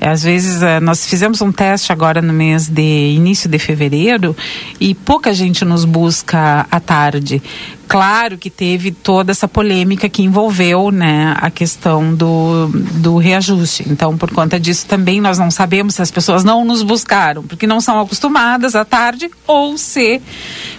É, 0.00 0.08
Às 0.08 0.22
vezes 0.22 0.62
eh, 0.62 0.78
nós 0.80 1.06
fizemos 1.06 1.40
um 1.40 1.50
teste 1.50 1.92
agora 1.92 2.20
no 2.20 2.32
mês 2.32 2.68
de 2.68 3.14
início 3.14 3.48
de 3.48 3.58
fevereiro 3.58 4.36
e 4.78 4.94
pouca 4.94 5.32
gente 5.32 5.64
nos 5.64 5.84
busca 5.84 6.66
à 6.70 6.78
tarde. 6.80 7.42
Claro 7.88 8.36
que 8.36 8.50
teve 8.50 8.90
toda 8.90 9.30
essa 9.30 9.46
polêmica 9.46 10.08
que 10.08 10.22
envolveu 10.22 10.90
né, 10.90 11.34
a 11.40 11.50
questão 11.50 12.14
do, 12.14 12.68
do 12.94 13.16
reajuste. 13.16 13.84
Então, 13.88 14.18
por 14.18 14.30
conta 14.32 14.58
disso, 14.58 14.86
também 14.86 15.20
nós 15.20 15.38
não 15.38 15.50
sabemos 15.50 15.94
se 15.94 16.02
as 16.02 16.10
pessoas 16.10 16.42
não 16.42 16.64
nos 16.64 16.82
buscaram, 16.82 17.44
porque 17.44 17.66
não 17.66 17.80
são 17.80 18.00
acostumadas 18.00 18.74
à 18.74 18.84
tarde, 18.84 19.30
ou 19.46 19.78
se 19.78 20.20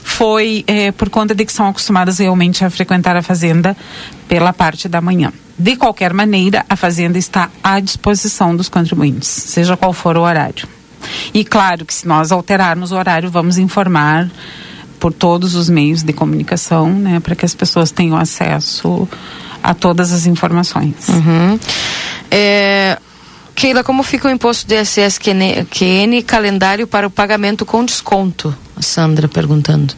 foi 0.04 0.64
eh, 0.68 0.92
por 0.92 1.10
conta 1.10 1.34
de 1.34 1.46
que 1.46 1.54
são 1.54 1.68
acostumadas 1.68 2.20
realmente 2.20 2.64
a 2.64 2.70
frequentar 2.70 3.16
a 3.16 3.22
fazenda 3.22 3.76
pela 4.28 4.52
parte 4.52 4.90
da 4.90 5.00
manhã. 5.00 5.32
De 5.58 5.76
qualquer 5.76 6.14
maneira, 6.14 6.66
a 6.70 6.76
fazenda 6.76 7.18
está 7.18 7.50
à 7.64 7.80
disposição 7.80 8.56
dos 8.56 8.70
contribuintes, 8.70 9.28
seja 9.28 9.76
qual 9.76 9.92
for 9.92 10.16
o 10.16 10.22
horário. 10.22 10.68
E 11.34 11.44
claro 11.44 11.86
que 11.86 11.94
se 11.94 12.08
nós 12.08 12.32
alterarmos 12.32 12.92
o 12.92 12.96
horário, 12.96 13.30
vamos 13.30 13.58
informar 13.58 14.30
por 15.00 15.14
todos 15.14 15.56
os 15.56 15.70
meios 15.70 16.04
de 16.04 16.14
comunicação, 16.14 16.92
né, 16.92 17.20
para 17.20 17.36
que 17.36 17.46
as 17.46 17.54
pessoas 17.56 17.92
tenham 17.92 18.18
acesso 18.18 19.08
a 19.64 19.74
todas 19.74 20.12
as 20.12 20.26
informações. 20.26 21.08
Uhum. 21.10 21.60
É, 22.30 22.98
Keila, 23.56 23.84
como 23.84 24.04
fica 24.04 24.28
o 24.28 24.32
imposto 24.32 24.68
de 24.68 24.80
ISS 24.80 25.18
QN, 25.18 25.66
QN 25.70 26.22
calendário 26.26 26.88
para 26.88 27.08
o 27.08 27.10
pagamento 27.10 27.66
com 27.66 27.84
desconto? 27.84 28.56
A 28.76 28.82
Sandra 28.82 29.28
perguntando. 29.28 29.96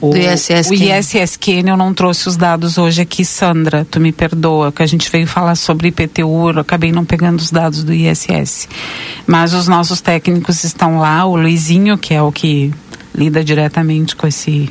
O, 0.00 0.10
Do 0.10 0.18
ISS 0.18 0.70
o. 0.70 0.74
ISSQN 0.74 1.68
eu 1.68 1.76
não 1.76 1.92
trouxe 1.92 2.28
os 2.28 2.36
dados 2.36 2.78
hoje 2.78 3.02
aqui, 3.02 3.24
Sandra, 3.24 3.86
tu 3.88 4.00
me 4.00 4.12
perdoa, 4.12 4.72
que 4.72 4.82
a 4.82 4.86
gente 4.86 5.10
veio 5.10 5.26
falar 5.26 5.54
sobre 5.54 5.88
IPTU, 5.88 6.50
eu 6.50 6.60
acabei 6.60 6.90
não 6.90 7.04
pegando 7.04 7.38
os 7.38 7.50
dados 7.50 7.84
do 7.84 7.92
ISS. 7.92 8.68
Mas 9.26 9.52
os 9.52 9.68
nossos 9.68 10.00
técnicos 10.00 10.64
estão 10.64 10.98
lá, 10.98 11.24
o 11.26 11.36
Luizinho, 11.36 11.98
que 11.98 12.14
é 12.14 12.22
o 12.22 12.32
que 12.32 12.72
lida 13.14 13.44
diretamente 13.44 14.16
com 14.16 14.26
esse 14.26 14.70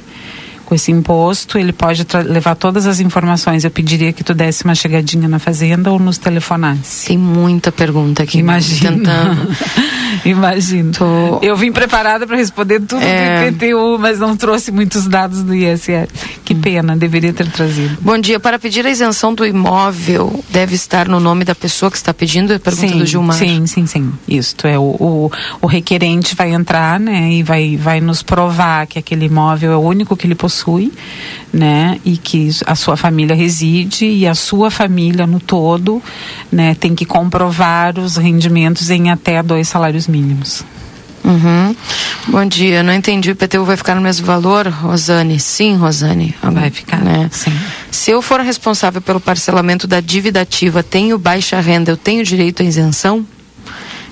com 0.69 0.75
esse 0.75 0.91
imposto, 0.91 1.57
ele 1.57 1.73
pode 1.73 2.05
levar 2.27 2.53
todas 2.53 2.85
as 2.85 2.99
informações. 2.99 3.63
Eu 3.63 3.71
pediria 3.71 4.13
que 4.13 4.23
tu 4.23 4.35
desse 4.35 4.63
uma 4.63 4.75
chegadinha 4.75 5.27
na 5.27 5.39
fazenda 5.39 5.91
ou 5.91 5.97
nos 5.97 6.19
telefonasse. 6.19 7.07
Tem 7.07 7.17
muita 7.17 7.71
pergunta 7.71 8.21
aqui. 8.21 8.37
Imagina. 8.37 8.91
Tentando. 8.91 9.47
Imagino. 10.25 11.39
Eu 11.41 11.55
vim 11.55 11.71
preparada 11.71 12.27
para 12.27 12.37
responder 12.37 12.79
tudo 12.81 13.01
É. 13.01 13.49
do 13.49 13.55
IPTU, 13.55 13.97
mas 13.99 14.19
não 14.19 14.37
trouxe 14.37 14.71
muitos 14.71 15.07
dados 15.07 15.41
do 15.43 15.55
ISS. 15.55 16.07
Que 16.45 16.53
pena, 16.53 16.95
deveria 16.95 17.33
ter 17.33 17.47
trazido. 17.49 17.97
Bom 18.01 18.17
dia. 18.19 18.39
Para 18.39 18.59
pedir 18.59 18.85
a 18.85 18.89
isenção 18.91 19.33
do 19.33 19.45
imóvel, 19.45 20.43
deve 20.49 20.75
estar 20.75 21.07
no 21.07 21.19
nome 21.19 21.43
da 21.45 21.55
pessoa 21.55 21.89
que 21.89 21.97
está 21.97 22.13
pedindo? 22.13 22.53
É 22.53 22.57
a 22.57 22.59
pergunta 22.59 22.87
sim, 22.87 22.97
do 22.97 23.05
Gilmar. 23.05 23.37
Sim, 23.37 23.65
sim, 23.65 23.85
sim. 23.87 24.11
Isto 24.27 24.67
é 24.67 24.77
o, 24.77 24.83
o, 24.99 25.31
o 25.61 25.67
requerente 25.67 26.35
vai 26.35 26.53
entrar, 26.53 26.99
né, 26.99 27.31
e 27.31 27.43
vai, 27.43 27.77
vai 27.77 28.01
nos 28.01 28.21
provar 28.21 28.85
que 28.87 28.99
aquele 28.99 29.25
imóvel 29.25 29.71
é 29.71 29.75
o 29.77 29.79
único 29.79 30.15
que 30.15 30.27
ele 30.27 30.35
possui, 30.35 30.59
né, 31.52 31.99
e 32.06 32.18
que 32.18 32.49
a 32.65 32.76
sua 32.76 32.98
família 32.98 33.36
reside 33.36 34.06
e 34.06 34.27
a 34.27 34.36
sua 34.36 34.69
família 34.69 35.26
no 35.26 35.40
todo, 35.40 36.02
né, 36.52 36.76
tem 36.76 36.95
que 36.95 37.06
comprovar 37.06 37.98
os 37.98 38.18
rendimentos 38.18 38.90
em 38.90 39.10
até 39.10 39.41
dois 39.41 39.68
salários 39.68 40.07
mínimos. 40.07 40.64
Uhum. 41.23 41.76
Bom 42.27 42.45
dia, 42.45 42.81
não 42.81 42.94
entendi. 42.94 43.30
O 43.30 43.34
IPTU 43.34 43.65
vai 43.65 43.77
ficar 43.77 43.95
no 43.95 44.02
mesmo 44.02 44.26
valor, 44.26 44.68
Rosane? 44.68 45.40
Sim, 45.40 45.76
Rosane. 45.76 46.34
Vai 46.41 46.69
ficar, 46.69 47.02
né? 47.02 47.30
sim. 47.31 47.52
Se 47.91 48.11
eu 48.11 48.22
for 48.22 48.40
responsável 48.40 49.02
pelo 49.02 49.19
parcelamento 49.19 49.86
da 49.86 49.99
dívida 49.99 50.41
ativa, 50.41 50.81
tenho 50.81 51.18
baixa 51.18 51.60
renda, 51.60 51.91
eu 51.91 51.98
tenho 51.98 52.23
direito 52.23 52.64
à 52.64 52.65
isenção? 52.65 53.26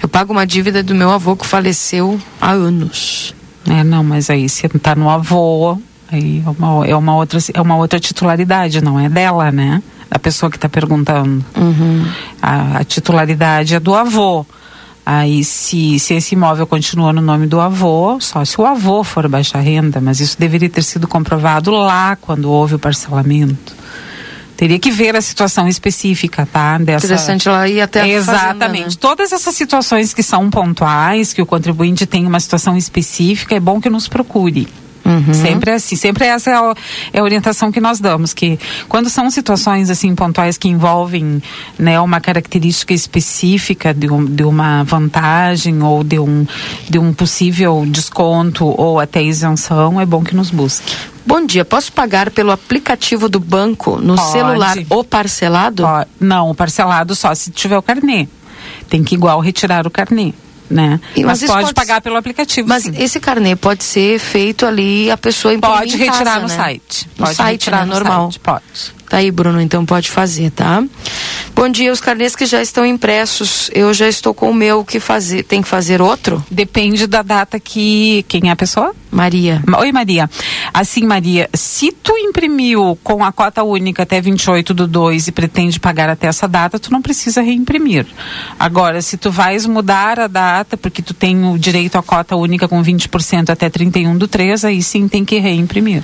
Eu 0.02 0.08
pago 0.08 0.32
uma 0.32 0.46
dívida 0.46 0.84
do 0.84 0.94
meu 0.94 1.12
avô 1.12 1.36
que 1.36 1.46
faleceu 1.46 2.20
há 2.40 2.52
anos. 2.52 3.34
É, 3.68 3.84
não, 3.84 4.04
mas 4.04 4.30
aí 4.30 4.48
se 4.48 4.68
tá 4.70 4.96
no 4.96 5.10
avô, 5.10 5.78
aí 6.12 6.44
é 6.46 6.50
uma, 6.50 6.88
é 6.88 6.96
uma, 6.96 7.16
outra, 7.16 7.40
é 7.54 7.62
uma 7.62 7.76
outra 7.76 8.00
titularidade, 8.00 8.84
não 8.84 9.00
é 9.00 9.10
dela, 9.10 9.52
né? 9.52 9.82
Da 10.10 10.18
pessoa 10.18 10.50
que 10.50 10.58
está 10.58 10.70
perguntando. 10.70 11.44
A, 12.42 12.80
a 12.80 12.84
titularidade 12.84 13.76
é 13.76 13.80
do 13.80 13.94
avô. 13.94 14.46
Aí, 15.06 15.42
se, 15.42 15.98
se 16.00 16.16
esse 16.16 16.36
imóvel 16.36 16.68
continua 16.68 17.14
no 17.14 17.22
nome 17.22 17.48
do 17.48 17.62
avô, 17.62 18.18
só 18.20 18.44
se 18.44 18.60
o 18.60 18.66
avô 18.66 19.06
for 19.06 19.26
baixa 19.30 19.58
renda, 19.58 20.02
mas 20.02 20.20
isso 20.20 20.38
deveria 20.38 20.70
ter 20.70 20.84
sido 20.84 21.08
comprovado 21.08 21.72
lá 21.72 22.18
quando 22.18 22.52
houve 22.52 22.76
o 22.76 22.80
parcelamento. 22.80 23.74
Teria 24.58 24.78
que 24.78 24.92
ver 24.92 25.16
a 25.16 25.22
situação 25.22 25.68
específica, 25.68 26.46
tá? 26.52 26.78
Dessa... 26.78 27.06
Interessante 27.06 27.48
ela 27.48 27.70
ir 27.70 27.80
até 27.80 28.02
a 28.02 28.08
Exatamente. 28.08 28.60
fazenda, 28.60 28.68
né? 28.68 28.96
Todas 29.00 29.32
essas 29.32 29.56
situações 29.56 30.14
que 30.14 30.24
são 30.24 30.50
pontuais, 30.50 31.32
que 31.32 31.42
o 31.42 31.46
contribuinte 31.46 32.06
tem 32.06 32.26
uma 32.26 32.40
situação 32.40 32.76
específica, 32.76 33.56
é 33.56 33.60
bom 33.62 33.80
que 33.80 33.90
nos 33.90 34.10
procure. 34.10 34.68
Sempre 35.34 35.72
é 35.72 35.74
assim, 35.76 35.96
sempre 35.96 36.26
essa 36.26 36.50
é 36.50 36.54
a, 36.54 36.74
é 37.14 37.20
a 37.20 37.24
orientação 37.24 37.72
que 37.72 37.80
nós 37.80 38.00
damos, 38.00 38.34
que 38.34 38.60
quando 38.88 39.10
são 39.10 39.30
situações 39.30 39.90
assim 39.90 40.14
pontuais 40.16 40.58
que 40.58 40.68
envolvem 40.68 41.42
né, 41.78 42.00
uma 42.00 42.20
característica 42.20 42.94
específica 42.94 43.94
de, 43.94 44.12
um, 44.12 44.26
de 44.26 44.44
uma 44.44 44.84
vantagem 44.84 45.82
ou 45.82 46.04
de 46.04 46.20
um, 46.20 46.46
de 46.90 47.00
um 47.00 47.14
possível 47.14 47.86
desconto 47.88 48.66
ou 48.66 49.00
até 49.00 49.24
isenção, 49.24 50.00
é 50.00 50.06
bom 50.06 50.24
que 50.24 50.36
nos 50.36 50.52
busque. 50.52 50.96
Bom 51.26 51.46
dia, 51.46 51.66
posso 51.66 51.92
pagar 51.92 52.32
pelo 52.32 52.52
aplicativo 52.52 53.28
do 53.28 53.40
banco 53.40 54.00
no 54.00 54.16
Pode. 54.16 54.32
celular 54.32 54.78
ou 54.90 55.04
parcelado? 55.04 55.84
Ó, 55.84 56.06
não, 56.20 56.50
o 56.52 56.56
parcelado 56.56 57.16
só 57.16 57.36
se 57.36 57.52
tiver 57.52 57.78
o 57.78 57.82
carnê. 57.82 58.30
Tem 58.90 59.04
que 59.04 59.16
igual 59.16 59.40
retirar 59.42 59.86
o 59.86 59.92
carnê. 59.92 60.34
Né? 60.70 61.00
E- 61.16 61.24
mas, 61.24 61.42
isso 61.42 61.52
pode, 61.54 61.74
pagar 61.74 62.02
pelo 62.02 62.16
aplicativo. 62.18 62.68
Mas 62.68 62.84
sim. 62.84 62.94
esse 62.98 63.20
carnê 63.20 63.56
pode 63.56 63.84
ser 63.84 64.20
feito 64.20 64.66
ali, 64.66 65.10
a 65.10 65.18
pessoa 65.18 65.54
imprimir 65.54 65.78
Pode 65.80 65.96
em 65.96 65.98
retirar 65.98 66.24
casa, 66.24 66.40
no 66.42 66.48
né? 66.48 66.56
site. 66.56 67.10
No 67.18 67.26
Pode 67.26 67.36
site, 67.36 67.52
retirar 67.52 67.80
né? 67.80 67.86
no 67.86 67.94
Normal. 67.94 68.32
site, 68.32 68.40
pode. 68.40 68.64
Tá 69.10 69.18
aí, 69.18 69.32
Bruno, 69.32 69.62
então 69.62 69.86
pode 69.86 70.12
fazer, 70.12 70.52
tá? 70.52 70.84
Bom 71.56 71.70
dia, 71.70 71.92
os 71.94 72.02
carnês 72.02 72.36
que 72.36 72.46
já 72.46 72.62
estão 72.62 72.86
impressos, 72.86 73.72
eu 73.74 73.94
já 73.94 74.08
estou 74.08 74.34
com 74.34 74.50
o 74.52 74.54
meu, 74.54 74.84
que 74.84 75.00
fazer? 75.00 75.44
Tem 75.44 75.62
que 75.62 75.68
fazer 75.68 76.02
outro? 76.02 76.44
Depende 76.52 77.08
da 77.08 77.22
data 77.22 77.58
que. 77.60 78.26
Quem 78.28 78.50
é 78.50 78.52
a 78.52 78.56
pessoa? 78.56 78.94
Maria. 79.10 79.64
Ma- 79.66 79.80
Oi, 79.80 79.92
Maria. 79.94 80.30
Assim, 80.74 81.06
Maria, 81.06 81.50
se 81.54 81.92
tu 81.92 82.16
imprimiu 82.18 83.00
com 83.02 83.24
a 83.24 83.32
cota 83.32 83.64
única 83.64 84.04
até 84.04 84.20
28 84.20 84.74
do 84.74 84.86
2 84.86 85.30
e 85.30 85.32
pretende 85.32 85.80
pagar 85.80 86.10
até 86.10 86.28
essa 86.28 86.48
data, 86.48 86.78
tu 86.78 86.92
não 86.92 87.02
precisa 87.02 87.42
reimprimir. 87.42 88.06
Agora, 88.60 89.02
se 89.02 89.16
tu 89.18 89.32
vais 89.32 89.66
mudar 89.66 90.20
a 90.20 90.28
data, 90.28 90.76
porque 90.76 91.02
tu 91.02 91.14
tem 91.14 91.46
o 91.46 91.58
direito 91.58 91.98
à 91.98 92.04
cota 92.04 92.36
única 92.36 92.68
com 92.68 92.84
20% 92.84 93.50
até 93.50 93.70
31 93.70 94.18
do 94.18 94.28
3, 94.28 94.66
aí 94.66 94.84
sim 94.84 95.08
tem 95.08 95.24
que 95.24 95.40
reimprimir. 95.40 96.04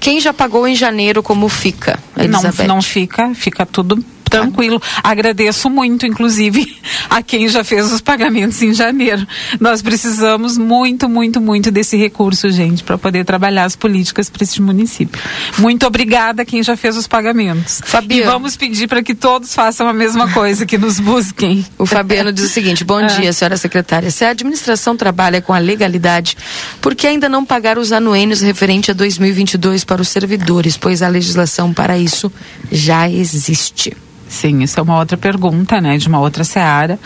Quem 0.00 0.20
já 0.20 0.34
pagou 0.34 0.66
em 0.66 0.74
janeiro, 0.74 1.22
como 1.22 1.48
fica? 1.48 1.98
Não, 2.28 2.39
Elizabeth? 2.48 2.66
não 2.68 2.82
fica, 2.82 3.34
fica 3.34 3.66
tudo 3.66 4.04
tranquilo. 4.30 4.80
Agradeço 5.02 5.68
muito, 5.68 6.06
inclusive, 6.06 6.76
a 7.10 7.22
quem 7.22 7.48
já 7.48 7.62
fez 7.64 7.92
os 7.92 8.00
pagamentos 8.00 8.62
em 8.62 8.72
janeiro. 8.72 9.26
Nós 9.60 9.82
precisamos 9.82 10.56
muito, 10.56 11.08
muito, 11.08 11.40
muito 11.40 11.70
desse 11.70 11.96
recurso, 11.96 12.50
gente, 12.50 12.82
para 12.82 12.96
poder 12.96 13.24
trabalhar 13.24 13.64
as 13.64 13.76
políticas 13.76 14.30
para 14.30 14.44
este 14.44 14.62
município. 14.62 15.20
Muito 15.58 15.86
obrigada 15.86 16.42
a 16.42 16.44
quem 16.44 16.62
já 16.62 16.76
fez 16.76 16.96
os 16.96 17.06
pagamentos. 17.06 17.80
Fabiano. 17.84 18.22
E 18.22 18.24
vamos 18.24 18.56
pedir 18.56 18.86
para 18.88 19.02
que 19.02 19.14
todos 19.14 19.52
façam 19.54 19.88
a 19.88 19.92
mesma 19.92 20.30
coisa, 20.32 20.64
que 20.64 20.78
nos 20.78 21.00
busquem. 21.00 21.66
O 21.76 21.84
Fabiano 21.86 22.32
diz 22.32 22.44
o 22.44 22.48
seguinte: 22.48 22.84
Bom 22.84 23.00
Ah. 23.00 23.06
dia, 23.06 23.32
senhora 23.32 23.56
secretária. 23.56 24.10
Se 24.10 24.24
a 24.24 24.30
administração 24.30 24.96
trabalha 24.96 25.40
com 25.40 25.52
a 25.52 25.58
legalidade, 25.58 26.36
por 26.80 26.94
que 26.94 27.06
ainda 27.06 27.28
não 27.28 27.44
pagar 27.44 27.78
os 27.78 27.92
anuênios 27.92 28.40
referente 28.42 28.90
a 28.90 28.94
2022 28.94 29.84
para 29.84 30.02
os 30.02 30.08
servidores? 30.08 30.76
Pois 30.76 31.02
a 31.02 31.08
legislação 31.08 31.72
para 31.72 31.98
isso 31.98 32.30
já 32.70 33.08
existe. 33.08 33.96
Sim, 34.30 34.62
isso 34.62 34.78
é 34.78 34.82
uma 34.82 34.96
outra 34.96 35.16
pergunta, 35.16 35.80
né, 35.80 35.98
de 35.98 36.06
uma 36.06 36.20
outra 36.20 36.44
seara. 36.44 37.00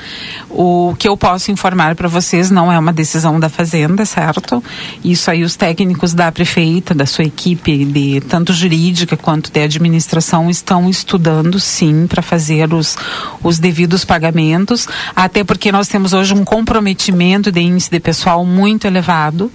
O 0.50 0.94
que 0.98 1.08
eu 1.08 1.16
posso 1.16 1.50
informar 1.50 1.94
para 1.96 2.06
vocês 2.06 2.50
não 2.50 2.70
é 2.70 2.78
uma 2.78 2.92
decisão 2.92 3.40
da 3.40 3.48
Fazenda, 3.48 4.04
certo? 4.04 4.62
Isso 5.02 5.30
aí 5.30 5.42
os 5.42 5.56
técnicos 5.56 6.12
da 6.12 6.30
prefeita, 6.30 6.94
da 6.94 7.06
sua 7.06 7.24
equipe, 7.24 7.86
de 7.86 8.20
tanto 8.28 8.52
jurídica 8.52 9.16
quanto 9.16 9.50
de 9.50 9.58
administração, 9.58 10.50
estão 10.50 10.90
estudando, 10.90 11.58
sim, 11.58 12.06
para 12.06 12.20
fazer 12.20 12.74
os, 12.74 12.94
os 13.42 13.58
devidos 13.58 14.04
pagamentos, 14.04 14.86
até 15.16 15.42
porque 15.42 15.72
nós 15.72 15.88
temos 15.88 16.12
hoje 16.12 16.34
um 16.34 16.44
comprometimento 16.44 17.50
de 17.50 17.62
índice 17.62 17.90
de 17.90 18.00
pessoal 18.00 18.44
muito 18.44 18.86
elevado. 18.86 19.50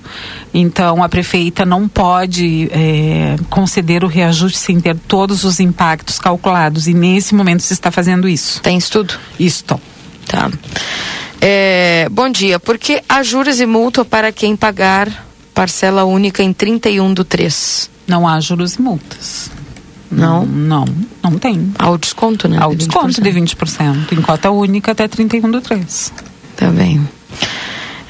Então, 0.51 1.03
a 1.03 1.07
prefeita 1.07 1.67
não 1.67 1.87
pode 1.87 2.67
eh, 2.71 3.35
conceder 3.47 4.03
o 4.03 4.07
reajuste 4.07 4.57
sem 4.57 4.79
ter 4.79 4.97
todos 5.07 5.43
os 5.43 5.59
impactos 5.59 6.17
calculados. 6.17 6.87
E 6.87 6.95
nesse 6.95 7.35
momento 7.35 7.58
se 7.59 7.73
está 7.73 7.91
fazendo 7.91 8.27
isso. 8.27 8.61
Tem 8.61 8.77
estudo? 8.77 9.13
Isto. 9.39 9.79
Tá. 10.27 10.49
É, 11.41 12.07
bom 12.11 12.29
dia. 12.29 12.59
Por 12.59 12.77
que 12.77 13.01
há 13.07 13.23
juros 13.23 13.59
e 13.59 13.65
multa 13.65 14.03
para 14.03 14.31
quem 14.31 14.55
pagar 14.55 15.25
parcela 15.53 16.03
única 16.03 16.43
em 16.43 16.53
31 16.53 17.13
do 17.13 17.23
3? 17.23 17.89
Não 18.07 18.27
há 18.27 18.39
juros 18.39 18.75
e 18.75 18.81
multas. 18.81 19.51
Não? 20.11 20.45
Não, 20.45 20.85
não 21.23 21.37
tem. 21.37 21.71
Há 21.77 21.89
o 21.91 21.97
desconto, 21.97 22.47
né? 22.47 22.57
Há 22.59 22.67
o 22.67 22.71
de 22.71 22.77
desconto 22.77 23.21
de 23.21 23.29
20%, 23.29 24.11
em 24.11 24.21
cota 24.21 24.49
única 24.49 24.91
até 24.91 25.07
31 25.07 25.51
do 25.51 25.61
3. 25.61 26.13
Tá 26.55 26.67
bem. 26.67 27.07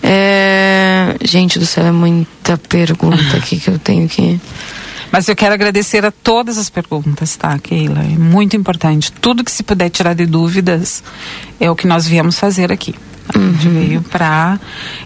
É, 0.01 1.17
gente 1.21 1.59
do 1.59 1.65
céu, 1.65 1.85
é 1.85 1.91
muita 1.91 2.57
pergunta 2.57 3.35
aqui 3.37 3.59
que 3.59 3.69
eu 3.69 3.77
tenho 3.77 4.07
que. 4.07 4.39
Mas 5.11 5.27
eu 5.27 5.35
quero 5.35 5.53
agradecer 5.53 6.05
a 6.05 6.11
todas 6.11 6.57
as 6.57 6.69
perguntas, 6.69 7.35
tá, 7.35 7.57
Keila? 7.57 8.01
É 8.01 8.17
muito 8.17 8.55
importante. 8.55 9.11
Tudo 9.11 9.43
que 9.43 9.51
se 9.51 9.63
puder 9.63 9.89
tirar 9.89 10.13
de 10.13 10.25
dúvidas 10.25 11.03
é 11.59 11.69
o 11.69 11.75
que 11.75 11.87
nós 11.87 12.07
viemos 12.07 12.39
fazer 12.39 12.71
aqui. 12.71 12.95
A 13.33 13.37
gente 13.37 13.67
veio 13.69 14.01
para 14.01 14.59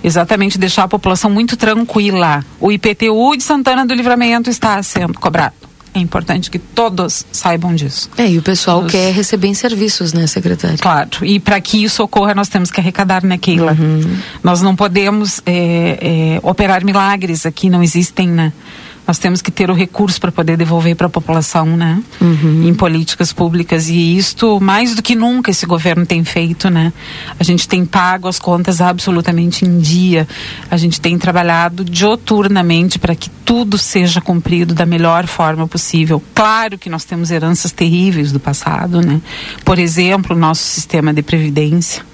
exatamente 0.04 0.58
deixar 0.58 0.84
a 0.84 0.88
população 0.88 1.30
muito 1.30 1.58
tranquila. 1.58 2.44
O 2.60 2.72
IPTU 2.72 3.36
de 3.36 3.44
Santana 3.44 3.86
do 3.86 3.94
Livramento 3.94 4.50
está 4.50 4.82
sendo 4.82 5.20
cobrado. 5.20 5.54
É 5.96 6.00
importante 6.00 6.50
que 6.50 6.58
todos 6.58 7.24
saibam 7.32 7.76
disso. 7.76 8.10
É, 8.18 8.28
e 8.28 8.40
o 8.40 8.42
pessoal 8.42 8.84
quer 8.86 9.14
receber 9.14 9.48
em 9.48 9.54
serviços, 9.54 10.12
né, 10.12 10.26
secretária? 10.26 10.78
Claro, 10.78 11.10
e 11.22 11.40
para 11.40 11.62
que 11.62 11.84
isso 11.84 12.02
ocorra, 12.02 12.34
nós 12.34 12.50
temos 12.50 12.72
que 12.72 12.80
arrecadar, 12.82 13.24
né, 13.24 13.38
Keila? 13.38 13.78
Nós 14.42 14.62
não 14.62 14.76
podemos 14.76 15.40
é, 15.46 16.00
é, 16.02 16.40
operar 16.42 16.84
milagres 16.84 17.46
aqui, 17.46 17.70
não 17.70 17.84
existem, 17.84 18.28
né? 18.28 18.52
Nós 19.06 19.20
temos 19.20 19.42
que 19.42 19.52
ter 19.52 19.70
o 19.70 19.74
recurso 19.74 20.20
para 20.20 20.32
poder 20.32 20.56
devolver 20.56 20.96
para 20.96 21.08
a 21.08 21.10
população, 21.10 21.66
né? 21.78 22.02
Em 22.66 22.74
políticas 22.74 23.34
públicas. 23.34 23.90
E 23.90 24.18
isto, 24.18 24.60
mais 24.62 24.96
do 24.96 25.04
que 25.04 25.14
nunca, 25.14 25.52
esse 25.52 25.66
governo 25.66 26.06
tem 26.06 26.24
feito, 26.24 26.70
né? 26.70 26.94
A 27.40 27.44
gente 27.44 27.68
tem 27.68 27.86
pago 27.86 28.28
as 28.28 28.40
contas 28.40 28.80
absolutamente 28.80 29.66
em 29.66 29.80
dia. 29.80 30.28
A 30.72 30.78
gente 30.78 31.02
tem 31.02 31.18
trabalhado 31.18 31.84
dioturnamente 31.84 32.98
para 32.98 33.16
que 33.16 33.30
tudo 33.44 33.78
seja 33.78 34.22
cumprido 34.22 34.74
da 34.74 34.86
melhor 34.86 35.28
forma 35.28 35.68
possível. 35.68 36.24
Claro 36.34 36.78
que 36.78 36.90
nós 36.90 37.04
temos 37.04 37.30
heranças 37.30 37.72
terríveis 37.72 38.32
do 38.32 38.40
passado, 38.40 39.02
né? 39.02 39.22
Por 39.66 39.80
exemplo, 39.80 40.36
o 40.36 40.40
nosso 40.40 40.64
sistema 40.64 41.14
de 41.14 41.22
previdência 41.22 42.13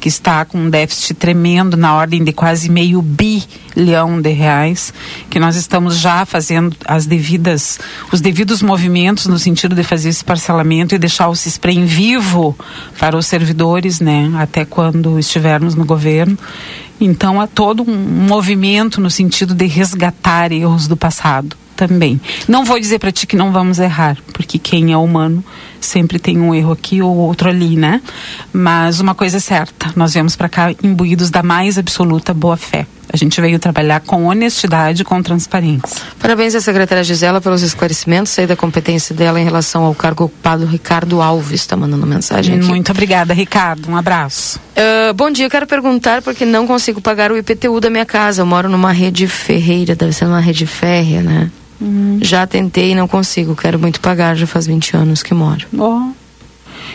que 0.00 0.08
está 0.08 0.44
com 0.44 0.58
um 0.58 0.70
déficit 0.70 1.14
tremendo 1.14 1.76
na 1.76 1.94
ordem 1.94 2.22
de 2.22 2.32
quase 2.32 2.70
meio 2.70 3.02
bilhão 3.02 4.20
de 4.20 4.30
reais, 4.30 4.92
que 5.28 5.38
nós 5.38 5.56
estamos 5.56 5.98
já 5.98 6.24
fazendo 6.24 6.76
as 6.84 7.06
devidas, 7.06 7.78
os 8.12 8.20
devidos 8.20 8.62
movimentos 8.62 9.26
no 9.26 9.38
sentido 9.38 9.74
de 9.74 9.82
fazer 9.82 10.10
esse 10.10 10.24
parcelamento 10.24 10.94
e 10.94 10.98
deixar 10.98 11.28
o 11.28 11.34
CISPREM 11.34 11.84
vivo 11.84 12.56
para 12.98 13.16
os 13.16 13.26
servidores, 13.26 14.00
né, 14.00 14.30
até 14.36 14.64
quando 14.64 15.18
estivermos 15.18 15.74
no 15.74 15.84
governo. 15.84 16.38
Então 17.00 17.40
há 17.40 17.46
todo 17.46 17.88
um 17.88 17.96
movimento 17.96 19.00
no 19.00 19.10
sentido 19.10 19.54
de 19.54 19.66
resgatar 19.66 20.52
erros 20.52 20.88
do 20.88 20.96
passado 20.96 21.56
também. 21.76 22.20
Não 22.48 22.64
vou 22.64 22.80
dizer 22.80 22.98
para 22.98 23.12
ti 23.12 23.24
que 23.24 23.36
não 23.36 23.52
vamos 23.52 23.78
errar, 23.78 24.18
porque 24.32 24.58
quem 24.58 24.92
é 24.92 24.96
humano 24.96 25.44
sempre 25.80 26.18
tem 26.18 26.38
um 26.38 26.54
erro 26.54 26.72
aqui 26.72 27.02
ou 27.02 27.16
outro 27.16 27.48
ali, 27.48 27.76
né? 27.76 28.00
Mas 28.52 29.00
uma 29.00 29.14
coisa 29.14 29.38
é 29.38 29.40
certa, 29.40 29.92
nós 29.96 30.12
viemos 30.12 30.36
para 30.36 30.48
cá 30.48 30.72
imbuídos 30.82 31.30
da 31.30 31.42
mais 31.42 31.78
absoluta 31.78 32.32
boa 32.34 32.56
fé. 32.56 32.86
A 33.10 33.16
gente 33.16 33.40
veio 33.40 33.58
trabalhar 33.58 34.00
com 34.00 34.26
honestidade 34.26 35.00
e 35.00 35.04
com 35.04 35.22
transparência. 35.22 36.02
Parabéns 36.18 36.54
à 36.54 36.60
secretária 36.60 37.02
Gisela 37.02 37.40
pelos 37.40 37.62
esclarecimentos, 37.62 38.30
sei 38.32 38.46
da 38.46 38.54
competência 38.54 39.14
dela 39.14 39.40
em 39.40 39.44
relação 39.44 39.84
ao 39.84 39.94
cargo 39.94 40.24
ocupado. 40.24 40.66
Ricardo 40.66 41.22
Alves 41.22 41.62
está 41.62 41.74
mandando 41.74 42.06
mensagem 42.06 42.56
aqui. 42.56 42.66
Muito 42.66 42.92
obrigada, 42.92 43.32
Ricardo. 43.32 43.90
Um 43.90 43.96
abraço. 43.96 44.60
Ah, 44.76 45.12
bom 45.14 45.30
dia, 45.30 45.48
quero 45.48 45.66
perguntar 45.66 46.20
porque 46.20 46.44
não 46.44 46.66
consigo 46.66 47.00
pagar 47.00 47.32
o 47.32 47.36
IPTU 47.38 47.80
da 47.80 47.88
minha 47.88 48.04
casa. 48.04 48.42
Eu 48.42 48.46
moro 48.46 48.68
numa 48.68 48.92
rede 48.92 49.26
ferreira, 49.26 49.96
deve 49.96 50.12
ser 50.12 50.26
uma 50.26 50.40
rede 50.40 50.66
férrea, 50.66 51.22
né? 51.22 51.50
Já 52.20 52.46
tentei 52.46 52.92
e 52.92 52.94
não 52.94 53.06
consigo. 53.06 53.54
Quero 53.54 53.78
muito 53.78 54.00
pagar, 54.00 54.36
já 54.36 54.46
faz 54.46 54.66
20 54.66 54.96
anos 54.96 55.22
que 55.22 55.34
moro. 55.34 55.66
Oh. 55.72 56.12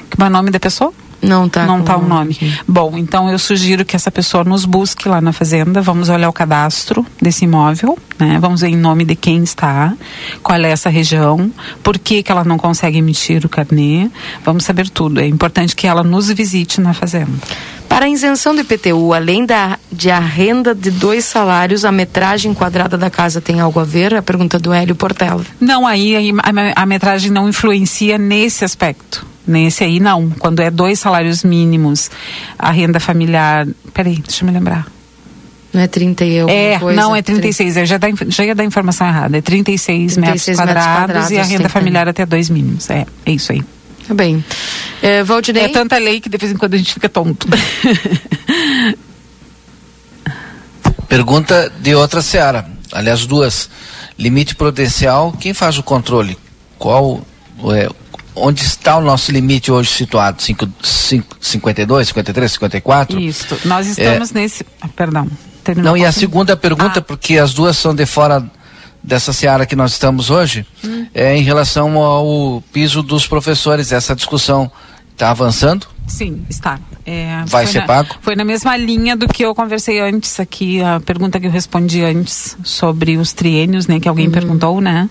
Como 0.10 0.24
é 0.24 0.28
o 0.28 0.30
nome 0.30 0.52
da 0.52 0.60
pessoa? 0.60 0.94
Não 1.24 1.48
tá. 1.48 1.66
Não 1.66 1.82
tá 1.82 1.96
o 1.96 2.06
nome. 2.06 2.38
Bom, 2.68 2.98
então 2.98 3.30
eu 3.30 3.40
sugiro 3.40 3.86
que 3.86 3.96
essa 3.96 4.12
pessoa 4.12 4.44
nos 4.44 4.66
busque 4.66 5.08
lá 5.08 5.22
na 5.22 5.32
fazenda. 5.32 5.82
Vamos 5.82 6.10
olhar 6.10 6.28
o 6.28 6.34
cadastro 6.34 7.06
desse 7.22 7.46
imóvel, 7.46 7.98
né? 8.20 8.38
Vamos 8.42 8.60
ver 8.60 8.68
em 8.68 8.76
nome 8.76 9.06
de 9.06 9.16
quem 9.16 9.42
está, 9.42 9.94
qual 10.42 10.60
é 10.60 10.70
essa 10.70 10.90
região, 10.90 11.50
por 11.82 11.98
que, 11.98 12.22
que 12.22 12.30
ela 12.30 12.44
não 12.44 12.58
consegue 12.58 12.98
emitir 12.98 13.46
o 13.46 13.50
carnê. 13.50 14.12
Vamos 14.44 14.66
saber 14.66 14.90
tudo. 14.90 15.22
É 15.22 15.26
importante 15.26 15.76
que 15.76 15.88
ela 15.88 16.04
nos 16.04 16.28
visite 16.30 16.82
na 16.82 16.94
fazenda. 16.94 17.32
Para 17.94 18.06
a 18.06 18.10
isenção 18.10 18.56
do 18.56 18.62
IPTU, 18.62 19.14
além 19.14 19.46
da, 19.46 19.78
de 19.92 20.10
a 20.10 20.18
renda 20.18 20.74
de 20.74 20.90
dois 20.90 21.26
salários, 21.26 21.86
a 21.86 21.92
metragem 21.92 22.52
quadrada 22.52 22.98
da 22.98 23.08
casa 23.08 23.40
tem 23.40 23.60
algo 23.60 23.80
a 23.80 23.84
ver? 23.84 24.16
A 24.16 24.22
pergunta 24.24 24.58
do 24.58 24.74
Hélio 24.74 24.96
Portela. 24.96 25.46
Não, 25.62 25.86
aí, 25.86 26.16
a, 26.76 26.82
a 26.82 26.86
metragem 26.88 27.30
não 27.30 27.48
influencia 27.48 28.18
nesse 28.18 28.66
aspecto. 28.66 29.24
Nesse 29.46 29.84
aí 29.84 30.00
não. 30.00 30.32
Quando 30.32 30.60
é 30.62 30.72
dois 30.72 30.98
salários 31.00 31.44
mínimos, 31.44 32.10
a 32.58 32.72
renda 32.72 33.00
familiar. 33.00 33.68
Peraí, 33.94 34.18
deixa 34.26 34.44
eu 34.44 34.48
me 34.48 34.54
lembrar. 34.58 34.88
Não 35.72 35.80
é 35.80 35.86
30 35.86 36.26
e 36.26 36.40
alguma 36.40 36.58
É, 36.60 36.80
coisa? 36.80 37.00
não, 37.00 37.16
é 37.16 37.22
36. 37.22 37.78
Eu 37.78 37.86
já, 37.86 38.00
dá, 38.00 38.08
já 38.28 38.44
ia 38.44 38.56
dar 38.56 38.64
informação 38.64 39.08
errada. 39.08 39.38
É 39.38 39.42
36, 39.42 40.16
36 40.16 40.18
metros, 40.18 40.48
metros 40.48 40.58
quadrados, 40.58 41.00
quadrados, 41.00 41.30
e 41.32 41.38
a 41.38 41.44
renda 41.44 41.58
30. 41.58 41.70
familiar 41.70 42.10
até 42.10 42.26
dois 42.26 42.50
mínimos. 42.50 42.90
É, 42.90 43.06
é 43.24 43.32
isso 43.32 43.52
aí. 43.52 43.62
Tá 44.08 44.14
bem. 44.14 44.44
É, 45.02 45.24
Valdinei? 45.24 45.64
É 45.64 45.70
tanta 45.70 45.98
lei 45.98 46.20
que 46.22 46.30
de 46.30 46.38
vez 46.38 46.52
em 46.52 46.58
quando 46.58 46.74
a 46.76 46.78
gente 46.78 46.94
fica 46.94 47.10
tonto. 47.10 47.48
Pergunta 51.08 51.72
de 51.80 51.94
outra 51.94 52.22
seara, 52.22 52.68
aliás 52.92 53.26
duas. 53.26 53.70
Limite 54.18 54.56
prudencial, 54.56 55.32
quem 55.34 55.54
faz 55.54 55.78
o 55.78 55.84
controle? 55.84 56.38
Qual 56.78 57.26
é, 57.72 57.90
onde 58.36 58.64
está 58.64 58.98
o 58.98 59.02
nosso 59.02 59.32
limite 59.32 59.72
hoje 59.72 59.90
situado? 59.90 60.42
5, 60.42 60.68
5, 60.82 61.38
52, 61.40 62.08
53, 62.08 62.52
54? 62.52 63.20
Isso. 63.20 63.58
Nós 63.66 63.88
estamos 63.88 64.32
é... 64.32 64.34
nesse. 64.34 64.66
Ah, 64.82 64.88
perdão. 64.88 65.28
Terminou 65.64 65.92
Não, 65.92 65.98
e 65.98 66.06
a 66.06 66.12
segunda 66.12 66.58
pergunta, 66.58 67.00
ah. 67.00 67.02
porque 67.02 67.38
as 67.38 67.54
duas 67.54 67.78
são 67.78 67.96
de 67.96 68.06
fora 68.06 68.44
dessa 69.04 69.34
seara 69.34 69.66
que 69.66 69.76
nós 69.76 69.92
estamos 69.92 70.30
hoje, 70.30 70.66
hum. 70.84 71.06
é 71.14 71.36
em 71.36 71.42
relação 71.42 71.98
ao 71.98 72.64
piso 72.72 73.04
dos 73.04 73.28
professores. 73.28 73.92
Essa 73.92 74.16
discussão 74.16 74.72
está 75.12 75.30
avançando? 75.30 75.88
Sim, 76.08 76.46
está. 76.50 76.80
É, 77.06 77.44
Vai 77.46 77.68
ser 77.68 77.80
na, 77.80 77.86
pago? 77.86 78.16
Foi 78.22 78.36
na 78.36 78.44
mesma 78.46 78.76
linha 78.78 79.16
do 79.16 79.28
que 79.28 79.44
eu 79.44 79.54
conversei 79.54 80.00
antes 80.00 80.40
aqui, 80.40 80.82
a 80.82 81.00
pergunta 81.00 81.40
que 81.40 81.48
eu 81.48 81.52
respondi 81.52 82.04
antes 82.04 82.58
sobre 82.64 83.18
os 83.18 83.34
triênios, 83.34 83.88
né, 83.88 84.00
que 84.00 84.08
alguém 84.08 84.28
uhum. 84.28 84.32
perguntou, 84.32 84.82
né? 84.82 85.10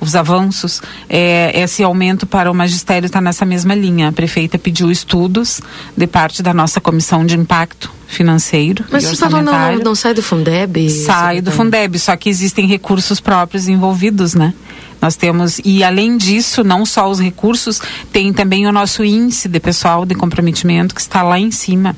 Os 0.00 0.14
avanços. 0.14 0.82
É, 1.08 1.52
esse 1.60 1.82
aumento 1.82 2.26
para 2.26 2.50
o 2.50 2.54
magistério 2.54 3.06
está 3.06 3.20
nessa 3.20 3.44
mesma 3.44 3.74
linha. 3.74 4.08
A 4.08 4.12
prefeita 4.12 4.58
pediu 4.58 4.90
estudos 4.90 5.60
de 5.96 6.06
parte 6.06 6.42
da 6.42 6.52
nossa 6.52 6.80
comissão 6.80 7.24
de 7.24 7.36
impacto 7.36 7.90
financeiro. 8.14 8.84
Mas 8.90 9.04
você 9.04 9.16
falou 9.16 9.42
não, 9.42 9.78
não 9.78 9.94
sai 9.94 10.14
do 10.14 10.22
Fundeb? 10.22 10.88
Sai 10.90 11.40
do 11.40 11.50
Fundeb, 11.50 11.98
só 11.98 12.16
que 12.16 12.28
existem 12.28 12.66
recursos 12.66 13.20
próprios 13.20 13.68
envolvidos, 13.68 14.34
né? 14.34 14.54
Nós 15.00 15.16
temos, 15.16 15.60
e 15.64 15.84
além 15.84 16.16
disso, 16.16 16.64
não 16.64 16.86
só 16.86 17.10
os 17.10 17.20
recursos, 17.20 17.80
tem 18.10 18.32
também 18.32 18.66
o 18.66 18.72
nosso 18.72 19.04
índice 19.04 19.48
de 19.48 19.60
pessoal 19.60 20.06
de 20.06 20.14
comprometimento 20.14 20.94
que 20.94 21.00
está 21.00 21.22
lá 21.22 21.38
em 21.38 21.50
cima. 21.50 21.94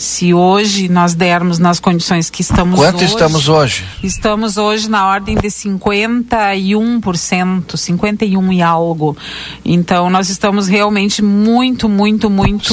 Se 0.00 0.32
hoje 0.32 0.88
nós 0.88 1.12
dermos 1.12 1.58
nas 1.58 1.78
condições 1.78 2.30
que 2.30 2.40
estamos 2.40 2.80
Quanto 2.80 2.96
hoje, 2.96 3.04
estamos 3.04 3.50
hoje? 3.50 3.84
Estamos 4.02 4.56
hoje 4.56 4.88
na 4.88 5.06
ordem 5.06 5.36
de 5.36 5.48
51%, 5.48 7.76
51 7.76 8.52
e 8.54 8.62
algo. 8.62 9.14
Então 9.62 10.08
nós 10.08 10.30
estamos 10.30 10.68
realmente 10.68 11.20
muito, 11.20 11.86
muito, 11.86 12.30
muito 12.30 12.72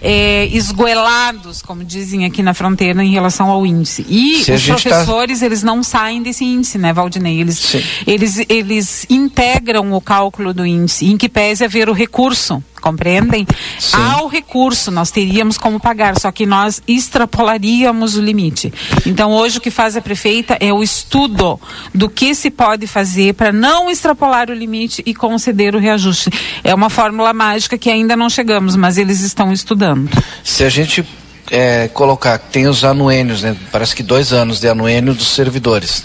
é, 0.00 0.46
esgoelados, 0.46 1.60
como 1.60 1.84
dizem 1.84 2.24
aqui 2.24 2.42
na 2.42 2.54
fronteira, 2.54 3.04
em 3.04 3.10
relação 3.10 3.50
ao 3.50 3.66
índice. 3.66 4.06
E 4.08 4.42
Se 4.42 4.52
os 4.52 4.66
tá 4.66 4.72
professores, 4.72 5.40
tá... 5.40 5.46
eles 5.46 5.62
não 5.62 5.82
saem 5.82 6.22
desse 6.22 6.46
índice, 6.46 6.78
né, 6.78 6.94
Valdinei? 6.94 7.42
Eles, 7.42 7.76
eles, 8.06 8.38
eles 8.48 9.06
integram 9.10 9.92
o 9.92 10.00
cálculo 10.00 10.54
do 10.54 10.64
índice, 10.64 11.04
em 11.04 11.18
que 11.18 11.28
pese 11.28 11.62
haver 11.62 11.90
o 11.90 11.92
recurso 11.92 12.64
compreendem? 12.84 13.46
Sim. 13.80 13.96
Ao 13.96 14.28
recurso 14.28 14.90
nós 14.90 15.10
teríamos 15.10 15.56
como 15.56 15.80
pagar, 15.80 16.20
só 16.20 16.30
que 16.30 16.44
nós 16.44 16.82
extrapolaríamos 16.86 18.14
o 18.14 18.20
limite. 18.20 18.70
Então 19.06 19.32
hoje 19.32 19.56
o 19.56 19.60
que 19.60 19.70
faz 19.70 19.96
a 19.96 20.02
prefeita 20.02 20.58
é 20.60 20.70
o 20.70 20.82
estudo 20.82 21.58
do 21.94 22.10
que 22.10 22.34
se 22.34 22.50
pode 22.50 22.86
fazer 22.86 23.32
para 23.32 23.50
não 23.50 23.90
extrapolar 23.90 24.50
o 24.50 24.54
limite 24.54 25.02
e 25.06 25.14
conceder 25.14 25.74
o 25.74 25.78
reajuste. 25.78 26.30
É 26.62 26.74
uma 26.74 26.90
fórmula 26.90 27.32
mágica 27.32 27.78
que 27.78 27.88
ainda 27.88 28.14
não 28.14 28.28
chegamos, 28.28 28.76
mas 28.76 28.98
eles 28.98 29.20
estão 29.20 29.50
estudando. 29.50 30.10
Se 30.42 30.62
a 30.62 30.68
gente 30.68 31.06
é, 31.50 31.88
colocar, 31.88 32.36
tem 32.36 32.66
os 32.66 32.84
anuênios, 32.84 33.42
né? 33.42 33.56
parece 33.72 33.96
que 33.96 34.02
dois 34.02 34.32
anos 34.32 34.60
de 34.60 34.68
anuênio 34.68 35.14
dos 35.14 35.28
servidores. 35.28 36.04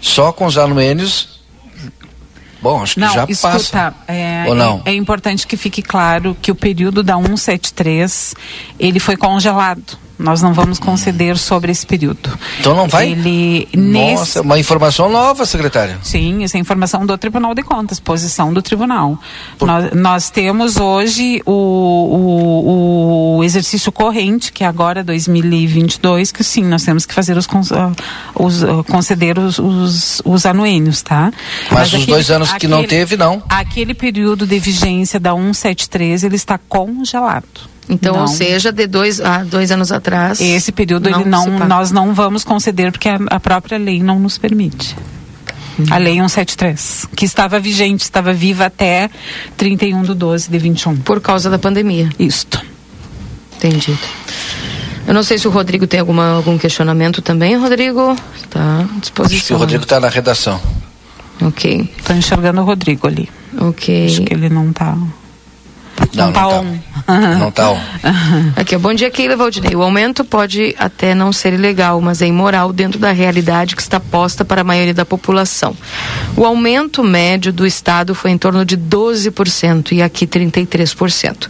Só 0.00 0.32
com 0.32 0.46
os 0.46 0.56
anuênios 0.56 1.41
Bom, 2.62 2.80
acho 2.80 2.94
que 2.94 3.00
não, 3.00 3.12
já 3.12 3.24
escuta, 3.28 3.52
passa. 3.52 3.94
É, 4.06 4.44
Ou 4.46 4.54
não? 4.54 4.80
É, 4.84 4.90
é 4.90 4.94
importante 4.94 5.46
que 5.46 5.56
fique 5.56 5.82
claro 5.82 6.36
que 6.40 6.50
o 6.52 6.54
período 6.54 7.02
da 7.02 7.16
173 7.16 8.34
ele 8.78 9.00
foi 9.00 9.16
congelado. 9.16 9.98
Nós 10.18 10.42
não 10.42 10.52
vamos 10.52 10.78
conceder 10.78 11.36
sobre 11.36 11.72
esse 11.72 11.86
período. 11.86 12.38
Então 12.60 12.74
não 12.74 12.86
vai? 12.86 13.10
Ele, 13.10 13.68
Nossa, 13.74 14.18
nesse... 14.18 14.40
uma 14.40 14.58
informação 14.58 15.10
nova, 15.10 15.44
secretária. 15.46 15.98
Sim, 16.02 16.44
essa 16.44 16.56
é 16.56 16.60
informação 16.60 17.04
do 17.04 17.16
Tribunal 17.18 17.54
de 17.54 17.62
Contas, 17.62 17.98
posição 17.98 18.52
do 18.52 18.62
Tribunal. 18.62 19.18
Por... 19.58 19.66
Nós, 19.66 19.92
nós, 19.92 20.30
temos 20.30 20.76
hoje 20.76 21.42
o, 21.44 21.52
o, 21.52 23.36
o, 23.38 23.44
exercício 23.44 23.90
corrente, 23.90 24.52
que 24.52 24.64
é 24.64 24.66
agora 24.66 25.02
2022, 25.02 26.30
que 26.30 26.44
sim, 26.44 26.64
nós 26.64 26.82
temos 26.82 27.04
que 27.04 27.14
fazer 27.14 27.36
os, 27.36 27.48
os 28.34 28.86
conceder 28.88 29.38
os, 29.38 29.58
os, 29.58 30.22
os 30.24 30.46
anuênios, 30.46 31.02
tá? 31.02 31.32
Mas, 31.70 31.70
Mas 31.70 31.88
os 31.88 31.94
aquele, 31.94 32.12
dois 32.12 32.30
anos 32.30 32.50
que 32.50 32.56
aquele, 32.56 32.72
não 32.72 32.84
teve, 32.84 33.16
não. 33.16 33.42
Aquele 33.48 33.94
período 33.94 34.46
de 34.46 34.58
vigência 34.58 35.18
da 35.18 35.34
173, 35.34 36.24
ele 36.24 36.36
está 36.36 36.58
congelado. 36.58 37.71
Então, 37.88 38.14
não. 38.14 38.22
ou 38.22 38.28
seja, 38.28 38.72
de 38.72 38.86
dois, 38.86 39.20
ah, 39.20 39.44
dois 39.44 39.70
anos 39.70 39.90
atrás. 39.90 40.40
Esse 40.40 40.72
período 40.72 41.10
não 41.10 41.20
ele 41.20 41.28
não, 41.28 41.58
nós 41.66 41.90
não 41.90 42.14
vamos 42.14 42.44
conceder 42.44 42.92
porque 42.92 43.08
a, 43.08 43.18
a 43.28 43.40
própria 43.40 43.78
lei 43.78 44.02
não 44.02 44.18
nos 44.18 44.38
permite. 44.38 44.96
Uhum. 45.78 45.86
A 45.90 45.98
lei 45.98 46.14
173, 46.14 47.08
que 47.16 47.24
estava 47.24 47.58
vigente, 47.58 48.02
estava 48.02 48.32
viva 48.32 48.66
até 48.66 49.10
31 49.56 50.02
de 50.02 50.14
12 50.14 50.50
de 50.50 50.58
21. 50.58 50.96
Por 50.98 51.20
causa 51.20 51.48
da 51.48 51.58
pandemia. 51.58 52.10
Isto. 52.18 52.62
Entendido. 53.56 53.98
Eu 55.06 55.14
não 55.14 55.22
sei 55.22 55.38
se 55.38 55.48
o 55.48 55.50
Rodrigo 55.50 55.86
tem 55.86 56.00
alguma, 56.00 56.32
algum 56.32 56.56
questionamento 56.58 57.22
também, 57.22 57.56
Rodrigo. 57.56 58.16
Está 58.36 58.80
à 58.80 59.00
disposição. 59.00 59.36
Acho 59.36 59.46
que 59.46 59.54
o 59.54 59.56
Rodrigo 59.56 59.82
está 59.82 59.98
na 59.98 60.08
redação. 60.08 60.60
Ok. 61.40 61.90
Estou 61.98 62.14
enxergando 62.14 62.60
o 62.60 62.64
Rodrigo 62.64 63.06
ali. 63.06 63.28
Ok. 63.58 64.06
Acho 64.06 64.22
que 64.22 64.34
ele 64.34 64.48
não 64.48 64.70
está. 64.70 64.96
Não, 66.14 66.26
não, 66.26 66.32
tá 66.32 66.48
on. 66.48 66.78
Não 67.38 67.50
tá 67.50 67.70
on. 67.70 67.78
Aqui, 68.54 68.76
bom 68.76 68.92
dia, 68.92 69.10
Keila 69.10 69.34
Valdinei. 69.34 69.74
O 69.74 69.82
aumento 69.82 70.24
pode 70.24 70.74
até 70.78 71.14
não 71.14 71.32
ser 71.32 71.54
ilegal, 71.54 72.00
mas 72.00 72.20
é 72.20 72.26
imoral 72.26 72.72
dentro 72.72 72.98
da 72.98 73.12
realidade 73.12 73.74
que 73.74 73.82
está 73.82 73.98
posta 73.98 74.44
para 74.44 74.60
a 74.60 74.64
maioria 74.64 74.92
da 74.92 75.06
população. 75.06 75.74
O 76.36 76.44
aumento 76.44 77.02
médio 77.02 77.52
do 77.52 77.66
Estado 77.66 78.14
foi 78.14 78.30
em 78.30 78.38
torno 78.38 78.64
de 78.64 78.76
12% 78.76 79.92
e 79.92 80.02
aqui 80.02 80.26
33%. 80.26 81.48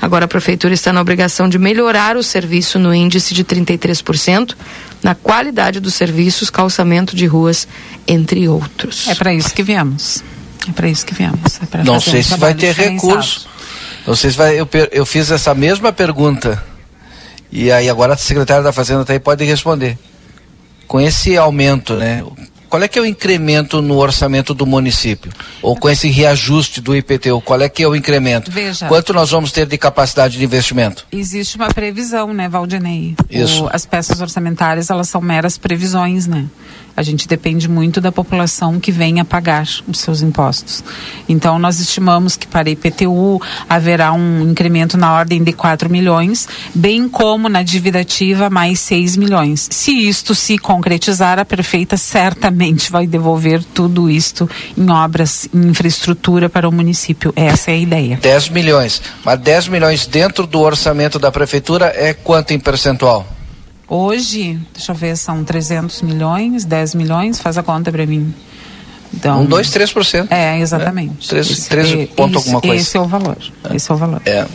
Agora 0.00 0.24
a 0.24 0.28
Prefeitura 0.28 0.72
está 0.72 0.92
na 0.92 1.00
obrigação 1.00 1.48
de 1.48 1.58
melhorar 1.58 2.16
o 2.16 2.22
serviço 2.22 2.78
no 2.78 2.94
índice 2.94 3.34
de 3.34 3.44
33%, 3.44 4.54
na 5.02 5.14
qualidade 5.14 5.80
dos 5.80 5.94
serviços, 5.94 6.50
calçamento 6.50 7.16
de 7.16 7.26
ruas, 7.26 7.66
entre 8.06 8.48
outros. 8.48 9.08
É 9.08 9.14
para 9.14 9.34
isso 9.34 9.52
que 9.52 9.62
viemos. 9.62 10.22
É 10.68 10.72
para 10.72 10.88
isso 10.88 11.04
que 11.04 11.14
viemos. 11.14 11.60
É 11.72 11.82
não 11.82 12.00
sei 12.00 12.20
um 12.20 12.22
se 12.22 12.36
vai 12.36 12.54
ter 12.54 12.74
recurso. 12.74 13.48
Vocês 14.08 14.34
vai, 14.34 14.58
eu, 14.58 14.66
eu 14.90 15.04
fiz 15.04 15.30
essa 15.30 15.54
mesma 15.54 15.92
pergunta 15.92 16.62
e 17.52 17.70
aí 17.70 17.90
agora 17.90 18.14
a 18.14 18.16
secretária 18.16 18.62
da 18.62 18.72
Fazenda 18.72 19.04
tá 19.04 19.12
aí 19.12 19.20
pode 19.20 19.44
responder. 19.44 19.98
Com 20.86 20.98
esse 20.98 21.36
aumento, 21.36 21.94
né? 21.94 22.24
Qual 22.70 22.82
é 22.82 22.88
que 22.88 22.98
é 22.98 23.02
o 23.02 23.06
incremento 23.06 23.82
no 23.82 23.96
orçamento 23.96 24.54
do 24.54 24.66
município? 24.66 25.30
Ou 25.60 25.76
com 25.76 25.88
esse 25.88 26.08
reajuste 26.08 26.80
do 26.80 26.96
IPTU, 26.96 27.40
qual 27.42 27.60
é 27.60 27.68
que 27.68 27.82
é 27.82 27.88
o 27.88 27.94
incremento? 27.94 28.50
Veja. 28.50 28.88
Quanto 28.88 29.12
nós 29.12 29.30
vamos 29.30 29.52
ter 29.52 29.66
de 29.66 29.76
capacidade 29.76 30.38
de 30.38 30.44
investimento? 30.44 31.06
Existe 31.12 31.56
uma 31.56 31.68
previsão, 31.68 32.32
né, 32.32 32.48
Valdinei? 32.48 33.14
Isso. 33.30 33.64
O, 33.64 33.70
as 33.70 33.84
peças 33.84 34.20
orçamentárias, 34.20 34.88
elas 34.90 35.08
são 35.08 35.20
meras 35.20 35.58
previsões, 35.58 36.26
né? 36.26 36.46
A 36.98 37.02
gente 37.04 37.28
depende 37.28 37.68
muito 37.68 38.00
da 38.00 38.10
população 38.10 38.80
que 38.80 38.90
venha 38.90 39.24
pagar 39.24 39.68
os 39.86 40.00
seus 40.00 40.20
impostos. 40.20 40.82
Então, 41.28 41.56
nós 41.56 41.78
estimamos 41.78 42.36
que 42.36 42.44
para 42.44 42.68
IPTU 42.68 43.40
haverá 43.68 44.12
um 44.12 44.50
incremento 44.50 44.98
na 44.98 45.14
ordem 45.14 45.44
de 45.44 45.52
4 45.52 45.88
milhões, 45.88 46.48
bem 46.74 47.08
como 47.08 47.48
na 47.48 47.62
dívida 47.62 48.00
ativa 48.00 48.50
mais 48.50 48.80
6 48.80 49.16
milhões. 49.16 49.68
Se 49.70 49.92
isto 49.92 50.34
se 50.34 50.58
concretizar, 50.58 51.38
a 51.38 51.44
prefeita 51.44 51.96
certamente 51.96 52.90
vai 52.90 53.06
devolver 53.06 53.62
tudo 53.62 54.10
isto 54.10 54.50
em 54.76 54.90
obras, 54.90 55.48
em 55.54 55.68
infraestrutura 55.68 56.48
para 56.48 56.68
o 56.68 56.72
município. 56.72 57.32
Essa 57.36 57.70
é 57.70 57.74
a 57.74 57.78
ideia. 57.78 58.18
10 58.20 58.48
milhões. 58.48 59.00
Mas 59.24 59.38
10 59.38 59.68
milhões 59.68 60.04
dentro 60.04 60.48
do 60.48 60.58
orçamento 60.58 61.16
da 61.16 61.30
prefeitura 61.30 61.92
é 61.94 62.12
quanto 62.12 62.52
em 62.52 62.58
percentual? 62.58 63.37
Hoje, 63.88 64.60
deixa 64.74 64.92
eu 64.92 64.96
ver, 64.96 65.16
são 65.16 65.42
300 65.42 66.02
milhões, 66.02 66.64
10 66.64 66.94
milhões, 66.94 67.40
faz 67.40 67.56
a 67.56 67.62
conta 67.62 67.90
para 67.90 68.04
mim. 68.06 68.34
Então, 69.12 69.42
um, 69.42 69.46
dois, 69.46 69.70
três 69.70 69.90
por 69.90 70.04
cento. 70.04 70.30
É, 70.30 70.58
exatamente. 70.60 71.26
É, 71.26 71.28
três, 71.28 71.50
esse, 71.50 71.68
três 71.68 72.10
ponto 72.10 72.30
esse, 72.30 72.36
alguma 72.36 72.60
coisa. 72.60 72.76
Esse 72.76 72.96
é 72.96 73.00
o 73.00 73.06
valor. 73.06 73.38
É. 73.64 73.76
Esse 73.76 73.90
é 73.90 73.94
o 73.94 73.96
valor. 73.96 74.20
É. 74.24 74.46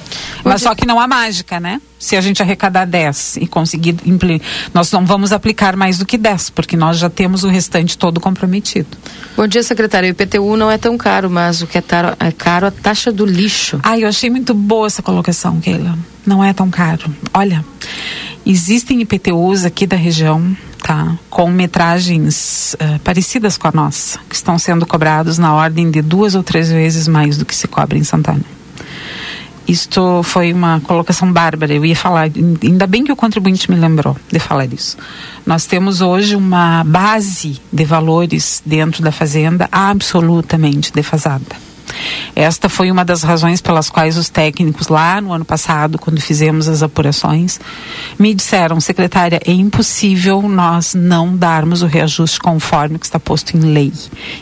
Mas 0.43 0.61
só 0.61 0.75
que 0.75 0.85
não 0.85 0.99
há 0.99 1.07
mágica, 1.07 1.59
né? 1.59 1.81
Se 1.97 2.15
a 2.15 2.21
gente 2.21 2.41
arrecadar 2.41 2.85
10 2.85 3.37
e 3.37 3.47
conseguir 3.47 3.95
nós 4.73 4.91
não 4.91 5.05
vamos 5.05 5.31
aplicar 5.31 5.75
mais 5.75 5.97
do 5.97 6.05
que 6.05 6.17
10, 6.17 6.49
porque 6.51 6.75
nós 6.75 6.97
já 6.97 7.09
temos 7.09 7.43
o 7.43 7.47
restante 7.47 7.97
todo 7.97 8.19
comprometido. 8.19 8.89
Bom 9.35 9.47
dia, 9.47 9.63
secretário. 9.63 10.09
O 10.09 10.11
IPTU 10.11 10.57
não 10.57 10.69
é 10.69 10.77
tão 10.77 10.97
caro, 10.97 11.29
mas 11.29 11.61
o 11.61 11.67
que 11.67 11.77
é, 11.77 11.81
taro, 11.81 12.15
é 12.19 12.31
caro 12.31 12.65
é 12.65 12.69
a 12.69 12.71
taxa 12.71 13.11
do 13.11 13.25
lixo. 13.25 13.79
Ah, 13.81 13.97
eu 13.97 14.07
achei 14.07 14.29
muito 14.29 14.53
boa 14.53 14.87
essa 14.87 15.01
colocação, 15.01 15.59
Keila. 15.59 15.97
Não 16.25 16.43
é 16.43 16.53
tão 16.53 16.69
caro. 16.69 17.13
Olha, 17.33 17.63
Existem 18.45 19.01
IPTUs 19.01 19.63
aqui 19.63 19.87
da 19.87 19.95
região, 19.95 20.55
tá, 20.83 21.17
com 21.29 21.49
metragens 21.49 22.75
uh, 22.75 22.99
parecidas 22.99 23.57
com 23.57 23.69
a 23.69 23.71
nossa, 23.71 24.19
que 24.27 24.35
estão 24.35 24.59
sendo 24.59 24.85
cobrados 24.85 25.37
na 25.37 25.53
ordem 25.53 25.89
de 25.89 26.01
duas 26.01 26.35
ou 26.35 26.43
três 26.43 26.69
vezes 26.69 27.07
mais 27.07 27.37
do 27.37 27.45
que 27.45 27.55
se 27.55 27.69
cobra 27.69 27.97
em 27.97 28.03
Santana. 28.03 28.43
Isto 29.65 30.21
foi 30.23 30.51
uma 30.51 30.81
colocação 30.81 31.31
bárbara. 31.31 31.73
Eu 31.73 31.85
ia 31.85 31.95
falar, 31.95 32.29
ainda 32.61 32.85
bem 32.85 33.05
que 33.05 33.13
o 33.13 33.15
contribuinte 33.15 33.71
me 33.71 33.77
lembrou 33.77 34.17
de 34.29 34.37
falar 34.37 34.65
isso. 34.65 34.97
Nós 35.45 35.65
temos 35.65 36.01
hoje 36.01 36.35
uma 36.35 36.83
base 36.83 37.61
de 37.71 37.85
valores 37.85 38.61
dentro 38.65 39.01
da 39.01 39.11
fazenda 39.13 39.69
absolutamente 39.71 40.91
defasada 40.91 41.72
Esta 42.35 42.67
foi 42.67 42.89
uma 42.91 43.05
das 43.05 43.23
razões 43.23 43.61
pelas 43.61 43.89
quais 43.89 44.17
os 44.17 44.29
técnicos 44.29 44.87
lá 44.87 45.21
no 45.21 45.33
ano 45.33 45.45
passado, 45.45 45.99
quando 45.99 46.19
fizemos 46.19 46.67
as 46.67 46.81
apurações, 46.81 47.59
me 48.17 48.33
disseram, 48.33 48.79
secretária, 48.79 49.39
é 49.45 49.51
impossível 49.51 50.41
nós 50.41 50.93
não 50.93 51.35
darmos 51.35 51.81
o 51.81 51.85
reajuste 51.85 52.39
conforme 52.39 52.97
que 52.97 53.05
está 53.05 53.19
posto 53.19 53.55
em 53.55 53.61
lei. 53.61 53.93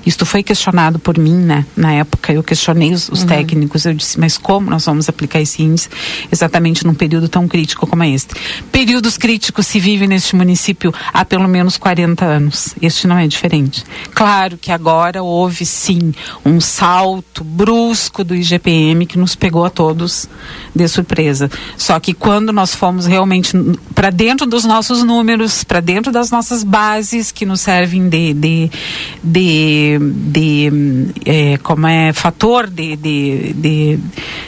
Isto 0.06 0.26
foi 0.26 0.44
questionado 0.44 1.00
por 1.00 1.18
mim, 1.18 1.36
né? 1.36 1.66
Na 1.76 1.94
época 1.94 2.32
eu 2.34 2.44
questionei 2.44 2.94
os, 2.94 3.10
os 3.10 3.22
uhum. 3.22 3.28
técnicos, 3.28 3.86
eu 3.86 3.94
disse, 3.94 4.20
mas 4.20 4.38
como 4.38 4.70
nós 4.70 4.86
vamos 4.86 5.10
aplicar 5.10 5.42
esse 5.42 5.62
índice 5.62 5.90
exatamente 6.32 6.86
num 6.86 6.94
período 6.94 7.28
tão 7.28 7.48
crítico 7.48 7.86
como 7.88 8.04
é 8.04 8.10
este? 8.10 8.34
Períodos 8.72 9.18
críticos 9.18 9.68
se 9.68 9.80
vivem 9.80 10.08
neste 10.08 10.36
município 10.36 10.94
há 11.14 11.26
pelo 11.26 11.48
menos 11.48 11.78
40 11.78 12.26
anos. 12.26 12.76
Este 12.82 13.08
não 13.08 13.18
é 13.18 13.28
diferente. 13.28 13.84
Claro 14.14 14.58
que 14.58 14.72
agora 14.72 15.24
houve 15.24 15.66
sim 15.66 16.14
um 16.46 16.60
salto 16.60 17.31
brusco 17.44 18.24
do 18.24 18.36
IGPM 18.36 19.06
que 19.06 19.18
nos 19.18 19.36
pegou 19.36 19.64
a 19.66 19.70
todos 19.70 20.28
de 20.76 20.88
surpresa. 20.88 21.50
Só 21.78 22.00
que 22.00 22.14
quando 22.14 22.52
nós 22.52 22.76
fomos 22.76 23.06
realmente 23.06 23.54
para 23.96 24.10
dentro 24.10 24.46
dos 24.46 24.66
nossos 24.66 25.04
números, 25.04 25.64
para 25.64 25.80
dentro 25.80 26.12
das 26.12 26.30
nossas 26.30 26.64
bases 26.64 27.32
que 27.32 27.46
nos 27.46 27.62
servem 27.62 28.10
de, 28.10 28.34
de, 28.34 28.72
de, 29.24 30.00
de 30.02 30.72
é, 31.26 31.58
como 31.60 31.88
é 31.88 32.12
fator 32.14 32.68
de, 32.68 32.96
de, 32.96 33.54
de, 33.54 34.00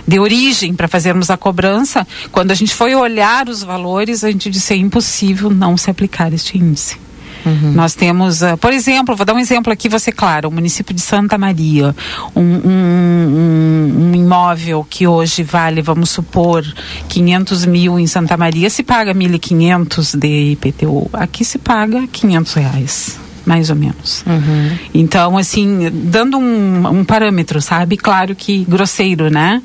de 0.07 0.19
origem 0.19 0.73
para 0.73 0.87
fazermos 0.87 1.29
a 1.29 1.37
cobrança, 1.37 2.05
quando 2.31 2.51
a 2.51 2.55
gente 2.55 2.73
foi 2.73 2.93
olhar 2.95 3.47
os 3.47 3.63
valores, 3.63 4.23
a 4.23 4.31
gente 4.31 4.49
disse 4.49 4.73
é 4.73 4.77
impossível 4.77 5.49
não 5.49 5.77
se 5.77 5.89
aplicar 5.89 6.33
este 6.33 6.57
índice. 6.57 7.02
Uhum. 7.45 7.71
Nós 7.73 7.95
temos, 7.95 8.41
uh, 8.41 8.57
por 8.57 8.71
exemplo, 8.73 9.15
vou 9.15 9.25
dar 9.25 9.33
um 9.33 9.39
exemplo 9.39 9.71
aqui, 9.71 9.89
você 9.89 10.11
claro, 10.11 10.49
o 10.49 10.51
município 10.51 10.93
de 10.93 11.01
Santa 11.01 11.37
Maria, 11.37 11.95
um, 12.35 12.41
um, 12.41 12.69
um, 12.69 14.11
um, 14.11 14.15
imóvel 14.15 14.85
que 14.89 15.07
hoje 15.07 15.43
vale, 15.43 15.81
vamos 15.81 16.09
supor, 16.09 16.63
500 17.09 17.65
mil 17.65 17.99
em 17.99 18.07
Santa 18.07 18.37
Maria, 18.37 18.69
se 18.69 18.83
paga 18.83 19.13
1.500 19.13 20.17
de 20.17 20.51
IPTU, 20.53 21.09
aqui 21.13 21.43
se 21.43 21.57
paga 21.57 22.07
500 22.07 22.53
reais 22.53 23.23
mais 23.45 23.69
ou 23.69 23.75
menos. 23.75 24.23
Uhum. 24.25 24.77
Então, 24.93 25.37
assim, 25.37 25.89
dando 25.91 26.37
um, 26.37 26.87
um 26.87 27.03
parâmetro, 27.03 27.61
sabe? 27.61 27.97
Claro 27.97 28.35
que 28.35 28.63
grosseiro, 28.63 29.29
né? 29.29 29.61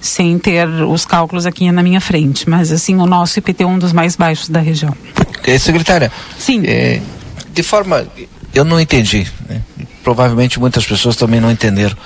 Sem 0.00 0.38
ter 0.38 0.66
os 0.66 1.04
cálculos 1.04 1.44
aqui 1.44 1.70
na 1.70 1.82
minha 1.82 2.00
frente, 2.00 2.48
mas 2.48 2.72
assim, 2.72 2.96
o 2.96 3.04
nosso 3.04 3.38
IPT 3.38 3.64
é 3.64 3.66
um 3.66 3.78
dos 3.78 3.92
mais 3.92 4.16
baixos 4.16 4.48
da 4.48 4.58
região. 4.58 4.96
É, 5.50 5.58
secretária. 5.58 6.12
Sim. 6.38 6.62
É, 6.64 7.00
de 7.52 7.62
forma, 7.62 8.06
eu 8.54 8.64
não 8.64 8.80
entendi, 8.80 9.26
né? 9.48 9.60
provavelmente 10.02 10.60
muitas 10.60 10.86
pessoas 10.86 11.16
também 11.16 11.40
não 11.40 11.50
entenderam. 11.50 11.96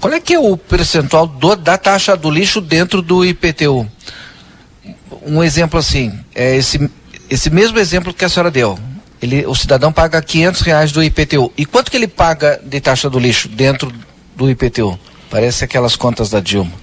Qual 0.00 0.12
é 0.12 0.18
que 0.18 0.34
é 0.34 0.38
o 0.38 0.56
percentual 0.56 1.26
do, 1.26 1.54
da 1.54 1.76
taxa 1.76 2.16
do 2.16 2.30
lixo 2.30 2.60
dentro 2.60 3.02
do 3.02 3.24
IPTU? 3.24 3.86
Um 5.24 5.44
exemplo 5.44 5.78
assim, 5.78 6.18
é 6.34 6.56
esse, 6.56 6.90
esse 7.30 7.50
mesmo 7.50 7.78
exemplo 7.78 8.12
que 8.12 8.24
a 8.24 8.28
senhora 8.28 8.50
deu. 8.50 8.78
Ele, 9.20 9.46
o 9.46 9.54
cidadão 9.54 9.92
paga 9.92 10.20
500 10.20 10.62
reais 10.62 10.90
do 10.90 11.04
IPTU. 11.04 11.52
E 11.56 11.64
quanto 11.64 11.90
que 11.90 11.96
ele 11.96 12.08
paga 12.08 12.60
de 12.64 12.80
taxa 12.80 13.08
do 13.08 13.18
lixo 13.18 13.48
dentro 13.48 13.92
do 14.34 14.50
IPTU? 14.50 14.98
Parece 15.30 15.62
aquelas 15.64 15.94
contas 15.94 16.30
da 16.30 16.40
Dilma. 16.40 16.81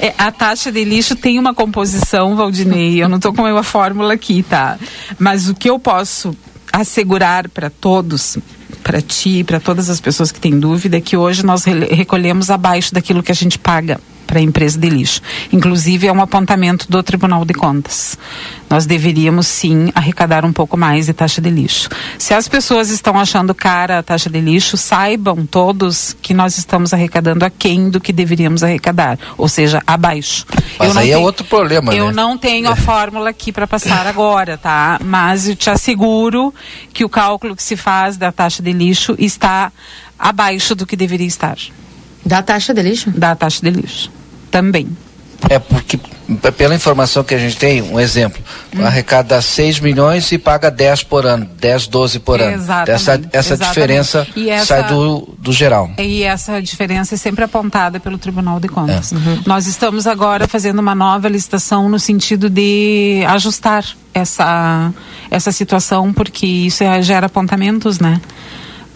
É, 0.00 0.14
a 0.18 0.30
taxa 0.30 0.70
de 0.70 0.84
lixo 0.84 1.16
tem 1.16 1.38
uma 1.38 1.54
composição, 1.54 2.36
Valdinei. 2.36 3.02
Eu 3.02 3.08
não 3.08 3.16
estou 3.16 3.32
com 3.32 3.42
uma 3.42 3.62
fórmula 3.62 4.14
aqui, 4.14 4.42
tá? 4.42 4.78
Mas 5.18 5.48
o 5.48 5.54
que 5.54 5.68
eu 5.70 5.78
posso 5.78 6.36
assegurar 6.72 7.48
para 7.48 7.68
todos 7.70 8.38
para 8.82 9.00
ti, 9.00 9.44
para 9.44 9.60
todas 9.60 9.88
as 9.88 10.00
pessoas 10.00 10.32
que 10.32 10.40
têm 10.40 10.58
dúvida, 10.58 10.96
é 10.96 11.00
que 11.00 11.16
hoje 11.16 11.44
nós 11.44 11.64
recolhemos 11.64 12.50
abaixo 12.50 12.92
daquilo 12.92 13.22
que 13.22 13.30
a 13.30 13.34
gente 13.34 13.58
paga 13.58 14.00
para 14.32 14.38
a 14.38 14.42
empresa 14.42 14.78
de 14.78 14.88
lixo. 14.88 15.20
Inclusive, 15.52 16.06
é 16.06 16.12
um 16.12 16.22
apontamento 16.22 16.90
do 16.90 17.02
Tribunal 17.02 17.44
de 17.44 17.52
Contas. 17.52 18.16
Nós 18.70 18.86
deveríamos 18.86 19.46
sim 19.46 19.92
arrecadar 19.94 20.42
um 20.42 20.54
pouco 20.54 20.74
mais 20.74 21.04
de 21.04 21.12
taxa 21.12 21.38
de 21.38 21.50
lixo. 21.50 21.90
Se 22.16 22.32
as 22.32 22.48
pessoas 22.48 22.88
estão 22.88 23.20
achando 23.20 23.54
cara 23.54 23.98
a 23.98 24.02
taxa 24.02 24.30
de 24.30 24.40
lixo, 24.40 24.78
saibam 24.78 25.44
todos 25.44 26.16
que 26.22 26.32
nós 26.32 26.56
estamos 26.56 26.94
arrecadando 26.94 27.44
aquém 27.44 27.90
do 27.90 28.00
que 28.00 28.10
deveríamos 28.10 28.64
arrecadar, 28.64 29.18
ou 29.36 29.50
seja, 29.50 29.82
abaixo. 29.86 30.46
Mas 30.78 30.96
aí 30.96 31.10
é 31.10 31.12
tenho, 31.12 31.22
é 31.22 31.26
outro 31.26 31.44
problema, 31.44 31.94
Eu 31.94 32.06
né? 32.06 32.12
não 32.14 32.38
tenho 32.38 32.70
a 32.70 32.76
fórmula 32.76 33.28
aqui 33.28 33.52
para 33.52 33.66
passar 33.66 34.06
agora, 34.06 34.56
tá? 34.56 34.98
Mas 35.04 35.46
eu 35.46 35.54
te 35.54 35.68
asseguro 35.68 36.54
que 36.94 37.04
o 37.04 37.08
cálculo 37.10 37.54
que 37.54 37.62
se 37.62 37.76
faz 37.76 38.16
da 38.16 38.32
taxa 38.32 38.62
de 38.62 38.72
lixo 38.72 39.14
está 39.18 39.70
abaixo 40.18 40.74
do 40.74 40.86
que 40.86 40.96
deveria 40.96 41.26
estar. 41.26 41.58
Da 42.24 42.42
taxa 42.42 42.72
de 42.72 42.80
lixo? 42.80 43.10
Da 43.10 43.36
taxa 43.36 43.60
de 43.60 43.68
lixo 43.68 44.21
também. 44.52 44.86
É 45.50 45.58
porque, 45.58 45.98
pela 46.56 46.74
informação 46.74 47.24
que 47.24 47.34
a 47.34 47.38
gente 47.38 47.56
tem, 47.56 47.82
um 47.82 47.98
exemplo, 47.98 48.40
hum. 48.76 48.86
arrecada 48.86 49.40
6 49.42 49.80
milhões 49.80 50.30
e 50.30 50.38
paga 50.38 50.70
10 50.70 51.02
por 51.02 51.26
ano, 51.26 51.48
10, 51.58 51.88
12 51.88 52.20
por 52.20 52.40
ano. 52.40 52.54
Exatamente. 52.54 52.90
Essa, 52.90 53.12
essa 53.32 53.54
exatamente. 53.54 53.68
diferença 53.68 54.26
essa, 54.36 54.66
sai 54.66 54.88
do, 54.88 55.34
do 55.38 55.52
geral. 55.52 55.90
E 55.98 56.22
essa 56.22 56.62
diferença 56.62 57.16
é 57.16 57.18
sempre 57.18 57.42
apontada 57.42 57.98
pelo 57.98 58.18
Tribunal 58.18 58.60
de 58.60 58.68
Contas. 58.68 59.12
É. 59.12 59.16
Uhum. 59.16 59.42
Nós 59.44 59.66
estamos 59.66 60.06
agora 60.06 60.46
fazendo 60.46 60.78
uma 60.78 60.94
nova 60.94 61.28
licitação 61.28 61.88
no 61.88 61.98
sentido 61.98 62.48
de 62.48 63.24
ajustar 63.26 63.84
essa, 64.14 64.92
essa 65.28 65.50
situação, 65.50 66.12
porque 66.12 66.46
isso 66.46 66.84
é, 66.84 67.02
gera 67.02 67.26
apontamentos, 67.26 67.98
né? 67.98 68.20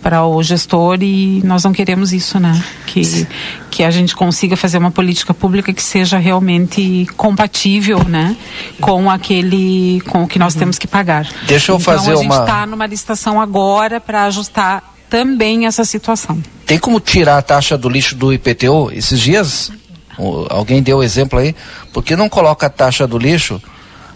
Para 0.02 0.24
o 0.24 0.42
gestor 0.42 0.98
e 1.02 1.42
nós 1.44 1.64
não 1.64 1.72
queremos 1.72 2.12
isso, 2.12 2.38
né? 2.38 2.62
Que, 2.86 3.26
que 3.70 3.82
a 3.82 3.90
gente 3.90 4.14
consiga 4.14 4.56
fazer 4.56 4.78
uma 4.78 4.90
política 4.90 5.34
pública 5.34 5.72
que 5.72 5.82
seja 5.82 6.18
realmente 6.18 7.06
compatível, 7.16 8.04
né? 8.04 8.36
Com 8.80 9.10
aquele, 9.10 10.00
com 10.08 10.24
o 10.24 10.28
que 10.28 10.38
nós 10.38 10.54
uhum. 10.54 10.60
temos 10.60 10.78
que 10.78 10.86
pagar. 10.86 11.28
Deixa 11.46 11.72
eu 11.72 11.76
então, 11.76 11.84
fazer 11.84 12.12
uma... 12.12 12.20
a 12.20 12.22
gente 12.22 12.32
uma... 12.32 12.40
está 12.40 12.66
numa 12.66 12.86
licitação 12.86 13.40
agora 13.40 14.00
para 14.00 14.24
ajustar 14.24 14.94
também 15.08 15.66
essa 15.66 15.84
situação. 15.84 16.40
Tem 16.64 16.78
como 16.78 17.00
tirar 17.00 17.38
a 17.38 17.42
taxa 17.42 17.76
do 17.78 17.88
lixo 17.88 18.14
do 18.14 18.32
IPTU? 18.32 18.90
Esses 18.92 19.20
dias, 19.20 19.70
alguém 20.50 20.82
deu 20.82 21.02
exemplo 21.02 21.38
aí, 21.38 21.54
por 21.92 22.02
que 22.02 22.16
não 22.16 22.28
coloca 22.28 22.66
a 22.66 22.70
taxa 22.70 23.06
do 23.06 23.18
lixo 23.18 23.60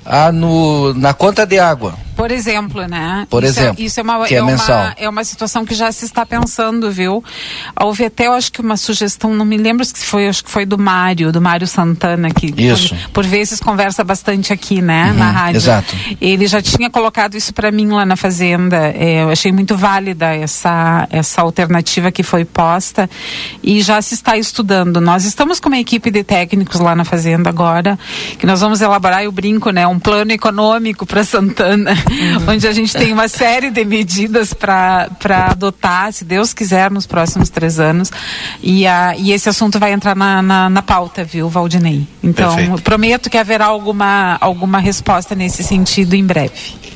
ah, 0.05 0.33
no, 0.33 0.93
na 0.95 1.15
conta 1.15 1.47
de 1.47 1.59
água? 1.59 1.95
Por 2.17 2.31
exemplo, 2.31 2.87
né? 2.87 3.27
Por 3.31 3.45
isso 3.45 3.59
é- 3.59 3.63
exemplo. 3.63 3.83
É, 3.83 3.87
isso 3.87 4.01
é 4.01 4.03
uma, 4.03 4.27
que 4.27 4.35
é, 4.35 4.39
é, 4.39 4.43
mensal. 4.43 4.81
uma, 4.81 4.95
é 4.97 5.09
uma 5.09 5.25
situação 5.25 5.65
que 5.65 5.75
já 5.75 5.91
se 5.93 6.05
está 6.05 6.25
pensando, 6.27 6.91
viu? 6.91 7.23
Houve 7.81 8.05
até, 8.05 8.27
eu 8.27 8.33
acho 8.33 8.53
que 8.53 8.61
uma 8.61 8.77
sugestão, 8.77 9.35
não 9.35 9.45
me 9.45 9.57
lembro 9.57 9.85
se 9.85 10.05
foi, 10.05 10.29
acho 10.29 10.45
que 10.45 10.51
foi 10.51 10.65
do 10.65 10.79
Mário, 10.79 11.33
do 11.33 11.41
Mário 11.41 11.67
Santana, 11.67 12.31
que 12.31 12.53
isso. 12.57 12.95
Por, 13.13 13.23
por 13.23 13.27
vezes 13.27 13.61
conversa 13.61 14.05
bastante 14.05 14.53
aqui, 14.53 14.83
né? 14.83 15.11
Uhum, 15.11 15.19
na 15.19 15.31
rádio. 15.31 15.59
Exato. 15.59 15.95
Ele 16.21 16.47
já 16.47 16.61
tinha 16.61 16.91
colocado 16.91 17.37
isso 17.37 17.53
para 17.53 17.71
mim 17.71 17.89
lá 17.89 18.05
na 18.05 18.17
Fazenda. 18.17 18.77
É, 18.77 19.23
eu 19.23 19.31
achei 19.31 19.53
muito 19.53 19.77
válida 19.77 20.35
essa, 20.35 21.07
essa 21.11 21.43
alternativa 21.43 22.11
que 22.11 22.23
foi 22.23 22.45
posta 22.45 23.09
e 23.63 23.81
já 23.81 24.01
se 24.03 24.15
está 24.15 24.37
estudando. 24.37 25.01
Nós 25.01 25.25
estamos 25.25 25.61
com 25.61 25.69
uma 25.69 25.79
equipe 25.79 26.11
de 26.11 26.25
técnicos 26.25 26.81
lá 26.81 26.95
na 26.95 27.05
Fazenda 27.05 27.49
agora, 27.49 27.99
que 28.39 28.47
nós 28.47 28.61
vamos 28.61 28.81
elaborar, 28.81 29.23
eu 29.25 29.33
brinco, 29.33 29.71
né? 29.71 29.87
Um 29.87 29.99
plano 29.99 30.33
econômico 30.33 31.07
para 31.07 31.25
Santana. 31.25 31.95
onde 32.49 32.67
a 32.67 32.73
gente 32.73 32.93
tem 32.93 33.13
uma 33.13 33.29
série 33.29 33.71
de 33.71 33.85
medidas 33.85 34.53
para 34.53 35.09
adotar, 35.51 36.13
se 36.13 36.25
Deus 36.25 36.53
quiser, 36.53 36.91
nos 36.91 37.07
próximos 37.07 37.49
três 37.49 37.81
anos. 37.81 38.11
E, 38.63 38.87
a, 38.87 39.17
e 39.17 39.33
esse 39.33 39.49
assunto 39.49 39.79
vai 39.79 39.93
entrar 39.93 40.17
na, 40.17 40.43
na, 40.43 40.71
na 40.71 40.83
pauta, 40.83 41.25
viu, 41.25 41.49
Valdinei? 41.49 42.07
Então, 42.23 42.57
prometo 42.83 43.31
que 43.31 43.39
haverá 43.39 43.67
alguma, 43.67 44.37
alguma 44.41 44.79
resposta 44.79 45.35
nesse 45.35 45.63
sentido 45.63 46.15
em 46.15 46.25
breve. 46.25 46.90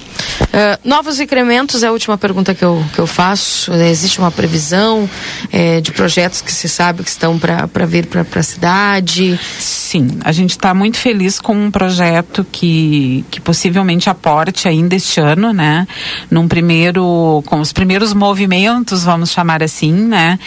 Uh, 0.54 0.78
novos 0.88 1.20
incrementos 1.20 1.82
é 1.82 1.88
a 1.88 1.92
última 1.92 2.16
pergunta 2.16 2.54
que 2.54 2.64
eu, 2.64 2.84
que 2.92 2.98
eu 2.98 3.06
faço. 3.06 3.72
Existe 3.72 4.18
uma 4.18 4.30
previsão 4.30 5.08
é, 5.52 5.80
de 5.80 5.92
projetos 5.92 6.40
que 6.40 6.52
se 6.52 6.68
sabe 6.68 7.02
que 7.02 7.08
estão 7.08 7.38
para 7.38 7.86
vir 7.86 8.06
para 8.06 8.24
a 8.40 8.42
cidade? 8.42 9.38
Sim, 9.58 10.18
a 10.24 10.32
gente 10.32 10.50
está 10.50 10.72
muito 10.72 10.96
feliz 10.96 11.40
com 11.40 11.54
um 11.54 11.70
projeto 11.70 12.46
que, 12.50 13.24
que 13.30 13.40
possivelmente 13.40 14.08
aporte 14.08 14.68
ainda 14.68 14.94
este 14.94 15.20
ano, 15.20 15.52
né? 15.52 15.86
Num 16.30 16.46
primeiro, 16.46 17.42
com 17.46 17.60
os 17.60 17.72
primeiros 17.72 18.12
movimentos, 18.12 19.04
vamos 19.04 19.30
chamar 19.30 19.62
assim, 19.62 19.92
né? 19.92 20.38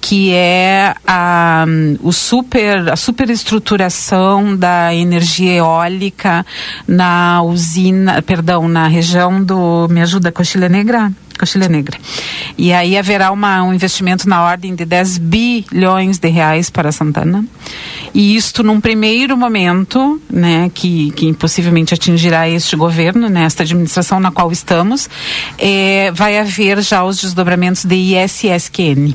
Que 0.00 0.32
é 0.32 0.94
a, 1.06 1.64
o 2.02 2.12
super, 2.12 2.90
a 2.90 2.96
superestruturação 2.96 4.56
da 4.56 4.94
energia 4.94 5.56
eólica 5.56 6.44
na 6.86 7.42
usina, 7.42 8.22
perdão, 8.22 8.68
na 8.68 8.86
região 8.88 9.42
do, 9.42 9.86
me 9.88 10.00
ajuda, 10.00 10.32
Coxilha 10.32 10.68
Negra? 10.68 11.12
Coxilha 11.38 11.68
Negra. 11.68 11.96
E 12.58 12.70
aí 12.70 12.98
haverá 12.98 13.30
uma, 13.32 13.62
um 13.62 13.72
investimento 13.72 14.28
na 14.28 14.44
ordem 14.44 14.74
de 14.74 14.84
10 14.84 15.16
bilhões 15.18 16.18
de 16.18 16.28
reais 16.28 16.68
para 16.68 16.92
Santana. 16.92 17.42
E 18.12 18.36
isto 18.36 18.62
num 18.62 18.78
primeiro 18.78 19.36
momento, 19.38 20.20
né, 20.30 20.70
que, 20.74 21.10
que 21.12 21.32
possivelmente 21.32 21.94
atingirá 21.94 22.46
este 22.46 22.76
governo, 22.76 23.30
nesta 23.30 23.62
administração 23.62 24.20
na 24.20 24.30
qual 24.30 24.52
estamos, 24.52 25.08
é, 25.56 26.10
vai 26.12 26.38
haver 26.38 26.82
já 26.82 27.02
os 27.04 27.18
desdobramentos 27.18 27.86
de 27.86 27.94
ISSQN. 27.94 29.14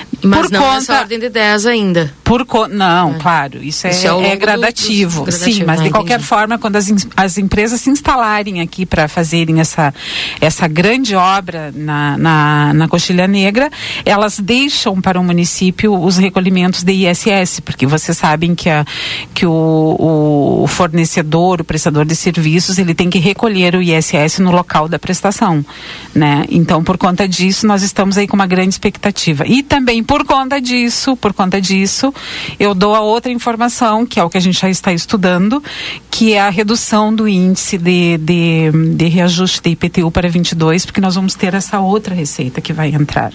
Mas 0.23 0.41
por 0.41 0.51
não 0.51 0.59
conta, 0.59 0.73
nessa 0.75 0.99
ordem 0.99 1.19
de 1.19 1.29
10 1.29 1.65
ainda. 1.65 2.13
Por 2.23 2.45
co... 2.45 2.67
Não, 2.67 3.15
é. 3.15 3.19
claro, 3.19 3.63
isso, 3.63 3.87
isso 3.87 4.07
é, 4.07 4.09
é, 4.09 4.31
é 4.31 4.35
gradativo. 4.35 5.21
Do, 5.21 5.25
do, 5.25 5.31
Sim, 5.31 5.63
mas 5.63 5.81
de 5.81 5.87
ah, 5.87 5.91
qualquer 5.91 6.15
entendi. 6.15 6.27
forma, 6.27 6.57
quando 6.59 6.75
as, 6.75 6.93
as 7.15 7.37
empresas 7.37 7.81
se 7.81 7.89
instalarem 7.89 8.61
aqui 8.61 8.85
para 8.85 9.07
fazerem 9.07 9.59
essa, 9.59 9.93
essa 10.39 10.67
grande 10.67 11.15
obra 11.15 11.71
na, 11.73 12.17
na, 12.17 12.73
na 12.73 12.87
Coxilha 12.87 13.27
Negra, 13.27 13.69
elas 14.05 14.39
deixam 14.39 15.01
para 15.01 15.19
o 15.19 15.23
município 15.23 15.93
os 15.93 16.17
recolhimentos 16.17 16.83
de 16.83 16.91
ISS, 16.91 17.61
porque 17.61 17.87
vocês 17.87 18.17
sabem 18.17 18.53
que, 18.53 18.69
a, 18.69 18.85
que 19.33 19.45
o, 19.45 20.61
o 20.63 20.67
fornecedor, 20.67 21.61
o 21.61 21.63
prestador 21.63 22.05
de 22.05 22.15
serviços, 22.15 22.77
ele 22.77 22.93
tem 22.93 23.09
que 23.09 23.17
recolher 23.19 23.75
o 23.75 23.81
ISS 23.81 24.39
no 24.39 24.51
local 24.51 24.87
da 24.87 24.99
prestação, 24.99 25.65
né? 26.13 26.45
Então, 26.49 26.83
por 26.83 26.97
conta 26.97 27.27
disso, 27.27 27.65
nós 27.65 27.81
estamos 27.81 28.17
aí 28.17 28.27
com 28.27 28.35
uma 28.35 28.47
grande 28.47 28.69
expectativa. 28.69 29.45
E 29.47 29.63
também 29.63 30.00
por 30.03 30.25
conta 30.25 30.59
disso, 30.59 31.15
por 31.17 31.33
conta 31.33 31.59
disso, 31.59 32.13
eu 32.59 32.73
dou 32.73 32.95
a 32.95 33.01
outra 33.01 33.31
informação, 33.31 34.05
que 34.05 34.19
é 34.19 34.23
o 34.23 34.29
que 34.29 34.37
a 34.37 34.41
gente 34.41 34.59
já 34.59 34.69
está 34.69 34.91
estudando, 34.93 35.63
que 36.09 36.33
é 36.33 36.41
a 36.41 36.49
redução 36.49 37.13
do 37.13 37.27
índice 37.27 37.77
de, 37.77 38.17
de, 38.17 38.71
de 38.95 39.07
reajuste 39.07 39.61
de 39.61 39.69
IPTU 39.71 40.11
para 40.11 40.29
22, 40.29 40.85
porque 40.85 41.01
nós 41.01 41.15
vamos 41.15 41.35
ter 41.35 41.53
essa 41.53 41.79
outra 41.79 42.13
receita 42.13 42.61
que 42.61 42.73
vai 42.73 42.89
entrar. 42.89 43.31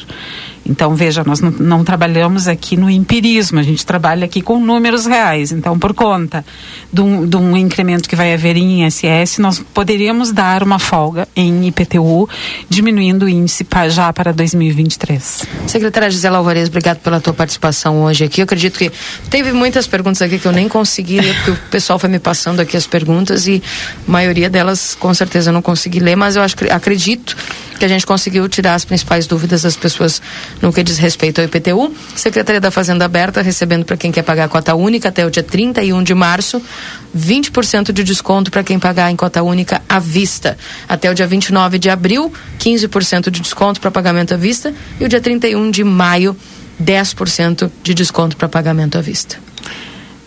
Então, 0.68 0.94
veja, 0.94 1.22
nós 1.24 1.40
não, 1.40 1.50
não, 1.50 1.84
trabalhamos 1.84 2.48
aqui 2.48 2.76
no 2.76 2.90
empirismo, 2.90 3.60
a 3.60 3.62
gente 3.62 3.86
trabalha 3.86 4.24
aqui 4.24 4.42
com 4.42 4.58
números 4.58 5.06
reais. 5.06 5.52
Então, 5.52 5.78
por 5.78 5.94
conta 5.94 6.44
de 6.92 7.00
um, 7.00 7.26
de 7.26 7.36
um 7.36 7.56
incremento 7.56 8.08
que 8.08 8.16
vai 8.16 8.34
haver 8.34 8.56
em 8.56 8.84
ISS, 8.84 9.38
nós 9.38 9.60
poderíamos 9.72 10.32
dar 10.32 10.62
uma 10.62 10.78
folga 10.78 11.28
em 11.36 11.68
IPTU, 11.68 12.28
diminuindo 12.68 13.26
o 13.26 13.28
índice 13.28 13.64
já 13.90 14.12
para 14.12 14.32
2023. 14.32 15.46
Secretária 15.66 16.10
Gisela 16.10 16.38
Alvarez, 16.38 16.55
obrigado 16.64 16.98
pela 16.98 17.20
tua 17.20 17.32
participação 17.32 18.02
hoje 18.02 18.24
aqui. 18.24 18.40
Eu 18.40 18.44
acredito 18.44 18.78
que 18.78 18.90
teve 19.30 19.52
muitas 19.52 19.86
perguntas 19.86 20.22
aqui 20.22 20.38
que 20.38 20.46
eu 20.46 20.52
nem 20.52 20.68
consegui 20.68 21.20
ler, 21.20 21.34
porque 21.36 21.50
o 21.50 21.56
pessoal 21.70 21.98
foi 21.98 22.08
me 22.08 22.18
passando 22.18 22.60
aqui 22.60 22.76
as 22.76 22.86
perguntas 22.86 23.46
e 23.46 23.62
a 24.06 24.10
maioria 24.10 24.48
delas, 24.48 24.96
com 24.98 25.12
certeza, 25.12 25.50
eu 25.50 25.54
não 25.54 25.62
consegui 25.62 26.00
ler, 26.00 26.16
mas 26.16 26.36
eu 26.36 26.42
acho, 26.42 26.56
acredito 26.70 27.36
que 27.78 27.84
a 27.84 27.88
gente 27.88 28.06
conseguiu 28.06 28.48
tirar 28.48 28.74
as 28.74 28.84
principais 28.84 29.26
dúvidas 29.26 29.62
das 29.62 29.76
pessoas 29.76 30.20
no 30.60 30.72
que 30.72 30.82
diz 30.82 30.98
respeito 30.98 31.40
ao 31.40 31.44
IPTU. 31.44 31.94
Secretaria 32.14 32.60
da 32.60 32.70
Fazenda 32.70 33.04
aberta, 33.04 33.42
recebendo 33.42 33.84
para 33.84 33.96
quem 33.96 34.10
quer 34.10 34.22
pagar 34.22 34.48
cota 34.48 34.74
única 34.74 35.08
até 35.08 35.24
o 35.26 35.30
dia 35.30 35.42
31 35.42 36.02
de 36.02 36.14
março, 36.14 36.60
20% 37.16 37.92
de 37.92 38.04
desconto 38.04 38.50
para 38.50 38.62
quem 38.62 38.78
pagar 38.78 39.10
em 39.10 39.16
cota 39.16 39.42
única 39.42 39.82
à 39.88 39.98
vista. 39.98 40.56
Até 40.88 41.10
o 41.10 41.14
dia 41.14 41.26
29 41.26 41.78
de 41.78 41.90
abril, 41.90 42.32
15% 42.58 43.30
de 43.30 43.40
desconto 43.40 43.80
para 43.80 43.90
pagamento 43.90 44.34
à 44.34 44.36
vista. 44.36 44.72
E 45.00 45.04
o 45.04 45.08
dia 45.08 45.20
31 45.20 45.70
de 45.70 45.84
maio, 45.84 46.36
10% 46.82 47.70
de 47.82 47.94
desconto 47.94 48.36
para 48.36 48.48
pagamento 48.48 48.98
à 48.98 49.00
vista. 49.00 49.38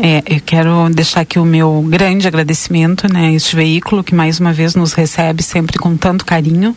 É, 0.01 0.23
eu 0.25 0.39
quero 0.39 0.89
deixar 0.91 1.19
aqui 1.19 1.37
o 1.37 1.43
meu 1.43 1.85
grande 1.85 2.25
agradecimento, 2.25 3.11
né, 3.11 3.27
a 3.27 3.31
este 3.33 3.53
veículo 3.53 4.01
que 4.01 4.15
mais 4.15 4.39
uma 4.39 4.53
vez 4.53 4.73
nos 4.73 4.93
recebe 4.93 5.43
sempre 5.43 5.77
com 5.77 5.97
tanto 5.97 6.25
carinho. 6.25 6.73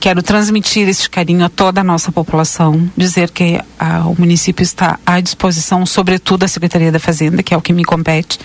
Quero 0.00 0.22
transmitir 0.22 0.88
este 0.88 1.10
carinho 1.10 1.44
a 1.44 1.50
toda 1.50 1.82
a 1.82 1.84
nossa 1.84 2.10
população, 2.10 2.90
dizer 2.96 3.30
que 3.32 3.60
a, 3.78 4.06
o 4.06 4.18
município 4.18 4.62
está 4.62 4.98
à 5.04 5.20
disposição, 5.20 5.84
sobretudo 5.84 6.44
a 6.44 6.48
Secretaria 6.48 6.90
da 6.90 6.98
Fazenda, 6.98 7.42
que 7.42 7.52
é 7.52 7.56
o 7.56 7.60
que 7.60 7.70
me 7.70 7.84
compete, 7.84 8.38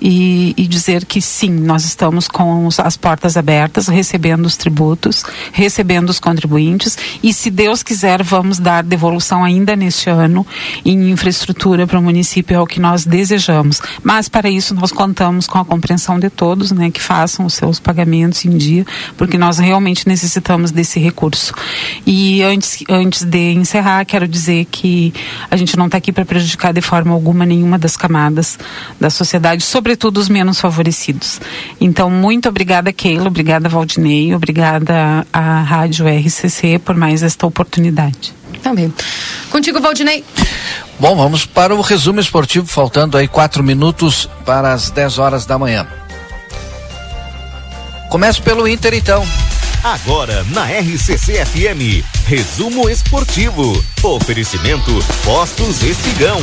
e, 0.00 0.54
e 0.56 0.66
dizer 0.66 1.04
que 1.04 1.20
sim, 1.20 1.50
nós 1.50 1.84
estamos 1.84 2.26
com 2.26 2.66
os, 2.66 2.80
as 2.80 2.96
portas 2.96 3.36
abertas, 3.36 3.86
recebendo 3.86 4.46
os 4.46 4.56
tributos, 4.56 5.26
recebendo 5.52 6.08
os 6.08 6.18
contribuintes, 6.18 6.96
e 7.22 7.34
se 7.34 7.50
Deus 7.50 7.82
quiser, 7.82 8.22
vamos 8.22 8.58
dar 8.58 8.82
devolução 8.82 9.44
ainda 9.44 9.76
neste 9.76 10.08
ano 10.08 10.46
em 10.86 11.10
infraestrutura 11.10 11.86
para 11.86 11.98
o 11.98 12.02
município, 12.02 12.56
é 12.56 12.60
o 12.60 12.66
que 12.66 12.80
nós 12.80 13.04
desejamos 13.04 13.57
mas 14.02 14.28
para 14.28 14.48
isso 14.48 14.74
nós 14.74 14.92
contamos 14.92 15.46
com 15.46 15.58
a 15.58 15.64
compreensão 15.64 16.18
de 16.18 16.30
todos, 16.30 16.72
né, 16.72 16.90
que 16.90 17.00
façam 17.00 17.46
os 17.46 17.54
seus 17.54 17.78
pagamentos 17.78 18.44
em 18.44 18.56
dia, 18.56 18.86
porque 19.16 19.38
nós 19.38 19.58
realmente 19.58 20.06
necessitamos 20.06 20.70
desse 20.70 20.98
recurso. 20.98 21.52
E 22.06 22.42
antes, 22.42 22.84
antes 22.88 23.24
de 23.24 23.52
encerrar, 23.52 24.04
quero 24.04 24.26
dizer 24.26 24.66
que 24.70 25.12
a 25.50 25.56
gente 25.56 25.76
não 25.76 25.86
está 25.86 25.98
aqui 25.98 26.12
para 26.12 26.24
prejudicar 26.24 26.72
de 26.72 26.80
forma 26.80 27.12
alguma 27.12 27.44
nenhuma 27.44 27.78
das 27.78 27.96
camadas 27.96 28.58
da 29.00 29.10
sociedade, 29.10 29.62
sobretudo 29.62 30.18
os 30.18 30.28
menos 30.28 30.60
favorecidos. 30.60 31.40
Então, 31.80 32.10
muito 32.10 32.48
obrigada, 32.48 32.92
Keila, 32.92 33.26
obrigada, 33.26 33.68
Valdinei, 33.68 34.34
obrigada 34.34 35.26
à 35.32 35.60
Rádio 35.62 36.06
RCC 36.06 36.78
por 36.78 36.94
mais 36.94 37.22
esta 37.22 37.46
oportunidade. 37.46 38.37
Também. 38.62 38.92
Contigo, 39.50 39.80
Valdinei. 39.80 40.24
Bom, 40.98 41.16
vamos 41.16 41.46
para 41.46 41.74
o 41.74 41.80
resumo 41.80 42.20
esportivo, 42.20 42.66
faltando 42.66 43.16
aí 43.16 43.28
quatro 43.28 43.62
minutos 43.62 44.28
para 44.44 44.72
as 44.72 44.90
10 44.90 45.18
horas 45.18 45.46
da 45.46 45.58
manhã. 45.58 45.86
Começo 48.10 48.42
pelo 48.42 48.66
Inter, 48.66 48.94
então. 48.94 49.24
Agora 49.84 50.44
na 50.50 50.64
RCC 50.64 51.44
FM, 51.44 52.04
resumo 52.26 52.90
esportivo. 52.90 53.84
Oferecimento 54.02 54.90
Postos 55.24 55.82
Espigão. 55.82 56.40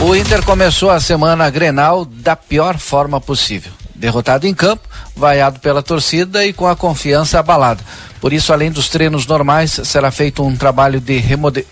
O 0.00 0.14
Inter 0.14 0.44
começou 0.44 0.90
a 0.90 1.00
semana 1.00 1.50
Grenal 1.50 2.04
da 2.04 2.36
pior 2.36 2.78
forma 2.78 3.20
possível. 3.20 3.72
Derrotado 4.04 4.46
em 4.46 4.52
campo, 4.52 4.86
vaiado 5.16 5.60
pela 5.60 5.82
torcida 5.82 6.44
e 6.44 6.52
com 6.52 6.66
a 6.66 6.76
confiança 6.76 7.38
abalada. 7.38 7.82
Por 8.20 8.34
isso, 8.34 8.52
além 8.52 8.70
dos 8.70 8.90
treinos 8.90 9.26
normais, 9.26 9.80
será 9.82 10.10
feito 10.10 10.44
um 10.44 10.54
trabalho 10.54 11.00
de 11.00 11.22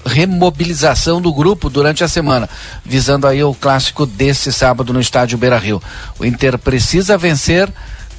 remobilização 0.07 1.21
do 1.21 1.31
grupo 1.31 1.69
durante 1.69 2.03
a 2.03 2.09
semana, 2.09 2.49
visando 2.83 3.27
aí 3.27 3.45
o 3.45 3.53
clássico 3.53 4.07
desse 4.07 4.51
sábado 4.51 4.95
no 4.95 5.01
estádio 5.03 5.37
Beira 5.37 5.59
Rio. 5.59 5.83
O 6.19 6.25
Inter 6.25 6.57
precisa 6.57 7.19
vencer 7.19 7.69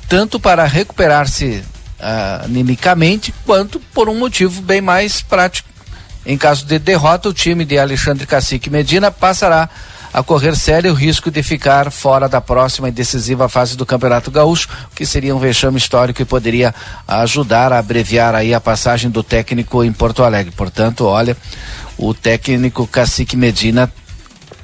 tanto 0.07 0.39
para 0.39 0.63
recuperar-se 0.65 1.63
uh, 1.99 3.33
quanto 3.47 3.79
por 3.79 4.09
um 4.09 4.19
motivo 4.19 4.61
bem 4.61 4.79
mais 4.79 5.23
prático. 5.23 5.67
Em 6.23 6.37
caso 6.37 6.67
de 6.67 6.77
derrota, 6.77 7.29
o 7.29 7.33
time 7.33 7.65
de 7.65 7.79
Alexandre 7.79 8.27
Cacique 8.27 8.69
Medina 8.69 9.09
passará 9.09 9.67
a 10.13 10.21
correr 10.21 10.55
sério 10.55 10.93
risco 10.93 11.31
de 11.31 11.41
ficar 11.41 11.91
fora 11.91 12.29
da 12.29 12.39
próxima 12.39 12.87
e 12.87 12.91
decisiva 12.91 13.49
fase 13.49 13.75
do 13.75 13.85
Campeonato 13.85 14.29
Gaúcho, 14.29 14.69
que 14.93 15.05
seria 15.05 15.35
um 15.35 15.39
vexame 15.39 15.77
histórico 15.77 16.21
e 16.21 16.25
poderia 16.25 16.73
ajudar 17.07 17.73
a 17.73 17.79
abreviar 17.79 18.35
aí 18.35 18.53
a 18.53 18.61
passagem 18.61 19.09
do 19.09 19.23
técnico 19.23 19.83
em 19.83 19.91
Porto 19.91 20.23
Alegre. 20.23 20.53
Portanto, 20.55 21.05
olha, 21.05 21.35
o 21.97 22.13
técnico 22.13 22.85
Cacique 22.85 23.35
Medina 23.35 23.91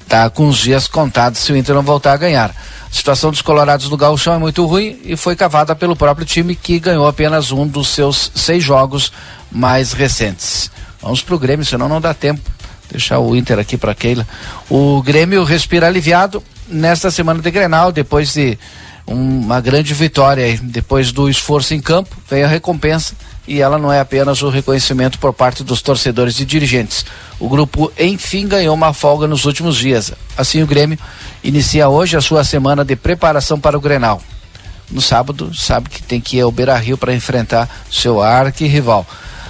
está 0.04 0.30
com 0.30 0.48
os 0.48 0.58
dias 0.58 0.88
contados 0.88 1.40
se 1.40 1.52
o 1.52 1.58
Inter 1.58 1.74
não 1.74 1.82
voltar 1.82 2.14
a 2.14 2.18
ganhar. 2.18 2.52
A 2.52 2.94
situação 2.94 3.32
dos 3.32 3.42
colorados 3.42 3.90
no 3.90 3.98
Gauchão 3.98 4.34
é 4.36 4.38
muito 4.38 4.66
ruim 4.66 5.00
e 5.04 5.16
foi 5.16 5.36
cavada 5.36 5.76
pelo 5.76 5.96
próprio 5.96 6.26
time 6.26 6.56
que 6.56 6.80
ganhou 6.80 7.08
apenas 7.08 7.52
um 7.52 7.68
dos 7.68 7.90
seus 7.90 8.32
seis 8.36 8.64
jogos 8.64 9.12
mais 9.52 9.94
recentes. 9.94 10.70
Vamos 11.02 11.22
pro 11.22 11.40
Grêmio, 11.40 11.66
senão 11.66 11.88
não 11.88 12.02
dá 12.02 12.14
tempo 12.14 12.59
deixar 12.92 13.20
o 13.20 13.36
Inter 13.36 13.60
aqui 13.60 13.78
para 13.78 13.96
Keila. 13.96 14.28
O 14.70 15.02
Grêmio 15.02 15.44
respira 15.44 15.88
aliviado 15.88 16.44
nesta 16.68 17.10
semana 17.12 17.42
de 17.42 17.52
Grenal, 17.52 17.92
depois 17.92 18.34
de 18.34 18.58
uma 19.06 19.60
grande 19.60 19.94
vitória. 19.94 20.60
Depois 20.62 21.12
do 21.12 21.30
esforço 21.30 21.74
em 21.74 21.82
campo, 21.82 22.16
veio 22.30 22.46
a 22.46 22.50
recompensa 22.50 23.14
e 23.48 23.62
ela 23.62 23.80
não 23.80 23.92
é 23.92 24.00
apenas 24.00 24.44
o 24.44 24.50
reconhecimento 24.50 25.18
por 25.18 25.34
parte 25.34 25.64
dos 25.64 25.82
torcedores 25.82 26.40
e 26.40 26.46
dirigentes. 26.46 27.04
O 27.40 27.50
grupo, 27.50 27.92
enfim, 27.98 28.48
ganhou 28.48 28.76
uma 28.76 28.94
folga 28.94 29.28
nos 29.28 29.46
últimos 29.46 29.76
dias. 29.78 30.14
Assim, 30.38 30.62
o 30.62 30.68
Grêmio 30.68 31.00
inicia 31.44 31.90
hoje 31.90 32.16
a 32.16 32.22
sua 32.22 32.44
semana 32.44 32.86
de 32.86 32.96
preparação 32.96 33.60
para 33.60 33.76
o 33.76 33.82
Grenal. 33.82 34.22
No 34.92 35.02
sábado, 35.02 35.52
sabe 35.54 35.90
que 35.90 36.02
tem 36.02 36.22
que 36.22 36.38
ir 36.38 36.42
ao 36.42 36.52
Beira 36.52 36.78
Rio 36.78 36.98
para 36.98 37.14
enfrentar 37.14 37.68
seu 37.92 38.22
arqui-rival. 38.22 39.06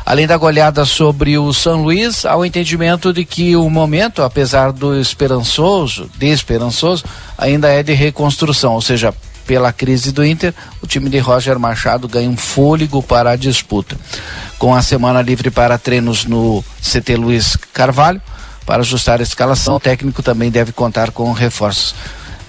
Além 0.09 0.25
da 0.25 0.37
goleada 0.37 0.85
sobre 0.85 1.37
o 1.37 1.53
São 1.53 1.83
Luís, 1.83 2.25
há 2.25 2.35
o 2.35 2.43
entendimento 2.43 3.13
de 3.13 3.23
que 3.23 3.55
o 3.55 3.69
momento, 3.69 4.23
apesar 4.23 4.71
do 4.71 4.99
esperançoso, 4.99 6.09
desesperançoso, 6.17 7.05
ainda 7.37 7.67
é 7.69 7.83
de 7.83 7.93
reconstrução, 7.93 8.73
ou 8.73 8.81
seja, 8.81 9.13
pela 9.45 9.71
crise 9.71 10.11
do 10.11 10.25
Inter, 10.25 10.51
o 10.81 10.87
time 10.87 11.11
de 11.11 11.19
Roger 11.19 11.59
Machado 11.59 12.07
ganha 12.07 12.27
um 12.27 12.35
fôlego 12.35 13.03
para 13.03 13.29
a 13.29 13.35
disputa. 13.35 13.95
Com 14.57 14.73
a 14.73 14.81
semana 14.81 15.21
livre 15.21 15.51
para 15.51 15.77
treinos 15.77 16.25
no 16.25 16.65
CT 16.81 17.15
Luiz 17.15 17.55
Carvalho, 17.71 18.19
para 18.65 18.81
ajustar 18.81 19.19
a 19.19 19.23
escalação, 19.23 19.75
o 19.75 19.79
técnico 19.79 20.23
também 20.23 20.49
deve 20.49 20.71
contar 20.71 21.11
com 21.11 21.31
reforços. 21.33 21.93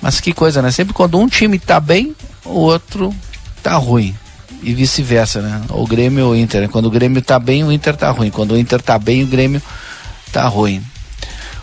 Mas 0.00 0.18
que 0.18 0.32
coisa, 0.32 0.62
né? 0.62 0.70
Sempre 0.70 0.94
quando 0.94 1.18
um 1.18 1.28
time 1.28 1.58
está 1.58 1.78
bem, 1.78 2.16
o 2.42 2.60
outro 2.60 3.14
está 3.58 3.74
ruim 3.74 4.16
e 4.62 4.74
vice-versa, 4.74 5.40
né? 5.40 5.62
O 5.70 5.86
Grêmio 5.86 6.26
ou 6.26 6.32
o 6.32 6.36
Inter. 6.36 6.62
Né? 6.62 6.68
Quando 6.68 6.86
o 6.86 6.90
Grêmio 6.90 7.22
tá 7.22 7.38
bem, 7.38 7.64
o 7.64 7.72
Inter 7.72 7.96
tá 7.96 8.10
ruim. 8.10 8.30
Quando 8.30 8.52
o 8.52 8.58
Inter 8.58 8.80
tá 8.80 8.98
bem, 8.98 9.22
o 9.22 9.26
Grêmio 9.26 9.62
tá 10.32 10.46
ruim. 10.46 10.82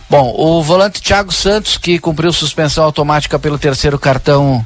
Bom, 0.10 0.34
o 0.38 0.64
volante 0.64 1.02
Thiago 1.02 1.34
Santos, 1.34 1.78
que 1.78 2.00
cumpriu 2.00 2.32
suspensão 2.32 2.84
automática 2.84 3.38
pelo 3.38 3.60
terceiro 3.60 4.00
cartão 4.00 4.66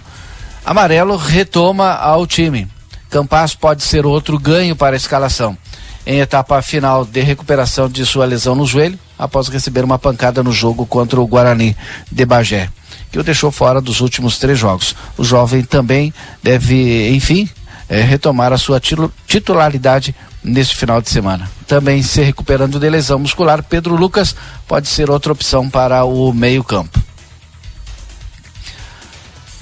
amarelo, 0.63 1.17
retoma 1.17 1.93
ao 1.93 2.27
time. 2.27 2.67
Campas 3.09 3.55
pode 3.55 3.83
ser 3.83 4.05
outro 4.05 4.37
ganho 4.37 4.75
para 4.75 4.95
a 4.95 4.97
escalação. 4.97 5.57
em 6.05 6.19
etapa 6.19 6.61
final 6.61 7.05
de 7.05 7.21
recuperação 7.21 7.87
de 7.87 8.05
sua 8.05 8.25
lesão 8.25 8.55
no 8.55 8.65
joelho, 8.65 8.97
após 9.17 9.47
receber 9.49 9.83
uma 9.83 9.99
pancada 9.99 10.41
no 10.41 10.51
jogo 10.51 10.85
contra 10.85 11.21
o 11.21 11.27
Guarani 11.27 11.75
de 12.11 12.25
Bagé, 12.25 12.69
que 13.11 13.19
o 13.19 13.23
deixou 13.23 13.51
fora 13.51 13.79
dos 13.79 14.01
últimos 14.01 14.39
três 14.39 14.57
jogos. 14.57 14.95
O 15.17 15.23
jovem 15.23 15.63
também 15.63 16.11
deve, 16.41 17.09
enfim, 17.09 17.47
é, 17.91 17.99
retomar 17.99 18.53
a 18.53 18.57
sua 18.57 18.79
titularidade 19.27 20.15
neste 20.41 20.77
final 20.77 21.01
de 21.01 21.09
semana. 21.09 21.51
Também 21.67 22.01
se 22.01 22.21
recuperando 22.21 22.79
de 22.79 22.89
lesão 22.89 23.19
muscular, 23.19 23.61
Pedro 23.61 23.97
Lucas 23.97 24.33
pode 24.65 24.87
ser 24.87 25.09
outra 25.09 25.33
opção 25.33 25.69
para 25.69 26.05
o 26.05 26.31
meio-campo. 26.31 26.97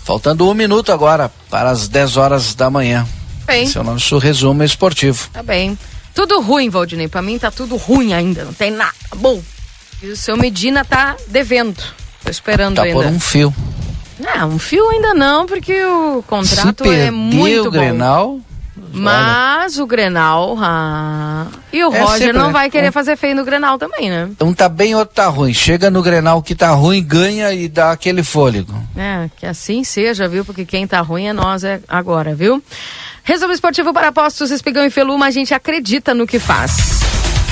Faltando 0.06 0.48
um 0.48 0.54
minuto 0.54 0.92
agora 0.92 1.32
para 1.50 1.72
as 1.72 1.88
10 1.88 2.18
horas 2.18 2.54
da 2.54 2.70
manhã. 2.70 3.08
Bem. 3.48 3.64
Esse 3.64 3.80
é 3.80 3.82
o 3.82 3.84
nosso 3.84 4.20
resumo 4.20 4.64
esportivo. 4.64 5.28
Tá 5.34 5.42
bem. 5.42 5.76
Tudo 6.14 6.40
ruim, 6.40 6.70
Valdinei. 6.70 7.08
Pra 7.08 7.24
mim 7.24 7.40
tá 7.40 7.50
tudo 7.50 7.78
ruim 7.78 8.14
ainda. 8.14 8.46
Não 8.46 8.54
tem 8.54 8.70
nada 8.70 8.94
bom. 9.16 9.42
E 10.04 10.08
o 10.08 10.16
seu 10.16 10.38
Medina 10.38 10.86
tá 10.86 11.16
devendo. 11.28 11.82
Tô 12.24 12.30
esperando 12.30 12.76
tá 12.76 12.84
ainda. 12.84 12.94
por 12.94 13.06
um 13.08 13.20
fio. 13.20 13.52
Não, 14.20 14.50
um 14.50 14.60
fio 14.60 14.90
ainda 14.90 15.14
não, 15.14 15.46
porque 15.46 15.84
o 15.86 16.24
contrato 16.28 16.84
é 16.92 17.10
muito 17.10 17.62
o 17.62 17.64
bom. 17.66 17.70
Grenal, 17.72 18.40
Mas 18.92 19.78
o 19.78 19.86
Grenal. 19.86 20.58
Ah, 20.60 21.46
e 21.72 21.84
o 21.84 21.94
É 21.94 22.00
Roger 22.02 22.18
sempre, 22.20 22.38
não 22.40 22.48
né? 22.48 22.54
vai 22.54 22.70
querer 22.72 22.90
Um- 22.90 22.92
fazer 22.92 23.16
feio 23.16 23.36
no 23.36 23.46
Grenal 23.46 23.78
também, 23.78 24.10
né? 24.10 24.30
Um 24.42 24.52
tá 24.54 24.68
bem, 24.68 24.96
outro 24.96 25.14
tá 25.16 25.28
ruim. 25.28 25.54
Chega 25.54 25.90
no 25.92 26.02
Grenal 26.02 26.42
que 26.42 26.56
tá 26.56 26.72
ruim, 26.72 27.04
ganha 27.04 27.54
e 27.54 27.68
dá 27.68 27.92
aquele 27.92 28.24
fôlego. 28.24 28.74
É, 28.98 29.30
que 29.38 29.46
assim 29.46 29.84
seja, 29.84 30.28
viu? 30.28 30.44
Porque 30.44 30.66
quem 30.66 30.88
tá 30.88 31.02
ruim 31.02 31.28
é 31.28 31.34
nós 31.34 31.64
é 31.64 31.80
agora, 31.88 32.34
viu? 32.34 32.64
Resumo 33.24 33.54
esportivo 33.54 33.94
para 33.94 34.08
apostos, 34.08 34.50
Espigão 34.50 34.84
e 34.84 34.90
Feluma, 34.90 35.28
a 35.28 35.32
gente 35.32 35.54
acredita 35.54 36.14
no 36.16 36.26
que 36.26 36.40
faz. 36.40 37.00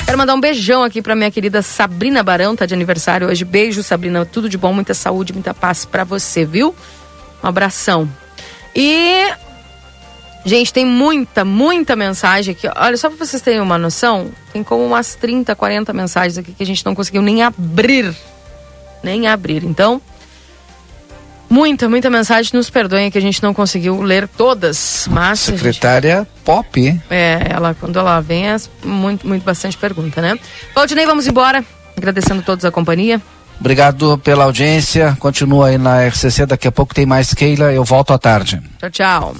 Quero 0.08 0.16
mandar 0.16 0.34
um 0.34 0.40
beijão 0.40 0.82
aqui 0.82 1.02
pra 1.02 1.14
minha 1.14 1.30
querida 1.30 1.60
Sabrina 1.60 2.22
Barão, 2.22 2.56
tá 2.56 2.64
de 2.64 2.72
aniversário 2.72 3.28
hoje. 3.28 3.44
Beijo, 3.44 3.82
Sabrina, 3.82 4.24
tudo 4.24 4.48
de 4.48 4.56
bom, 4.56 4.72
muita 4.72 4.94
saúde, 4.94 5.34
muita 5.34 5.52
paz 5.52 5.84
pra 5.84 6.02
você, 6.02 6.46
viu? 6.46 6.74
Um 7.44 7.46
abração. 7.46 8.08
E 8.74 9.30
Gente, 10.46 10.72
tem 10.72 10.86
muita, 10.86 11.44
muita 11.44 11.94
mensagem 11.94 12.52
aqui. 12.52 12.66
Olha, 12.74 12.96
só 12.96 13.10
pra 13.10 13.18
vocês 13.18 13.42
terem 13.42 13.60
uma 13.60 13.76
noção, 13.76 14.30
tem 14.50 14.64
como 14.64 14.82
umas 14.82 15.14
30, 15.14 15.54
40 15.54 15.92
mensagens 15.92 16.38
aqui 16.38 16.54
que 16.54 16.62
a 16.62 16.66
gente 16.66 16.86
não 16.86 16.94
conseguiu 16.94 17.20
nem 17.20 17.42
abrir. 17.42 18.16
Nem 19.02 19.26
abrir. 19.26 19.62
Então, 19.62 20.00
muita, 21.48 21.88
muita 21.88 22.08
mensagem. 22.10 22.50
Nos 22.54 22.70
perdoem 22.70 23.10
que 23.10 23.18
a 23.18 23.20
gente 23.20 23.42
não 23.42 23.52
conseguiu 23.54 24.00
ler 24.02 24.28
todas. 24.28 25.06
Mas. 25.10 25.48
a 25.48 25.52
gente- 25.52 25.58
Secretária 25.60 26.26
Pop, 26.44 27.00
é, 27.10 27.46
ela, 27.50 27.74
quando 27.78 27.98
ela 27.98 28.20
vem, 28.20 28.48
é 28.48 28.56
muito, 28.84 29.26
muito, 29.26 29.42
bastante 29.44 29.76
pergunta, 29.76 30.20
né? 30.22 30.38
Valdinei, 30.74 31.06
vamos 31.06 31.26
embora. 31.26 31.64
Agradecendo 31.96 32.40
a 32.40 32.44
todos 32.44 32.64
a 32.64 32.70
companhia. 32.70 33.20
Obrigado 33.60 34.16
pela 34.18 34.44
audiência. 34.44 35.16
Continua 35.18 35.68
aí 35.68 35.78
na 35.78 36.04
RCC. 36.06 36.46
Daqui 36.46 36.68
a 36.68 36.72
pouco 36.72 36.94
tem 36.94 37.04
mais 37.04 37.34
Keila. 37.34 37.72
Eu 37.72 37.84
volto 37.84 38.12
à 38.12 38.18
tarde. 38.18 38.62
Tchau, 38.78 38.90
tchau. 38.90 39.36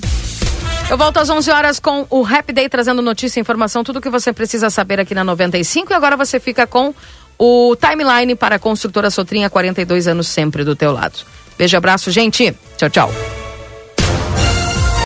Eu 0.91 0.97
volto 0.99 1.19
às 1.19 1.29
11 1.31 1.51
horas 1.51 1.79
com 1.79 2.05
o 2.11 2.23
Rap 2.23 2.51
Day 2.53 2.69
trazendo 2.69 3.01
notícia, 3.03 3.39
informação, 3.39 3.85
tudo 3.85 4.01
que 4.01 4.09
você 4.09 4.33
precisa 4.33 4.71
saber 4.71 4.99
aqui 4.99 5.15
na 5.15 5.23
95. 5.23 5.93
E 5.93 5.95
agora 5.95 6.17
você 6.17 6.41
fica 6.41 6.67
com 6.67 6.93
o 7.39 7.77
timeline 7.77 8.35
para 8.35 8.57
a 8.57 8.59
construtora 8.59 9.11
Sotrinha, 9.11 9.49
42 9.49 10.09
anos 10.09 10.27
sempre 10.27 10.65
do 10.65 10.75
teu 10.75 10.91
lado. 10.91 11.19
Beijo, 11.59 11.77
abraço, 11.77 12.11
gente. 12.11 12.55
Tchau, 12.77 12.89
tchau. 12.89 13.38